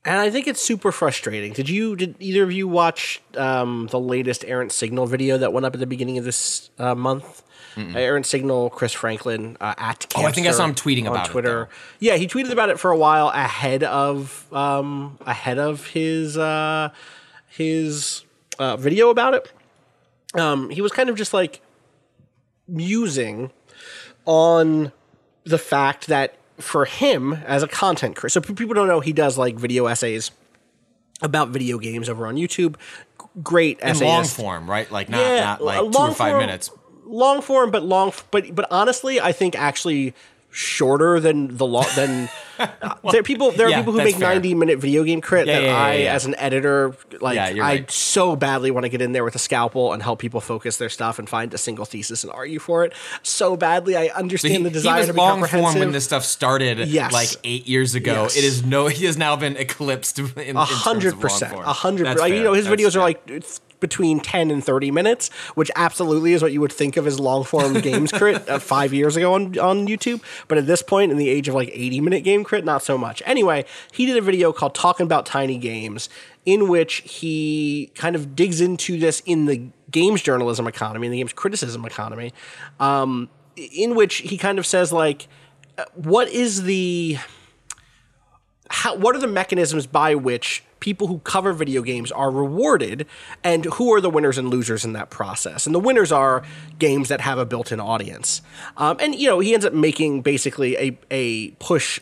And 0.03 0.19
I 0.19 0.29
think 0.29 0.45
it's 0.45 0.61
super 0.61 0.91
frustrating. 0.91 1.53
Did 1.53 1.67
you? 1.67 1.95
Did 1.95 2.15
either 2.19 2.43
of 2.43 2.51
you 2.51 2.67
watch 2.67 3.21
um, 3.37 3.87
the 3.89 3.99
latest 3.99 4.45
Errant 4.45 4.71
Signal 4.71 5.07
video 5.07 5.37
that 5.39 5.51
went 5.51 5.65
up 5.65 5.73
at 5.73 5.79
the 5.79 5.87
beginning 5.87 6.19
of 6.19 6.25
this 6.25 6.69
uh, 6.77 6.93
month? 6.93 7.41
Uh, 7.77 7.97
Errant 7.97 8.25
Signal, 8.25 8.69
Chris 8.69 8.93
Franklin 8.93 9.57
uh, 9.59 9.73
at 9.77 10.05
Oh, 10.15 10.23
I 10.23 10.31
think 10.31 10.47
I 10.47 10.51
saw 10.51 10.63
him 10.63 10.75
tweeting 10.75 11.07
about 11.07 11.27
it, 11.27 11.31
Twitter. 11.31 11.67
yeah, 11.99 12.15
he 12.15 12.25
tweeted 12.27 12.51
about 12.51 12.69
it 12.69 12.79
for 12.79 12.91
a 12.91 12.97
while 12.97 13.29
ahead 13.29 13.83
of 13.83 14.45
um, 14.53 15.17
ahead 15.25 15.57
of 15.57 15.87
his 15.87 16.37
uh, 16.37 16.89
his 17.47 18.24
uh, 18.59 18.77
video 18.77 19.09
about 19.09 19.33
it. 19.33 19.51
Um, 20.33 20.69
he 20.69 20.81
was 20.81 20.91
kind 20.91 21.09
of 21.09 21.15
just 21.15 21.33
like 21.33 21.61
musing 22.67 23.51
on 24.25 24.91
the 25.43 25.57
fact 25.57 26.07
that 26.07 26.35
for 26.57 26.85
him 26.85 27.33
as 27.33 27.63
a 27.63 27.67
content 27.67 28.15
creator, 28.15 28.41
so 28.41 28.41
people 28.41 28.73
don't 28.73 28.87
know 28.87 28.99
he 28.99 29.13
does 29.13 29.37
like 29.37 29.55
video 29.55 29.85
essays 29.85 30.31
about 31.21 31.49
video 31.49 31.77
games 31.77 32.09
over 32.09 32.27
on 32.27 32.35
YouTube. 32.35 32.75
Great 33.43 33.79
In 33.79 33.99
long 33.99 34.23
form, 34.23 34.69
right? 34.69 34.89
Like 34.89 35.09
not 35.09 35.19
not 35.19 35.63
like 35.63 35.79
two 35.79 35.89
long 35.89 36.11
or 36.11 36.13
five 36.13 36.31
form- 36.31 36.39
minutes. 36.39 36.71
Long 37.07 37.41
form, 37.41 37.69
but 37.69 37.83
long, 37.83 38.13
but 38.31 38.55
but 38.55 38.65
honestly, 38.71 39.21
I 39.21 39.31
think 39.31 39.55
actually 39.55 40.15
shorter 40.55 41.19
than 41.19 41.57
the 41.57 41.65
long 41.65 41.85
than 41.97 42.29
uh, 42.59 42.95
there 43.11 43.19
are 43.19 43.23
people 43.23 43.51
there 43.51 43.67
are 43.67 43.69
yeah, 43.69 43.79
people 43.79 43.91
who 43.91 43.97
make 43.97 44.15
fair. 44.15 44.29
90 44.35 44.53
minute 44.55 44.79
video 44.79 45.03
game 45.03 45.19
crit 45.19 45.45
Yeah, 45.47 45.59
that 45.59 45.63
yeah, 45.65 45.77
I 45.77 45.95
as 46.13 46.25
an 46.25 46.33
editor 46.37 46.95
like 47.19 47.37
I 47.37 47.59
right. 47.59 47.91
so 47.91 48.37
badly 48.37 48.71
want 48.71 48.85
to 48.85 48.89
get 48.89 49.01
in 49.01 49.11
there 49.11 49.25
with 49.25 49.35
a 49.35 49.39
scalpel 49.39 49.91
and 49.91 50.01
help 50.01 50.19
people 50.19 50.39
focus 50.39 50.77
their 50.77 50.87
stuff 50.87 51.19
and 51.19 51.27
find 51.27 51.53
a 51.53 51.57
single 51.57 51.83
thesis 51.83 52.23
and 52.23 52.31
argue 52.31 52.59
for 52.59 52.85
it 52.85 52.93
so 53.21 53.57
badly 53.57 53.97
I 53.97 54.07
So 54.07 54.13
understand 54.13 54.53
he, 54.53 54.63
the 54.63 54.69
he 54.69 54.73
desire 54.73 54.99
was 54.99 55.07
to 55.07 55.13
be 55.13 55.17
long 55.17 55.43
form 55.45 55.77
when 55.77 55.91
this 55.91 56.05
stuff 56.05 56.23
started 56.23 56.79
Yes. 56.87 57.11
like 57.11 57.29
eight 57.43 57.67
years 57.67 57.93
ago. 57.93 58.23
Yes. 58.23 58.37
It 58.37 58.45
is 58.45 58.63
no 58.63 58.87
he 58.87 59.03
has 59.05 59.17
now 59.17 59.35
been 59.35 59.57
eclipsed 59.57 60.19
in, 60.19 60.27
in 60.37 60.55
A 60.55 60.65
terms 60.65 60.69
hundred 60.71 61.07
of 61.09 61.13
long 61.15 61.21
percent, 61.21 61.51
form. 61.51 61.65
a 61.65 61.73
hundred. 61.73 62.05
That's 62.05 62.21
Like, 62.21 62.31
you 62.31 62.43
know, 62.43 62.53
his 62.53 62.65
That's- 62.67 62.81
videos 62.81 62.95
are 62.95 62.99
like 63.01 63.21
it's 63.29 63.59
between 63.79 64.19
ten 64.19 64.51
and 64.51 64.63
thirty 64.63 64.91
minutes, 64.91 65.29
which 65.55 65.71
absolutely 65.75 66.33
is 66.33 66.41
what 66.41 66.51
you 66.51 66.61
would 66.61 66.71
think 66.71 66.97
of 66.97 67.07
as 67.07 67.19
long 67.19 67.43
form 67.43 67.73
games 67.81 68.11
crit 68.11 68.47
uh, 68.49 68.59
five 68.59 68.93
years 68.93 69.15
ago 69.15 69.33
on 69.33 69.57
on 69.59 69.87
YouTube. 69.87 70.21
But 70.47 70.57
at 70.57 70.67
this 70.67 70.81
point, 70.81 71.11
in 71.11 71.17
the 71.17 71.29
age 71.29 71.47
of 71.47 71.55
like 71.55 71.69
eighty 71.73 72.01
minute 72.01 72.23
game 72.23 72.43
crit, 72.43 72.65
not 72.65 72.83
so 72.83 72.97
much. 72.97 73.21
Anyway, 73.25 73.65
he 73.91 74.05
did 74.05 74.17
a 74.17 74.21
video 74.21 74.51
called 74.51 74.75
"Talking 74.75 75.05
About 75.05 75.25
Tiny 75.25 75.57
Games," 75.57 76.09
in 76.45 76.67
which 76.67 76.95
he 77.05 77.91
kind 77.95 78.15
of 78.15 78.35
digs 78.35 78.61
into 78.61 78.99
this 78.99 79.21
in 79.25 79.45
the 79.45 79.69
games 79.91 80.21
journalism 80.21 80.67
economy, 80.67 81.07
in 81.07 81.11
the 81.11 81.17
games 81.17 81.33
criticism 81.33 81.85
economy, 81.85 82.33
um, 82.79 83.29
in 83.55 83.95
which 83.95 84.17
he 84.17 84.37
kind 84.37 84.59
of 84.59 84.65
says 84.65 84.91
like, 84.91 85.27
uh, 85.77 85.85
what 85.93 86.27
is 86.29 86.63
the 86.63 87.17
how, 88.69 88.95
what 88.95 89.15
are 89.15 89.19
the 89.19 89.27
mechanisms 89.27 89.87
by 89.87 90.15
which 90.15 90.63
people 90.85 91.07
who 91.07 91.17
cover 91.23 91.51
video 91.51 91.81
games 91.81 92.11
are 92.11 92.29
rewarded 92.29 93.07
and 93.43 93.65
who 93.65 93.91
are 93.91 93.99
the 93.99 94.09
winners 94.09 94.37
and 94.37 94.49
losers 94.49 94.85
in 94.85 94.93
that 94.93 95.09
process? 95.09 95.65
And 95.65 95.73
the 95.73 95.79
winners 95.79 96.11
are 96.11 96.43
games 96.77 97.09
that 97.09 97.21
have 97.21 97.39
a 97.39 97.45
built-in 97.45 97.79
audience. 97.79 98.43
Um, 98.77 98.97
and 98.99 99.15
you 99.15 99.27
know 99.27 99.39
he 99.39 99.55
ends 99.55 99.65
up 99.65 99.73
making 99.73 100.21
basically 100.21 100.77
a, 100.77 100.97
a 101.09 101.49
push 101.53 101.99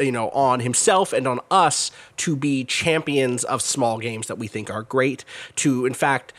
you 0.00 0.10
know 0.10 0.30
on 0.30 0.58
himself 0.58 1.12
and 1.12 1.28
on 1.28 1.38
us 1.48 1.92
to 2.16 2.34
be 2.34 2.64
champions 2.64 3.44
of 3.44 3.62
small 3.62 3.98
games 3.98 4.26
that 4.26 4.36
we 4.36 4.48
think 4.48 4.68
are 4.68 4.82
great 4.82 5.24
to 5.54 5.86
in 5.86 5.94
fact 5.94 6.32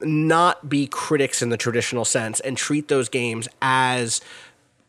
not 0.00 0.68
be 0.68 0.86
critics 0.86 1.42
in 1.42 1.50
the 1.50 1.58
traditional 1.58 2.06
sense 2.06 2.40
and 2.40 2.56
treat 2.56 2.88
those 2.88 3.10
games 3.10 3.48
as 3.60 4.22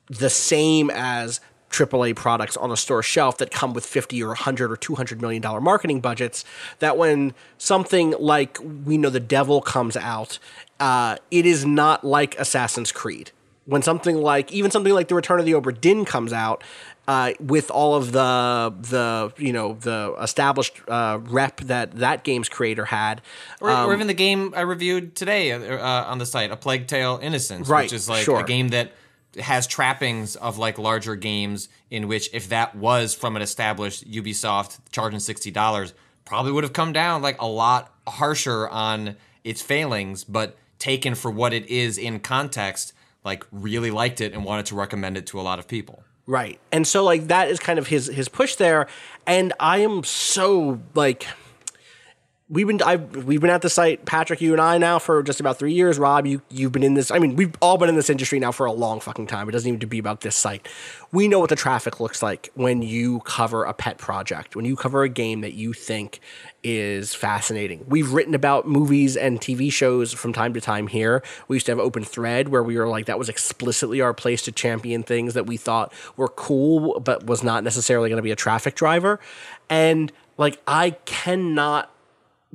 the 0.07 0.29
same 0.29 0.89
as 0.89 1.41
AAA 1.69 2.15
products 2.15 2.57
on 2.57 2.71
a 2.71 2.77
store 2.77 3.03
shelf 3.03 3.37
that 3.37 3.51
come 3.51 3.73
with 3.73 3.85
50 3.85 4.21
or 4.23 4.29
100 4.29 4.71
or 4.71 4.77
200 4.77 5.21
million 5.21 5.41
dollar 5.41 5.61
marketing 5.61 6.01
budgets 6.01 6.43
that 6.79 6.97
when 6.97 7.33
something 7.57 8.13
like 8.19 8.57
we 8.85 8.97
know 8.97 9.09
the 9.09 9.19
devil 9.19 9.61
comes 9.61 9.95
out 9.95 10.39
uh, 10.79 11.17
it 11.29 11.45
is 11.45 11.65
not 11.65 12.03
like 12.03 12.39
Assassin's 12.39 12.91
Creed 12.91 13.31
when 13.65 13.81
something 13.81 14.17
like 14.17 14.51
even 14.51 14.71
something 14.71 14.93
like 14.93 15.07
the 15.09 15.15
Return 15.15 15.39
of 15.39 15.45
the 15.45 15.51
Obra 15.51 15.79
Dinn 15.79 16.05
comes 16.05 16.33
out 16.33 16.63
uh, 17.07 17.33
with 17.39 17.71
all 17.71 17.95
of 17.95 18.11
the 18.11 18.73
the 18.81 19.33
you 19.37 19.51
know 19.51 19.73
the 19.73 20.15
established 20.21 20.79
uh, 20.87 21.19
rep 21.23 21.59
that 21.61 21.91
that 21.93 22.23
game's 22.23 22.49
creator 22.49 22.85
had 22.85 23.21
Or, 23.59 23.71
or 23.71 23.93
even 23.93 24.07
the 24.07 24.13
game 24.13 24.53
I 24.55 24.61
reviewed 24.61 25.15
today 25.15 25.51
uh, 25.51 25.59
uh, 25.59 26.05
on 26.07 26.19
the 26.19 26.25
site, 26.25 26.51
A 26.51 26.55
Plague 26.55 26.87
Tale: 26.87 27.19
Innocence, 27.21 27.67
Right, 27.67 27.85
which 27.85 27.93
is 27.93 28.07
like 28.07 28.23
sure. 28.23 28.39
a 28.39 28.43
game 28.43 28.69
that 28.69 28.91
has 29.39 29.67
trappings 29.67 30.35
of 30.35 30.57
like 30.57 30.77
larger 30.77 31.15
games. 31.15 31.69
In 31.89 32.07
which, 32.07 32.29
if 32.33 32.49
that 32.49 32.75
was 32.75 33.13
from 33.13 33.35
an 33.35 33.41
established 33.41 34.09
Ubisoft 34.09 34.79
charging 34.91 35.19
sixty 35.19 35.51
dollars, 35.51 35.93
probably 36.25 36.51
would 36.51 36.63
have 36.63 36.73
come 36.73 36.93
down 36.93 37.21
like 37.21 37.41
a 37.41 37.47
lot 37.47 37.93
harsher 38.07 38.67
on 38.69 39.15
its 39.43 39.61
failings, 39.61 40.23
but 40.23 40.57
taken 40.77 41.15
for 41.15 41.29
what 41.31 41.53
it 41.53 41.65
is 41.67 41.97
in 41.97 42.19
context, 42.19 42.93
like 43.23 43.43
really 43.51 43.91
liked 43.91 44.21
it 44.21 44.33
and 44.33 44.43
wanted 44.45 44.65
to 44.67 44.75
recommend 44.75 45.17
it 45.17 45.27
to 45.27 45.39
a 45.39 45.43
lot 45.43 45.59
of 45.59 45.67
people. 45.67 46.03
Right. 46.25 46.59
And 46.71 46.87
so 46.87 47.03
like 47.03 47.27
that 47.27 47.49
is 47.49 47.59
kind 47.59 47.79
of 47.79 47.87
his 47.87 48.05
his 48.07 48.29
push 48.29 48.55
there 48.55 48.87
and 49.25 49.51
I 49.59 49.79
am 49.79 50.03
so 50.03 50.79
like 50.93 51.25
we've 52.49 52.65
been 52.65 52.81
I've, 52.81 53.25
we've 53.25 53.39
been 53.39 53.49
at 53.49 53.61
the 53.61 53.69
site 53.69 54.05
Patrick 54.05 54.41
you 54.41 54.53
and 54.53 54.61
I 54.61 54.77
now 54.77 54.97
for 54.97 55.21
just 55.21 55.39
about 55.39 55.59
3 55.59 55.71
years. 55.71 55.99
Rob 55.99 56.25
you 56.25 56.41
you've 56.49 56.71
been 56.71 56.83
in 56.83 56.95
this 56.95 57.11
I 57.11 57.19
mean 57.19 57.35
we've 57.35 57.53
all 57.61 57.77
been 57.77 57.89
in 57.89 57.95
this 57.95 58.09
industry 58.09 58.39
now 58.39 58.51
for 58.51 58.65
a 58.65 58.71
long 58.71 58.99
fucking 58.99 59.27
time. 59.27 59.47
It 59.47 59.51
doesn't 59.51 59.67
even 59.67 59.79
to 59.81 59.87
be 59.87 59.99
about 59.99 60.21
this 60.21 60.35
site. 60.35 60.67
We 61.11 61.27
know 61.27 61.39
what 61.39 61.49
the 61.49 61.55
traffic 61.55 61.99
looks 61.99 62.23
like 62.23 62.49
when 62.55 62.81
you 62.81 63.19
cover 63.21 63.63
a 63.63 63.73
pet 63.73 63.97
project 63.97 64.55
when 64.55 64.65
you 64.65 64.75
cover 64.75 65.03
a 65.03 65.09
game 65.09 65.41
that 65.41 65.53
you 65.53 65.73
think 65.73 66.19
is 66.63 67.13
fascinating. 67.13 67.85
We've 67.87 68.11
written 68.11 68.35
about 68.35 68.67
movies 68.67 69.15
and 69.15 69.39
TV 69.39 69.71
shows 69.71 70.11
from 70.11 70.33
time 70.33 70.53
to 70.55 70.61
time 70.61 70.87
here. 70.87 71.23
We 71.47 71.55
used 71.55 71.67
to 71.67 71.71
have 71.71 71.79
open 71.79 72.03
thread 72.03 72.49
where 72.49 72.63
we 72.63 72.77
were 72.77 72.87
like 72.87 73.05
that 73.05 73.17
was 73.17 73.29
explicitly 73.29 74.01
our 74.01 74.13
place 74.13 74.41
to 74.43 74.51
champion 74.51 75.03
things 75.03 75.35
that 75.35 75.45
we 75.45 75.55
thought 75.55 75.93
were 76.17 76.27
cool 76.27 76.99
but 76.99 77.25
was 77.25 77.43
not 77.43 77.63
necessarily 77.63 78.09
going 78.09 78.17
to 78.17 78.23
be 78.23 78.31
a 78.31 78.35
traffic 78.35 78.75
driver. 78.75 79.19
And 79.69 80.11
like 80.37 80.59
I 80.67 80.91
cannot 81.05 81.91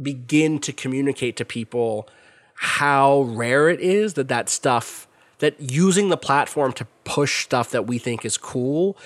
begin 0.00 0.58
to 0.60 0.72
communicate 0.72 1.36
to 1.36 1.44
people 1.44 2.08
how 2.54 3.22
rare 3.22 3.68
it 3.68 3.80
is 3.80 4.14
that 4.14 4.28
that 4.28 4.48
stuff 4.48 5.06
that 5.38 5.60
using 5.60 6.08
the 6.08 6.16
platform 6.16 6.72
to 6.72 6.86
push 7.04 7.44
stuff 7.44 7.70
that 7.70 7.86
we 7.86 7.98
think 7.98 8.24
is 8.24 8.36
cool 8.36 8.96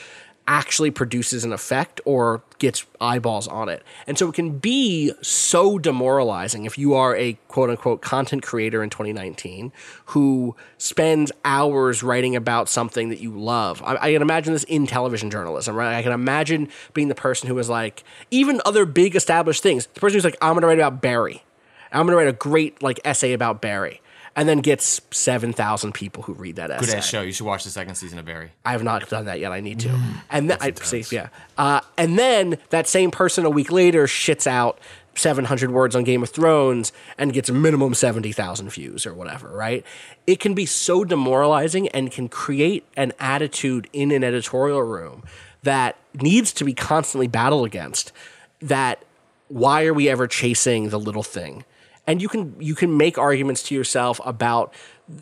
actually 0.49 0.90
produces 0.90 1.44
an 1.44 1.53
effect 1.53 2.01
or 2.07 2.42
gets 2.59 2.86
eyeballs 3.03 3.46
on 3.46 3.68
it. 3.68 3.82
And 4.07 4.18
so 4.18 4.30
it 4.30 4.34
can 4.34 4.59
be 4.59 5.12
so 5.20 5.78
demoralizing 5.78 6.64
if 6.64 6.78
you 6.78 6.94
are 6.94 7.14
a 7.14 7.34
quote 7.49 7.68
unquote 7.68 8.01
content 8.01 8.42
creator 8.42 8.82
in 8.82 8.88
2019 8.88 9.70
who 10.07 10.57
spends 10.78 11.30
hours 11.44 12.03
writing 12.03 12.34
about 12.34 12.70
something 12.70 13.11
that 13.11 13.20
you 13.20 13.38
love. 13.38 13.82
I, 13.82 13.96
I 13.96 14.12
can 14.14 14.22
imagine 14.22 14.55
this 14.55 14.64
in 14.64 14.86
television 14.86 15.30
journalism, 15.30 15.76
right? 15.76 15.96
I 15.96 16.03
can 16.03 16.12
imagine 16.12 16.68
being 16.94 17.09
the 17.09 17.14
person 17.14 17.49
who 17.49 17.59
is 17.59 17.68
like, 17.68 18.03
even 18.30 18.62
other 18.64 18.86
big 18.86 19.14
established 19.14 19.62
things, 19.62 19.86
the 19.86 20.01
person 20.01 20.16
who's 20.16 20.24
like, 20.24 20.38
I'm 20.40 20.55
going 20.55 20.62
to 20.62 20.66
write 20.66 20.78
about 20.78 21.03
Barry. 21.03 21.44
I'm 21.92 22.07
going 22.07 22.12
to 22.12 22.24
write 22.24 22.28
a 22.28 22.32
great 22.32 22.82
like 22.82 23.01
essay 23.05 23.34
about 23.34 23.61
Barry. 23.61 24.01
And 24.39 24.49
then 24.49 24.61
gets 24.61 25.01
7,000 25.11 25.93
people 25.95 26.22
who 26.22 26.32
read 26.32 26.57
that 26.57 26.70
essay. 26.70 26.86
Good 26.86 26.95
ass 26.95 27.09
show. 27.09 27.22
You 27.22 27.32
should 27.32 27.45
watch 27.45 27.64
the 27.64 27.70
second 27.70 27.97
season 27.97 28.20
of 28.20 28.24
Barry. 28.24 28.53
I 28.64 28.70
have 28.70 28.84
not 28.84 29.09
done 29.09 29.24
that 29.24 29.41
yet. 29.41 29.51
I 29.51 29.59
need 29.59 29.80
to. 29.80 30.01
and 30.30 30.49
then 30.49 30.59
I 30.61 30.72
see, 30.80 31.05
yeah. 31.11 31.30
Uh, 31.57 31.80
and 31.97 32.16
then 32.16 32.59
that 32.70 32.86
same 32.86 33.11
person 33.11 33.45
a 33.45 33.51
week 33.51 33.72
later 33.72 34.05
shits 34.05 34.47
out 34.47 34.78
700 35.16 35.72
words 35.72 35.97
on 35.97 36.05
Game 36.05 36.22
of 36.22 36.30
Thrones 36.30 36.93
and 37.18 37.32
gets 37.32 37.49
a 37.49 37.53
minimum 37.53 37.95
70,000 37.95 38.68
views 38.70 39.07
or 39.07 39.12
whatever, 39.12 39.49
right? 39.49 39.84
It 40.26 40.39
can 40.39 40.55
be 40.55 40.66
so 40.66 41.05
demoralizing 41.05 41.89
and 41.89 42.12
can 42.12 42.28
create 42.28 42.84
an 42.97 43.14
attitude 43.18 43.89
in 43.93 44.12
an 44.12 44.22
editorial 44.22 44.84
room 44.84 45.24
that 45.64 45.97
needs 46.14 46.53
to 46.53 46.64
be 46.64 46.74
constantly 46.74 47.26
battled 47.26 47.66
against. 47.66 48.12
That 48.61 49.05
why 49.49 49.84
are 49.86 49.95
we 49.95 50.09
ever 50.09 50.28
chasing 50.28 50.91
the 50.91 51.01
little 51.01 51.24
thing? 51.24 51.64
And 52.09 52.20
you 52.20 52.28
can 52.28 52.56
you 52.59 52.74
can 52.74 52.96
make 52.96 53.18
arguments 53.18 53.62
to 53.64 53.74
yourself 53.74 54.20
about 54.24 54.74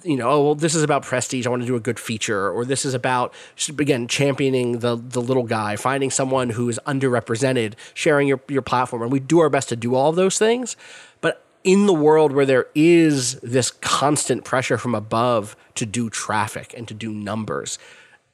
you 0.05 0.17
know 0.17 0.31
oh 0.31 0.45
well 0.45 0.55
this 0.55 0.75
is 0.75 0.83
about 0.83 1.03
prestige 1.03 1.47
i 1.47 1.51
want 1.51 1.61
to 1.61 1.67
do 1.67 1.77
a 1.77 1.81
good 1.81 1.99
feature 1.99 2.51
or 2.51 2.65
this 2.65 2.85
is 2.85 2.95
about 2.95 3.35
again 3.79 4.09
championing 4.09 4.79
the 4.79 4.97
the 4.97 5.21
little 5.21 5.43
guy 5.43 5.77
finding 5.77 6.11
someone 6.11 6.51
who 6.51 6.69
is 6.69 6.81
underrepresented 6.87 7.75
sharing 7.93 8.27
your 8.29 8.41
your 8.49 8.63
platform. 8.63 9.03
And 9.03 9.13
we 9.13 9.21
do 9.21 9.41
our 9.41 9.51
best 9.51 9.69
to 9.71 9.77
do 9.77 9.95
all 9.95 10.11
of 10.11 10.17
those 10.17 10.39
things. 10.39 10.77
But 11.21 11.45
in 11.65 11.87
the 11.87 11.95
world 11.95 12.33
where 12.33 12.47
there 12.47 12.67
is 12.75 13.41
this 13.41 13.71
constant 13.71 14.45
pressure 14.45 14.79
from 14.79 14.95
above 14.95 15.57
to 15.75 15.85
do 15.85 16.09
traffic 16.09 16.73
and 16.77 16.87
to 16.87 16.95
do 16.95 17.13
numbers 17.13 17.79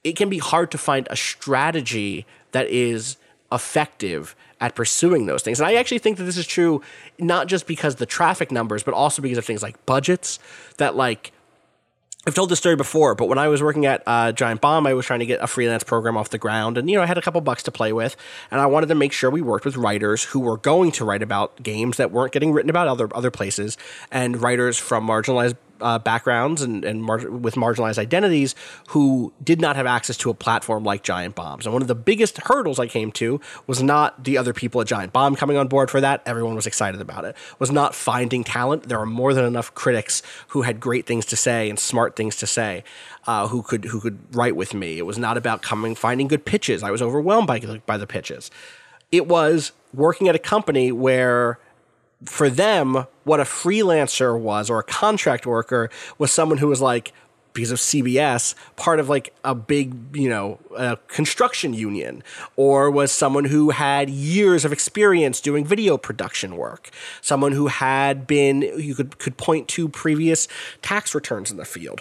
it 0.04 0.16
can 0.16 0.28
be 0.28 0.38
hard 0.38 0.70
to 0.72 0.78
find 0.78 1.06
a 1.10 1.16
strategy 1.16 2.26
that 2.50 2.66
is 2.66 3.16
effective 3.52 4.34
at 4.60 4.74
pursuing 4.74 5.26
those 5.26 5.42
things. 5.42 5.60
And 5.60 5.66
I 5.66 5.74
actually 5.74 5.98
think 5.98 6.18
that 6.18 6.24
this 6.24 6.36
is 6.36 6.46
true 6.46 6.82
not 7.18 7.48
just 7.48 7.66
because 7.66 7.96
the 7.96 8.06
traffic 8.06 8.52
numbers, 8.52 8.82
but 8.82 8.94
also 8.94 9.20
because 9.20 9.38
of 9.38 9.44
things 9.44 9.62
like 9.62 9.84
budgets 9.86 10.38
that 10.78 10.94
like 10.96 11.32
I've 12.24 12.34
told 12.34 12.50
this 12.50 12.60
story 12.60 12.76
before, 12.76 13.16
but 13.16 13.26
when 13.26 13.38
I 13.38 13.48
was 13.48 13.64
working 13.64 13.84
at 13.84 14.00
uh, 14.06 14.30
Giant 14.30 14.60
Bomb, 14.60 14.86
I 14.86 14.94
was 14.94 15.06
trying 15.06 15.18
to 15.18 15.26
get 15.26 15.42
a 15.42 15.48
freelance 15.48 15.82
program 15.82 16.16
off 16.16 16.30
the 16.30 16.38
ground, 16.38 16.78
and 16.78 16.88
you 16.88 16.96
know 16.96 17.02
I 17.02 17.06
had 17.06 17.18
a 17.18 17.20
couple 17.20 17.40
bucks 17.40 17.64
to 17.64 17.72
play 17.72 17.92
with, 17.92 18.14
and 18.52 18.60
I 18.60 18.66
wanted 18.66 18.86
to 18.90 18.94
make 18.94 19.12
sure 19.12 19.28
we 19.28 19.42
worked 19.42 19.64
with 19.64 19.76
writers 19.76 20.22
who 20.22 20.38
were 20.38 20.56
going 20.56 20.92
to 20.92 21.04
write 21.04 21.24
about 21.24 21.60
games 21.64 21.96
that 21.96 22.12
weren't 22.12 22.32
getting 22.32 22.52
written 22.52 22.70
about 22.70 22.86
other 22.86 23.08
other 23.12 23.32
places, 23.32 23.76
and 24.12 24.40
writers 24.40 24.78
from 24.78 25.04
marginalized 25.04 25.56
uh, 25.82 25.98
backgrounds 25.98 26.62
and, 26.62 26.84
and 26.84 27.02
mar- 27.02 27.30
with 27.30 27.54
marginalized 27.54 27.98
identities 27.98 28.54
who 28.88 29.32
did 29.42 29.60
not 29.60 29.76
have 29.76 29.86
access 29.86 30.16
to 30.18 30.30
a 30.30 30.34
platform 30.34 30.84
like 30.84 31.02
Giant 31.02 31.34
Bombs. 31.34 31.66
And 31.66 31.72
one 31.72 31.82
of 31.82 31.88
the 31.88 31.94
biggest 31.94 32.38
hurdles 32.38 32.78
I 32.78 32.86
came 32.86 33.12
to 33.12 33.40
was 33.66 33.82
not 33.82 34.24
the 34.24 34.38
other 34.38 34.52
people 34.52 34.80
at 34.80 34.86
Giant 34.86 35.12
Bomb 35.12 35.36
coming 35.36 35.56
on 35.56 35.68
board 35.68 35.90
for 35.90 36.00
that. 36.00 36.22
Everyone 36.24 36.54
was 36.54 36.66
excited 36.66 37.00
about 37.00 37.24
it. 37.24 37.36
Was 37.58 37.70
not 37.70 37.94
finding 37.94 38.44
talent. 38.44 38.84
There 38.84 38.98
are 38.98 39.06
more 39.06 39.34
than 39.34 39.44
enough 39.44 39.74
critics 39.74 40.22
who 40.48 40.62
had 40.62 40.80
great 40.80 41.06
things 41.06 41.26
to 41.26 41.36
say 41.36 41.68
and 41.68 41.78
smart 41.78 42.16
things 42.16 42.36
to 42.36 42.46
say. 42.46 42.84
Uh, 43.26 43.46
who 43.48 43.62
could 43.62 43.84
who 43.84 44.00
could 44.00 44.18
write 44.34 44.56
with 44.56 44.74
me? 44.74 44.98
It 44.98 45.06
was 45.06 45.18
not 45.18 45.36
about 45.36 45.62
coming 45.62 45.94
finding 45.94 46.28
good 46.28 46.44
pitches. 46.44 46.82
I 46.82 46.90
was 46.90 47.02
overwhelmed 47.02 47.46
by 47.46 47.60
by 47.86 47.96
the 47.96 48.06
pitches. 48.06 48.50
It 49.10 49.26
was 49.28 49.72
working 49.92 50.28
at 50.28 50.34
a 50.34 50.38
company 50.38 50.90
where 50.90 51.58
for 52.24 52.48
them, 52.48 53.06
what 53.24 53.40
a 53.40 53.44
freelancer 53.44 54.38
was 54.38 54.70
or 54.70 54.78
a 54.78 54.84
contract 54.84 55.46
worker 55.46 55.90
was 56.18 56.30
someone 56.32 56.58
who 56.58 56.68
was 56.68 56.80
like, 56.80 57.12
because 57.52 57.70
of 57.70 57.78
CBS, 57.78 58.54
part 58.76 58.98
of 58.98 59.08
like 59.08 59.34
a 59.44 59.54
big, 59.54 59.94
you 60.16 60.28
know, 60.28 60.58
a 60.76 60.96
construction 61.08 61.74
union, 61.74 62.22
or 62.56 62.90
was 62.90 63.12
someone 63.12 63.44
who 63.44 63.70
had 63.70 64.08
years 64.08 64.64
of 64.64 64.72
experience 64.72 65.40
doing 65.40 65.64
video 65.64 65.98
production 65.98 66.56
work, 66.56 66.90
someone 67.20 67.52
who 67.52 67.66
had 67.66 68.26
been, 68.26 68.62
you 68.62 68.94
could, 68.94 69.18
could 69.18 69.36
point 69.36 69.68
to 69.68 69.88
previous 69.88 70.48
tax 70.80 71.14
returns 71.14 71.50
in 71.50 71.56
the 71.58 71.64
field. 71.64 72.00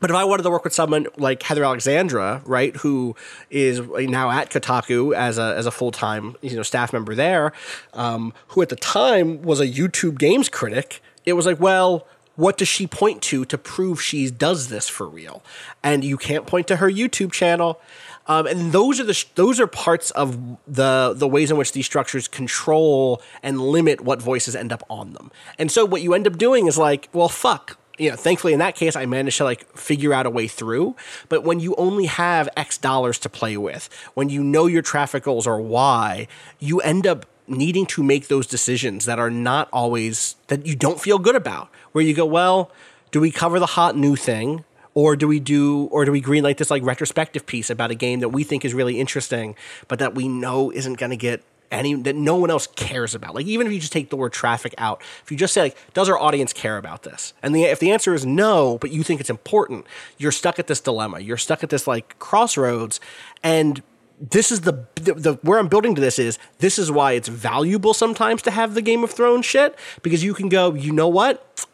But 0.00 0.10
if 0.10 0.16
I 0.16 0.24
wanted 0.24 0.42
to 0.42 0.50
work 0.50 0.64
with 0.64 0.72
someone 0.72 1.06
like 1.16 1.42
Heather 1.42 1.64
Alexandra, 1.64 2.42
right, 2.44 2.74
who 2.76 3.14
is 3.48 3.80
now 3.80 4.30
at 4.30 4.50
Kotaku 4.50 5.14
as 5.14 5.38
a 5.38 5.54
as 5.56 5.66
a 5.66 5.70
full 5.70 5.92
time 5.92 6.36
you 6.42 6.56
know 6.56 6.62
staff 6.62 6.92
member 6.92 7.14
there, 7.14 7.52
um, 7.92 8.32
who 8.48 8.62
at 8.62 8.68
the 8.70 8.76
time 8.76 9.42
was 9.42 9.60
a 9.60 9.66
YouTube 9.66 10.18
games 10.18 10.48
critic, 10.48 11.00
it 11.24 11.34
was 11.34 11.46
like, 11.46 11.60
well, 11.60 12.06
what 12.36 12.58
does 12.58 12.68
she 12.68 12.86
point 12.86 13.22
to 13.22 13.44
to 13.44 13.56
prove 13.56 14.02
she 14.02 14.30
does 14.30 14.68
this 14.68 14.88
for 14.88 15.08
real? 15.08 15.42
And 15.82 16.02
you 16.02 16.16
can't 16.16 16.46
point 16.46 16.66
to 16.68 16.76
her 16.76 16.90
YouTube 16.90 17.32
channel. 17.32 17.80
Um, 18.26 18.46
and 18.46 18.72
those 18.72 19.00
are 19.00 19.04
the 19.04 19.24
those 19.36 19.60
are 19.60 19.66
parts 19.66 20.10
of 20.12 20.58
the 20.66 21.14
the 21.14 21.28
ways 21.28 21.50
in 21.50 21.56
which 21.56 21.72
these 21.72 21.86
structures 21.86 22.26
control 22.26 23.22
and 23.42 23.60
limit 23.60 24.00
what 24.00 24.20
voices 24.20 24.56
end 24.56 24.72
up 24.72 24.82
on 24.88 25.12
them. 25.12 25.30
And 25.58 25.70
so 25.70 25.84
what 25.84 26.02
you 26.02 26.14
end 26.14 26.26
up 26.26 26.36
doing 26.36 26.66
is 26.66 26.78
like, 26.78 27.08
well, 27.12 27.28
fuck 27.28 27.76
you 27.98 28.10
know, 28.10 28.16
thankfully 28.16 28.52
in 28.52 28.58
that 28.58 28.74
case, 28.74 28.96
I 28.96 29.06
managed 29.06 29.38
to 29.38 29.44
like 29.44 29.64
figure 29.76 30.12
out 30.12 30.26
a 30.26 30.30
way 30.30 30.48
through. 30.48 30.96
But 31.28 31.44
when 31.44 31.60
you 31.60 31.74
only 31.76 32.06
have 32.06 32.48
X 32.56 32.78
dollars 32.78 33.18
to 33.20 33.28
play 33.28 33.56
with, 33.56 33.88
when 34.14 34.28
you 34.28 34.42
know 34.42 34.66
your 34.66 34.82
traffic 34.82 35.24
goals 35.24 35.46
are 35.46 35.60
Y, 35.60 36.26
you 36.58 36.80
end 36.80 37.06
up 37.06 37.26
needing 37.46 37.86
to 37.86 38.02
make 38.02 38.28
those 38.28 38.46
decisions 38.46 39.04
that 39.04 39.18
are 39.18 39.30
not 39.30 39.68
always 39.72 40.36
that 40.48 40.66
you 40.66 40.74
don't 40.74 41.00
feel 41.00 41.18
good 41.18 41.36
about. 41.36 41.68
Where 41.92 42.04
you 42.04 42.14
go, 42.14 42.26
well, 42.26 42.70
do 43.10 43.20
we 43.20 43.30
cover 43.30 43.58
the 43.58 43.66
hot 43.66 43.96
new 43.96 44.16
thing? 44.16 44.64
Or 44.96 45.16
do 45.16 45.26
we 45.26 45.40
do, 45.40 45.86
or 45.86 46.04
do 46.04 46.12
we 46.12 46.22
greenlight 46.22 46.58
this 46.58 46.70
like 46.70 46.84
retrospective 46.84 47.46
piece 47.46 47.68
about 47.68 47.90
a 47.90 47.96
game 47.96 48.20
that 48.20 48.28
we 48.28 48.44
think 48.44 48.64
is 48.64 48.74
really 48.74 49.00
interesting, 49.00 49.56
but 49.88 49.98
that 49.98 50.14
we 50.14 50.28
know 50.28 50.70
isn't 50.70 50.98
going 50.98 51.10
to 51.10 51.16
get 51.16 51.42
any 51.74 51.94
that 51.94 52.16
no 52.16 52.36
one 52.36 52.50
else 52.50 52.66
cares 52.66 53.14
about. 53.14 53.34
Like 53.34 53.46
even 53.46 53.66
if 53.66 53.72
you 53.72 53.80
just 53.80 53.92
take 53.92 54.10
the 54.10 54.16
word 54.16 54.32
traffic 54.32 54.74
out, 54.78 55.02
if 55.22 55.30
you 55.30 55.36
just 55.36 55.52
say 55.54 55.62
like, 55.62 55.94
does 55.94 56.08
our 56.08 56.18
audience 56.18 56.52
care 56.52 56.78
about 56.78 57.02
this? 57.02 57.34
And 57.42 57.54
the, 57.54 57.64
if 57.64 57.80
the 57.80 57.90
answer 57.90 58.14
is 58.14 58.24
no, 58.24 58.78
but 58.78 58.90
you 58.90 59.02
think 59.02 59.20
it's 59.20 59.30
important, 59.30 59.86
you're 60.18 60.32
stuck 60.32 60.58
at 60.58 60.66
this 60.66 60.80
dilemma. 60.80 61.20
You're 61.20 61.36
stuck 61.36 61.62
at 61.62 61.70
this 61.70 61.86
like 61.86 62.18
crossroads, 62.18 63.00
and 63.42 63.82
this 64.20 64.52
is 64.52 64.62
the, 64.62 64.86
the, 64.94 65.14
the 65.14 65.32
where 65.42 65.58
I'm 65.58 65.68
building 65.68 65.94
to 65.96 66.00
this 66.00 66.18
is 66.18 66.38
this 66.58 66.78
is 66.78 66.90
why 66.90 67.12
it's 67.12 67.28
valuable 67.28 67.94
sometimes 67.94 68.42
to 68.42 68.50
have 68.50 68.74
the 68.74 68.82
Game 68.82 69.02
of 69.02 69.10
Thrones 69.10 69.44
shit 69.44 69.78
because 70.02 70.22
you 70.22 70.34
can 70.34 70.48
go, 70.48 70.74
you 70.74 70.92
know 70.92 71.08
what? 71.08 71.66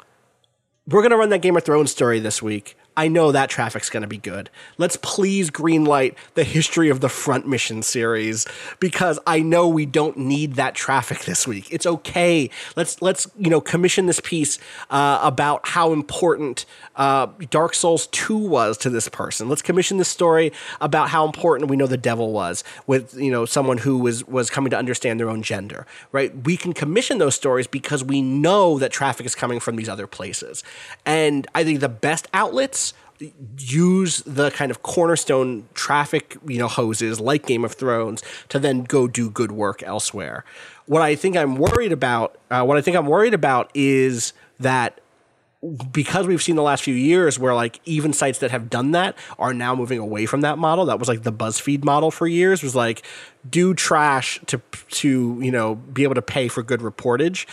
We're 0.87 1.03
gonna 1.03 1.17
run 1.17 1.29
that 1.31 1.43
Game 1.43 1.57
of 1.57 1.65
Thrones 1.65 1.91
story 1.91 2.19
this 2.21 2.43
week. 2.43 2.77
I 3.01 3.09
know 3.09 3.33
that 3.33 3.49
traffic's 3.49 3.89
going 3.89 4.03
to 4.03 4.07
be 4.07 4.19
good. 4.19 4.51
Let's 4.77 4.99
please 4.99 5.51
greenlight 5.51 6.17
the 6.35 6.45
history 6.45 6.91
of 6.91 7.01
the 7.01 7.09
front 7.09 7.49
mission 7.49 7.83
series 7.83 8.47
because 8.79 9.19
I 9.27 9.41
know 9.41 9.67
we 9.69 9.87
don't 9.87 10.19
need 10.19 10.57
that 10.57 10.75
traffic 10.75 11.21
this 11.21 11.49
week. 11.49 11.67
It's 11.71 11.87
okay. 11.87 12.51
Let's 12.77 13.01
let's 13.01 13.27
you 13.39 13.49
know 13.49 13.63
commission 13.63 14.05
this 14.05 14.21
piece 14.21 14.59
uh, 14.91 15.19
about 15.23 15.67
how 15.69 15.95
important 15.95 16.67
uh, 16.95 17.29
Dark 17.49 17.73
Souls 17.73 18.07
Two 18.09 18.37
was 18.37 18.77
to 18.77 18.91
this 18.91 19.09
person. 19.09 19.49
Let's 19.49 19.63
commission 19.63 19.97
this 19.97 20.09
story 20.09 20.53
about 20.83 21.09
how 21.09 21.25
important 21.25 21.71
we 21.71 21.79
know 21.79 21.87
the 21.87 21.97
devil 21.97 22.33
was 22.35 22.63
with 22.87 23.15
you 23.15 23.31
know 23.31 23.47
someone 23.47 23.79
who 23.79 23.97
was 23.97 24.29
was 24.29 24.51
coming 24.51 24.69
to 24.73 24.77
understand 24.77 25.19
their 25.19 25.31
own 25.31 25.43
gender. 25.43 25.87
Right? 26.13 26.37
We 26.45 26.59
can 26.59 26.75
commission 26.75 27.17
those 27.17 27.35
stories 27.35 27.67
because 27.67 28.05
we 28.05 28.21
know 28.21 28.79
that 28.79 28.93
traffic 28.93 29.25
is 29.25 29.35
coming 29.35 29.59
from 29.59 29.77
these 29.77 29.89
other 29.89 30.07
places, 30.07 30.63
and 31.07 31.47
I 31.55 31.65
think 31.65 31.81
the 31.81 31.89
best 31.89 32.29
outlets 32.35 32.90
use 33.59 34.23
the 34.23 34.51
kind 34.51 34.71
of 34.71 34.83
cornerstone 34.83 35.69
traffic, 35.75 36.37
you 36.47 36.59
know, 36.59 36.69
hoses 36.69 37.21
like 37.21 37.47
Game 37.47 37.65
of 37.65 37.73
Thrones 37.73 38.23
to 38.49 38.59
then 38.59 38.85
go 38.85 39.07
do 39.07 39.31
good 39.31 39.53
work 39.53 39.83
elsewhere. 39.83 40.45
What 40.87 41.03
I 41.03 41.15
think 41.15 41.37
I'm 41.37 41.57
worried 41.57 41.93
about, 41.93 42.39
uh, 42.51 42.65
what 42.65 42.77
I 42.77 42.81
think 42.81 42.97
I'm 42.97 43.07
worried 43.07 43.35
about 43.35 43.71
is 43.75 44.33
that 44.59 45.01
because 45.93 46.27
we've 46.27 46.43
seen 46.43 46.57
the 46.57 46.63
last 46.63 46.83
few 46.83 46.95
years 46.95 47.39
where 47.39 47.55
like 47.55 47.81
even 47.85 48.15
sites 48.15 48.39
that 48.39 48.51
have 48.51 48.71
done 48.71 48.93
that 48.93 49.15
are 49.39 49.53
now 49.53 49.75
moving 49.75 49.99
away 49.99 50.25
from 50.25 50.41
that 50.41 50.57
model. 50.57 50.87
That 50.87 50.99
was 50.99 51.07
like 51.07 51.23
the 51.23 51.33
BuzzFeed 51.33 51.85
model 51.85 52.11
for 52.11 52.27
years 52.27 52.63
was 52.63 52.75
like 52.75 53.03
do 53.49 53.75
trash 53.75 54.41
to 54.47 54.61
to 54.91 55.39
you 55.41 55.51
know 55.51 55.75
be 55.75 56.03
able 56.03 56.15
to 56.15 56.23
pay 56.23 56.49
for 56.49 56.63
good 56.63 56.81
reportage, 56.81 57.47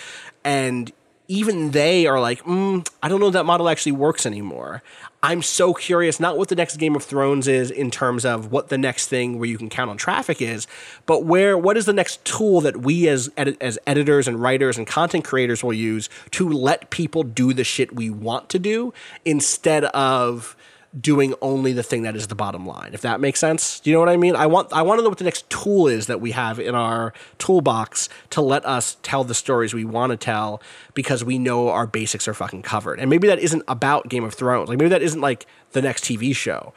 and 0.46 0.92
even 1.28 1.72
they 1.72 2.08
are 2.08 2.20
like, 2.20 2.44
mm, 2.44 2.88
I 3.04 3.10
don't 3.10 3.20
know 3.20 3.30
that 3.30 3.46
model 3.46 3.70
actually 3.70 3.92
works 3.94 4.26
anymore. 4.26 4.82
I'm 5.24 5.42
so 5.42 5.74
curious, 5.74 6.20
not 6.20 6.38
what 6.38 6.48
the 6.48 6.56
next 6.56 6.78
Game 6.78 6.96
of 6.96 7.04
Thrones 7.04 7.48
is 7.48 7.72
in 7.72 7.92
terms 7.92 8.24
of 8.24 8.52
what 8.52 8.70
the 8.70 8.78
next 8.78 9.08
thing 9.08 9.40
where 9.40 9.50
you 9.50 9.58
can 9.58 9.68
count 9.68 9.90
on 9.90 9.98
traffic 9.98 10.42
is, 10.42 10.68
but 11.06 11.26
where 11.26 11.58
what 11.58 11.76
is 11.76 11.86
the 11.86 11.94
next 11.94 12.24
tool 12.24 12.62
that 12.62 12.78
we 12.78 13.10
as 13.10 13.30
as 13.38 13.80
editors 13.88 14.28
and 14.28 14.42
writers 14.42 14.78
and 14.78 14.88
content 14.88 15.26
creators 15.26 15.64
will 15.64 15.74
use 15.74 16.08
to 16.32 16.48
let 16.48 16.90
people 16.92 17.24
do 17.24 17.52
the 17.52 17.64
shit 17.64 17.96
we 17.96 18.10
want 18.10 18.48
to 18.50 18.60
do 18.60 18.94
instead 19.26 19.86
of 19.86 20.56
doing 21.00 21.34
only 21.42 21.74
the 21.74 21.84
thing 21.84 22.04
that 22.04 22.16
is 22.16 22.28
the 22.28 22.36
bottom 22.36 22.66
line. 22.66 22.92
If 22.94 23.02
that 23.02 23.20
makes 23.20 23.40
sense, 23.40 23.80
do 23.80 23.90
you 23.90 23.96
know 23.96 24.00
what 24.00 24.10
I 24.10 24.18
mean? 24.18 24.36
I 24.36 24.46
want 24.46 24.72
I 24.74 24.82
want 24.82 25.00
to 25.00 25.04
know 25.04 25.10
what 25.10 25.18
the 25.18 25.24
next 25.24 25.50
tool 25.50 25.88
is 25.88 26.08
that 26.08 26.22
we 26.22 26.32
have 26.32 26.60
in 26.60 26.76
our 26.76 27.14
toolbox 27.40 28.10
to 28.32 28.42
let 28.42 28.66
us 28.66 28.98
tell 29.04 29.24
the 29.24 29.36
stories 29.36 29.74
we 29.74 29.86
want 29.86 30.12
to 30.12 30.18
tell 30.18 30.62
because 30.94 31.24
we 31.24 31.38
know 31.38 31.70
our 31.70 31.88
basics 31.88 32.28
are 32.28 32.34
fucking 32.34 32.62
covered. 32.62 33.00
And 33.00 33.10
maybe 33.10 33.28
that 33.28 33.40
isn't 33.40 33.64
about 33.68 34.10
Game 34.10 34.24
of 34.24 34.34
Thrones. 34.34 34.70
Like 34.70 34.78
maybe 34.78 34.90
that 34.90 35.02
isn't 35.02 35.22
like 35.22 35.46
the 35.72 35.82
next 35.82 36.04
TV 36.04 36.36
show. 36.36 36.74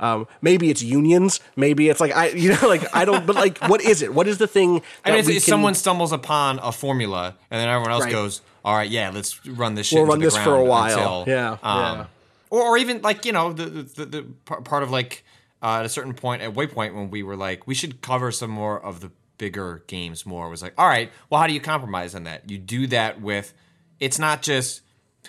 Um, 0.00 0.26
maybe 0.40 0.68
it's 0.68 0.82
unions. 0.82 1.38
Maybe 1.54 1.88
it's 1.88 2.00
like 2.00 2.14
I, 2.14 2.28
you 2.30 2.50
know, 2.50 2.68
like 2.68 2.84
I 2.94 3.04
don't. 3.04 3.26
But 3.26 3.36
like, 3.36 3.58
what 3.68 3.80
is 3.80 4.02
it? 4.02 4.12
What 4.12 4.26
is 4.26 4.38
the 4.38 4.48
thing? 4.48 4.82
I 5.04 5.10
mean, 5.10 5.20
if 5.20 5.26
can, 5.26 5.40
someone 5.40 5.74
stumbles 5.74 6.12
upon 6.12 6.58
a 6.58 6.72
formula 6.72 7.36
and 7.50 7.60
then 7.60 7.68
everyone 7.68 7.92
else 7.92 8.04
right. 8.04 8.12
goes, 8.12 8.42
"All 8.64 8.74
right, 8.74 8.90
yeah, 8.90 9.10
let's 9.10 9.46
run 9.46 9.76
this 9.76 9.86
shit." 9.86 9.98
We'll 9.98 10.08
run 10.08 10.18
this 10.18 10.36
for 10.36 10.56
a 10.56 10.64
while. 10.64 11.22
Until, 11.22 11.32
yeah, 11.32 11.52
um, 11.62 11.98
yeah 11.98 12.06
or, 12.52 12.62
or 12.62 12.78
even 12.78 13.00
like 13.02 13.24
you 13.24 13.32
know 13.32 13.52
the 13.52 13.64
the, 13.64 14.04
the 14.04 14.22
part 14.44 14.82
of 14.84 14.90
like 14.90 15.24
uh, 15.62 15.78
at 15.78 15.84
a 15.84 15.88
certain 15.88 16.12
point 16.12 16.42
at 16.42 16.52
Waypoint 16.52 16.94
when 16.94 17.10
we 17.10 17.24
were 17.24 17.36
like 17.36 17.66
we 17.66 17.74
should 17.74 18.00
cover 18.02 18.30
some 18.30 18.50
more 18.50 18.80
of 18.80 19.00
the 19.00 19.10
bigger 19.38 19.82
games 19.88 20.24
more. 20.24 20.48
Was 20.48 20.62
like 20.62 20.74
all 20.78 20.86
right 20.86 21.10
well 21.30 21.40
how 21.40 21.48
do 21.48 21.54
you 21.54 21.60
compromise 21.60 22.14
on 22.14 22.24
that? 22.24 22.48
You 22.48 22.58
do 22.58 22.86
that 22.88 23.20
with 23.20 23.54
it's 23.98 24.18
not 24.18 24.42
just 24.42 24.82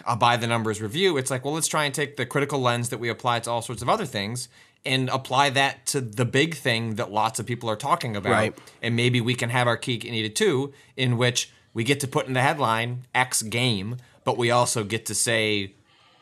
a 0.06 0.16
by 0.16 0.38
the 0.38 0.48
numbers 0.48 0.82
review. 0.82 1.18
It's 1.18 1.32
like 1.32 1.46
well 1.46 1.54
let's 1.54 1.68
try 1.68 1.86
and 1.86 1.96
take 1.96 2.18
the 2.18 2.26
critical 2.26 2.60
lens 2.60 2.90
that 2.90 3.00
we 3.00 3.10
apply 3.10 3.40
to 3.40 3.50
all 3.50 3.62
sorts 3.62 3.82
of 3.82 3.90
other 3.90 4.06
things 4.06 4.50
and 4.86 5.08
apply 5.10 5.50
that 5.52 5.86
to 5.86 6.02
the 6.02 6.26
big 6.26 6.56
thing 6.56 6.96
that 6.96 7.10
lots 7.10 7.40
of 7.40 7.46
people 7.46 7.70
are 7.70 7.78
talking 7.78 8.18
about. 8.18 8.32
Right. 8.34 8.58
and 8.82 8.98
maybe 8.98 9.22
we 9.22 9.34
can 9.34 9.50
have 9.50 9.66
our 9.66 9.78
cake 9.78 10.04
and 10.04 10.14
eat 10.14 10.26
it 10.26 10.36
too 10.36 10.74
in 10.98 11.18
which 11.18 11.52
we 11.74 11.86
get 11.86 12.02
to 12.02 12.08
put 12.08 12.28
in 12.28 12.34
the 12.34 12.42
headline 12.42 13.06
x 13.16 13.42
game 13.44 13.96
but 14.26 14.38
we 14.38 14.52
also 14.52 14.84
get 14.84 15.06
to 15.06 15.16
say 15.16 15.74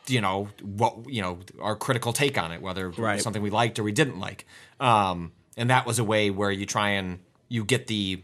you 0.08 0.22
know 0.22 0.50
what 0.62 1.10
you 1.10 1.22
know 1.22 1.40
our 1.60 1.76
critical 1.76 2.14
take 2.14 2.38
on 2.38 2.52
it, 2.52 2.62
whether 2.62 2.90
right. 2.90 3.22
something 3.22 3.42
we 3.42 3.50
liked 3.50 3.80
or 3.80 3.84
we 3.84 3.92
didn't 3.92 4.20
like. 4.20 4.46
Um, 4.80 5.32
and 5.58 5.70
that 5.70 5.86
was 5.86 6.00
a 6.00 6.04
way 6.04 6.30
where 6.30 6.52
you 6.52 6.66
try 6.66 6.90
and 6.90 7.20
you 7.50 7.64
get 7.64 7.88
the 7.88 8.24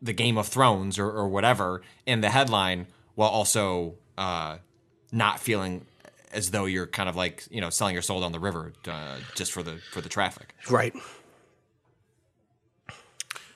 the 0.00 0.12
Game 0.12 0.36
of 0.36 0.48
Thrones 0.48 0.98
or, 0.98 1.08
or 1.08 1.28
whatever 1.28 1.82
in 2.06 2.20
the 2.20 2.30
headline 2.30 2.86
while 3.14 3.28
also 3.28 3.94
uh, 4.18 4.58
not 5.12 5.38
feeling 5.38 5.86
as 6.32 6.50
though 6.50 6.64
you're 6.64 6.86
kind 6.86 7.08
of 7.08 7.16
like 7.16 7.44
you 7.50 7.60
know 7.60 7.70
selling 7.70 7.94
your 7.94 8.02
soul 8.02 8.20
down 8.20 8.32
the 8.32 8.40
river 8.40 8.72
uh, 8.88 9.16
just 9.34 9.52
for 9.52 9.62
the 9.62 9.78
for 9.92 10.00
the 10.00 10.08
traffic. 10.08 10.54
Right. 10.68 10.94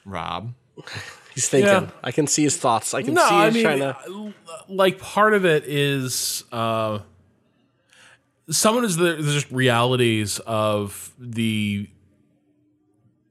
Rob. 0.05 0.55
He's 1.35 1.49
thinking. 1.49 1.69
Yeah. 1.69 1.91
I 2.03 2.13
can 2.13 2.27
see 2.27 2.45
his 2.45 2.57
thoughts. 2.57 2.95
I 2.95 3.03
can 3.03 3.13
no, 3.13 3.29
see 3.29 3.35
I 3.35 3.51
mean, 3.51 3.63
trying 3.63 3.79
to. 3.81 4.35
Like 4.69 4.99
part 4.99 5.35
of 5.35 5.45
it 5.45 5.65
is 5.67 6.45
uh, 6.51 7.01
some 8.51 8.77
of 8.77 8.85
it 8.85 8.87
is 8.87 8.97
the, 8.97 9.17
just 9.17 9.51
realities 9.51 10.39
of 10.41 11.13
the 11.19 11.89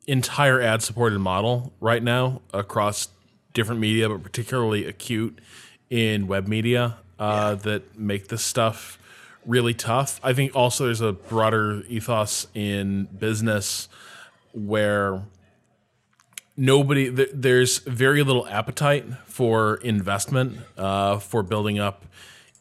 entire 0.08 0.62
ad 0.62 0.82
supported 0.82 1.20
model 1.20 1.74
right 1.80 2.04
now 2.04 2.42
across 2.54 3.10
different 3.54 3.82
media, 3.82 4.10
but 4.10 4.22
particularly 4.22 4.86
acute 4.86 5.40
in 5.90 6.28
web 6.28 6.48
media 6.48 6.98
uh, 7.18 7.56
that 7.56 7.98
make 7.98 8.28
this 8.28 8.44
stuff 8.44 9.00
really 9.46 9.74
tough. 9.74 10.20
I 10.24 10.34
think 10.34 10.56
also 10.56 10.86
there's 10.86 11.02
a 11.02 11.14
broader 11.14 11.84
ethos 11.88 12.48
in 12.54 13.06
business 13.06 13.88
where 14.54 15.24
nobody 16.58 17.14
th- 17.14 17.30
there's 17.34 17.80
very 17.80 18.24
little 18.24 18.48
appetite 18.48 19.06
for 19.26 19.76
investment 19.78 20.58
uh, 20.78 21.20
for 21.20 21.44
building 21.44 21.80
up 21.80 22.06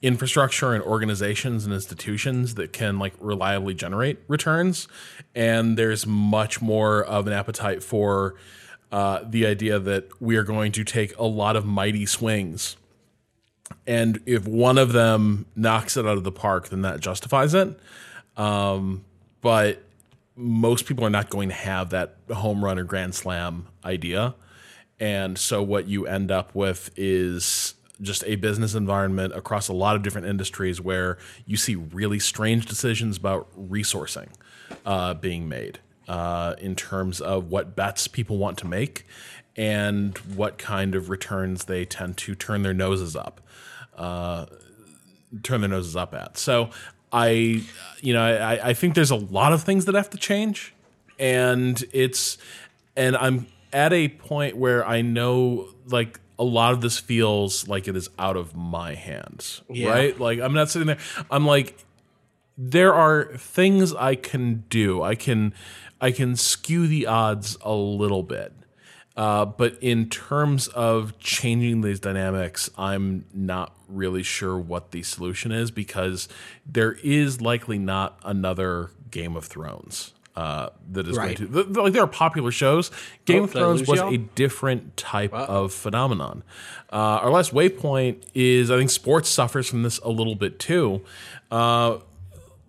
infrastructure 0.05 0.75
and 0.75 0.85
organizations 0.85 1.65
and 1.65 1.73
institutions 1.73 2.57
that 2.57 2.75
can 2.75 2.99
like 2.99 3.15
reliably 3.19 3.73
generate 3.73 4.19
returns. 4.29 4.87
And 5.35 5.79
there's 5.79 6.07
much 6.07 6.61
more 6.61 7.03
of 7.03 7.27
an 7.27 7.33
appetite 7.33 7.83
for 7.83 8.35
uh, 8.93 9.21
the 9.27 9.47
idea 9.47 9.79
that 9.79 10.21
we 10.21 10.37
are 10.37 10.43
going 10.43 10.73
to 10.73 10.85
take 10.85 11.17
a 11.17 11.25
lot 11.25 11.57
of 11.57 11.65
mighty 11.65 12.05
swings. 12.05 12.77
And 13.87 14.21
if 14.27 14.47
one 14.47 14.77
of 14.77 14.93
them 14.93 15.47
knocks 15.57 15.97
it 15.97 16.07
out 16.07 16.19
of 16.19 16.25
the 16.25 16.31
park 16.31 16.69
then 16.69 16.83
that 16.83 17.01
justifies 17.01 17.55
it. 17.55 17.81
Um, 18.37 19.07
but 19.41 19.83
most 20.37 20.85
people 20.85 21.07
are 21.07 21.11
not 21.11 21.31
going 21.31 21.49
to 21.49 21.55
have 21.55 21.91
that 21.91 22.17
home 22.31 22.63
run 22.63 22.79
or 22.79 22.85
grand 22.85 23.15
slam 23.15 23.69
idea. 23.87 24.35
And 25.01 25.39
so 25.39 25.63
what 25.63 25.89
you 25.89 26.07
end 26.07 26.31
up 26.31 26.55
with 26.55 26.91
is 26.95 27.75
just 28.01 28.25
a 28.25 28.37
business 28.37 28.75
environment 28.75 29.35
across 29.35 29.69
a 29.69 29.73
lot 29.73 29.97
of 29.97 30.03
different 30.03 30.27
industries 30.27 30.81
where 30.81 31.19
you 31.47 31.57
see 31.57 31.77
really 31.77 32.19
strange 32.19 32.67
decisions 32.67 33.17
about 33.17 33.49
resourcing 33.57 34.29
uh, 34.85 35.15
being 35.15 35.49
made 35.49 35.79
uh, 36.09 36.55
in 36.59 36.75
terms 36.75 37.21
of 37.21 37.51
what 37.51 37.77
bets 37.77 38.09
people 38.09 38.37
want 38.37 38.59
to 38.59 38.67
make 38.67 39.07
and 39.57 40.19
what 40.19 40.59
kind 40.59 40.95
of 40.95 41.09
returns 41.09 41.67
they 41.67 41.85
tend 41.85 42.17
to 42.17 42.35
turn 42.35 42.63
their 42.63 42.75
noses 42.75 43.15
up, 43.15 43.41
uh, 43.97 44.47
turn 45.43 45.61
their 45.61 45.71
noses 45.71 45.95
up 45.95 46.15
at. 46.15 46.37
So 46.37 46.71
I, 47.13 47.63
you 48.01 48.13
know, 48.13 48.25
I, 48.25 48.71
I 48.71 48.75
think 48.75 48.95
there's 48.95 49.13
a 49.13 49.17
lot 49.17 49.53
of 49.53 49.63
things 49.63 49.85
that 49.85 49.95
have 49.95 50.11
to 50.11 50.19
change, 50.19 50.75
and 51.19 51.83
it's, 51.93 52.39
and 52.97 53.17
I'm 53.17 53.47
at 53.73 53.93
a 53.93 54.09
point 54.09 54.57
where 54.57 54.87
I 54.87 55.03
know 55.03 55.69
like 55.87 56.19
a 56.39 56.45
lot 56.45 56.73
of 56.73 56.81
this 56.81 56.99
feels 56.99 57.69
like 57.69 57.87
it 57.89 57.97
is 57.97 58.09
out 58.19 58.37
of 58.37 58.55
my 58.57 58.95
hands, 58.95 59.63
Yeah. 59.71 59.91
right? 59.91 60.19
Like 60.19 60.41
I'm 60.41 60.55
not 60.55 60.71
sitting 60.71 60.87
there. 60.87 60.99
I'm 61.31 61.47
like, 61.47 61.85
there 62.57 62.95
are 62.95 63.37
things 63.37 63.95
I 63.95 64.15
can 64.15 64.65
do. 64.69 65.03
I 65.03 65.15
can, 65.15 65.55
I 66.01 66.11
can 66.11 66.37
skew 66.37 66.87
the 66.87 67.07
odds 67.07 67.57
a 67.63 67.73
little 67.75 68.23
bit. 68.23 68.53
Uh, 69.17 69.45
but 69.45 69.79
in 69.81 70.09
terms 70.09 70.67
of 70.69 71.17
changing 71.21 71.83
these 71.83 72.01
dynamics, 72.01 72.69
I'm 72.77 73.27
not 73.33 73.73
really 73.89 74.25
sure 74.25 74.59
what 74.59 74.91
the 74.91 75.05
solution 75.05 75.53
is 75.53 75.71
because 75.71 76.29
there 76.67 76.93
is 77.05 77.41
likely 77.41 77.79
not 77.79 78.19
another 78.25 78.91
Game 79.13 79.37
of 79.37 79.45
Thrones 79.45 80.13
uh, 80.37 80.71
that 80.93 81.07
is 81.09 81.17
Right. 81.17 81.39
going 81.39 81.65
to. 81.75 81.83
Like 81.83 81.93
there 81.93 82.03
are 82.03 82.07
popular 82.09 82.51
shows. 82.51 82.91
Game 83.25 83.43
Oh, 83.43 83.45
of 83.45 83.53
Thrones 83.53 83.87
was 83.87 84.01
a 84.01 84.17
different 84.17 84.97
type 84.97 85.33
of 85.33 85.73
phenomenon. 85.73 86.43
Uh, 86.93 86.97
our 87.23 87.31
last 87.31 87.53
waypoint 87.53 88.23
is 88.35 88.71
I 88.71 88.77
think 88.79 88.91
sports 88.91 89.29
suffers 89.29 89.69
from 89.69 89.83
this 89.85 89.99
a 90.01 90.09
little 90.11 90.35
bit 90.35 90.59
too. 90.59 91.03
Uh, 91.51 91.99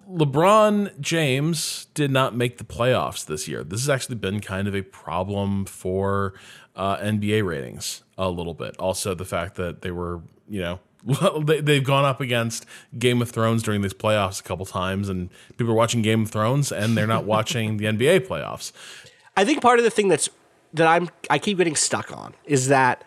LeBron 0.10 1.00
James 1.00 1.88
did 1.96 2.12
not 2.12 2.36
make 2.36 2.58
the 2.60 2.64
playoffs 2.64 3.26
this 3.26 3.48
year. 3.48 3.64
This 3.64 3.82
has 3.82 3.90
actually 3.90 4.16
been 4.18 4.40
kind 4.40 4.68
of 4.68 4.76
a 4.76 4.84
problem 4.84 5.66
for 5.66 6.34
uh, 6.76 6.98
NBA 6.98 7.44
ratings 7.44 8.04
a 8.18 8.30
little 8.30 8.54
bit. 8.54 8.76
Also, 8.78 9.16
the 9.16 9.26
fact 9.26 9.56
that 9.56 9.82
they 9.82 9.90
were, 9.92 10.22
you 10.48 10.62
know, 10.62 10.80
they've 11.06 11.84
gone 11.84 12.06
up 12.06 12.20
against 12.20 12.66
Game 12.98 13.22
of 13.22 13.30
Thrones 13.30 13.62
during 13.64 13.82
these 13.82 13.94
playoffs 13.94 14.40
a 14.40 14.44
couple 14.44 14.66
times, 14.66 15.10
and 15.10 15.30
people 15.58 15.72
are 15.72 15.76
watching 15.76 16.02
Game 16.02 16.24
of 16.24 16.32
Thrones 16.32 16.72
and 16.72 16.98
they're 16.98 17.08
not 17.08 17.26
watching 17.26 17.78
the 17.78 17.86
NBA 17.86 18.22
playoffs. 18.28 18.72
I 19.38 19.46
think 19.46 19.62
part 19.62 19.80
of 19.80 19.86
the 19.86 19.92
thing 19.92 20.08
that's 20.08 20.30
that 20.74 20.88
I'm 20.88 21.10
I 21.30 21.40
keep 21.40 21.58
getting 21.58 21.76
stuck 21.76 22.16
on 22.16 22.34
is 22.46 22.68
that 22.70 23.04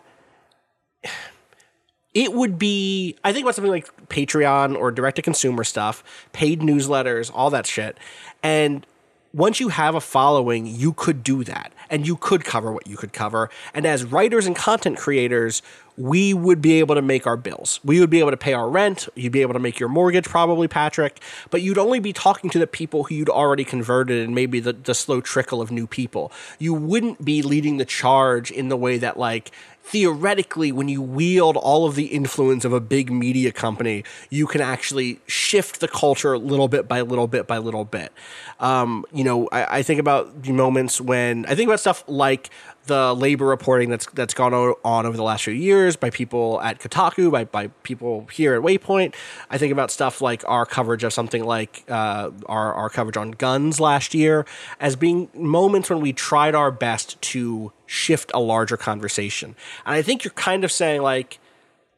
it 2.13 2.33
would 2.33 2.57
be 2.57 3.15
I 3.23 3.33
think 3.33 3.43
about 3.43 3.55
something 3.55 3.71
like 3.71 4.07
Patreon 4.07 4.75
or 4.77 4.91
direct 4.91 5.17
to 5.17 5.21
consumer 5.21 5.63
stuff, 5.63 6.03
paid 6.33 6.61
newsletters, 6.61 7.31
all 7.33 7.49
that 7.49 7.65
shit. 7.65 7.97
And 8.41 8.85
once 9.33 9.59
you 9.59 9.69
have 9.69 9.93
a 9.93 10.01
following, 10.01 10.65
you 10.65 10.93
could 10.93 11.23
do 11.23 11.43
that 11.43 11.71
and 11.89 12.07
you 12.07 12.15
could 12.15 12.43
cover 12.43 12.71
what 12.71 12.87
you 12.87 12.97
could 12.97 13.13
cover. 13.13 13.49
And 13.73 13.85
as 13.85 14.03
writers 14.03 14.47
and 14.47 14.55
content 14.55 14.97
creators, 14.97 15.61
we 15.99 16.33
would 16.33 16.61
be 16.61 16.79
able 16.79 16.95
to 16.95 17.01
make 17.01 17.27
our 17.27 17.35
bills. 17.35 17.81
We 17.83 17.99
would 17.99 18.09
be 18.09 18.19
able 18.19 18.31
to 18.31 18.37
pay 18.37 18.53
our 18.53 18.69
rent. 18.69 19.09
You'd 19.15 19.33
be 19.33 19.41
able 19.41 19.53
to 19.53 19.59
make 19.59 19.79
your 19.79 19.89
mortgage, 19.89 20.23
probably, 20.23 20.69
Patrick. 20.69 21.19
But 21.49 21.61
you'd 21.61 21.77
only 21.77 21.99
be 21.99 22.13
talking 22.13 22.49
to 22.51 22.59
the 22.59 22.67
people 22.67 23.03
who 23.03 23.15
you'd 23.15 23.29
already 23.29 23.65
converted 23.65 24.23
and 24.25 24.33
maybe 24.33 24.61
the, 24.61 24.71
the 24.71 24.93
slow 24.93 25.19
trickle 25.19 25.61
of 25.61 25.71
new 25.71 25.85
people. 25.85 26.31
You 26.57 26.73
wouldn't 26.73 27.25
be 27.25 27.41
leading 27.41 27.77
the 27.77 27.85
charge 27.85 28.49
in 28.49 28.69
the 28.69 28.77
way 28.77 28.97
that, 28.97 29.19
like, 29.19 29.51
theoretically, 29.83 30.71
when 30.71 30.87
you 30.87 31.01
wield 31.01 31.57
all 31.57 31.85
of 31.85 31.95
the 31.95 32.05
influence 32.05 32.63
of 32.63 32.71
a 32.71 32.79
big 32.79 33.11
media 33.11 33.51
company, 33.51 34.03
you 34.29 34.47
can 34.47 34.61
actually 34.61 35.19
shift 35.27 35.79
the 35.79 35.87
culture 35.87 36.37
little 36.37 36.67
bit 36.67 36.87
by 36.87 37.01
little 37.01 37.27
bit 37.27 37.47
by 37.47 37.57
little 37.57 37.85
bit. 37.85 38.13
Um, 38.59 39.03
you 39.11 39.23
know, 39.23 39.49
I, 39.51 39.79
I 39.79 39.83
think 39.83 39.99
about 39.99 40.43
the 40.43 40.51
moments 40.51 41.01
when 41.01 41.45
I 41.47 41.55
think 41.55 41.67
about 41.67 41.79
stuff 41.79 42.03
like 42.07 42.51
the 42.89 43.13
labor 43.13 43.45
reporting 43.45 43.89
that's 43.89 44.07
that's 44.07 44.33
gone 44.33 44.53
on 44.53 45.05
over 45.05 45.15
the 45.15 45.23
last 45.23 45.45
few 45.45 45.53
years 45.53 45.95
by 45.95 46.09
people 46.09 46.59
at 46.61 46.79
Kotaku, 46.79 47.31
by 47.31 47.45
by 47.45 47.67
people 47.83 48.27
here 48.31 48.55
at 48.55 48.61
Waypoint. 48.61 49.15
I 49.49 49.57
think 49.57 49.71
about 49.71 49.91
stuff 49.91 50.21
like 50.21 50.43
our 50.47 50.65
coverage 50.65 51.05
of 51.05 51.13
something 51.13 51.45
like 51.45 51.85
uh, 51.87 52.31
our 52.47 52.73
our 52.73 52.89
coverage 52.89 53.15
on 53.15 53.31
guns 53.31 53.79
last 53.79 54.13
year 54.13 54.45
as 54.79 54.95
being 54.97 55.29
moments 55.33 55.89
when 55.89 56.01
we 56.01 56.11
tried 56.11 56.55
our 56.55 56.71
best 56.71 57.21
to 57.21 57.71
shift 57.85 58.31
a 58.33 58.39
larger 58.39 58.75
conversation. 58.75 59.55
And 59.85 59.95
I 59.95 60.01
think 60.01 60.23
you're 60.25 60.33
kind 60.33 60.63
of 60.63 60.71
saying 60.71 61.01
like, 61.01 61.39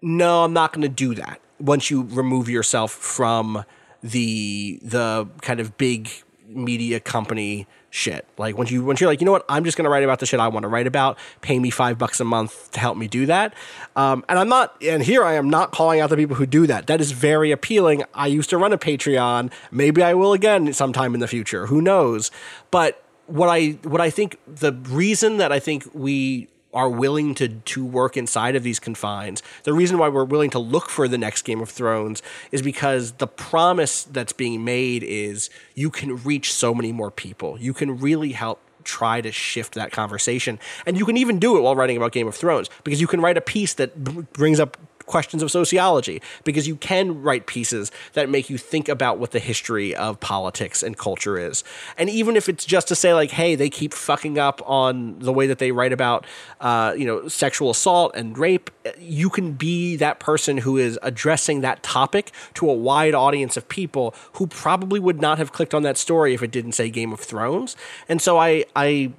no, 0.01 0.43
I'm 0.43 0.53
not 0.53 0.73
going 0.73 0.84
to 0.84 0.89
do 0.89 1.15
that. 1.15 1.39
Once 1.59 1.89
you 1.89 2.03
remove 2.03 2.49
yourself 2.49 2.91
from 2.91 3.63
the 4.03 4.80
the 4.84 5.30
kind 5.41 5.59
of 5.61 5.77
big 5.77 6.09
media 6.47 6.99
company 6.99 7.65
shit. 7.91 8.26
Like 8.38 8.57
once 8.57 8.72
you 8.72 8.84
once 8.84 8.99
you're 8.99 9.09
like, 9.09 9.22
you 9.22 9.26
know 9.26 9.31
what, 9.31 9.45
I'm 9.47 9.63
just 9.63 9.77
gonna 9.77 9.89
write 9.89 10.03
about 10.03 10.19
the 10.19 10.26
shit 10.26 10.39
I 10.39 10.47
want 10.47 10.63
to 10.63 10.68
write 10.68 10.88
about. 10.88 11.19
Pay 11.41 11.59
me 11.59 11.69
five 11.69 11.99
bucks 11.99 12.19
a 12.19 12.23
month 12.23 12.72
to 12.72 12.80
help 12.80 12.97
me 12.97 13.07
do 13.07 13.27
that. 13.27 13.53
Um, 13.95 14.26
and 14.27 14.39
I'm 14.39 14.49
not, 14.49 14.81
and 14.81 15.03
here 15.03 15.23
I 15.23 15.34
am 15.34 15.49
not 15.49 15.72
calling 15.72 15.99
out 15.99 16.09
the 16.09 16.18
people 16.18 16.35
who 16.35 16.47
do 16.47 16.65
that. 16.68 16.88
That 16.88 16.99
is 17.01 17.11
very 17.11 17.51
appealing. 17.51 18.03
I 18.15 18.27
used 18.27 18.49
to 18.49 18.57
run 18.57 18.73
a 18.73 18.77
Patreon. 18.77 19.51
Maybe 19.69 20.01
I 20.01 20.15
will 20.15 20.34
again 20.34 20.73
sometime 20.73 21.13
in 21.13 21.19
the 21.19 21.27
future. 21.27 21.68
Who 21.68 21.81
knows? 21.81 22.31
But 22.72 23.03
what 23.27 23.49
I 23.49 23.72
what 23.84 24.01
I 24.01 24.09
think 24.09 24.38
the 24.47 24.73
reason 24.73 25.38
that 25.38 25.51
I 25.51 25.59
think 25.59 25.88
we 25.93 26.47
are 26.73 26.89
willing 26.89 27.35
to 27.35 27.48
to 27.48 27.85
work 27.85 28.18
inside 28.18 28.56
of 28.56 28.64
these 28.64 28.80
confines. 28.80 29.43
The 29.64 29.73
reason 29.73 29.98
why 29.98 30.10
we're 30.10 30.23
willing 30.23 30.49
to 30.52 30.60
look 30.60 30.89
for 30.89 31.07
the 31.07 31.18
next 31.18 31.43
Game 31.43 31.61
of 31.61 31.69
Thrones 31.69 32.22
is 32.52 32.61
because 32.61 33.14
the 33.14 33.27
promise 33.27 34.03
that's 34.03 34.34
being 34.34 34.64
made 34.64 35.03
is 35.03 35.49
you 35.76 35.89
can 35.89 36.18
reach 36.23 36.53
so 36.53 36.73
many 36.73 36.91
more 36.91 37.11
people. 37.11 37.57
You 37.60 37.73
can 37.73 37.99
really 37.99 38.31
help 38.31 38.60
try 38.84 39.22
to 39.22 39.31
shift 39.31 39.76
that 39.76 39.91
conversation. 39.91 40.60
And 40.85 40.98
you 40.98 41.06
can 41.06 41.18
even 41.18 41.39
do 41.39 41.57
it 41.57 41.61
while 41.61 41.76
writing 41.76 41.98
about 41.98 42.11
Game 42.11 42.27
of 42.27 42.35
Thrones 42.35 42.69
because 42.84 42.99
you 42.99 43.07
can 43.07 43.22
write 43.22 43.38
a 43.38 43.41
piece 43.41 43.73
that 43.76 44.03
b- 44.03 44.26
brings 44.34 44.60
up 44.60 44.77
questions 45.12 45.44
of 45.44 45.52
sociology 45.52 46.22
because 46.46 46.68
you 46.68 46.78
can 46.78 47.22
write 47.22 47.46
pieces 47.46 47.92
that 48.14 48.30
make 48.30 48.50
you 48.50 48.58
think 48.58 48.88
about 48.88 49.20
what 49.20 49.32
the 49.32 49.40
history 49.40 49.94
of 49.94 50.20
politics 50.22 50.82
and 50.82 50.98
culture 50.98 51.38
is. 51.38 51.64
And 51.98 52.10
even 52.10 52.38
if 52.38 52.48
it's 52.48 52.66
just 52.66 52.88
to 52.88 52.96
say 52.96 53.14
like, 53.14 53.32
hey, 53.32 53.56
they 53.56 53.70
keep 53.70 53.94
fucking 53.94 54.40
up 54.40 54.62
on 54.66 55.20
the 55.20 55.34
way 55.34 55.48
that 55.48 55.60
they 55.60 55.72
write 55.74 55.92
about, 55.92 56.26
uh, 56.62 56.96
you 56.98 57.06
know, 57.06 57.28
sexual 57.28 57.70
assault 57.70 58.14
and 58.16 58.38
rape, 58.38 58.72
you 58.98 59.30
can 59.30 59.52
be 59.52 59.98
that 59.98 60.20
person 60.20 60.58
who 60.60 60.78
is 60.78 60.98
addressing 61.04 61.60
that 61.60 61.84
topic 61.84 62.32
to 62.54 62.70
a 62.70 62.74
wide 62.74 63.14
audience 63.14 63.58
of 63.58 63.68
people 63.68 64.16
who 64.34 64.48
probably 64.48 65.00
would 65.00 65.20
not 65.20 65.38
have 65.38 65.52
clicked 65.52 65.74
on 65.74 65.84
that 65.84 65.98
story 65.98 66.34
if 66.34 66.42
it 66.42 66.52
didn't 66.52 66.72
say 66.72 66.90
Game 66.90 67.12
of 67.12 67.20
Thrones. 67.20 67.76
And 68.08 68.22
so 68.22 68.38
I, 68.38 68.64
I, 68.76 69.12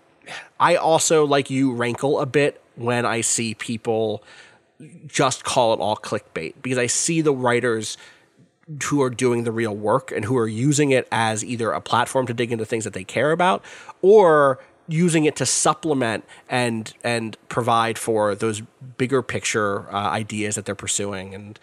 I 0.59 0.77
also 0.77 1.27
like 1.27 1.51
you 1.51 1.73
rankle 1.75 2.19
a 2.19 2.27
bit 2.27 2.63
when 2.77 3.05
I 3.05 3.21
see 3.21 3.55
people 3.55 4.23
just 5.07 5.45
call 5.45 5.73
it 5.75 5.81
all 5.81 5.97
clickbait 5.97 6.55
because 6.63 6.79
I 6.79 6.87
see 6.87 7.21
the 7.21 7.33
writers 7.33 7.97
who 8.85 9.03
are 9.03 9.11
doing 9.11 9.45
the 9.45 9.53
real 9.53 9.75
work 9.75 10.13
and 10.13 10.25
who 10.25 10.37
are 10.37 10.49
using 10.49 10.91
it 10.91 11.09
as 11.11 11.45
either 11.45 11.73
a 11.73 11.81
platform 11.81 12.27
to 12.27 12.35
dig 12.35 12.53
into 12.53 12.65
things 12.65 12.85
that 12.85 12.93
they 12.93 13.05
care 13.05 13.33
about 13.33 13.65
or 14.01 14.59
using 14.89 15.25
it 15.25 15.37
to 15.37 15.47
supplement 15.47 16.25
and 16.49 16.93
and 17.05 17.37
provide 17.49 17.99
for 17.99 18.35
those 18.35 18.63
bigger 18.97 19.23
picture 19.23 19.93
uh, 19.93 20.11
ideas 20.11 20.55
that 20.55 20.65
they're 20.65 20.75
pursuing. 20.75 21.35
And 21.35 21.59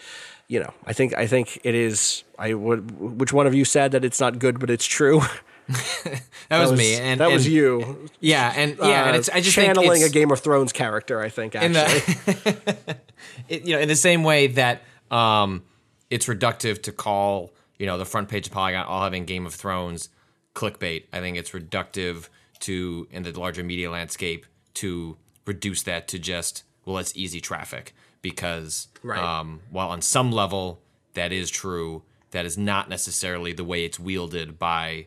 you 0.49 0.59
know 0.59 0.73
i 0.85 0.91
think 0.91 1.15
i 1.15 1.25
think 1.25 1.59
it 1.63 1.73
is 1.73 2.25
i 2.37 2.53
would 2.53 2.91
which 2.99 3.31
one 3.31 3.47
of 3.47 3.55
you 3.55 3.63
said 3.63 3.91
that 3.93 4.03
it's 4.03 4.19
not 4.19 4.39
good 4.39 4.59
but 4.59 4.69
it's 4.69 4.85
true 4.85 5.21
that, 6.49 6.59
was, 6.59 6.71
me, 6.77 6.95
and 6.95 7.19
that 7.19 7.25
and- 7.25 7.33
was 7.33 7.47
you 7.47 8.09
Yeah, 8.19 8.51
and 8.55 8.77
yeah, 8.79 9.05
and 9.07 9.15
uh, 9.15 9.19
it's 9.19 9.29
I 9.29 9.41
just 9.41 9.55
channeling 9.55 10.03
a 10.03 10.09
game 10.09 10.31
of 10.31 10.39
thrones 10.39 10.73
character 10.73 11.21
i 11.21 11.29
think 11.29 11.55
in 11.55 11.75
actually 11.75 12.13
the 12.23 12.97
it, 13.49 13.65
you 13.65 13.75
know 13.75 13.79
in 13.81 13.87
the 13.87 13.95
same 13.95 14.23
way 14.23 14.47
that 14.47 14.81
um 15.11 15.63
it's 16.09 16.25
reductive 16.25 16.81
to 16.83 16.91
call 16.91 17.51
you 17.77 17.85
know 17.85 17.97
the 17.97 18.05
front 18.05 18.29
page 18.29 18.47
of 18.47 18.53
Polygon 18.53 18.85
all 18.85 19.03
having 19.03 19.25
Game 19.25 19.45
of 19.45 19.53
Thrones 19.53 20.09
clickbait. 20.55 21.03
I 21.13 21.19
think 21.19 21.37
it's 21.37 21.51
reductive 21.51 22.27
to 22.61 23.07
in 23.11 23.23
the 23.23 23.39
larger 23.39 23.63
media 23.63 23.89
landscape 23.91 24.45
to 24.75 25.17
reduce 25.45 25.83
that 25.83 26.07
to 26.09 26.19
just 26.19 26.63
well 26.85 26.97
it's 26.97 27.15
easy 27.15 27.39
traffic 27.39 27.93
because 28.21 28.87
Right. 29.03 29.19
um, 29.19 29.61
while 29.69 29.89
on 29.89 30.01
some 30.01 30.31
level 30.31 30.81
that 31.13 31.31
is 31.31 31.49
true, 31.49 32.03
that 32.31 32.45
is 32.45 32.57
not 32.57 32.89
necessarily 32.89 33.53
the 33.53 33.63
way 33.63 33.85
it's 33.85 33.99
wielded 33.99 34.59
by 34.59 35.05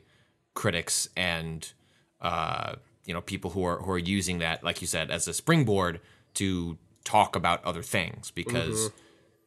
critics 0.55 1.09
and 1.17 1.73
uh, 2.21 2.75
you 3.05 3.15
know 3.15 3.21
people 3.21 3.51
who 3.51 3.65
are 3.65 3.79
who 3.79 3.91
are 3.91 3.99
using 3.99 4.39
that, 4.39 4.63
like 4.63 4.81
you 4.81 4.87
said, 4.87 5.11
as 5.11 5.27
a 5.29 5.35
springboard 5.35 6.01
to 6.35 6.79
talk 7.05 7.37
about 7.37 7.65
other 7.65 7.83
things. 7.83 8.31
Because 8.31 8.91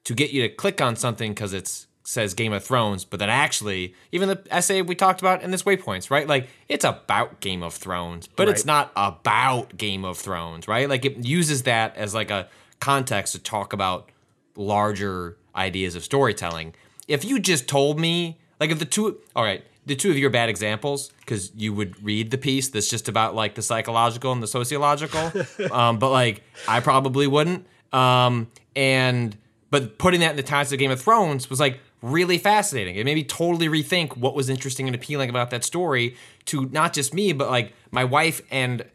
to 0.03 0.13
get 0.13 0.31
you 0.31 0.43
to 0.43 0.49
click 0.49 0.81
on 0.81 0.95
something 0.95 1.31
because 1.33 1.53
it 1.53 1.85
says 2.03 2.33
Game 2.35 2.53
of 2.53 2.63
Thrones, 2.63 3.03
but 3.03 3.19
then 3.19 3.29
actually, 3.29 3.95
even 4.11 4.29
the 4.29 4.41
essay 4.51 4.81
we 4.81 4.95
talked 4.95 5.21
about 5.21 5.41
in 5.41 5.51
this 5.51 5.63
waypoints, 5.63 6.11
right? 6.11 6.27
Like 6.27 6.47
it's 6.69 6.85
about 6.85 7.39
Game 7.39 7.63
of 7.63 7.73
Thrones, 7.73 8.27
but 8.27 8.47
it's 8.47 8.65
not 8.65 8.91
about 8.95 9.75
Game 9.75 10.05
of 10.05 10.17
Thrones, 10.17 10.67
right? 10.67 10.87
Like 10.87 11.03
it 11.03 11.25
uses 11.25 11.63
that 11.63 11.95
as 11.97 12.13
like 12.13 12.29
a 12.29 12.47
context 12.79 13.33
to 13.33 13.39
talk 13.39 13.73
about 13.73 14.11
larger 14.55 15.37
ideas 15.55 15.95
of 15.95 16.03
storytelling. 16.03 16.75
If 17.07 17.25
you 17.25 17.39
just 17.39 17.67
told 17.67 17.99
me, 17.99 18.39
like 18.59 18.69
if 18.69 18.79
the 18.79 18.85
two, 18.85 19.19
all 19.35 19.43
right, 19.43 19.63
the 19.85 19.95
two 19.95 20.09
of 20.09 20.17
you 20.17 20.27
are 20.27 20.31
bad 20.31 20.49
examples 20.49 21.11
because 21.19 21.51
you 21.55 21.73
would 21.73 22.01
read 22.03 22.31
the 22.31 22.37
piece 22.37 22.69
that's 22.69 22.89
just 22.89 23.07
about 23.07 23.35
like 23.35 23.55
the 23.55 23.61
psychological 23.61 24.31
and 24.31 24.41
the 24.41 24.47
sociological, 24.47 25.31
um, 25.71 25.99
but 25.99 26.11
like 26.11 26.43
I 26.67 26.79
probably 26.79 27.27
wouldn't. 27.27 27.65
Um, 27.93 28.51
and 28.75 29.37
but 29.69 29.97
putting 29.97 30.19
that 30.21 30.31
in 30.31 30.35
the 30.37 30.43
context 30.43 30.73
of 30.73 30.79
Game 30.79 30.91
of 30.91 31.01
Thrones 31.01 31.49
was 31.49 31.59
like 31.59 31.79
really 32.01 32.37
fascinating. 32.37 32.95
It 32.95 33.05
made 33.05 33.15
me 33.15 33.23
totally 33.23 33.67
rethink 33.67 34.17
what 34.17 34.35
was 34.35 34.49
interesting 34.49 34.87
and 34.87 34.95
appealing 34.95 35.29
about 35.29 35.49
that 35.51 35.63
story 35.63 36.15
to 36.45 36.65
not 36.67 36.93
just 36.93 37.13
me, 37.13 37.33
but 37.33 37.49
like 37.49 37.73
my 37.91 38.03
wife 38.03 38.41
and 38.51 38.85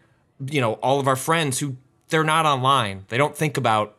you 0.46 0.60
know 0.60 0.74
all 0.74 1.00
of 1.00 1.06
our 1.06 1.16
friends 1.16 1.58
who 1.58 1.76
they're 2.08 2.24
not 2.24 2.46
online. 2.46 3.04
They 3.08 3.18
don't 3.18 3.36
think 3.36 3.56
about 3.56 3.96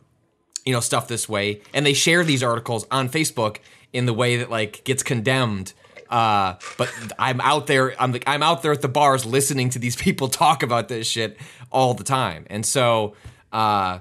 you 0.66 0.74
know 0.74 0.80
stuff 0.80 1.08
this 1.08 1.28
way 1.28 1.62
and 1.74 1.86
they 1.86 1.94
share 1.94 2.24
these 2.24 2.44
articles 2.44 2.86
on 2.92 3.10
facebook 3.10 3.58
in 3.94 4.06
the 4.06 4.14
way 4.14 4.38
that 4.38 4.50
like 4.50 4.84
gets 4.84 5.04
condemned 5.04 5.74
uh, 6.12 6.56
but 6.78 6.94
i'm 7.18 7.42
out 7.42 7.68
there 7.68 8.00
i'm 8.02 8.12
like 8.12 8.24
i'm 8.28 8.44
out 8.44 8.62
there 8.62 8.72
at 8.72 8.82
the 8.82 8.88
bars 8.88 9.26
listening 9.26 9.70
to 9.70 9.80
these 9.80 9.96
people 10.06 10.28
talk 10.28 10.62
about 10.62 10.88
this 10.88 11.08
shit 11.08 11.38
all 11.72 11.94
the 11.94 12.04
time. 12.04 12.46
And 12.50 12.66
so 12.66 13.16
uh, 13.52 14.00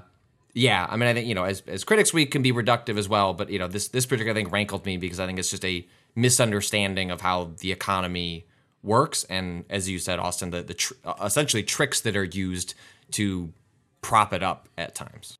yeah 0.53 0.85
i 0.89 0.97
mean 0.97 1.07
i 1.07 1.13
think 1.13 1.27
you 1.27 1.33
know 1.33 1.45
as, 1.45 1.61
as 1.67 1.83
critics 1.85 2.13
we 2.13 2.25
can 2.25 2.41
be 2.41 2.51
reductive 2.51 2.97
as 2.97 3.07
well 3.07 3.33
but 3.33 3.49
you 3.49 3.57
know 3.57 3.67
this 3.67 3.87
this 3.87 4.05
particular 4.05 4.33
thing 4.33 4.49
rankled 4.49 4.85
me 4.85 4.97
because 4.97 5.17
i 5.17 5.25
think 5.25 5.39
it's 5.39 5.49
just 5.49 5.63
a 5.63 5.87
misunderstanding 6.13 7.09
of 7.09 7.21
how 7.21 7.51
the 7.59 7.71
economy 7.71 8.45
works. 8.83 9.23
And 9.25 9.65
as 9.69 9.89
you 9.89 9.99
said 9.99 10.19
austin 10.19 10.49
the, 10.51 10.61
the 10.61 10.73
tr- 10.73 10.93
uh, 11.05 11.13
essentially 11.23 11.63
tricks 11.63 12.01
that 12.01 12.15
are 12.17 12.23
used 12.23 12.73
to 13.11 13.53
prop 14.01 14.33
it 14.33 14.43
up 14.43 14.67
at 14.77 14.95
times. 14.95 15.37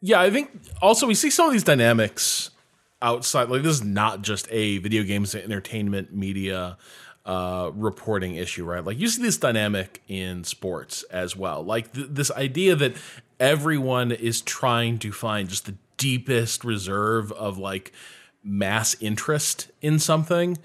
Yeah, 0.00 0.20
I 0.20 0.30
think 0.30 0.50
also 0.82 1.06
we 1.06 1.14
see 1.14 1.30
some 1.30 1.46
of 1.46 1.52
these 1.52 1.64
dynamics 1.64 2.50
outside. 3.02 3.48
Like 3.48 3.62
this 3.62 3.76
is 3.76 3.84
not 3.84 4.22
just 4.22 4.48
a 4.50 4.78
video 4.78 5.02
games 5.02 5.34
entertainment 5.34 6.14
media 6.14 6.76
uh, 7.24 7.70
reporting 7.74 8.36
issue, 8.36 8.64
right? 8.64 8.84
Like 8.84 8.98
you 8.98 9.08
see 9.08 9.22
this 9.22 9.36
dynamic 9.36 10.02
in 10.08 10.44
sports 10.44 11.02
as 11.04 11.36
well. 11.36 11.62
Like 11.62 11.92
th- 11.92 12.08
this 12.10 12.30
idea 12.30 12.76
that 12.76 12.94
everyone 13.40 14.12
is 14.12 14.40
trying 14.40 14.98
to 15.00 15.12
find 15.12 15.48
just 15.48 15.66
the 15.66 15.74
deepest 15.96 16.64
reserve 16.64 17.32
of 17.32 17.58
like 17.58 17.92
mass 18.44 18.94
interest 19.00 19.70
in 19.82 19.98
something, 19.98 20.56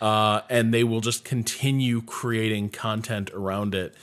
uh, 0.00 0.42
and 0.50 0.74
they 0.74 0.84
will 0.84 1.00
just 1.00 1.24
continue 1.24 2.02
creating 2.02 2.68
content 2.68 3.30
around 3.30 3.74
it. 3.74 3.94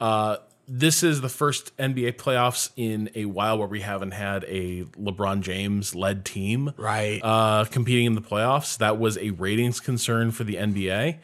Uh, 0.00 0.36
this 0.68 1.02
is 1.02 1.20
the 1.20 1.28
first 1.28 1.76
NBA 1.76 2.14
playoffs 2.16 2.70
in 2.76 3.08
a 3.14 3.26
while 3.26 3.58
where 3.58 3.68
we 3.68 3.80
haven't 3.82 4.12
had 4.12 4.44
a 4.44 4.82
LeBron 5.00 5.40
James 5.42 5.94
led 5.94 6.24
team 6.24 6.72
Right. 6.76 7.20
uh, 7.22 7.64
competing 7.66 8.06
in 8.06 8.14
the 8.14 8.20
playoffs. 8.20 8.76
That 8.78 8.98
was 8.98 9.16
a 9.18 9.30
ratings 9.30 9.80
concern 9.80 10.30
for 10.32 10.44
the 10.44 10.54
NBA. 10.56 11.18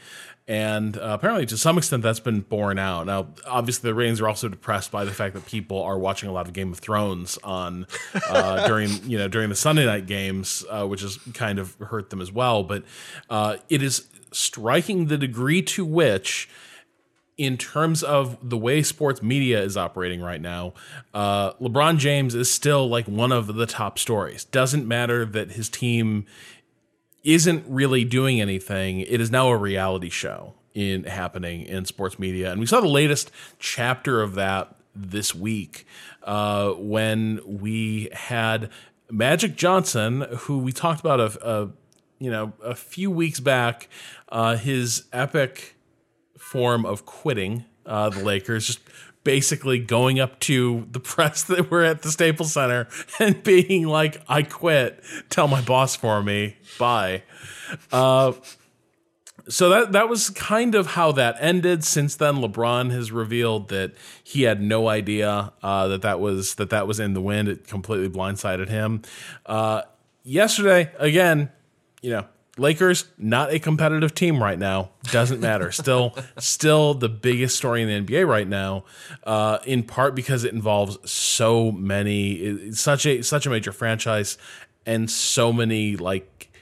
And 0.49 0.97
uh, 0.99 1.03
apparently, 1.19 1.47
to 1.47 1.57
some 1.57 1.79
extent, 1.79 2.03
that's 2.03 2.19
been 2.21 2.41
borne 2.41 2.77
out. 2.79 3.07
Now, 3.07 3.29
obviously, 3.47 3.89
the 3.89 3.95
ratings 3.95 4.21
are 4.21 4.27
also 4.29 4.49
depressed 4.49 4.91
by 4.91 5.05
the 5.05 5.13
fact 5.13 5.35
that 5.35 5.47
people 5.47 5.81
are 5.81 5.97
watching 5.99 6.29
a 6.29 6.33
lot 6.33 6.49
of 6.49 6.53
Game 6.53 6.73
of 6.73 6.81
Thrones 6.81 7.39
on 7.45 7.87
uh, 8.29 8.67
during 8.67 8.91
you 9.09 9.19
know 9.19 9.29
during 9.29 9.51
the 9.51 9.55
Sunday 9.55 9.87
night 9.87 10.07
games, 10.07 10.65
uh, 10.69 10.85
which 10.85 11.03
has 11.03 11.17
kind 11.33 11.61
of 11.61 11.75
hurt 11.77 12.11
them 12.11 12.21
as 12.21 12.33
well. 12.33 12.65
But 12.65 12.83
uh, 13.31 13.59
it 13.69 13.85
is 13.85 14.09
striking 14.33 15.07
the 15.07 15.17
degree 15.17 15.63
to 15.63 15.85
which 15.85 16.49
in 17.39 17.57
terms 17.57 18.03
of 18.03 18.37
the 18.49 18.59
way 18.59 18.83
sports 18.83 19.23
media 19.23 19.63
is 19.63 19.77
operating 19.77 20.21
right 20.21 20.41
now, 20.41 20.75
uh, 21.15 21.53
LeBron 21.55 21.99
James 21.99 22.35
is 22.35 22.51
still 22.51 22.89
like 22.89 23.07
one 23.07 23.33
of 23.33 23.55
the 23.55 23.67
top 23.67 23.99
stories. 23.99 24.45
Doesn't 24.45 24.87
matter 24.87 25.25
that 25.25 25.53
his 25.53 25.69
team 25.69 26.27
isn't 27.25 27.65
really 27.67 28.05
doing 28.05 28.41
anything. 28.41 29.01
It 29.01 29.21
is 29.21 29.31
now 29.31 29.49
a 29.49 29.57
reality 29.57 30.11
show 30.11 30.55
in 30.75 31.05
happening 31.05 31.63
in 31.63 31.85
sports 31.85 32.19
media, 32.19 32.51
and 32.51 32.61
we 32.61 32.67
saw 32.67 32.81
the 32.81 32.89
latest 32.89 33.31
chapter 33.59 34.23
of 34.23 34.35
that 34.35 34.75
this 34.95 35.35
week 35.35 35.87
uh, 36.25 36.71
when 36.73 37.41
we 37.45 38.09
had 38.13 38.71
Magic 39.11 39.57
Johnson, 39.57 40.27
who 40.31 40.59
we 40.59 40.73
talked 40.73 41.01
about 41.01 41.21
a, 41.21 41.49
a 41.49 41.71
you 42.19 42.31
know 42.31 42.53
a 42.63 42.75
few 42.75 43.11
weeks 43.11 43.41
back, 43.41 43.89
uh, 44.31 44.57
his 44.57 45.05
epic 45.13 45.77
form 46.53 46.85
of 46.85 47.07
quitting 47.07 47.65
uh, 47.87 48.11
the 48.11 48.23
Lakers, 48.23 48.67
just 48.67 48.81
basically 49.25 49.79
going 49.79 50.21
up 50.21 50.39
to 50.41 50.87
the 50.91 51.01
press 51.13 51.43
that 51.45 51.71
were 51.71 51.83
at 51.83 52.03
the 52.03 52.11
Staples 52.11 52.53
Center 52.53 52.89
and 53.19 53.43
being 53.43 53.87
like, 53.87 54.23
"I 54.29 54.43
quit. 54.43 55.03
Tell 55.31 55.49
my 55.49 55.63
boss 55.63 55.97
for 55.97 56.23
me. 56.23 56.57
Bye." 56.79 57.23
Uh, 57.91 58.33
so 59.49 59.71
that 59.71 59.93
that 59.93 60.11
was 60.11 60.29
kind 60.29 60.75
of 60.75 60.89
how 60.89 61.11
that 61.13 61.37
ended. 61.41 61.85
Since 61.85 62.17
then, 62.17 62.37
LeBron 62.37 62.91
has 62.91 63.11
revealed 63.11 63.71
that 63.71 63.93
he 64.23 64.43
had 64.43 64.61
no 64.61 64.89
idea 64.89 65.55
uh, 65.63 65.89
that 65.89 66.03
that 66.03 66.21
was 66.21 66.57
that 66.57 66.69
that 66.69 66.87
was 66.87 67.01
in 67.01 67.15
the 67.15 67.23
wind. 67.23 67.49
It 67.49 67.67
completely 67.67 68.11
blindsided 68.11 68.69
him. 68.69 69.01
Uh, 69.47 69.83
yesterday, 70.23 70.93
again, 70.99 71.51
you 72.03 72.11
know, 72.11 72.27
Lakers 72.59 73.07
not 73.17 73.51
a 73.51 73.59
competitive 73.59 74.15
team 74.15 74.43
right 74.43 74.59
now. 74.59 74.91
Doesn't 75.05 75.41
matter. 75.41 75.73
still, 75.73 76.15
still 76.39 76.95
the 76.95 77.09
biggest 77.09 77.57
story 77.57 77.83
in 77.83 78.07
the 78.07 78.13
NBA 78.13 78.29
right 78.29 78.47
now. 78.47 78.85
Uh, 79.25 79.59
in 79.65 79.83
part 79.83 80.15
because 80.15 80.45
it 80.45 80.53
involves 80.53 80.99
so 81.11 81.73
many, 81.73 82.73
such 82.73 83.07
a 83.07 83.23
such 83.23 83.47
a 83.47 83.51
major 83.51 83.73
franchise, 83.73 84.37
and 84.85 85.11
so 85.11 85.53
many 85.53 85.97
like 85.97 86.53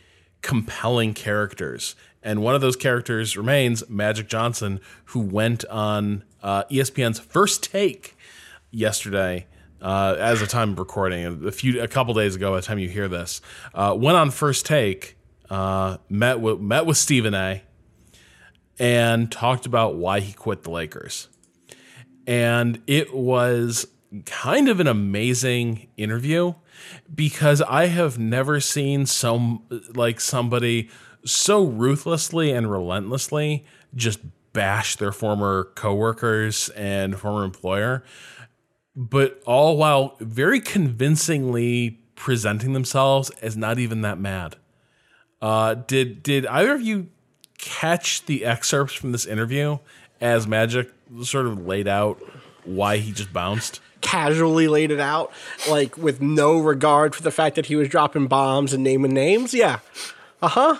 compelling 0.43 1.15
characters. 1.15 1.97
And 2.23 2.43
one 2.43 2.55
of 2.55 2.61
those 2.61 2.77
characters 2.77 3.37
remains 3.37 3.89
Magic 3.89 4.29
Johnson, 4.29 4.81
who 5.07 5.21
went 5.21 5.65
on 5.67 6.23
uh, 6.43 6.65
ESPN's 6.65 7.19
First 7.19 7.65
Take 7.65 8.17
yesterday. 8.71 9.47
Uh, 9.83 10.15
as 10.19 10.43
a 10.43 10.47
time 10.47 10.73
of 10.73 10.79
recording, 10.79 11.47
a 11.47 11.51
few 11.51 11.81
a 11.81 11.89
couple 11.89 12.13
days 12.13 12.37
ago, 12.37 12.51
by 12.51 12.57
the 12.57 12.63
time 12.63 12.79
you 12.79 12.89
hear 12.91 13.09
this, 13.09 13.41
uh, 13.73 13.97
went 13.99 14.15
on 14.15 14.31
First 14.31 14.67
Take, 14.67 15.17
uh, 15.51 15.99
met 16.09 16.41
with 16.41 16.61
met 16.61 16.87
with 16.87 16.97
Stephen 16.97 17.35
A. 17.35 17.63
and 18.79 19.31
talked 19.31 19.67
about 19.67 19.97
why 19.97 20.21
he 20.21 20.33
quit 20.33 20.63
the 20.63 20.71
Lakers, 20.71 21.29
and 22.27 22.81
it 22.87 23.13
was 23.15 23.87
kind 24.27 24.69
of 24.69 24.81
an 24.81 24.87
amazing 24.87 25.89
interview 25.97 26.55
because 27.15 27.63
I 27.63 27.87
have 27.87 28.19
never 28.19 28.61
seen 28.61 29.07
some 29.07 29.63
like 29.95 30.21
somebody 30.21 30.91
so 31.25 31.65
ruthlessly 31.65 32.51
and 32.51 32.71
relentlessly 32.71 33.65
just 33.95 34.21
bash 34.53 34.97
their 34.97 35.13
former 35.13 35.71
coworkers 35.75 36.69
and 36.71 37.19
former 37.19 37.45
employer, 37.45 38.03
but 38.97 39.43
all 39.47 39.77
while 39.77 40.17
very 40.21 40.61
convincingly 40.61 42.01
presenting 42.15 42.73
themselves 42.73 43.31
as 43.43 43.57
not 43.57 43.79
even 43.79 44.03
that 44.03 44.19
mad. 44.19 44.57
Uh, 45.41 45.75
did 45.75 46.23
did 46.23 46.47
either 46.47 46.75
of 46.75 46.83
you 46.83 47.09
catch 47.59 48.25
the 48.27 48.45
excerpts 48.45 48.95
from 48.95 49.13
this 49.13 49.27
interview 49.27 49.79
as 50.21 50.47
Magic 50.47 50.91
sort 51.23 51.47
of 51.47 51.67
laid 51.67 51.89
out 51.89 52.23
why 52.65 52.99
he 52.99 53.13
just 53.13 53.33
bounced? 53.33 53.81
Casually 54.01 54.69
laid 54.69 54.91
it 54.91 55.01
out, 55.01 55.33
like 55.69 55.97
with 55.97 56.21
no 56.21 56.59
regard 56.59 57.15
for 57.15 57.23
the 57.23 57.31
fact 57.31 57.57
that 57.57 57.67
he 57.67 57.77
was 57.77 57.89
dropping 57.89 58.27
bombs 58.27 58.73
and 58.73 58.83
naming 58.83 59.13
names. 59.13 59.53
Yeah. 59.55 59.81
Uh 60.43 60.49
huh. 60.49 60.79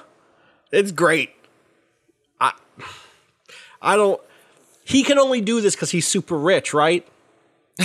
It's 0.73 0.93
great. 0.93 1.31
I 2.41 2.53
I 3.83 3.97
don't 3.97 4.21
he 4.85 5.03
can 5.05 5.19
only 5.19 5.41
do 5.41 5.61
this 5.61 5.75
because 5.75 5.91
he's 5.91 6.07
super 6.07 6.37
rich, 6.37 6.75
right? 6.75 7.07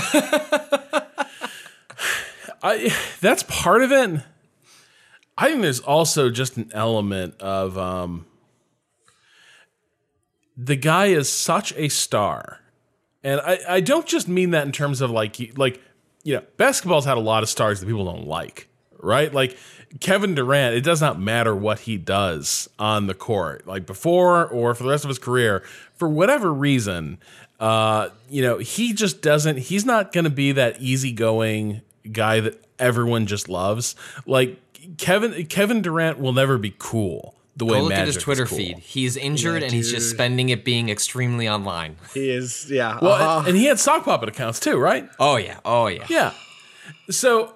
I 2.64 2.94
that's 3.22 3.44
part 3.44 3.82
of 3.84 3.92
it. 3.92 4.22
I 5.38 5.50
think 5.50 5.62
there's 5.62 5.82
also 5.82 6.30
just 6.30 6.58
an 6.58 6.72
element 6.74 7.40
of 7.42 7.78
um, 7.78 8.26
the 10.56 10.76
guy 10.76 11.08
is 11.08 11.30
such 11.30 11.74
a 11.76 11.90
star, 11.90 12.62
and 13.24 13.42
I, 13.42 13.60
I 13.68 13.80
don't 13.82 14.06
just 14.06 14.28
mean 14.28 14.52
that 14.52 14.66
in 14.66 14.72
terms 14.72 15.02
of 15.02 15.12
like 15.12 15.58
like 15.58 15.82
you 16.24 16.36
know 16.36 16.44
basketball's 16.58 17.06
had 17.06 17.18
a 17.18 17.22
lot 17.22 17.44
of 17.44 17.50
stars 17.50 17.80
that 17.80 17.86
people 17.86 18.06
don't 18.06 18.28
like, 18.28 18.70
right? 19.00 19.34
Like 19.34 19.58
Kevin 20.00 20.36
Durant, 20.36 20.76
it 20.76 20.82
does 20.82 21.02
not 21.02 21.20
matter 21.20 21.54
what 21.54 21.80
he 21.82 21.98
does 21.98 22.70
on 22.80 23.08
the 23.08 23.14
court, 23.14 23.68
like 23.68 23.86
before 23.86 24.48
or 24.48 24.74
for 24.74 24.84
the 24.84 24.90
rest 24.90 25.04
of 25.04 25.10
his 25.10 25.20
career, 25.20 25.64
for 25.96 26.08
whatever 26.08 26.54
reason, 26.54 27.18
uh, 27.60 28.10
you 28.30 28.42
know, 28.42 28.58
he 28.58 28.94
just 28.94 29.22
doesn't. 29.22 29.58
He's 29.58 29.86
not 29.86 30.12
going 30.12 30.26
to 30.26 30.30
be 30.30 30.54
that 30.54 30.82
easygoing 30.82 31.82
guy 32.12 32.40
that 32.42 32.62
everyone 32.80 33.26
just 33.26 33.48
loves. 33.48 33.96
Like 34.26 34.60
Kevin 34.98 35.46
Kevin 35.48 35.82
Durant 35.82 36.20
will 36.20 36.34
never 36.34 36.58
be 36.58 36.74
cool 36.78 37.36
the 37.56 37.66
way 37.66 37.78
Go 37.78 37.84
look 37.84 37.90
Magic 37.90 38.02
at 38.02 38.08
his 38.08 38.24
Twitter 38.24 38.44
is 38.44 38.50
cool. 38.50 38.58
feed. 38.58 38.80
He's 38.80 39.16
injured 39.16 39.64
and 39.64 39.72
he's 39.72 39.90
just 39.90 40.10
spending 40.10 40.50
it 40.50 40.66
being 40.66 40.90
extremely 40.90 41.48
online. 41.48 41.96
He 42.14 42.30
is, 42.30 42.70
yeah. 42.70 43.00
Well, 43.02 43.14
uh-huh. 43.14 43.48
and 43.48 43.56
he 43.58 43.66
had 43.66 43.80
sock 43.80 44.04
puppet 44.04 44.30
accounts 44.30 44.60
too, 44.60 44.78
right? 44.78 45.08
Oh 45.20 45.38
yeah, 45.38 45.60
oh 45.64 45.88
yeah. 45.88 46.06
Yeah. 46.10 46.34
So, 47.10 47.56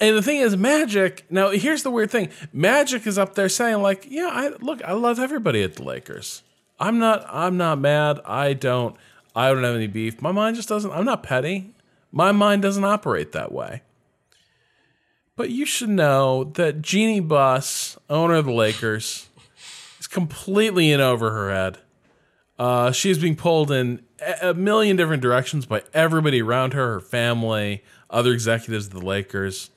and 0.00 0.16
the 0.16 0.22
thing 0.22 0.38
is, 0.38 0.56
Magic. 0.56 1.24
Now, 1.30 1.50
here's 1.50 1.82
the 1.82 1.90
weird 1.90 2.10
thing: 2.10 2.28
Magic 2.52 3.06
is 3.06 3.18
up 3.18 3.34
there 3.34 3.48
saying, 3.48 3.80
like, 3.80 4.06
"Yeah, 4.08 4.28
I 4.30 4.48
look, 4.60 4.82
I 4.84 4.92
love 4.92 5.18
everybody 5.18 5.62
at 5.62 5.76
the 5.76 5.82
Lakers. 5.82 6.42
I'm 6.78 6.98
not, 6.98 7.24
I'm 7.28 7.56
not 7.56 7.78
mad. 7.78 8.20
I 8.24 8.52
don't, 8.52 8.96
I 9.34 9.48
don't 9.48 9.62
have 9.62 9.76
any 9.76 9.86
beef. 9.86 10.20
My 10.20 10.32
mind 10.32 10.56
just 10.56 10.68
doesn't. 10.68 10.90
I'm 10.90 11.04
not 11.04 11.22
petty. 11.22 11.74
My 12.10 12.32
mind 12.32 12.62
doesn't 12.62 12.84
operate 12.84 13.32
that 13.32 13.50
way." 13.50 13.82
But 15.36 15.50
you 15.50 15.64
should 15.64 15.88
know 15.88 16.44
that 16.44 16.82
Jeanie 16.82 17.20
Buss, 17.20 17.96
owner 18.10 18.34
of 18.34 18.44
the 18.44 18.52
Lakers, 18.52 19.28
is 19.98 20.06
completely 20.06 20.92
in 20.92 21.00
over 21.00 21.30
her 21.30 21.50
head. 21.50 21.78
Uh, 22.58 22.92
she's 22.92 23.18
being 23.18 23.34
pulled 23.36 23.70
in 23.70 24.02
a 24.40 24.54
million 24.54 24.96
different 24.96 25.22
directions 25.22 25.66
by 25.66 25.82
everybody 25.94 26.42
around 26.42 26.74
her, 26.74 26.94
her 26.94 27.00
family, 27.00 27.82
other 28.10 28.32
executives 28.32 28.86
of 28.86 28.92
the 28.92 29.04
Lakers. 29.04 29.70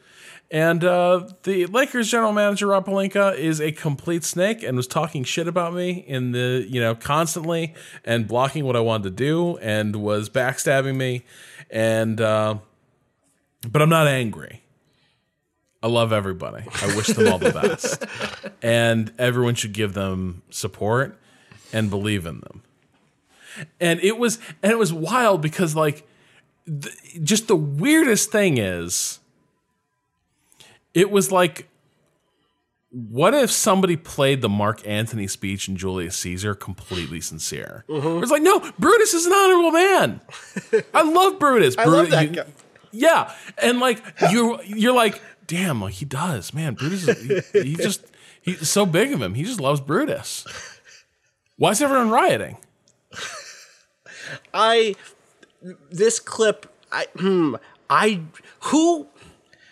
And 0.51 0.83
uh, 0.83 1.29
the 1.43 1.65
Lakers 1.65 2.11
general 2.11 2.31
manager 2.31 2.67
Rob 2.67 2.85
Pelinka 2.85 3.35
is 3.35 3.59
a 3.59 3.71
complete 3.71 4.23
snake 4.23 4.61
and 4.61 4.77
was 4.77 4.87
talking 4.87 5.23
shit 5.23 5.47
about 5.47 5.73
me 5.73 6.03
in 6.07 6.33
the 6.33 6.65
you 6.69 6.79
know 6.79 6.93
constantly 6.93 7.73
and 8.03 8.27
blocking 8.27 8.65
what 8.65 8.75
I 8.75 8.81
wanted 8.81 9.03
to 9.05 9.09
do 9.09 9.57
and 9.57 9.95
was 9.95 10.29
backstabbing 10.29 10.95
me. 10.95 11.25
And 11.71 12.21
uh, 12.21 12.59
but 13.67 13.81
I'm 13.81 13.89
not 13.89 14.07
angry. 14.07 14.61
I 15.83 15.87
love 15.87 16.11
everybody. 16.11 16.63
I 16.81 16.95
wish 16.95 17.07
them 17.07 17.27
all 17.31 17.37
the 17.37 17.51
best, 17.61 18.03
and 18.61 19.13
everyone 19.19 19.55
should 19.55 19.73
give 19.73 19.93
them 19.93 20.41
support 20.49 21.17
and 21.73 21.89
believe 21.89 22.25
in 22.25 22.39
them 22.39 22.61
and 23.79 23.99
it 24.01 24.17
was 24.17 24.37
and 24.61 24.71
it 24.71 24.77
was 24.77 24.91
wild 24.91 25.41
because 25.41 25.75
like 25.75 26.05
th- 26.67 26.93
just 27.23 27.47
the 27.47 27.55
weirdest 27.55 28.31
thing 28.31 28.57
is 28.57 29.19
it 30.93 31.09
was 31.09 31.31
like 31.31 31.67
what 32.91 33.33
if 33.33 33.51
somebody 33.51 33.97
played 33.97 34.41
the 34.41 34.49
Mark 34.49 34.85
Antony 34.87 35.27
speech 35.27 35.67
in 35.67 35.75
Julius 35.75 36.15
Caesar 36.17 36.55
completely 36.55 37.19
sincere? 37.19 37.83
Mm-hmm. 37.89 38.23
It's 38.23 38.31
like, 38.31 38.41
no, 38.41 38.59
Brutus 38.79 39.13
is 39.13 39.25
an 39.25 39.33
honorable 39.33 39.71
man. 39.71 40.21
I 40.93 41.01
love 41.01 41.37
Brutus. 41.37 41.77
I 41.77 41.85
love 41.85 42.09
that 42.11 42.29
you- 42.29 42.35
guy. 42.37 42.45
Yeah, 42.91 43.33
and 43.57 43.81
like 43.81 44.01
you're 44.31 44.63
you're 44.63 44.93
like, 44.93 45.21
damn, 45.47 45.81
like 45.81 45.93
he 45.93 46.05
does, 46.05 46.53
man. 46.53 46.73
Brutus, 46.73 47.07
is, 47.07 47.51
he, 47.51 47.61
he 47.61 47.75
just 47.75 48.05
he's 48.41 48.69
so 48.69 48.85
big 48.85 49.13
of 49.13 49.21
him. 49.21 49.33
He 49.33 49.43
just 49.43 49.59
loves 49.59 49.81
Brutus. 49.81 50.45
Why 51.57 51.71
is 51.71 51.81
everyone 51.81 52.09
rioting? 52.09 52.57
I 54.53 54.95
this 55.91 56.19
clip 56.19 56.71
I 56.91 57.07
hmm 57.15 57.55
I 57.89 58.21
who 58.61 59.07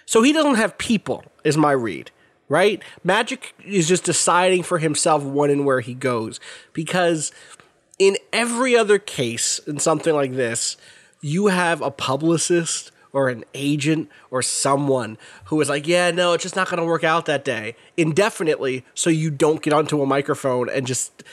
so 0.06 0.22
he 0.22 0.34
doesn't 0.34 0.56
have 0.56 0.78
people 0.78 1.24
is 1.44 1.58
my 1.58 1.72
read 1.72 2.12
right 2.50 2.82
magic 3.04 3.54
is 3.64 3.88
just 3.88 4.04
deciding 4.04 4.64
for 4.64 4.80
himself 4.80 5.24
when 5.24 5.50
and 5.50 5.66
where 5.66 5.82
he 5.82 5.94
goes 5.94 6.40
because 6.74 7.32
in 8.00 8.18
every 8.32 8.76
other 8.76 8.98
case 9.00 9.60
in 9.60 9.80
something 9.80 10.14
like 10.14 10.34
this 10.34 10.78
you 11.22 11.48
have 11.48 11.82
a 11.82 11.92
publicist 11.92 12.92
or 13.14 13.30
an 13.30 13.46
agent 13.54 14.10
or 14.32 14.42
someone 14.42 15.18
who 15.46 15.62
is 15.62 15.70
like 15.70 15.88
yeah 15.88 16.12
no 16.12 16.34
it's 16.34 16.44
just 16.44 16.56
not 16.56 16.68
going 16.68 16.80
to 16.80 16.86
work 16.86 17.04
out 17.04 17.26
that 17.28 17.46
day 17.46 17.76
indefinitely 17.96 18.84
so 18.94 19.10
you 19.10 19.30
don't 19.32 19.62
get 19.62 19.72
onto 19.72 20.02
a 20.02 20.06
microphone 20.06 20.68
and 20.70 20.86
just 20.88 21.24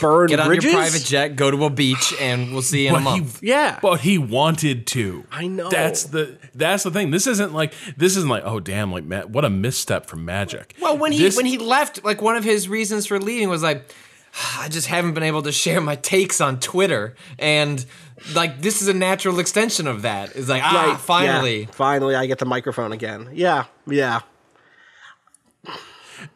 burn 0.00 0.28
Get 0.28 0.38
on 0.38 0.46
bridges 0.46 0.64
your 0.72 0.80
private 0.80 1.02
jet, 1.04 1.28
go 1.34 1.50
to 1.50 1.64
a 1.64 1.70
beach, 1.70 2.14
and 2.20 2.52
we'll 2.52 2.62
see 2.62 2.84
you 2.86 2.90
in 2.90 2.94
a 2.94 2.98
But 3.04 3.14
he- 3.14 3.20
month. 3.20 3.42
yeah 3.42 3.78
But 3.82 4.00
he 4.02 4.18
wanted 4.18 4.86
to. 4.88 5.24
I 5.32 5.48
know. 5.48 5.68
That's 5.68 6.04
the 6.04 6.38
that's 6.54 6.84
the 6.84 6.92
thing. 6.92 7.10
This 7.10 7.26
isn't 7.26 7.52
like 7.52 7.72
this 7.96 8.16
isn't 8.16 8.28
like 8.30 8.44
oh 8.46 8.60
damn 8.60 8.92
like 8.92 9.02
Ma- 9.04 9.22
what 9.22 9.44
a 9.44 9.50
misstep 9.50 10.06
from 10.06 10.24
Magic. 10.24 10.74
Well, 10.80 10.96
when 10.96 11.10
he 11.10 11.28
when 11.30 11.46
he 11.46 11.58
left, 11.58 12.04
like 12.04 12.22
one 12.22 12.36
of 12.36 12.44
his 12.44 12.68
reasons 12.68 13.06
for 13.06 13.18
leaving 13.18 13.48
was 13.48 13.64
like, 13.64 13.92
I 14.58 14.68
just 14.68 14.86
haven't 14.86 15.14
been 15.14 15.24
able 15.24 15.42
to 15.42 15.50
share 15.50 15.80
my 15.80 15.96
takes 15.96 16.40
on 16.40 16.60
Twitter, 16.60 17.16
and 17.36 17.84
like 18.32 18.62
this 18.62 18.80
is 18.80 18.88
a 18.88 18.94
natural 18.94 19.38
extension 19.38 19.86
of 19.86 20.02
that. 20.02 20.34
It's 20.36 20.48
like 20.48 20.62
ah, 20.64 20.90
Right, 20.90 21.00
finally. 21.00 21.60
yeah, 21.62 21.70
finally, 21.72 22.14
I 22.14 22.26
get 22.26 22.38
the 22.38 22.46
microphone 22.46 22.92
again. 22.92 23.28
Yeah, 23.32 23.64
yeah. 23.86 24.20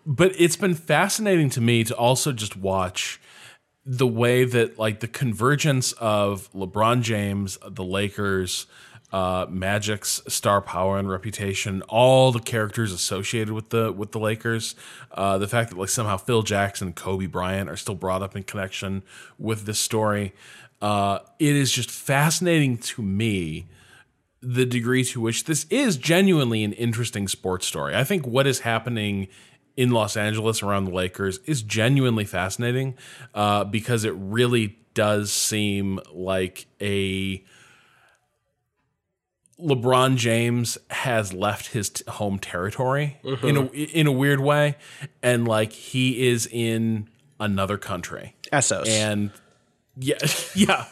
but 0.07 0.33
it's 0.39 0.57
been 0.57 0.75
fascinating 0.75 1.51
to 1.51 1.61
me 1.61 1.85
to 1.85 1.97
also 1.97 2.33
just 2.33 2.57
watch 2.57 3.21
the 3.85 4.07
way 4.07 4.45
that 4.45 4.79
like 4.79 5.01
the 5.01 5.09
convergence 5.09 5.93
of 5.93 6.53
LeBron 6.53 7.01
James, 7.03 7.57
the 7.67 7.85
Lakers, 7.85 8.67
uh, 9.13 9.47
Magic's 9.49 10.21
star 10.29 10.61
power 10.61 10.99
and 10.99 11.09
reputation, 11.09 11.81
all 11.89 12.31
the 12.31 12.41
characters 12.41 12.93
associated 12.93 13.55
with 13.55 13.71
the 13.71 13.91
with 13.91 14.13
the 14.13 14.19
Lakers, 14.19 14.75
uh, 15.13 15.39
the 15.39 15.49
fact 15.49 15.71
that 15.71 15.79
like 15.79 15.89
somehow 15.89 16.19
Phil 16.19 16.43
Jackson, 16.43 16.93
Kobe 16.93 17.25
Bryant 17.27 17.71
are 17.71 17.77
still 17.77 17.95
brought 17.95 18.23
up 18.23 18.37
in 18.37 18.43
connection 18.43 19.03
with 19.39 19.65
this 19.65 19.79
story. 19.79 20.35
Uh, 20.81 21.19
it 21.39 21.57
is 21.57 21.73
just 21.73 21.91
fascinating 21.91 22.79
to 22.79 23.03
me 23.03 23.67
the 24.41 24.65
degree 24.65 25.03
to 25.05 25.21
which 25.21 25.45
this 25.45 25.67
is 25.71 25.97
genuinely 25.97 26.63
an 26.63 26.73
interesting 26.75 27.27
sports 27.27 27.67
story. 27.67 27.95
I 27.97 28.05
think 28.05 28.27
what 28.27 28.47
is 28.47 28.61
happening 28.61 29.29
in 29.77 29.91
Los 29.91 30.17
Angeles 30.17 30.63
around 30.63 30.85
the 30.85 30.93
Lakers 30.93 31.39
is 31.47 31.63
genuinely 31.63 32.25
fascinating 32.25 32.97
uh, 33.35 33.65
because 33.65 34.05
it 34.05 34.15
really 34.17 34.79
does 34.95 35.33
seem 35.33 36.01
like 36.13 36.67
a 36.81 37.45
LeBron 39.61 40.17
James 40.17 40.79
has 40.91 41.33
left 41.33 41.69
his 41.69 41.91
t- 41.91 42.05
home 42.09 42.39
territory 42.39 43.19
in 43.43 43.57
a 43.57 43.67
in 43.67 44.07
a 44.07 44.13
weird 44.13 44.39
way, 44.41 44.77
and 45.23 45.49
like 45.49 45.73
he 45.73 46.29
is 46.29 46.47
in 46.47 47.09
another 47.41 47.77
country. 47.77 48.37
Essos. 48.53 48.89
And 48.89 49.33
yeah, 49.99 50.19
yeah. 50.55 50.87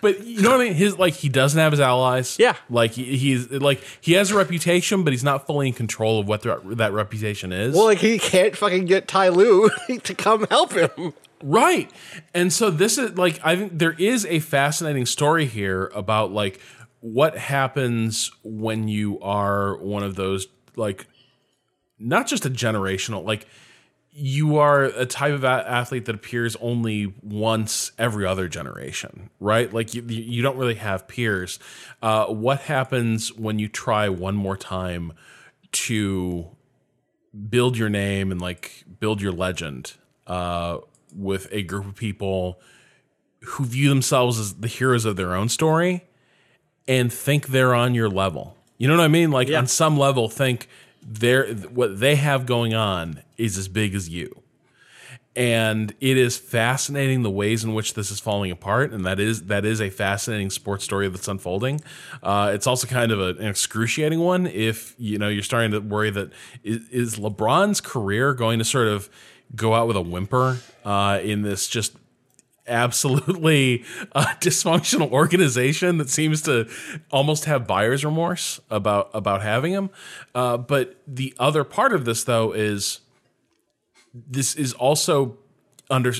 But 0.00 0.24
you 0.24 0.40
know 0.42 0.50
what 0.50 0.60
I 0.60 0.64
mean? 0.64 0.74
His 0.74 0.98
like 0.98 1.14
he 1.14 1.28
doesn't 1.28 1.58
have 1.58 1.72
his 1.72 1.80
allies. 1.80 2.36
Yeah. 2.38 2.56
Like 2.70 2.92
he, 2.92 3.16
he's 3.16 3.50
like 3.50 3.82
he 4.00 4.12
has 4.12 4.30
a 4.30 4.36
reputation, 4.36 5.02
but 5.02 5.12
he's 5.12 5.24
not 5.24 5.46
fully 5.46 5.68
in 5.68 5.74
control 5.74 6.20
of 6.20 6.28
what 6.28 6.42
the, 6.42 6.60
that 6.76 6.92
reputation 6.92 7.52
is. 7.52 7.74
well, 7.74 7.86
like 7.86 7.98
he 7.98 8.18
can't 8.18 8.56
fucking 8.56 8.84
get 8.84 9.08
Ty 9.08 9.30
Lue 9.30 9.70
to 10.04 10.14
come 10.14 10.46
help 10.48 10.72
him. 10.72 11.12
Right. 11.42 11.90
And 12.32 12.52
so 12.52 12.70
this 12.70 12.98
is 12.98 13.18
like 13.18 13.40
I 13.44 13.56
think 13.56 13.78
there 13.78 13.92
is 13.98 14.24
a 14.26 14.38
fascinating 14.40 15.06
story 15.06 15.46
here 15.46 15.90
about 15.94 16.32
like 16.32 16.60
what 17.00 17.36
happens 17.36 18.30
when 18.42 18.88
you 18.88 19.20
are 19.20 19.76
one 19.78 20.02
of 20.02 20.14
those 20.14 20.46
like 20.76 21.06
not 21.98 22.26
just 22.26 22.46
a 22.46 22.50
generational 22.50 23.24
like 23.24 23.46
you 24.16 24.58
are 24.58 24.84
a 24.84 25.06
type 25.06 25.32
of 25.34 25.44
athlete 25.44 26.04
that 26.04 26.14
appears 26.14 26.56
only 26.60 27.12
once 27.20 27.90
every 27.98 28.24
other 28.24 28.46
generation, 28.46 29.28
right? 29.40 29.72
Like 29.72 29.92
you, 29.92 30.02
you 30.02 30.40
don't 30.40 30.56
really 30.56 30.76
have 30.76 31.08
peers. 31.08 31.58
Uh, 32.00 32.26
what 32.26 32.60
happens 32.60 33.32
when 33.32 33.58
you 33.58 33.66
try 33.66 34.08
one 34.08 34.36
more 34.36 34.56
time 34.56 35.12
to 35.72 36.46
build 37.48 37.76
your 37.76 37.88
name 37.88 38.30
and 38.30 38.40
like 38.40 38.84
build 39.00 39.20
your 39.20 39.32
legend 39.32 39.94
uh, 40.28 40.78
with 41.12 41.48
a 41.50 41.62
group 41.64 41.84
of 41.86 41.96
people 41.96 42.60
who 43.42 43.64
view 43.64 43.88
themselves 43.88 44.38
as 44.38 44.54
the 44.54 44.68
heroes 44.68 45.04
of 45.04 45.16
their 45.16 45.34
own 45.34 45.48
story 45.48 46.04
and 46.86 47.12
think 47.12 47.48
they're 47.48 47.74
on 47.74 47.94
your 47.96 48.08
level. 48.08 48.56
You 48.78 48.86
know 48.86 48.96
what 48.96 49.02
I 49.04 49.08
mean? 49.08 49.32
Like 49.32 49.48
Yeah. 49.48 49.58
on 49.58 49.66
some 49.66 49.98
level, 49.98 50.28
think 50.28 50.68
they're 51.06 51.54
what 51.54 52.00
they 52.00 52.16
have 52.16 52.46
going 52.46 52.74
on 52.74 53.22
is 53.36 53.58
as 53.58 53.68
big 53.68 53.94
as 53.94 54.08
you. 54.08 54.40
And 55.36 55.92
it 56.00 56.16
is 56.16 56.38
fascinating 56.38 57.24
the 57.24 57.30
ways 57.30 57.64
in 57.64 57.74
which 57.74 57.94
this 57.94 58.12
is 58.12 58.20
falling 58.20 58.52
apart, 58.52 58.92
and 58.92 59.04
that 59.04 59.18
is 59.18 59.46
that 59.46 59.64
is 59.64 59.80
a 59.80 59.90
fascinating 59.90 60.50
sports 60.50 60.84
story 60.84 61.08
that's 61.08 61.26
unfolding. 61.26 61.80
Uh, 62.22 62.52
it's 62.54 62.68
also 62.68 62.86
kind 62.86 63.10
of 63.10 63.20
a, 63.20 63.40
an 63.40 63.48
excruciating 63.48 64.20
one 64.20 64.46
if 64.46 64.94
you 64.96 65.18
know 65.18 65.28
you're 65.28 65.42
starting 65.42 65.72
to 65.72 65.80
worry 65.80 66.10
that 66.10 66.30
is, 66.62 66.88
is 66.90 67.16
LeBron's 67.16 67.80
career 67.80 68.32
going 68.32 68.60
to 68.60 68.64
sort 68.64 68.86
of 68.86 69.10
go 69.56 69.74
out 69.74 69.88
with 69.88 69.96
a 69.96 70.02
whimper 70.02 70.58
uh, 70.84 71.18
in 71.22 71.42
this 71.42 71.66
just 71.66 71.96
absolutely 72.66 73.84
uh, 74.12 74.24
dysfunctional 74.40 75.10
organization 75.10 75.98
that 75.98 76.08
seems 76.08 76.42
to 76.42 76.68
almost 77.10 77.44
have 77.44 77.66
buyer's 77.66 78.04
remorse 78.04 78.60
about 78.70 79.10
about 79.14 79.42
having 79.42 79.72
him. 79.72 79.90
Uh, 80.34 80.56
but 80.56 81.00
the 81.06 81.34
other 81.38 81.64
part 81.64 81.92
of 81.92 82.04
this, 82.04 82.24
though, 82.24 82.52
is 82.52 83.00
this 84.14 84.54
is 84.54 84.72
also 84.74 85.38
under 85.90 86.12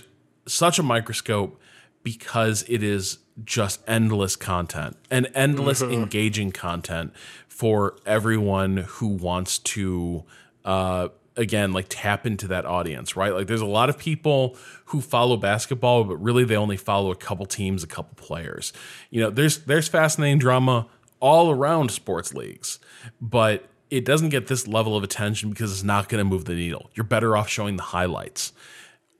such 0.46 0.78
a 0.78 0.82
microscope 0.82 1.60
because 2.02 2.64
it 2.68 2.82
is 2.82 3.18
just 3.44 3.80
endless 3.88 4.36
content 4.36 4.96
and 5.10 5.28
endless 5.34 5.82
engaging 5.82 6.52
content 6.52 7.12
for 7.48 7.96
everyone 8.06 8.76
who 8.76 9.08
wants 9.08 9.58
to 9.58 10.22
uh 10.64 11.08
again 11.36 11.72
like 11.72 11.86
tap 11.88 12.26
into 12.26 12.46
that 12.46 12.64
audience 12.64 13.16
right 13.16 13.34
like 13.34 13.46
there's 13.46 13.60
a 13.60 13.66
lot 13.66 13.88
of 13.88 13.98
people 13.98 14.56
who 14.86 15.00
follow 15.00 15.36
basketball 15.36 16.04
but 16.04 16.16
really 16.16 16.44
they 16.44 16.56
only 16.56 16.76
follow 16.76 17.10
a 17.10 17.16
couple 17.16 17.44
teams 17.44 17.82
a 17.82 17.86
couple 17.86 18.14
players 18.14 18.72
you 19.10 19.20
know 19.20 19.30
there's 19.30 19.58
there's 19.64 19.88
fascinating 19.88 20.38
drama 20.38 20.86
all 21.20 21.50
around 21.50 21.90
sports 21.90 22.34
leagues 22.34 22.78
but 23.20 23.68
it 23.94 24.04
doesn't 24.04 24.30
get 24.30 24.48
this 24.48 24.66
level 24.66 24.96
of 24.96 25.04
attention 25.04 25.50
because 25.50 25.70
it's 25.70 25.84
not 25.84 26.08
going 26.08 26.18
to 26.18 26.28
move 26.28 26.46
the 26.46 26.54
needle. 26.54 26.90
You're 26.94 27.04
better 27.04 27.36
off 27.36 27.48
showing 27.48 27.76
the 27.76 27.84
highlights. 27.84 28.52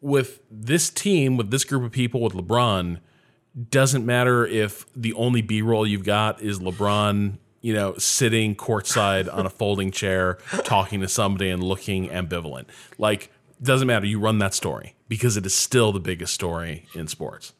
With 0.01 0.41
this 0.51 0.91
team, 0.91 1.37
with 1.37 1.53
this 1.53 1.65
group 1.65 1.85
of 1.85 1.93
people, 1.93 2.21
with 2.21 2.33
LeBron, 2.33 2.99
doesn't 3.71 4.05
matter 4.05 4.45
if 4.45 4.85
the 4.95 5.13
only 5.15 5.43
B 5.43 5.63
roll 5.63 5.87
you've 5.87 6.05
got 6.05 6.43
is 6.43 6.59
LeBron, 6.59 7.39
you 7.65 7.73
know, 7.73 7.97
sitting 7.97 8.55
courtside 8.55 9.27
on 9.33 9.47
a 9.47 9.49
folding 9.49 9.91
chair, 9.91 10.37
talking 10.65 11.01
to 11.01 11.09
somebody 11.09 11.49
and 11.49 11.65
looking 11.65 12.11
ambivalent. 12.11 12.67
Like, 12.99 13.33
doesn't 13.63 13.87
matter. 13.87 14.05
You 14.05 14.21
run 14.21 14.39
that 14.41 14.53
story 14.53 14.97
because 15.09 15.39
it 15.39 15.47
is 15.47 15.55
still 15.55 15.91
the 15.91 15.99
biggest 15.99 16.35
story 16.35 16.85
in 16.95 17.09
sports. 17.09 17.55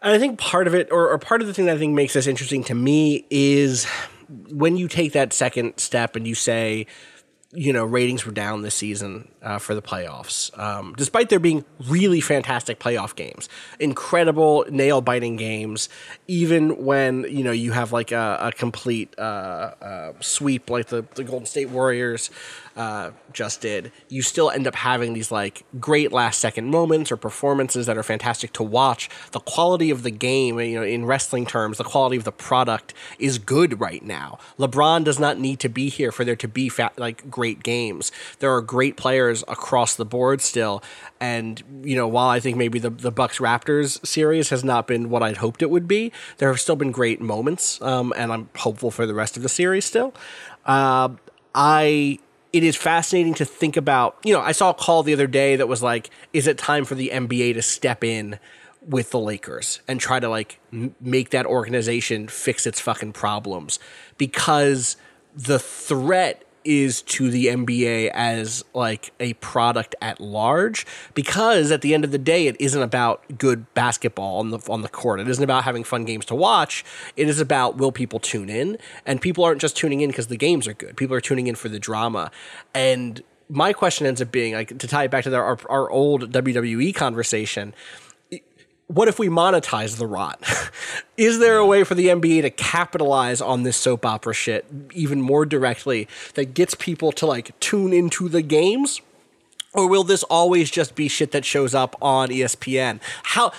And 0.00 0.14
I 0.14 0.18
think 0.18 0.38
part 0.38 0.66
of 0.66 0.74
it, 0.74 0.88
or, 0.90 1.10
or 1.10 1.18
part 1.18 1.42
of 1.42 1.46
the 1.46 1.52
thing 1.52 1.66
that 1.66 1.76
I 1.76 1.78
think 1.78 1.92
makes 1.92 2.14
this 2.14 2.26
interesting 2.26 2.64
to 2.64 2.74
me, 2.74 3.26
is 3.28 3.84
when 4.48 4.78
you 4.78 4.88
take 4.88 5.12
that 5.12 5.34
second 5.34 5.76
step 5.76 6.16
and 6.16 6.26
you 6.26 6.34
say, 6.34 6.86
you 7.52 7.72
know, 7.72 7.84
ratings 7.84 8.24
were 8.24 8.32
down 8.32 8.62
this 8.62 8.76
season 8.76 9.28
uh, 9.42 9.58
for 9.58 9.74
the 9.74 9.82
playoffs, 9.82 10.56
um, 10.56 10.94
despite 10.96 11.30
there 11.30 11.40
being 11.40 11.64
really 11.88 12.20
fantastic 12.20 12.78
playoff 12.78 13.16
games, 13.16 13.48
incredible 13.80 14.64
nail 14.70 15.00
biting 15.00 15.36
games. 15.36 15.88
Even 16.28 16.84
when 16.84 17.24
you 17.24 17.42
know 17.42 17.50
you 17.50 17.72
have 17.72 17.92
like 17.92 18.12
a, 18.12 18.38
a 18.40 18.52
complete 18.52 19.12
uh, 19.18 19.74
uh, 19.82 20.12
sweep 20.20 20.70
like 20.70 20.86
the 20.86 21.04
the 21.16 21.24
Golden 21.24 21.46
State 21.46 21.70
Warriors 21.70 22.30
uh, 22.76 23.10
just 23.32 23.60
did, 23.60 23.92
you 24.08 24.22
still 24.22 24.50
end 24.50 24.66
up 24.66 24.74
having 24.74 25.12
these 25.12 25.30
like 25.30 25.64
great 25.78 26.12
last 26.12 26.40
second 26.40 26.70
moments 26.70 27.10
or 27.10 27.16
performances 27.16 27.86
that 27.86 27.98
are 27.98 28.02
fantastic 28.02 28.52
to 28.54 28.62
watch. 28.62 29.08
The 29.32 29.40
quality 29.40 29.90
of 29.90 30.02
the 30.02 30.10
game, 30.10 30.58
you 30.60 30.76
know, 30.76 30.84
in 30.84 31.04
wrestling 31.04 31.46
terms, 31.46 31.78
the 31.78 31.84
quality 31.84 32.16
of 32.16 32.24
the 32.24 32.32
product 32.32 32.94
is 33.18 33.38
good 33.38 33.80
right 33.80 34.04
now. 34.04 34.38
LeBron 34.58 35.04
does 35.04 35.18
not 35.18 35.38
need 35.38 35.58
to 35.60 35.68
be 35.68 35.88
here 35.88 36.12
for 36.12 36.24
there 36.24 36.36
to 36.36 36.48
be 36.48 36.68
fa- 36.68 36.92
like 36.96 37.28
great 37.30 37.62
games. 37.62 38.12
There 38.38 38.52
are 38.54 38.60
great 38.60 38.96
players 38.96 39.42
across 39.48 39.96
the 39.96 40.04
board 40.04 40.40
still, 40.40 40.82
and 41.20 41.62
you 41.82 41.96
know, 41.96 42.06
while 42.06 42.28
I 42.28 42.40
think 42.40 42.56
maybe 42.56 42.78
the 42.78 42.90
the 42.90 43.10
Bucks 43.10 43.38
Raptors 43.38 44.04
series 44.06 44.50
has 44.50 44.62
not 44.62 44.86
been 44.86 45.10
what 45.10 45.22
I'd 45.22 45.38
hoped 45.38 45.62
it 45.62 45.70
would 45.70 45.88
be, 45.88 46.12
there 46.38 46.48
have 46.48 46.60
still 46.60 46.76
been 46.76 46.92
great 46.92 47.20
moments, 47.20 47.80
um, 47.82 48.12
and 48.16 48.32
I'm 48.32 48.48
hopeful 48.56 48.90
for 48.90 49.06
the 49.06 49.14
rest 49.14 49.36
of 49.36 49.42
the 49.42 49.48
series 49.48 49.84
still. 49.84 50.14
Uh, 50.64 51.10
I 51.54 52.18
it 52.52 52.64
is 52.64 52.76
fascinating 52.76 53.34
to 53.34 53.44
think 53.44 53.76
about. 53.76 54.16
You 54.24 54.34
know, 54.34 54.40
I 54.40 54.52
saw 54.52 54.70
a 54.70 54.74
call 54.74 55.02
the 55.02 55.12
other 55.12 55.26
day 55.26 55.56
that 55.56 55.68
was 55.68 55.82
like, 55.82 56.10
"Is 56.32 56.46
it 56.46 56.58
time 56.58 56.84
for 56.84 56.94
the 56.94 57.10
NBA 57.10 57.54
to 57.54 57.62
step 57.62 58.02
in 58.04 58.38
with 58.82 59.10
the 59.10 59.18
Lakers 59.18 59.80
and 59.86 60.00
try 60.00 60.20
to 60.20 60.28
like 60.28 60.58
m- 60.72 60.94
make 61.00 61.30
that 61.30 61.46
organization 61.46 62.28
fix 62.28 62.66
its 62.66 62.80
fucking 62.80 63.12
problems?" 63.12 63.78
Because 64.18 64.96
the 65.34 65.58
threat 65.58 66.44
is 66.64 67.02
to 67.02 67.30
the 67.30 67.46
NBA 67.46 68.10
as 68.12 68.64
like 68.74 69.12
a 69.18 69.34
product 69.34 69.94
at 70.00 70.20
large 70.20 70.86
because 71.14 71.70
at 71.70 71.80
the 71.80 71.94
end 71.94 72.04
of 72.04 72.10
the 72.10 72.18
day 72.18 72.46
it 72.46 72.56
isn't 72.60 72.82
about 72.82 73.38
good 73.38 73.72
basketball 73.74 74.38
on 74.38 74.50
the 74.50 74.58
on 74.68 74.82
the 74.82 74.88
court. 74.88 75.20
It 75.20 75.28
isn't 75.28 75.42
about 75.42 75.64
having 75.64 75.84
fun 75.84 76.04
games 76.04 76.24
to 76.26 76.34
watch. 76.34 76.84
It 77.16 77.28
is 77.28 77.40
about 77.40 77.76
will 77.76 77.92
people 77.92 78.18
tune 78.18 78.50
in? 78.50 78.78
And 79.06 79.20
people 79.20 79.44
aren't 79.44 79.60
just 79.60 79.76
tuning 79.76 80.00
in 80.00 80.10
because 80.10 80.26
the 80.26 80.36
games 80.36 80.66
are 80.68 80.74
good. 80.74 80.96
People 80.96 81.16
are 81.16 81.20
tuning 81.20 81.46
in 81.46 81.54
for 81.54 81.68
the 81.68 81.78
drama. 81.78 82.30
And 82.74 83.22
my 83.48 83.72
question 83.72 84.06
ends 84.06 84.22
up 84.22 84.30
being 84.30 84.54
like 84.54 84.78
to 84.78 84.86
tie 84.86 85.04
it 85.04 85.10
back 85.10 85.24
to 85.24 85.30
the, 85.30 85.36
our 85.36 85.58
our 85.68 85.90
old 85.90 86.32
WWE 86.32 86.94
conversation 86.94 87.74
what 88.90 89.06
if 89.06 89.20
we 89.20 89.28
monetize 89.28 89.98
the 89.98 90.06
rot? 90.06 90.42
Is 91.16 91.38
there 91.38 91.58
a 91.58 91.66
way 91.66 91.84
for 91.84 91.94
the 91.94 92.08
NBA 92.08 92.42
to 92.42 92.50
capitalize 92.50 93.40
on 93.40 93.62
this 93.62 93.76
soap 93.76 94.04
opera 94.04 94.34
shit 94.34 94.66
even 94.92 95.20
more 95.20 95.46
directly 95.46 96.08
that 96.34 96.54
gets 96.54 96.74
people 96.74 97.12
to 97.12 97.26
like 97.26 97.58
tune 97.60 97.92
into 97.92 98.28
the 98.28 98.42
games? 98.42 99.00
Or 99.72 99.88
will 99.88 100.02
this 100.02 100.24
always 100.24 100.68
just 100.68 100.96
be 100.96 101.06
shit 101.06 101.30
that 101.30 101.44
shows 101.44 101.72
up 101.72 101.94
on 102.02 102.30
ESPN? 102.30 102.98
How 103.22 103.52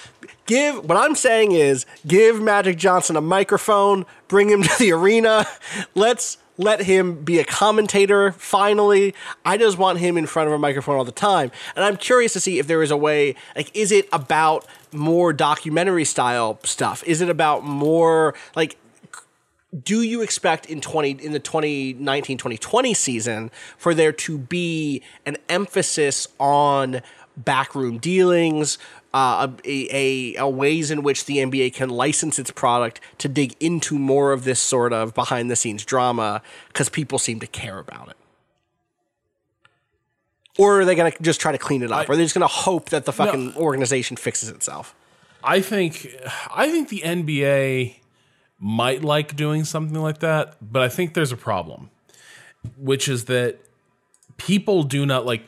give 0.47 0.83
what 0.83 0.97
I'm 0.97 1.15
saying 1.15 1.53
is 1.53 1.85
give 2.05 2.41
Magic 2.41 2.77
Johnson 2.77 3.15
a 3.15 3.21
microphone, 3.21 4.05
bring 4.27 4.49
him 4.49 4.63
to 4.63 4.79
the 4.79 4.91
arena. 4.91 5.45
Let's 5.95 6.39
let 6.61 6.81
him 6.81 7.23
be 7.23 7.39
a 7.39 7.43
commentator 7.43 8.31
finally. 8.33 9.13
I 9.43 9.57
just 9.57 9.77
want 9.77 9.99
him 9.99 10.17
in 10.17 10.27
front 10.27 10.47
of 10.47 10.53
a 10.53 10.59
microphone 10.59 10.95
all 10.95 11.03
the 11.03 11.11
time. 11.11 11.51
And 11.75 11.83
I'm 11.83 11.97
curious 11.97 12.33
to 12.33 12.39
see 12.39 12.59
if 12.59 12.67
there 12.67 12.83
is 12.83 12.91
a 12.91 12.97
way 12.97 13.35
like 13.55 13.75
is 13.75 13.91
it 13.91 14.07
about 14.13 14.65
more 14.93 15.33
documentary 15.33 16.05
style 16.05 16.59
stuff? 16.63 17.03
Is 17.05 17.21
it 17.21 17.29
about 17.29 17.63
more 17.63 18.35
like 18.55 18.77
do 19.83 20.01
you 20.01 20.21
expect 20.21 20.65
in 20.65 20.81
20 20.81 21.11
in 21.11 21.31
the 21.31 21.39
2019-2020 21.39 22.95
season 22.95 23.51
for 23.77 23.93
there 23.93 24.11
to 24.11 24.38
be 24.38 25.01
an 25.25 25.38
emphasis 25.47 26.27
on 26.39 27.01
backroom 27.38 27.97
dealings 27.97 28.77
uh, 29.13 29.49
a, 29.65 29.88
a, 29.91 30.35
a 30.35 30.47
ways 30.47 30.91
in 30.91 31.03
which 31.03 31.25
the 31.25 31.38
NBA 31.38 31.73
can 31.73 31.89
license 31.89 32.39
its 32.39 32.51
product 32.51 33.01
to 33.17 33.27
dig 33.27 33.55
into 33.59 33.99
more 33.99 34.31
of 34.31 34.43
this 34.43 34.59
sort 34.59 34.93
of 34.93 35.13
behind 35.13 35.51
the 35.51 35.55
scenes 35.55 35.83
drama 35.83 36.41
because 36.67 36.89
people 36.89 37.19
seem 37.19 37.39
to 37.39 37.47
care 37.47 37.79
about 37.79 38.09
it. 38.09 38.17
Or 40.57 40.81
are 40.81 40.85
they 40.85 40.95
going 40.95 41.11
to 41.11 41.23
just 41.23 41.39
try 41.39 41.51
to 41.51 41.57
clean 41.57 41.81
it 41.81 41.91
up? 41.91 42.07
or 42.07 42.13
are 42.13 42.15
they 42.15 42.23
just 42.23 42.35
going 42.35 42.47
to 42.47 42.53
hope 42.53 42.89
that 42.89 43.05
the 43.05 43.13
fucking 43.13 43.55
organization 43.55 44.17
fixes 44.17 44.49
itself? 44.49 44.95
I 45.43 45.61
think 45.61 46.07
I 46.53 46.69
think 46.69 46.89
the 46.89 47.01
NBA 47.01 47.95
might 48.59 49.03
like 49.03 49.35
doing 49.35 49.63
something 49.63 49.99
like 49.99 50.19
that, 50.19 50.55
but 50.61 50.83
I 50.83 50.89
think 50.89 51.15
there's 51.15 51.31
a 51.31 51.38
problem, 51.38 51.89
which 52.77 53.07
is 53.07 53.25
that 53.25 53.57
people 54.38 54.83
do 54.83 55.05
not 55.05 55.25
like 55.25 55.47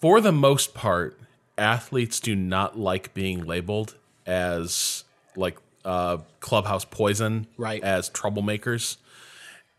for 0.00 0.20
the 0.20 0.32
most 0.32 0.72
part, 0.72 1.18
athletes 1.60 2.18
do 2.20 2.34
not 2.34 2.78
like 2.78 3.14
being 3.14 3.44
labeled 3.44 3.94
as 4.26 5.04
like 5.36 5.58
uh, 5.84 6.18
clubhouse 6.40 6.84
poison, 6.84 7.46
Right. 7.56 7.82
As 7.82 8.10
troublemakers. 8.10 8.96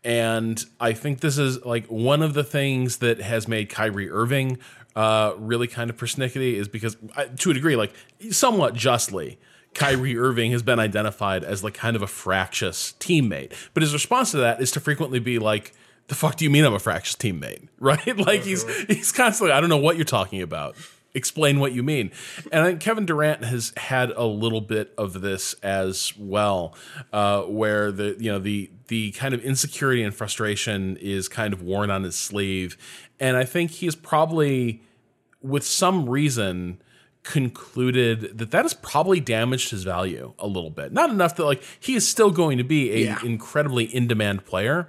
And 0.04 0.64
I 0.80 0.94
think 0.94 1.20
this 1.20 1.38
is 1.38 1.64
like 1.64 1.86
one 1.86 2.22
of 2.22 2.34
the 2.34 2.42
things 2.42 2.96
that 2.98 3.20
has 3.20 3.46
made 3.46 3.68
Kyrie 3.68 4.10
Irving 4.10 4.58
uh, 4.96 5.34
really 5.38 5.68
kind 5.68 5.90
of 5.90 5.96
persnickety 5.96 6.54
is 6.54 6.68
because, 6.68 6.96
uh, 7.16 7.26
to 7.38 7.50
a 7.50 7.54
degree, 7.54 7.76
like 7.76 7.92
somewhat 8.30 8.74
justly, 8.74 9.38
Kyrie 9.74 10.18
Irving 10.18 10.52
has 10.52 10.62
been 10.62 10.78
identified 10.78 11.44
as 11.44 11.64
like 11.64 11.74
kind 11.74 11.96
of 11.96 12.02
a 12.02 12.06
fractious 12.06 12.94
teammate. 13.00 13.52
But 13.74 13.82
his 13.82 13.92
response 13.92 14.32
to 14.32 14.38
that 14.38 14.60
is 14.60 14.70
to 14.72 14.80
frequently 14.80 15.18
be 15.18 15.38
like, 15.38 15.72
"The 16.08 16.14
fuck 16.14 16.36
do 16.36 16.44
you 16.44 16.50
mean 16.50 16.64
I'm 16.64 16.74
a 16.74 16.78
fractious 16.78 17.16
teammate?" 17.16 17.68
Right? 17.78 18.16
like 18.18 18.42
he's 18.42 18.64
he's 18.86 19.12
constantly, 19.12 19.52
"I 19.52 19.60
don't 19.60 19.70
know 19.70 19.78
what 19.78 19.96
you're 19.96 20.04
talking 20.04 20.42
about." 20.42 20.76
Explain 21.14 21.60
what 21.60 21.72
you 21.72 21.82
mean. 21.82 22.10
And 22.50 22.62
I 22.64 22.68
think 22.68 22.80
Kevin 22.80 23.04
Durant 23.04 23.44
has 23.44 23.72
had 23.76 24.10
a 24.12 24.24
little 24.24 24.62
bit 24.62 24.94
of 24.96 25.20
this 25.20 25.52
as 25.62 26.14
well, 26.16 26.74
uh, 27.12 27.42
where 27.42 27.92
the 27.92 28.16
you 28.18 28.32
know 28.32 28.38
the 28.38 28.70
the 28.88 29.10
kind 29.12 29.34
of 29.34 29.42
insecurity 29.44 30.02
and 30.02 30.14
frustration 30.14 30.96
is 30.98 31.28
kind 31.28 31.52
of 31.52 31.60
worn 31.62 31.90
on 31.90 32.02
his 32.04 32.16
sleeve, 32.16 32.78
and 33.20 33.36
I 33.36 33.44
think 33.44 33.72
he's 33.72 33.94
probably 33.94 34.80
with 35.42 35.64
some 35.64 36.08
reason 36.08 36.80
concluded 37.24 38.36
that 38.38 38.50
that 38.50 38.62
has 38.64 38.74
probably 38.74 39.20
damaged 39.20 39.70
his 39.70 39.84
value 39.84 40.32
a 40.38 40.46
little 40.46 40.70
bit. 40.70 40.92
Not 40.92 41.10
enough 41.10 41.36
that 41.36 41.44
like 41.44 41.62
he 41.78 41.94
is 41.94 42.08
still 42.08 42.30
going 42.30 42.58
to 42.58 42.64
be 42.64 42.90
a 42.92 42.98
Yeah. 43.04 43.18
incredibly 43.22 43.84
in 43.84 44.06
demand 44.08 44.44
player, 44.44 44.88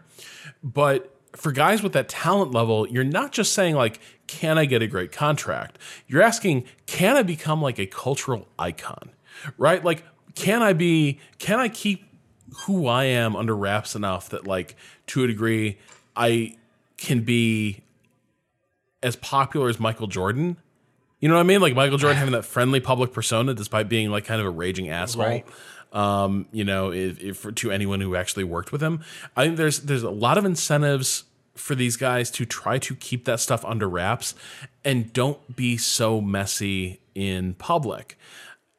but 0.63 1.12
for 1.35 1.51
guys 1.51 1.81
with 1.81 1.93
that 1.93 2.09
talent 2.09 2.51
level, 2.51 2.87
you're 2.87 3.03
not 3.03 3.31
just 3.31 3.53
saying 3.53 3.75
like, 3.75 3.99
can 4.27 4.57
I 4.57 4.65
get 4.65 4.81
a 4.81 4.87
great 4.87 5.11
contract? 5.11 5.77
You're 6.07 6.21
asking, 6.21 6.65
can 6.85 7.15
I 7.15 7.23
become 7.23 7.61
like 7.61 7.79
a 7.79 7.85
cultural 7.85 8.47
icon? 8.57 9.09
Right? 9.57 9.83
Like, 9.83 10.03
can 10.35 10.61
I 10.61 10.73
be? 10.73 11.19
Can 11.39 11.59
I 11.59 11.69
keep 11.69 12.05
who 12.65 12.87
I 12.87 13.05
am 13.05 13.35
under 13.35 13.55
wraps 13.55 13.95
enough 13.95 14.29
that 14.29 14.47
like 14.47 14.75
to 15.07 15.23
a 15.23 15.27
degree 15.27 15.77
I 16.15 16.55
can 16.97 17.21
be 17.21 17.81
as 19.01 19.15
popular 19.15 19.69
as 19.69 19.79
Michael 19.79 20.07
Jordan? 20.07 20.57
You 21.19 21.29
know 21.29 21.35
what 21.35 21.41
I 21.41 21.43
mean? 21.43 21.61
Like 21.61 21.75
Michael 21.75 21.97
Jordan 21.97 22.17
having 22.19 22.33
that 22.33 22.45
friendly 22.45 22.79
public 22.79 23.11
persona 23.11 23.53
despite 23.53 23.89
being 23.89 24.09
like 24.09 24.25
kind 24.25 24.39
of 24.39 24.47
a 24.47 24.51
raging 24.51 24.89
asshole. 24.89 25.25
Right. 25.25 25.45
Um, 25.93 26.47
you 26.51 26.63
know, 26.63 26.91
if, 26.91 27.21
if 27.21 27.55
to 27.55 27.71
anyone 27.71 28.01
who 28.01 28.15
actually 28.15 28.43
worked 28.43 28.71
with 28.71 28.81
him, 28.81 29.03
I 29.37 29.45
think 29.45 29.57
there's 29.57 29.79
there's 29.81 30.03
a 30.03 30.09
lot 30.09 30.37
of 30.37 30.45
incentives 30.45 31.23
for 31.55 31.75
these 31.75 31.97
guys 31.97 32.31
to 32.31 32.45
try 32.45 32.79
to 32.79 32.95
keep 32.95 33.25
that 33.25 33.39
stuff 33.39 33.63
under 33.63 33.87
wraps 33.87 34.33
and 34.83 35.13
don't 35.13 35.55
be 35.55 35.77
so 35.77 36.19
messy 36.19 36.99
in 37.13 37.53
public. 37.53 38.17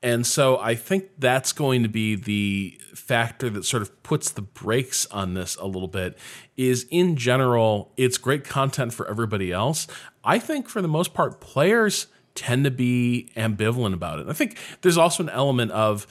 And 0.03 0.27
so 0.27 0.59
I 0.59 0.75
think 0.75 1.09
that's 1.19 1.53
going 1.53 1.83
to 1.83 1.89
be 1.89 2.15
the 2.15 2.79
factor 2.95 3.49
that 3.49 3.65
sort 3.65 3.83
of 3.83 4.03
puts 4.03 4.31
the 4.31 4.43
brakes 4.43 5.07
on 5.07 5.33
this 5.33 5.57
a 5.57 5.67
little 5.67 5.89
bit 5.89 6.19
is 6.59 6.87
in 6.91 7.17
general 7.17 7.91
it's 7.97 8.19
great 8.19 8.45
content 8.45 8.93
for 8.93 9.09
everybody 9.09 9.51
else. 9.51 9.87
I 10.23 10.39
think 10.39 10.69
for 10.69 10.83
the 10.83 10.89
most 10.89 11.15
part 11.15 11.41
players 11.41 12.09
tend 12.35 12.65
to 12.65 12.71
be 12.71 13.31
ambivalent 13.35 13.95
about 13.95 14.19
it. 14.19 14.29
I 14.29 14.35
think 14.35 14.59
there's 14.83 14.99
also 14.99 15.23
an 15.23 15.31
element 15.31 15.71
of 15.71 16.07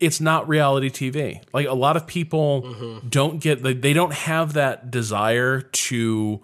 it's 0.00 0.20
not 0.20 0.48
reality 0.48 0.90
TV. 0.90 1.42
Like 1.52 1.66
a 1.66 1.74
lot 1.74 1.96
of 1.96 2.06
people 2.06 3.00
don't 3.08 3.40
get 3.40 3.62
they, 3.62 3.74
they 3.74 3.92
don't 3.92 4.12
have 4.12 4.52
that 4.54 4.90
desire 4.90 5.60
to 5.60 6.40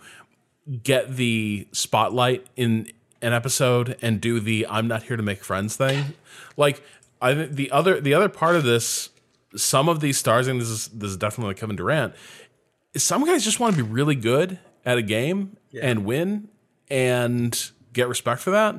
get 0.82 1.16
the 1.16 1.68
spotlight 1.72 2.46
in 2.56 2.90
an 3.22 3.32
episode 3.32 3.96
and 4.02 4.20
do 4.20 4.40
the 4.40 4.66
I'm 4.68 4.88
not 4.88 5.04
here 5.04 5.16
to 5.16 5.22
make 5.22 5.44
friends 5.44 5.76
thing. 5.76 6.14
Like 6.56 6.82
I 7.20 7.34
think 7.34 7.52
the 7.52 7.70
other 7.70 8.00
the 8.00 8.14
other 8.14 8.28
part 8.28 8.56
of 8.56 8.64
this, 8.64 9.10
some 9.56 9.88
of 9.88 10.00
these 10.00 10.18
stars, 10.18 10.46
and 10.46 10.60
this 10.60 10.68
is 10.68 10.88
this 10.88 11.10
is 11.10 11.16
definitely 11.16 11.50
like 11.50 11.58
Kevin 11.58 11.76
Durant, 11.76 12.14
some 12.96 13.24
guys 13.24 13.44
just 13.44 13.60
want 13.60 13.76
to 13.76 13.82
be 13.82 13.88
really 13.88 14.14
good 14.14 14.58
at 14.84 14.98
a 14.98 15.02
game 15.02 15.56
and 15.80 16.04
win 16.04 16.48
and 16.88 17.70
get 17.92 18.08
respect 18.08 18.40
for 18.40 18.50
that. 18.50 18.76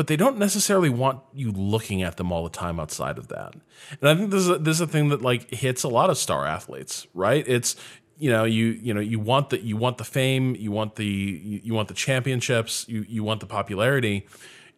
But 0.00 0.06
they 0.06 0.16
don't 0.16 0.38
necessarily 0.38 0.88
want 0.88 1.20
you 1.34 1.52
looking 1.52 2.02
at 2.02 2.16
them 2.16 2.32
all 2.32 2.42
the 2.42 2.48
time 2.48 2.80
outside 2.80 3.18
of 3.18 3.28
that. 3.28 3.52
And 4.00 4.08
I 4.08 4.14
think 4.14 4.30
this 4.30 4.40
is 4.40 4.48
a, 4.48 4.56
this 4.56 4.76
is 4.76 4.80
a 4.80 4.86
thing 4.86 5.10
that 5.10 5.20
like 5.20 5.50
hits 5.50 5.82
a 5.82 5.88
lot 5.88 6.08
of 6.08 6.16
star 6.16 6.46
athletes, 6.46 7.06
right? 7.12 7.44
It's 7.46 7.76
you 8.16 8.30
know 8.30 8.44
you 8.44 8.68
you 8.80 8.94
know 8.94 9.00
you 9.02 9.20
want 9.20 9.50
the 9.50 9.60
you 9.60 9.76
want 9.76 9.98
the 9.98 10.04
fame, 10.04 10.56
you 10.56 10.72
want 10.72 10.96
the 10.96 11.04
you, 11.04 11.60
you 11.64 11.74
want 11.74 11.88
the 11.88 11.94
championships, 11.94 12.86
you 12.88 13.04
you 13.10 13.22
want 13.22 13.40
the 13.40 13.46
popularity. 13.46 14.26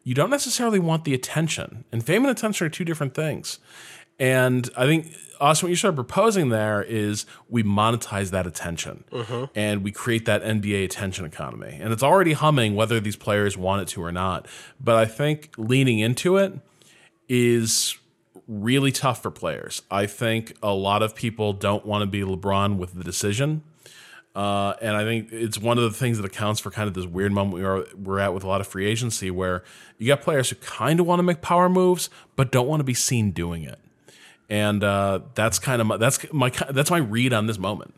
You 0.03 0.17
don't 0.17 0.29
necessarily 0.29 0.81
want 0.81 1.05
the 1.05 1.15
attention. 1.15 1.85
And 1.93 2.05
fame 2.05 2.25
and 2.25 2.37
attention 2.37 2.67
are 2.67 2.71
two 2.71 2.85
different 2.85 3.15
things. 3.15 3.61
And 4.23 4.71
I 4.77 4.87
think 4.87 5.13
Austin, 5.41 5.67
what 5.67 5.71
you 5.71 5.77
started 5.77 5.97
proposing 5.97 6.51
there 6.51 6.81
is 6.81 7.27
we 7.49 7.65
monetize 7.65 8.31
that 8.31 8.47
attention 8.47 9.03
and 9.57 9.83
we 9.83 9.91
create 9.91 10.27
that 10.27 10.45
NBA 10.45 10.85
attention 10.85 11.25
economy. 11.25 11.77
And 11.81 11.93
it's 11.93 12.05
already 12.05 12.33
humming 12.33 12.77
whether 12.77 13.01
these 13.01 13.17
players 13.17 13.59
want 13.59 13.83
it 13.83 13.89
to 13.89 14.03
or 14.05 14.13
not. 14.13 14.47
But 14.81 14.95
I 14.95 15.07
think 15.07 15.51
leaning 15.57 15.99
into 15.99 16.37
it 16.37 16.53
is 17.29 17.99
really 18.47 18.93
tough 18.93 19.23
for 19.23 19.33
players. 19.33 19.83
I 19.91 20.07
think 20.07 20.57
a 20.63 20.73
lot 20.73 21.03
of 21.03 21.17
people 21.17 21.53
don't 21.53 21.85
want 21.85 22.03
to 22.03 22.07
be 22.07 22.21
LeBron 22.21 22.77
with 22.77 22.95
the 22.95 23.03
decision. 23.03 23.65
Uh, 24.37 24.75
and 24.81 24.97
I 24.97 25.03
think 25.03 25.33
it's 25.33 25.59
one 25.59 25.79
of 25.79 25.85
the 25.85 25.91
things 25.99 26.17
that 26.19 26.25
accounts 26.25 26.61
for 26.61 26.71
kind 26.71 26.87
of 26.87 26.95
this 26.95 27.07
weird 27.07 27.33
moment 27.33 27.55
we 27.57 27.65
are 27.65 27.85
we're 28.01 28.21
at 28.21 28.33
with 28.33 28.45
a 28.45 28.47
lot 28.47 28.61
of 28.61 28.69
free 28.69 28.87
agency, 28.87 29.31
where 29.33 29.65
you 29.99 30.07
got 30.07 30.23
players 30.23 30.51
who 30.51 30.57
kind 30.57 31.01
of 31.01 31.07
want 31.07 31.19
to 31.19 31.23
make 31.25 31.41
power 31.43 31.69
moves 31.69 32.09
but 32.37 32.53
don't 32.53 32.69
want 32.69 32.79
to 32.81 32.85
be 32.85 32.95
seen 32.95 33.33
doing 33.33 33.63
it, 33.65 33.79
and 34.53 34.85
uh, 34.85 35.21
that's 35.35 35.59
kind 35.59 35.81
of 35.81 35.87
my, 35.87 35.97
that's 35.97 36.31
my 36.31 36.51
that's 36.71 36.91
my 36.91 36.99
read 36.99 37.33
on 37.33 37.47
this 37.47 37.59
moment. 37.59 37.95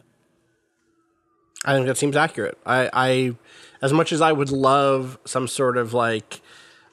I 1.65 1.75
think 1.75 1.87
that 1.89 1.99
seems 1.99 2.15
accurate. 2.15 2.57
I, 2.65 2.89
I, 2.93 3.37
as 3.83 3.93
much 3.93 4.13
as 4.13 4.21
I 4.21 4.31
would 4.31 4.53
love 4.53 5.19
some 5.25 5.49
sort 5.49 5.77
of 5.77 5.95
like 5.95 6.41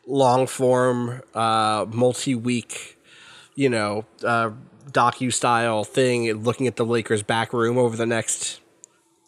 long 0.07 0.47
form, 0.47 1.21
uh, 1.35 1.85
multi 1.89 2.33
week, 2.33 2.97
you 3.53 3.69
know, 3.69 4.05
uh, 4.25 4.49
docu 4.89 5.31
style 5.31 5.83
thing, 5.83 6.31
looking 6.41 6.65
at 6.65 6.75
the 6.75 6.85
Lakers 6.85 7.21
back 7.21 7.53
room 7.53 7.77
over 7.77 7.95
the 7.95 8.07
next 8.07 8.61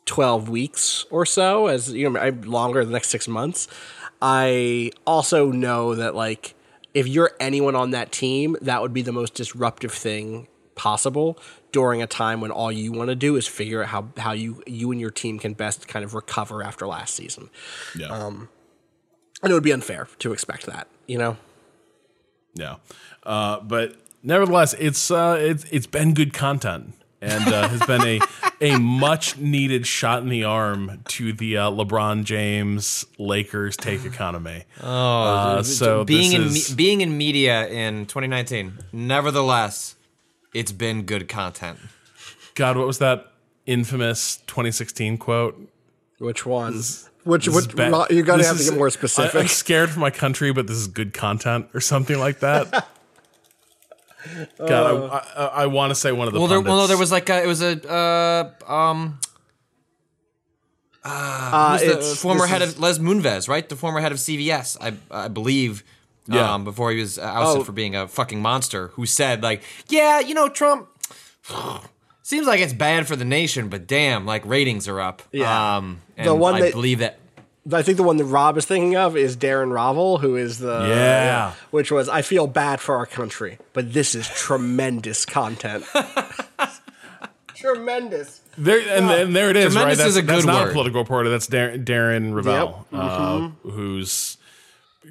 twelve 0.06 0.50
weeks 0.50 1.06
or 1.12 1.28
so, 1.28 1.68
as 1.68 1.94
you 1.94 2.10
know, 2.10 2.30
longer 2.46 2.84
the 2.84 2.92
next 2.92 3.10
six 3.10 3.28
months. 3.28 3.68
I 4.20 4.94
also 5.06 5.52
know 5.52 5.94
that 5.94 6.16
like 6.16 6.56
if 6.94 7.08
you're 7.08 7.32
anyone 7.40 7.76
on 7.76 7.92
that 7.92 8.12
team, 8.12 8.56
that 8.62 8.82
would 8.82 8.94
be 8.94 9.02
the 9.02 9.12
most 9.12 9.34
disruptive 9.34 9.92
thing 9.92 10.48
possible 10.76 11.38
during 11.72 12.02
a 12.02 12.08
time 12.08 12.42
when 12.42 12.52
all 12.52 12.72
you 12.72 12.92
want 12.92 13.10
to 13.10 13.16
do 13.16 13.36
is 13.36 13.48
figure 13.48 13.84
out 13.84 13.90
how, 13.90 14.08
how 14.18 14.32
you 14.32 14.62
you 14.66 14.92
and 14.92 15.00
your 15.00 15.12
team 15.12 15.40
can 15.40 15.54
best 15.54 15.88
kind 15.88 16.04
of 16.06 16.14
recover 16.14 16.64
after 16.64 16.88
last 16.88 17.16
season. 17.16 17.50
Yeah, 17.98 18.14
And 19.42 19.52
it 19.52 19.54
would 19.54 19.64
be 19.64 19.72
unfair 19.74 20.08
to 20.20 20.34
expect 20.34 20.66
that, 20.68 20.88
you 21.08 21.18
know? 21.18 21.38
yeah, 22.56 22.76
uh, 23.24 23.60
but 23.62 23.96
nevertheless, 24.22 24.74
it's 24.76 25.10
uh, 25.12 25.38
it's 25.40 25.64
it's 25.66 25.88
been 25.88 26.14
good 26.14 26.34
content. 26.34 26.94
And 27.24 27.48
uh, 27.54 27.70
has 27.70 27.82
been 27.86 28.02
a 28.02 28.20
a 28.60 28.78
much 28.80 29.38
needed 29.38 29.88
shot 29.88 30.22
in 30.24 30.30
the 30.30 30.44
arm 30.44 31.02
to 31.10 31.32
the 31.32 31.58
uh, 31.58 31.70
LeBron 31.72 32.24
James 32.26 33.06
Lakers 33.18 33.78
take 33.78 34.04
economy. 34.14 34.66
Oh, 34.82 35.62
so 35.62 36.04
being 36.04 36.32
this 36.32 36.40
in 36.40 36.42
is- 36.48 36.70
me- 36.72 36.76
being 36.76 37.02
in 37.02 37.18
media 37.18 37.68
in 37.68 38.06
2019. 38.08 38.80
Nevertheless, 38.92 39.96
it's 40.54 40.72
been 40.74 41.04
good 41.04 41.28
content. 41.30 41.80
God, 42.56 42.78
what 42.78 42.86
was 42.88 42.98
that 43.00 43.32
infamous 43.66 44.38
2016 44.48 45.18
quote? 45.18 45.70
Which 46.20 46.46
one? 46.46 46.74
Which 46.74 47.46
This 47.46 47.56
is 47.56 47.68
which 47.68 47.76
bad- 47.76 47.94
you're 48.12 48.24
gonna 48.24 48.40
this 48.40 48.48
have 48.48 48.58
to 48.58 48.64
get 48.66 48.74
more 48.76 48.90
specific. 48.90 49.26
I, 49.26 49.28
specific. 49.30 49.42
am 49.42 49.48
scared 49.48 49.90
for 49.92 50.00
my 50.02 50.10
country, 50.12 50.52
but 50.52 50.68
this 50.68 50.76
is 50.78 50.88
good 50.88 51.14
content 51.14 51.68
or 51.74 51.80
something 51.80 52.20
like 52.20 52.40
that. 52.42 52.88
God, 54.58 55.12
I, 55.12 55.42
I, 55.44 55.46
I 55.46 55.66
want 55.68 55.92
to 55.92 55.96
say 55.96 56.12
one 56.12 56.28
of 56.28 56.34
the 56.34 56.40
Well, 56.40 56.48
there, 56.48 56.62
well, 56.62 56.78
no, 56.78 56.88
there 56.88 56.98
was 56.98 57.12
like 57.12 57.30
a, 57.30 57.44
it 57.44 57.48
was 57.48 57.62
a 57.62 57.90
uh, 57.92 58.72
um 58.72 59.20
uh, 61.04 61.78
who's 61.78 62.10
the 62.12 62.16
former 62.16 62.46
head 62.48 62.62
is- 62.62 62.74
of 62.76 62.80
Les 62.80 62.98
Moonves, 63.00 63.48
right? 63.50 63.68
The 63.68 63.76
former 63.76 64.00
head 64.00 64.12
of 64.12 64.18
CBS, 64.18 64.78
I 64.80 64.94
I 65.12 65.28
believe. 65.28 65.84
Yeah. 66.26 66.54
Um, 66.54 66.64
before 66.64 66.90
he 66.92 67.02
was 67.02 67.20
uh, 67.20 67.24
ousted 67.24 67.62
Oh. 67.62 67.64
for 67.66 67.74
being 67.74 67.98
a 67.98 68.08
fucking 68.08 68.42
monster, 68.42 68.88
who 68.90 69.06
said 69.06 69.44
like, 69.44 69.62
"Yeah, 69.90 70.22
you 70.22 70.34
know, 70.34 70.48
Trump 70.48 70.88
seems 72.22 72.48
like 72.48 72.62
it's 72.62 72.72
bad 72.72 73.08
for 73.08 73.18
the 73.18 73.26
nation, 73.26 73.68
but 73.68 73.88
damn, 73.88 74.26
like 74.26 74.46
ratings 74.46 74.88
are 74.88 75.02
up." 75.02 75.22
Yeah. 75.34 75.76
Um, 75.78 76.02
and 76.16 76.26
The 76.26 76.34
one 76.34 76.56
I 76.56 76.62
that- 76.62 76.72
believe 76.72 77.00
that. 77.00 77.20
I 77.72 77.82
think 77.82 77.96
the 77.98 78.04
one 78.04 78.18
that 78.18 78.26
Rob 78.26 78.58
is 78.58 78.66
thinking 78.66 78.96
of 78.98 79.16
is 79.16 79.38
Darren 79.38 79.72
Rovell, 79.72 80.20
who 80.20 80.36
is 80.36 80.60
the 80.60 80.86
Yeah. 80.90 81.54
which 81.72 81.92
was 81.92 82.10
I 82.10 82.22
feel 82.22 82.46
bad 82.48 82.82
for 82.82 82.96
our 82.96 83.06
country, 83.06 83.58
but 83.72 83.94
this 83.94 84.16
is 84.16 84.28
tremendous 84.28 85.26
content. 85.26 85.86
tremendous. 87.56 88.42
There 88.58 88.80
and, 88.80 89.10
and 89.10 89.36
there 89.36 89.50
it 89.50 89.56
is, 89.58 89.76
right? 89.76 89.82
Tremendous 89.82 89.98
That's, 90.00 90.10
is 90.10 90.18
a 90.18 90.22
that's 90.24 90.46
good 90.46 90.52
not 90.52 90.68
a 90.68 90.72
political 90.72 91.00
reporter. 91.02 91.30
That's 91.30 91.48
Darren, 91.48 91.86
Darren 91.86 92.34
Rovell, 92.34 92.86
uh, 92.92 93.50
whose 93.70 94.38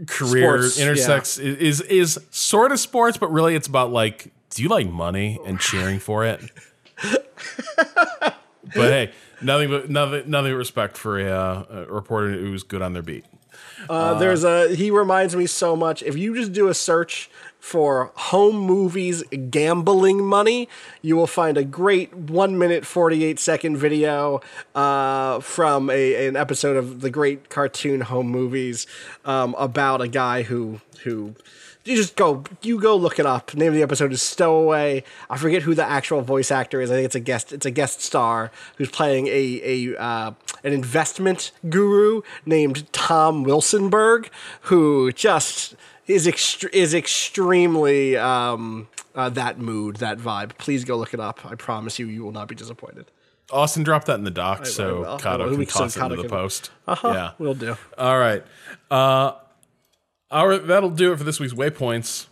career 0.06 0.58
Sports, 0.62 0.78
intersects 0.78 1.38
is, 1.38 1.80
is 1.80 2.16
is 2.16 2.20
sort 2.30 2.70
of 2.72 2.78
sports, 2.78 3.16
but 3.16 3.32
really 3.32 3.54
it's 3.54 3.66
about 3.66 3.90
like, 3.92 4.30
do 4.50 4.62
you 4.62 4.68
like 4.68 4.88
money 4.88 5.40
and 5.46 5.58
cheering 5.58 5.98
for 5.98 6.24
it? 6.24 6.40
but 8.74 8.90
hey, 8.90 9.12
nothing 9.40 9.70
but 9.70 9.90
nothing 9.90 10.30
nothing 10.30 10.52
but 10.52 10.58
respect 10.58 10.96
for 10.96 11.18
a, 11.18 11.30
uh, 11.30 11.64
a 11.70 11.92
reporter 11.92 12.32
who's 12.32 12.62
good 12.62 12.82
on 12.82 12.92
their 12.92 13.02
beat. 13.02 13.24
Uh, 13.88 14.14
there's 14.18 14.44
a 14.44 14.74
he 14.74 14.90
reminds 14.90 15.36
me 15.36 15.46
so 15.46 15.76
much. 15.76 16.02
If 16.02 16.16
you 16.16 16.34
just 16.34 16.52
do 16.52 16.68
a 16.68 16.74
search 16.74 17.30
for 17.58 18.10
home 18.16 18.56
movies 18.56 19.22
gambling 19.50 20.24
money, 20.24 20.68
you 21.00 21.16
will 21.16 21.26
find 21.26 21.56
a 21.56 21.64
great 21.64 22.14
one 22.14 22.58
minute 22.58 22.86
forty 22.86 23.24
eight 23.24 23.38
second 23.38 23.76
video 23.76 24.40
uh, 24.74 25.40
from 25.40 25.90
a 25.90 26.26
an 26.26 26.36
episode 26.36 26.76
of 26.76 27.00
the 27.00 27.10
great 27.10 27.48
cartoon 27.50 28.02
Home 28.02 28.28
Movies 28.28 28.86
um, 29.24 29.54
about 29.58 30.00
a 30.00 30.08
guy 30.08 30.42
who 30.42 30.80
who. 31.04 31.34
You 31.84 31.96
just 31.96 32.14
go, 32.14 32.44
you 32.62 32.78
go 32.80 32.94
look 32.94 33.18
it 33.18 33.26
up. 33.26 33.54
Name 33.54 33.68
of 33.68 33.74
the 33.74 33.82
episode 33.82 34.12
is 34.12 34.22
Stowaway. 34.22 35.02
I 35.28 35.36
forget 35.36 35.62
who 35.62 35.74
the 35.74 35.84
actual 35.84 36.20
voice 36.20 36.52
actor 36.52 36.80
is. 36.80 36.90
I 36.92 36.94
think 36.94 37.06
it's 37.06 37.14
a 37.16 37.20
guest. 37.20 37.52
It's 37.52 37.66
a 37.66 37.72
guest 37.72 38.00
star 38.00 38.52
who's 38.76 38.88
playing 38.90 39.26
a 39.26 39.60
a 39.64 39.96
uh, 40.00 40.32
an 40.62 40.72
investment 40.72 41.50
guru 41.68 42.22
named 42.46 42.90
Tom 42.92 43.44
Wilsonberg, 43.44 44.28
who 44.62 45.10
just 45.10 45.74
is 46.06 46.26
ext- 46.28 46.68
is 46.72 46.94
extremely 46.94 48.16
um, 48.16 48.86
uh, 49.16 49.28
that 49.30 49.58
mood, 49.58 49.96
that 49.96 50.18
vibe. 50.18 50.56
Please 50.58 50.84
go 50.84 50.96
look 50.96 51.12
it 51.14 51.20
up. 51.20 51.44
I 51.44 51.56
promise 51.56 51.98
you, 51.98 52.06
you 52.06 52.22
will 52.22 52.32
not 52.32 52.46
be 52.46 52.54
disappointed. 52.54 53.06
Austin, 53.50 53.82
dropped 53.82 54.06
that 54.06 54.14
in 54.14 54.24
the 54.24 54.30
doc 54.30 54.60
I 54.60 54.64
so. 54.64 55.04
I 55.04 55.16
Kato 55.18 55.50
can 55.54 55.66
toss 55.66 55.96
it 55.96 56.02
into 56.02 56.16
the 56.22 56.28
post. 56.28 56.70
Uh-huh, 56.86 57.08
Yeah. 57.12 57.30
we'll 57.38 57.54
do. 57.54 57.76
All 57.98 58.18
right. 58.18 58.42
Uh, 58.90 59.32
our 60.32 60.58
that'll 60.58 60.90
do 60.90 61.12
it 61.12 61.18
for 61.18 61.24
this 61.24 61.38
week's 61.38 61.54
waypoints. 61.54 62.26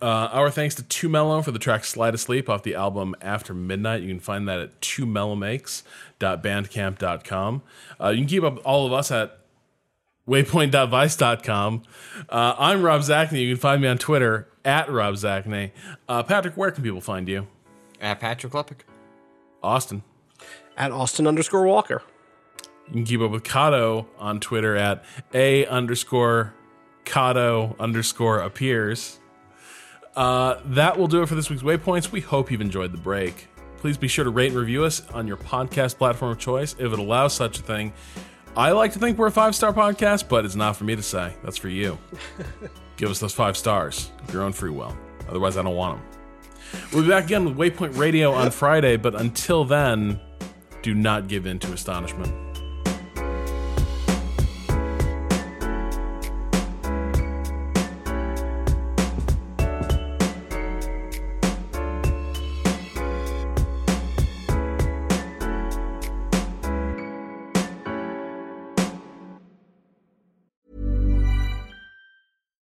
Uh, 0.00 0.28
our 0.32 0.50
thanks 0.50 0.74
to 0.76 0.82
Two 0.84 1.08
Mello 1.08 1.42
for 1.42 1.50
the 1.50 1.58
track 1.58 1.84
"Slide 1.84 2.14
Asleep" 2.14 2.48
off 2.48 2.62
the 2.62 2.74
album 2.74 3.14
After 3.20 3.52
Midnight. 3.54 4.02
You 4.02 4.08
can 4.08 4.20
find 4.20 4.48
that 4.48 4.60
at 4.60 4.80
twomellomakes.bandcamp.com. 4.80 7.62
Uh, 8.00 8.08
you 8.08 8.18
can 8.18 8.26
keep 8.26 8.44
up 8.44 8.60
all 8.64 8.86
of 8.86 8.92
us 8.92 9.10
at 9.10 9.38
waypoint.vice.com. 10.28 11.82
Uh, 12.28 12.54
I'm 12.58 12.82
Rob 12.82 13.00
Zacny. 13.02 13.42
You 13.42 13.54
can 13.54 13.60
find 13.60 13.82
me 13.82 13.88
on 13.88 13.98
Twitter 13.98 14.48
at 14.64 14.88
Rob 14.90 15.14
Zacny. 15.14 15.72
Uh, 16.08 16.22
Patrick, 16.22 16.56
where 16.56 16.70
can 16.70 16.84
people 16.84 17.00
find 17.00 17.28
you? 17.28 17.48
At 18.00 18.20
Patrick 18.20 18.52
Klepek. 18.52 18.82
Austin. 19.62 20.02
At 20.76 20.92
Austin 20.92 21.26
underscore 21.26 21.66
Walker. 21.66 22.02
You 22.88 22.94
can 22.94 23.04
keep 23.04 23.20
up 23.20 23.32
with 23.32 23.44
Kato 23.44 24.06
on 24.18 24.40
Twitter 24.40 24.74
at 24.76 25.04
a 25.34 25.66
underscore 25.66 26.54
Kato 27.04 27.76
underscore 27.78 28.40
appears. 28.40 29.18
Uh, 30.16 30.60
that 30.66 30.98
will 30.98 31.06
do 31.06 31.22
it 31.22 31.26
for 31.26 31.34
this 31.34 31.48
week's 31.50 31.62
Waypoints. 31.62 32.10
We 32.10 32.20
hope 32.20 32.50
you've 32.50 32.60
enjoyed 32.60 32.92
the 32.92 32.98
break. 32.98 33.48
Please 33.78 33.96
be 33.96 34.08
sure 34.08 34.24
to 34.24 34.30
rate 34.30 34.48
and 34.48 34.56
review 34.56 34.84
us 34.84 35.02
on 35.10 35.26
your 35.26 35.36
podcast 35.36 35.96
platform 35.96 36.32
of 36.32 36.38
choice 36.38 36.74
if 36.78 36.92
it 36.92 36.98
allows 36.98 37.32
such 37.32 37.58
a 37.58 37.62
thing. 37.62 37.92
I 38.56 38.72
like 38.72 38.92
to 38.92 38.98
think 38.98 39.16
we're 39.16 39.28
a 39.28 39.32
five 39.32 39.54
star 39.54 39.72
podcast, 39.72 40.28
but 40.28 40.44
it's 40.44 40.56
not 40.56 40.76
for 40.76 40.84
me 40.84 40.96
to 40.96 41.02
say. 41.02 41.34
That's 41.42 41.56
for 41.56 41.68
you. 41.68 41.98
Give 42.96 43.10
us 43.10 43.20
those 43.20 43.32
five 43.32 43.56
stars 43.56 44.10
of 44.22 44.34
your 44.34 44.42
own 44.42 44.52
free 44.52 44.70
will. 44.70 44.94
Otherwise, 45.28 45.56
I 45.56 45.62
don't 45.62 45.76
want 45.76 45.98
them. 45.98 46.06
We'll 46.92 47.02
be 47.02 47.08
back 47.08 47.24
again 47.24 47.44
with 47.44 47.56
Waypoint 47.56 47.96
Radio 47.96 48.32
on 48.32 48.50
Friday, 48.50 48.96
but 48.96 49.14
until 49.14 49.64
then, 49.64 50.20
do 50.82 50.94
not 50.94 51.28
give 51.28 51.46
in 51.46 51.58
to 51.60 51.72
astonishment. 51.72 52.49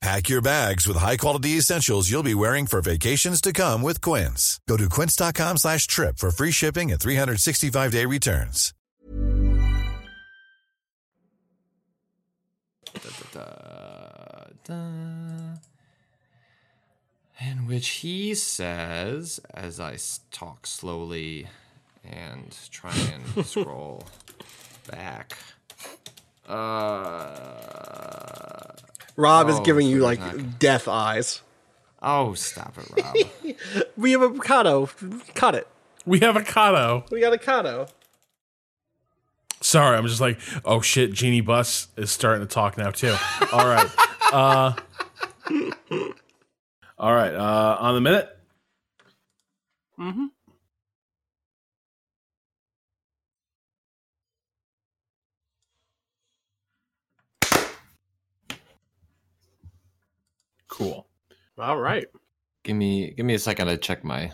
Pack 0.00 0.30
your 0.30 0.40
bags 0.40 0.88
with 0.88 0.96
high-quality 0.96 1.58
essentials 1.58 2.10
you'll 2.10 2.22
be 2.22 2.34
wearing 2.34 2.66
for 2.66 2.80
vacations 2.80 3.38
to 3.42 3.52
come 3.52 3.82
with 3.82 4.00
Quince. 4.00 4.58
Go 4.66 4.78
to 4.78 4.88
quince.com 4.88 5.58
slash 5.58 5.86
trip 5.86 6.16
for 6.16 6.30
free 6.30 6.52
shipping 6.52 6.90
and 6.90 6.98
365-day 6.98 8.06
returns. 8.06 8.72
In 17.42 17.66
which 17.66 17.88
he 17.88 18.34
says, 18.34 19.40
as 19.52 19.80
I 19.80 19.98
talk 20.30 20.66
slowly 20.66 21.46
and 22.04 22.56
try 22.70 22.94
and 22.94 23.46
scroll 23.46 24.04
back. 24.90 25.36
Uh, 26.48 28.00
Rob 29.20 29.48
is 29.48 29.56
Oh, 29.56 29.62
giving 29.62 29.86
you 29.86 29.98
like 30.00 30.18
not- 30.20 30.58
death 30.58 30.88
eyes. 30.88 31.42
oh, 32.02 32.34
stop 32.34 32.76
it, 32.78 32.88
Rob. 33.04 33.56
We 33.96 34.12
have 34.12 34.22
a 34.22 34.30
Kato. 34.38 34.88
Cut 35.34 35.54
it. 35.54 35.68
We 36.06 36.20
have 36.20 36.34
a 36.36 36.42
Kato. 36.42 37.04
We 37.10 37.20
got 37.20 37.32
a 37.34 37.38
Kato. 37.38 37.88
Sorry, 39.60 39.96
I'm 39.98 40.06
just 40.06 40.20
like, 40.22 40.40
oh 40.64 40.80
shit, 40.80 41.12
Jeanie 41.12 41.42
Buss 41.42 41.88
is 41.98 42.10
starting 42.10 42.46
to 42.46 42.52
talk 42.52 42.78
now 42.78 42.90
too. 42.90 43.14
All 43.52 43.66
right. 43.66 43.88
Uh, 44.32 44.74
all 46.96 47.12
right. 47.12 47.34
Uh, 47.34 47.76
on 47.80 47.94
the 47.96 48.00
minute. 48.00 48.28
Mm-hmm. 49.98 50.26
Cool. 60.70 61.06
All 61.58 61.76
right. 61.78 62.06
give 62.64 62.76
me 62.76 63.10
give 63.12 63.26
me 63.26 63.34
a 63.34 63.38
second 63.38 63.66
to 63.66 63.76
check 63.76 64.02
my. 64.04 64.32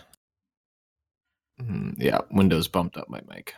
Hmm, 1.58 1.90
yeah, 1.96 2.20
Windows 2.30 2.68
bumped 2.68 2.96
up 2.98 3.08
my 3.08 3.20
mic. 3.28 3.54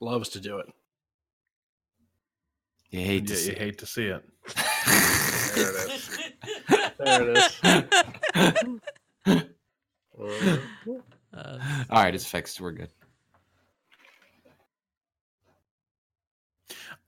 Loves 0.00 0.28
to 0.30 0.40
do 0.40 0.58
it. 0.58 0.66
You 2.90 3.00
hate 3.00 3.26
to 3.26 3.34
Yeah, 3.34 3.38
see 3.40 3.50
you 3.50 3.56
hate 3.56 3.78
to 3.78 3.86
see 3.86 4.06
it. 4.06 4.24
There 5.54 5.70
it 5.70 5.90
is. 5.90 6.18
there 6.98 7.30
it 7.30 7.36
is. 9.26 9.34
All 11.90 12.02
right, 12.02 12.14
it's 12.14 12.26
fixed. 12.26 12.60
We're 12.60 12.72
good. 12.72 12.90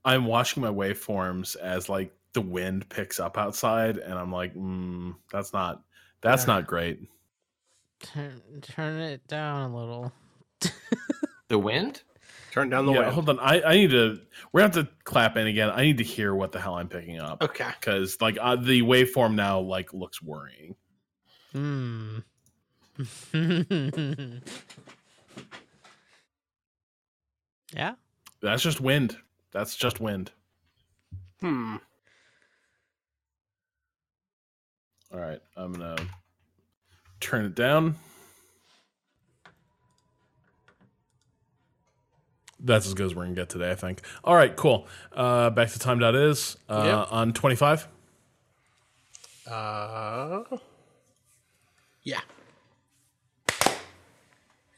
I'm 0.04 0.26
watching 0.26 0.62
my 0.62 0.68
waveforms 0.70 1.56
as 1.56 1.88
like 1.88 2.12
the 2.32 2.40
wind 2.40 2.88
picks 2.88 3.20
up 3.20 3.38
outside, 3.38 3.98
and 3.98 4.14
I'm 4.14 4.32
like, 4.32 4.54
mm, 4.54 5.14
that's 5.32 5.52
not 5.52 5.82
that's 6.20 6.46
not 6.46 6.66
great. 6.66 7.00
Turn, 8.00 8.40
turn 8.62 9.00
it 9.00 9.26
down 9.26 9.70
a 9.70 9.76
little. 9.76 10.12
The 11.50 11.58
wind? 11.58 12.02
Turn 12.52 12.70
down 12.70 12.86
the 12.86 12.92
yeah, 12.92 13.00
wind. 13.00 13.12
hold 13.12 13.28
on. 13.28 13.40
I, 13.40 13.60
I 13.60 13.74
need 13.74 13.90
to. 13.90 14.20
We're 14.52 14.60
gonna 14.60 14.74
have 14.74 14.86
to 14.86 14.92
clap 15.04 15.36
in 15.36 15.48
again. 15.48 15.68
I 15.68 15.82
need 15.82 15.98
to 15.98 16.04
hear 16.04 16.32
what 16.34 16.52
the 16.52 16.60
hell 16.60 16.76
I'm 16.76 16.88
picking 16.88 17.20
up. 17.20 17.42
Okay. 17.42 17.68
Because 17.78 18.20
like 18.20 18.38
uh, 18.40 18.54
the 18.56 18.82
waveform 18.82 19.34
now 19.34 19.58
like 19.58 19.92
looks 19.92 20.22
worrying. 20.22 20.76
Hmm. 21.52 22.18
yeah. 27.74 27.94
That's 28.40 28.62
just 28.62 28.80
wind. 28.80 29.16
That's 29.50 29.74
just 29.74 30.00
wind. 30.00 30.30
Hmm. 31.40 31.76
All 35.12 35.18
right, 35.20 35.40
I'm 35.56 35.72
gonna 35.72 35.96
turn 37.20 37.44
it 37.44 37.54
down. 37.54 37.96
That's 42.62 42.86
as 42.86 42.94
good 42.94 43.06
as 43.06 43.14
we're 43.14 43.22
gonna 43.24 43.34
get 43.34 43.48
today, 43.48 43.70
I 43.70 43.74
think. 43.74 44.02
All 44.22 44.34
right, 44.34 44.54
cool. 44.54 44.86
Uh, 45.12 45.50
back 45.50 45.70
to 45.70 45.78
time 45.78 45.98
dot 45.98 46.14
is 46.14 46.56
uh, 46.68 46.82
Yep. 46.84 47.08
on 47.12 47.32
25. 47.32 47.88
Uh. 49.50 50.42
Yeah. 52.02 52.20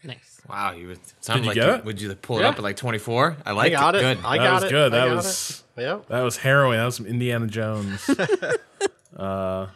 Nice. 0.05 0.41
Wow, 0.49 0.73
you 0.73 0.89
would 0.89 1.01
sound 1.21 1.41
you 1.43 1.47
like 1.49 1.55
get 1.55 1.69
it? 1.69 1.85
would 1.85 2.01
you 2.01 2.13
pull 2.15 2.39
it 2.39 2.43
Yeah. 2.43 2.49
up 2.49 2.57
at 2.57 2.63
like 2.63 2.77
24? 2.77 3.37
I 3.45 3.51
I 3.51 3.53
like 3.53 3.73
got 3.73 3.95
it. 3.95 4.01
Good. 4.01 4.19
I 4.25 4.39
That 4.39 4.45
got 4.45 4.55
was 4.55 4.63
it. 4.65 4.71
good. 4.71 4.93
I 4.95 4.99
That 4.99 5.07
got 5.09 5.17
was- 5.17 5.65
it. 5.77 5.81
Yep. 5.83 6.07
That 6.09 6.21
was 6.23 6.37
harrowing. 6.39 6.79
That 6.79 6.85
was 6.87 6.97
some 6.97 7.07
Indiana 7.07 7.47
Jones. 7.47 8.09
uh, 9.17 9.67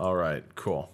all 0.00 0.14
right, 0.14 0.42
cool. 0.54 0.90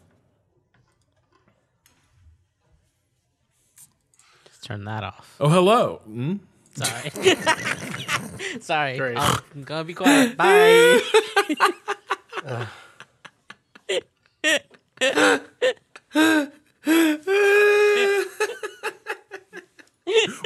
Just 4.47 4.65
turn 4.65 4.85
that 4.85 5.05
off. 5.05 5.37
Oh, 5.39 5.49
hello. 5.49 6.01
Hmm? 6.05 6.35
Sorry. 6.74 7.11
Sorry. 8.61 8.99
Great. 8.99 9.16
I'm 9.16 9.62
gonna 9.62 9.85
be 9.85 9.95
quiet. 9.95 10.37
Bye. 10.37 11.01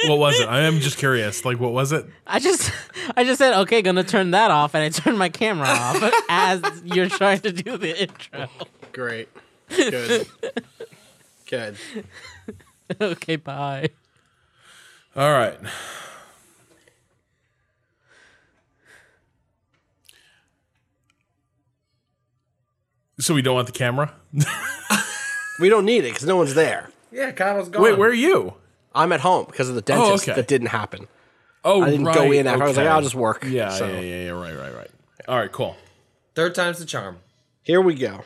What 0.07 0.17
was 0.17 0.39
it? 0.39 0.47
I 0.47 0.61
am 0.61 0.79
just 0.79 0.97
curious. 0.97 1.45
Like, 1.45 1.59
what 1.59 1.71
was 1.71 1.91
it? 1.91 2.05
I 2.25 2.39
just 2.39 2.71
I 3.15 3.23
just 3.23 3.37
said 3.37 3.53
okay, 3.61 3.81
gonna 3.81 4.03
turn 4.03 4.31
that 4.31 4.51
off, 4.51 4.75
and 4.75 4.83
I 4.83 4.89
turned 4.89 5.17
my 5.17 5.29
camera 5.29 5.67
off 5.67 6.13
as 6.29 6.81
you're 6.83 7.09
trying 7.09 7.39
to 7.41 7.51
do 7.51 7.77
the 7.77 8.03
intro. 8.03 8.47
Great. 8.91 9.29
Good. 9.69 10.27
Good. 11.49 11.77
okay, 13.01 13.35
bye. 13.35 13.89
All 15.15 15.31
right. 15.31 15.59
So 23.19 23.35
we 23.35 23.41
don't 23.41 23.55
want 23.55 23.67
the 23.67 23.73
camera? 23.73 24.13
We 25.61 25.69
don't 25.69 25.85
need 25.85 25.99
it 25.99 26.13
because 26.13 26.25
no 26.25 26.37
one's 26.37 26.55
there. 26.55 26.89
Yeah, 27.11 27.31
Kyle's 27.31 27.69
gone. 27.69 27.83
Wait, 27.83 27.97
where 27.97 28.09
are 28.09 28.13
you? 28.13 28.55
I'm 28.95 29.11
at 29.11 29.21
home 29.21 29.45
because 29.45 29.69
of 29.69 29.75
the 29.75 29.81
oh, 29.81 29.85
dentist. 29.85 30.27
okay. 30.27 30.35
That 30.35 30.47
didn't 30.47 30.67
happen. 30.67 31.07
Oh, 31.63 31.83
I 31.83 31.91
didn't 31.91 32.05
right, 32.05 32.15
go 32.15 32.31
in 32.31 32.47
after. 32.47 32.63
I 32.63 32.67
was 32.67 32.77
like. 32.77 32.87
I'll 32.87 33.01
just 33.01 33.15
work. 33.15 33.45
Yeah, 33.47 33.69
So, 33.69 33.87
yeah, 33.87 33.99
yeah, 33.99 34.23
yeah. 34.25 34.29
Right, 34.31 34.55
right, 34.55 34.75
right. 34.75 34.91
All 35.27 35.37
right, 35.37 35.51
cool. 35.51 35.77
Third 36.33 36.55
time's 36.55 36.79
the 36.79 36.85
charm. 36.85 37.19
Here 37.63 37.81
we 37.81 37.93
go. 37.93 38.23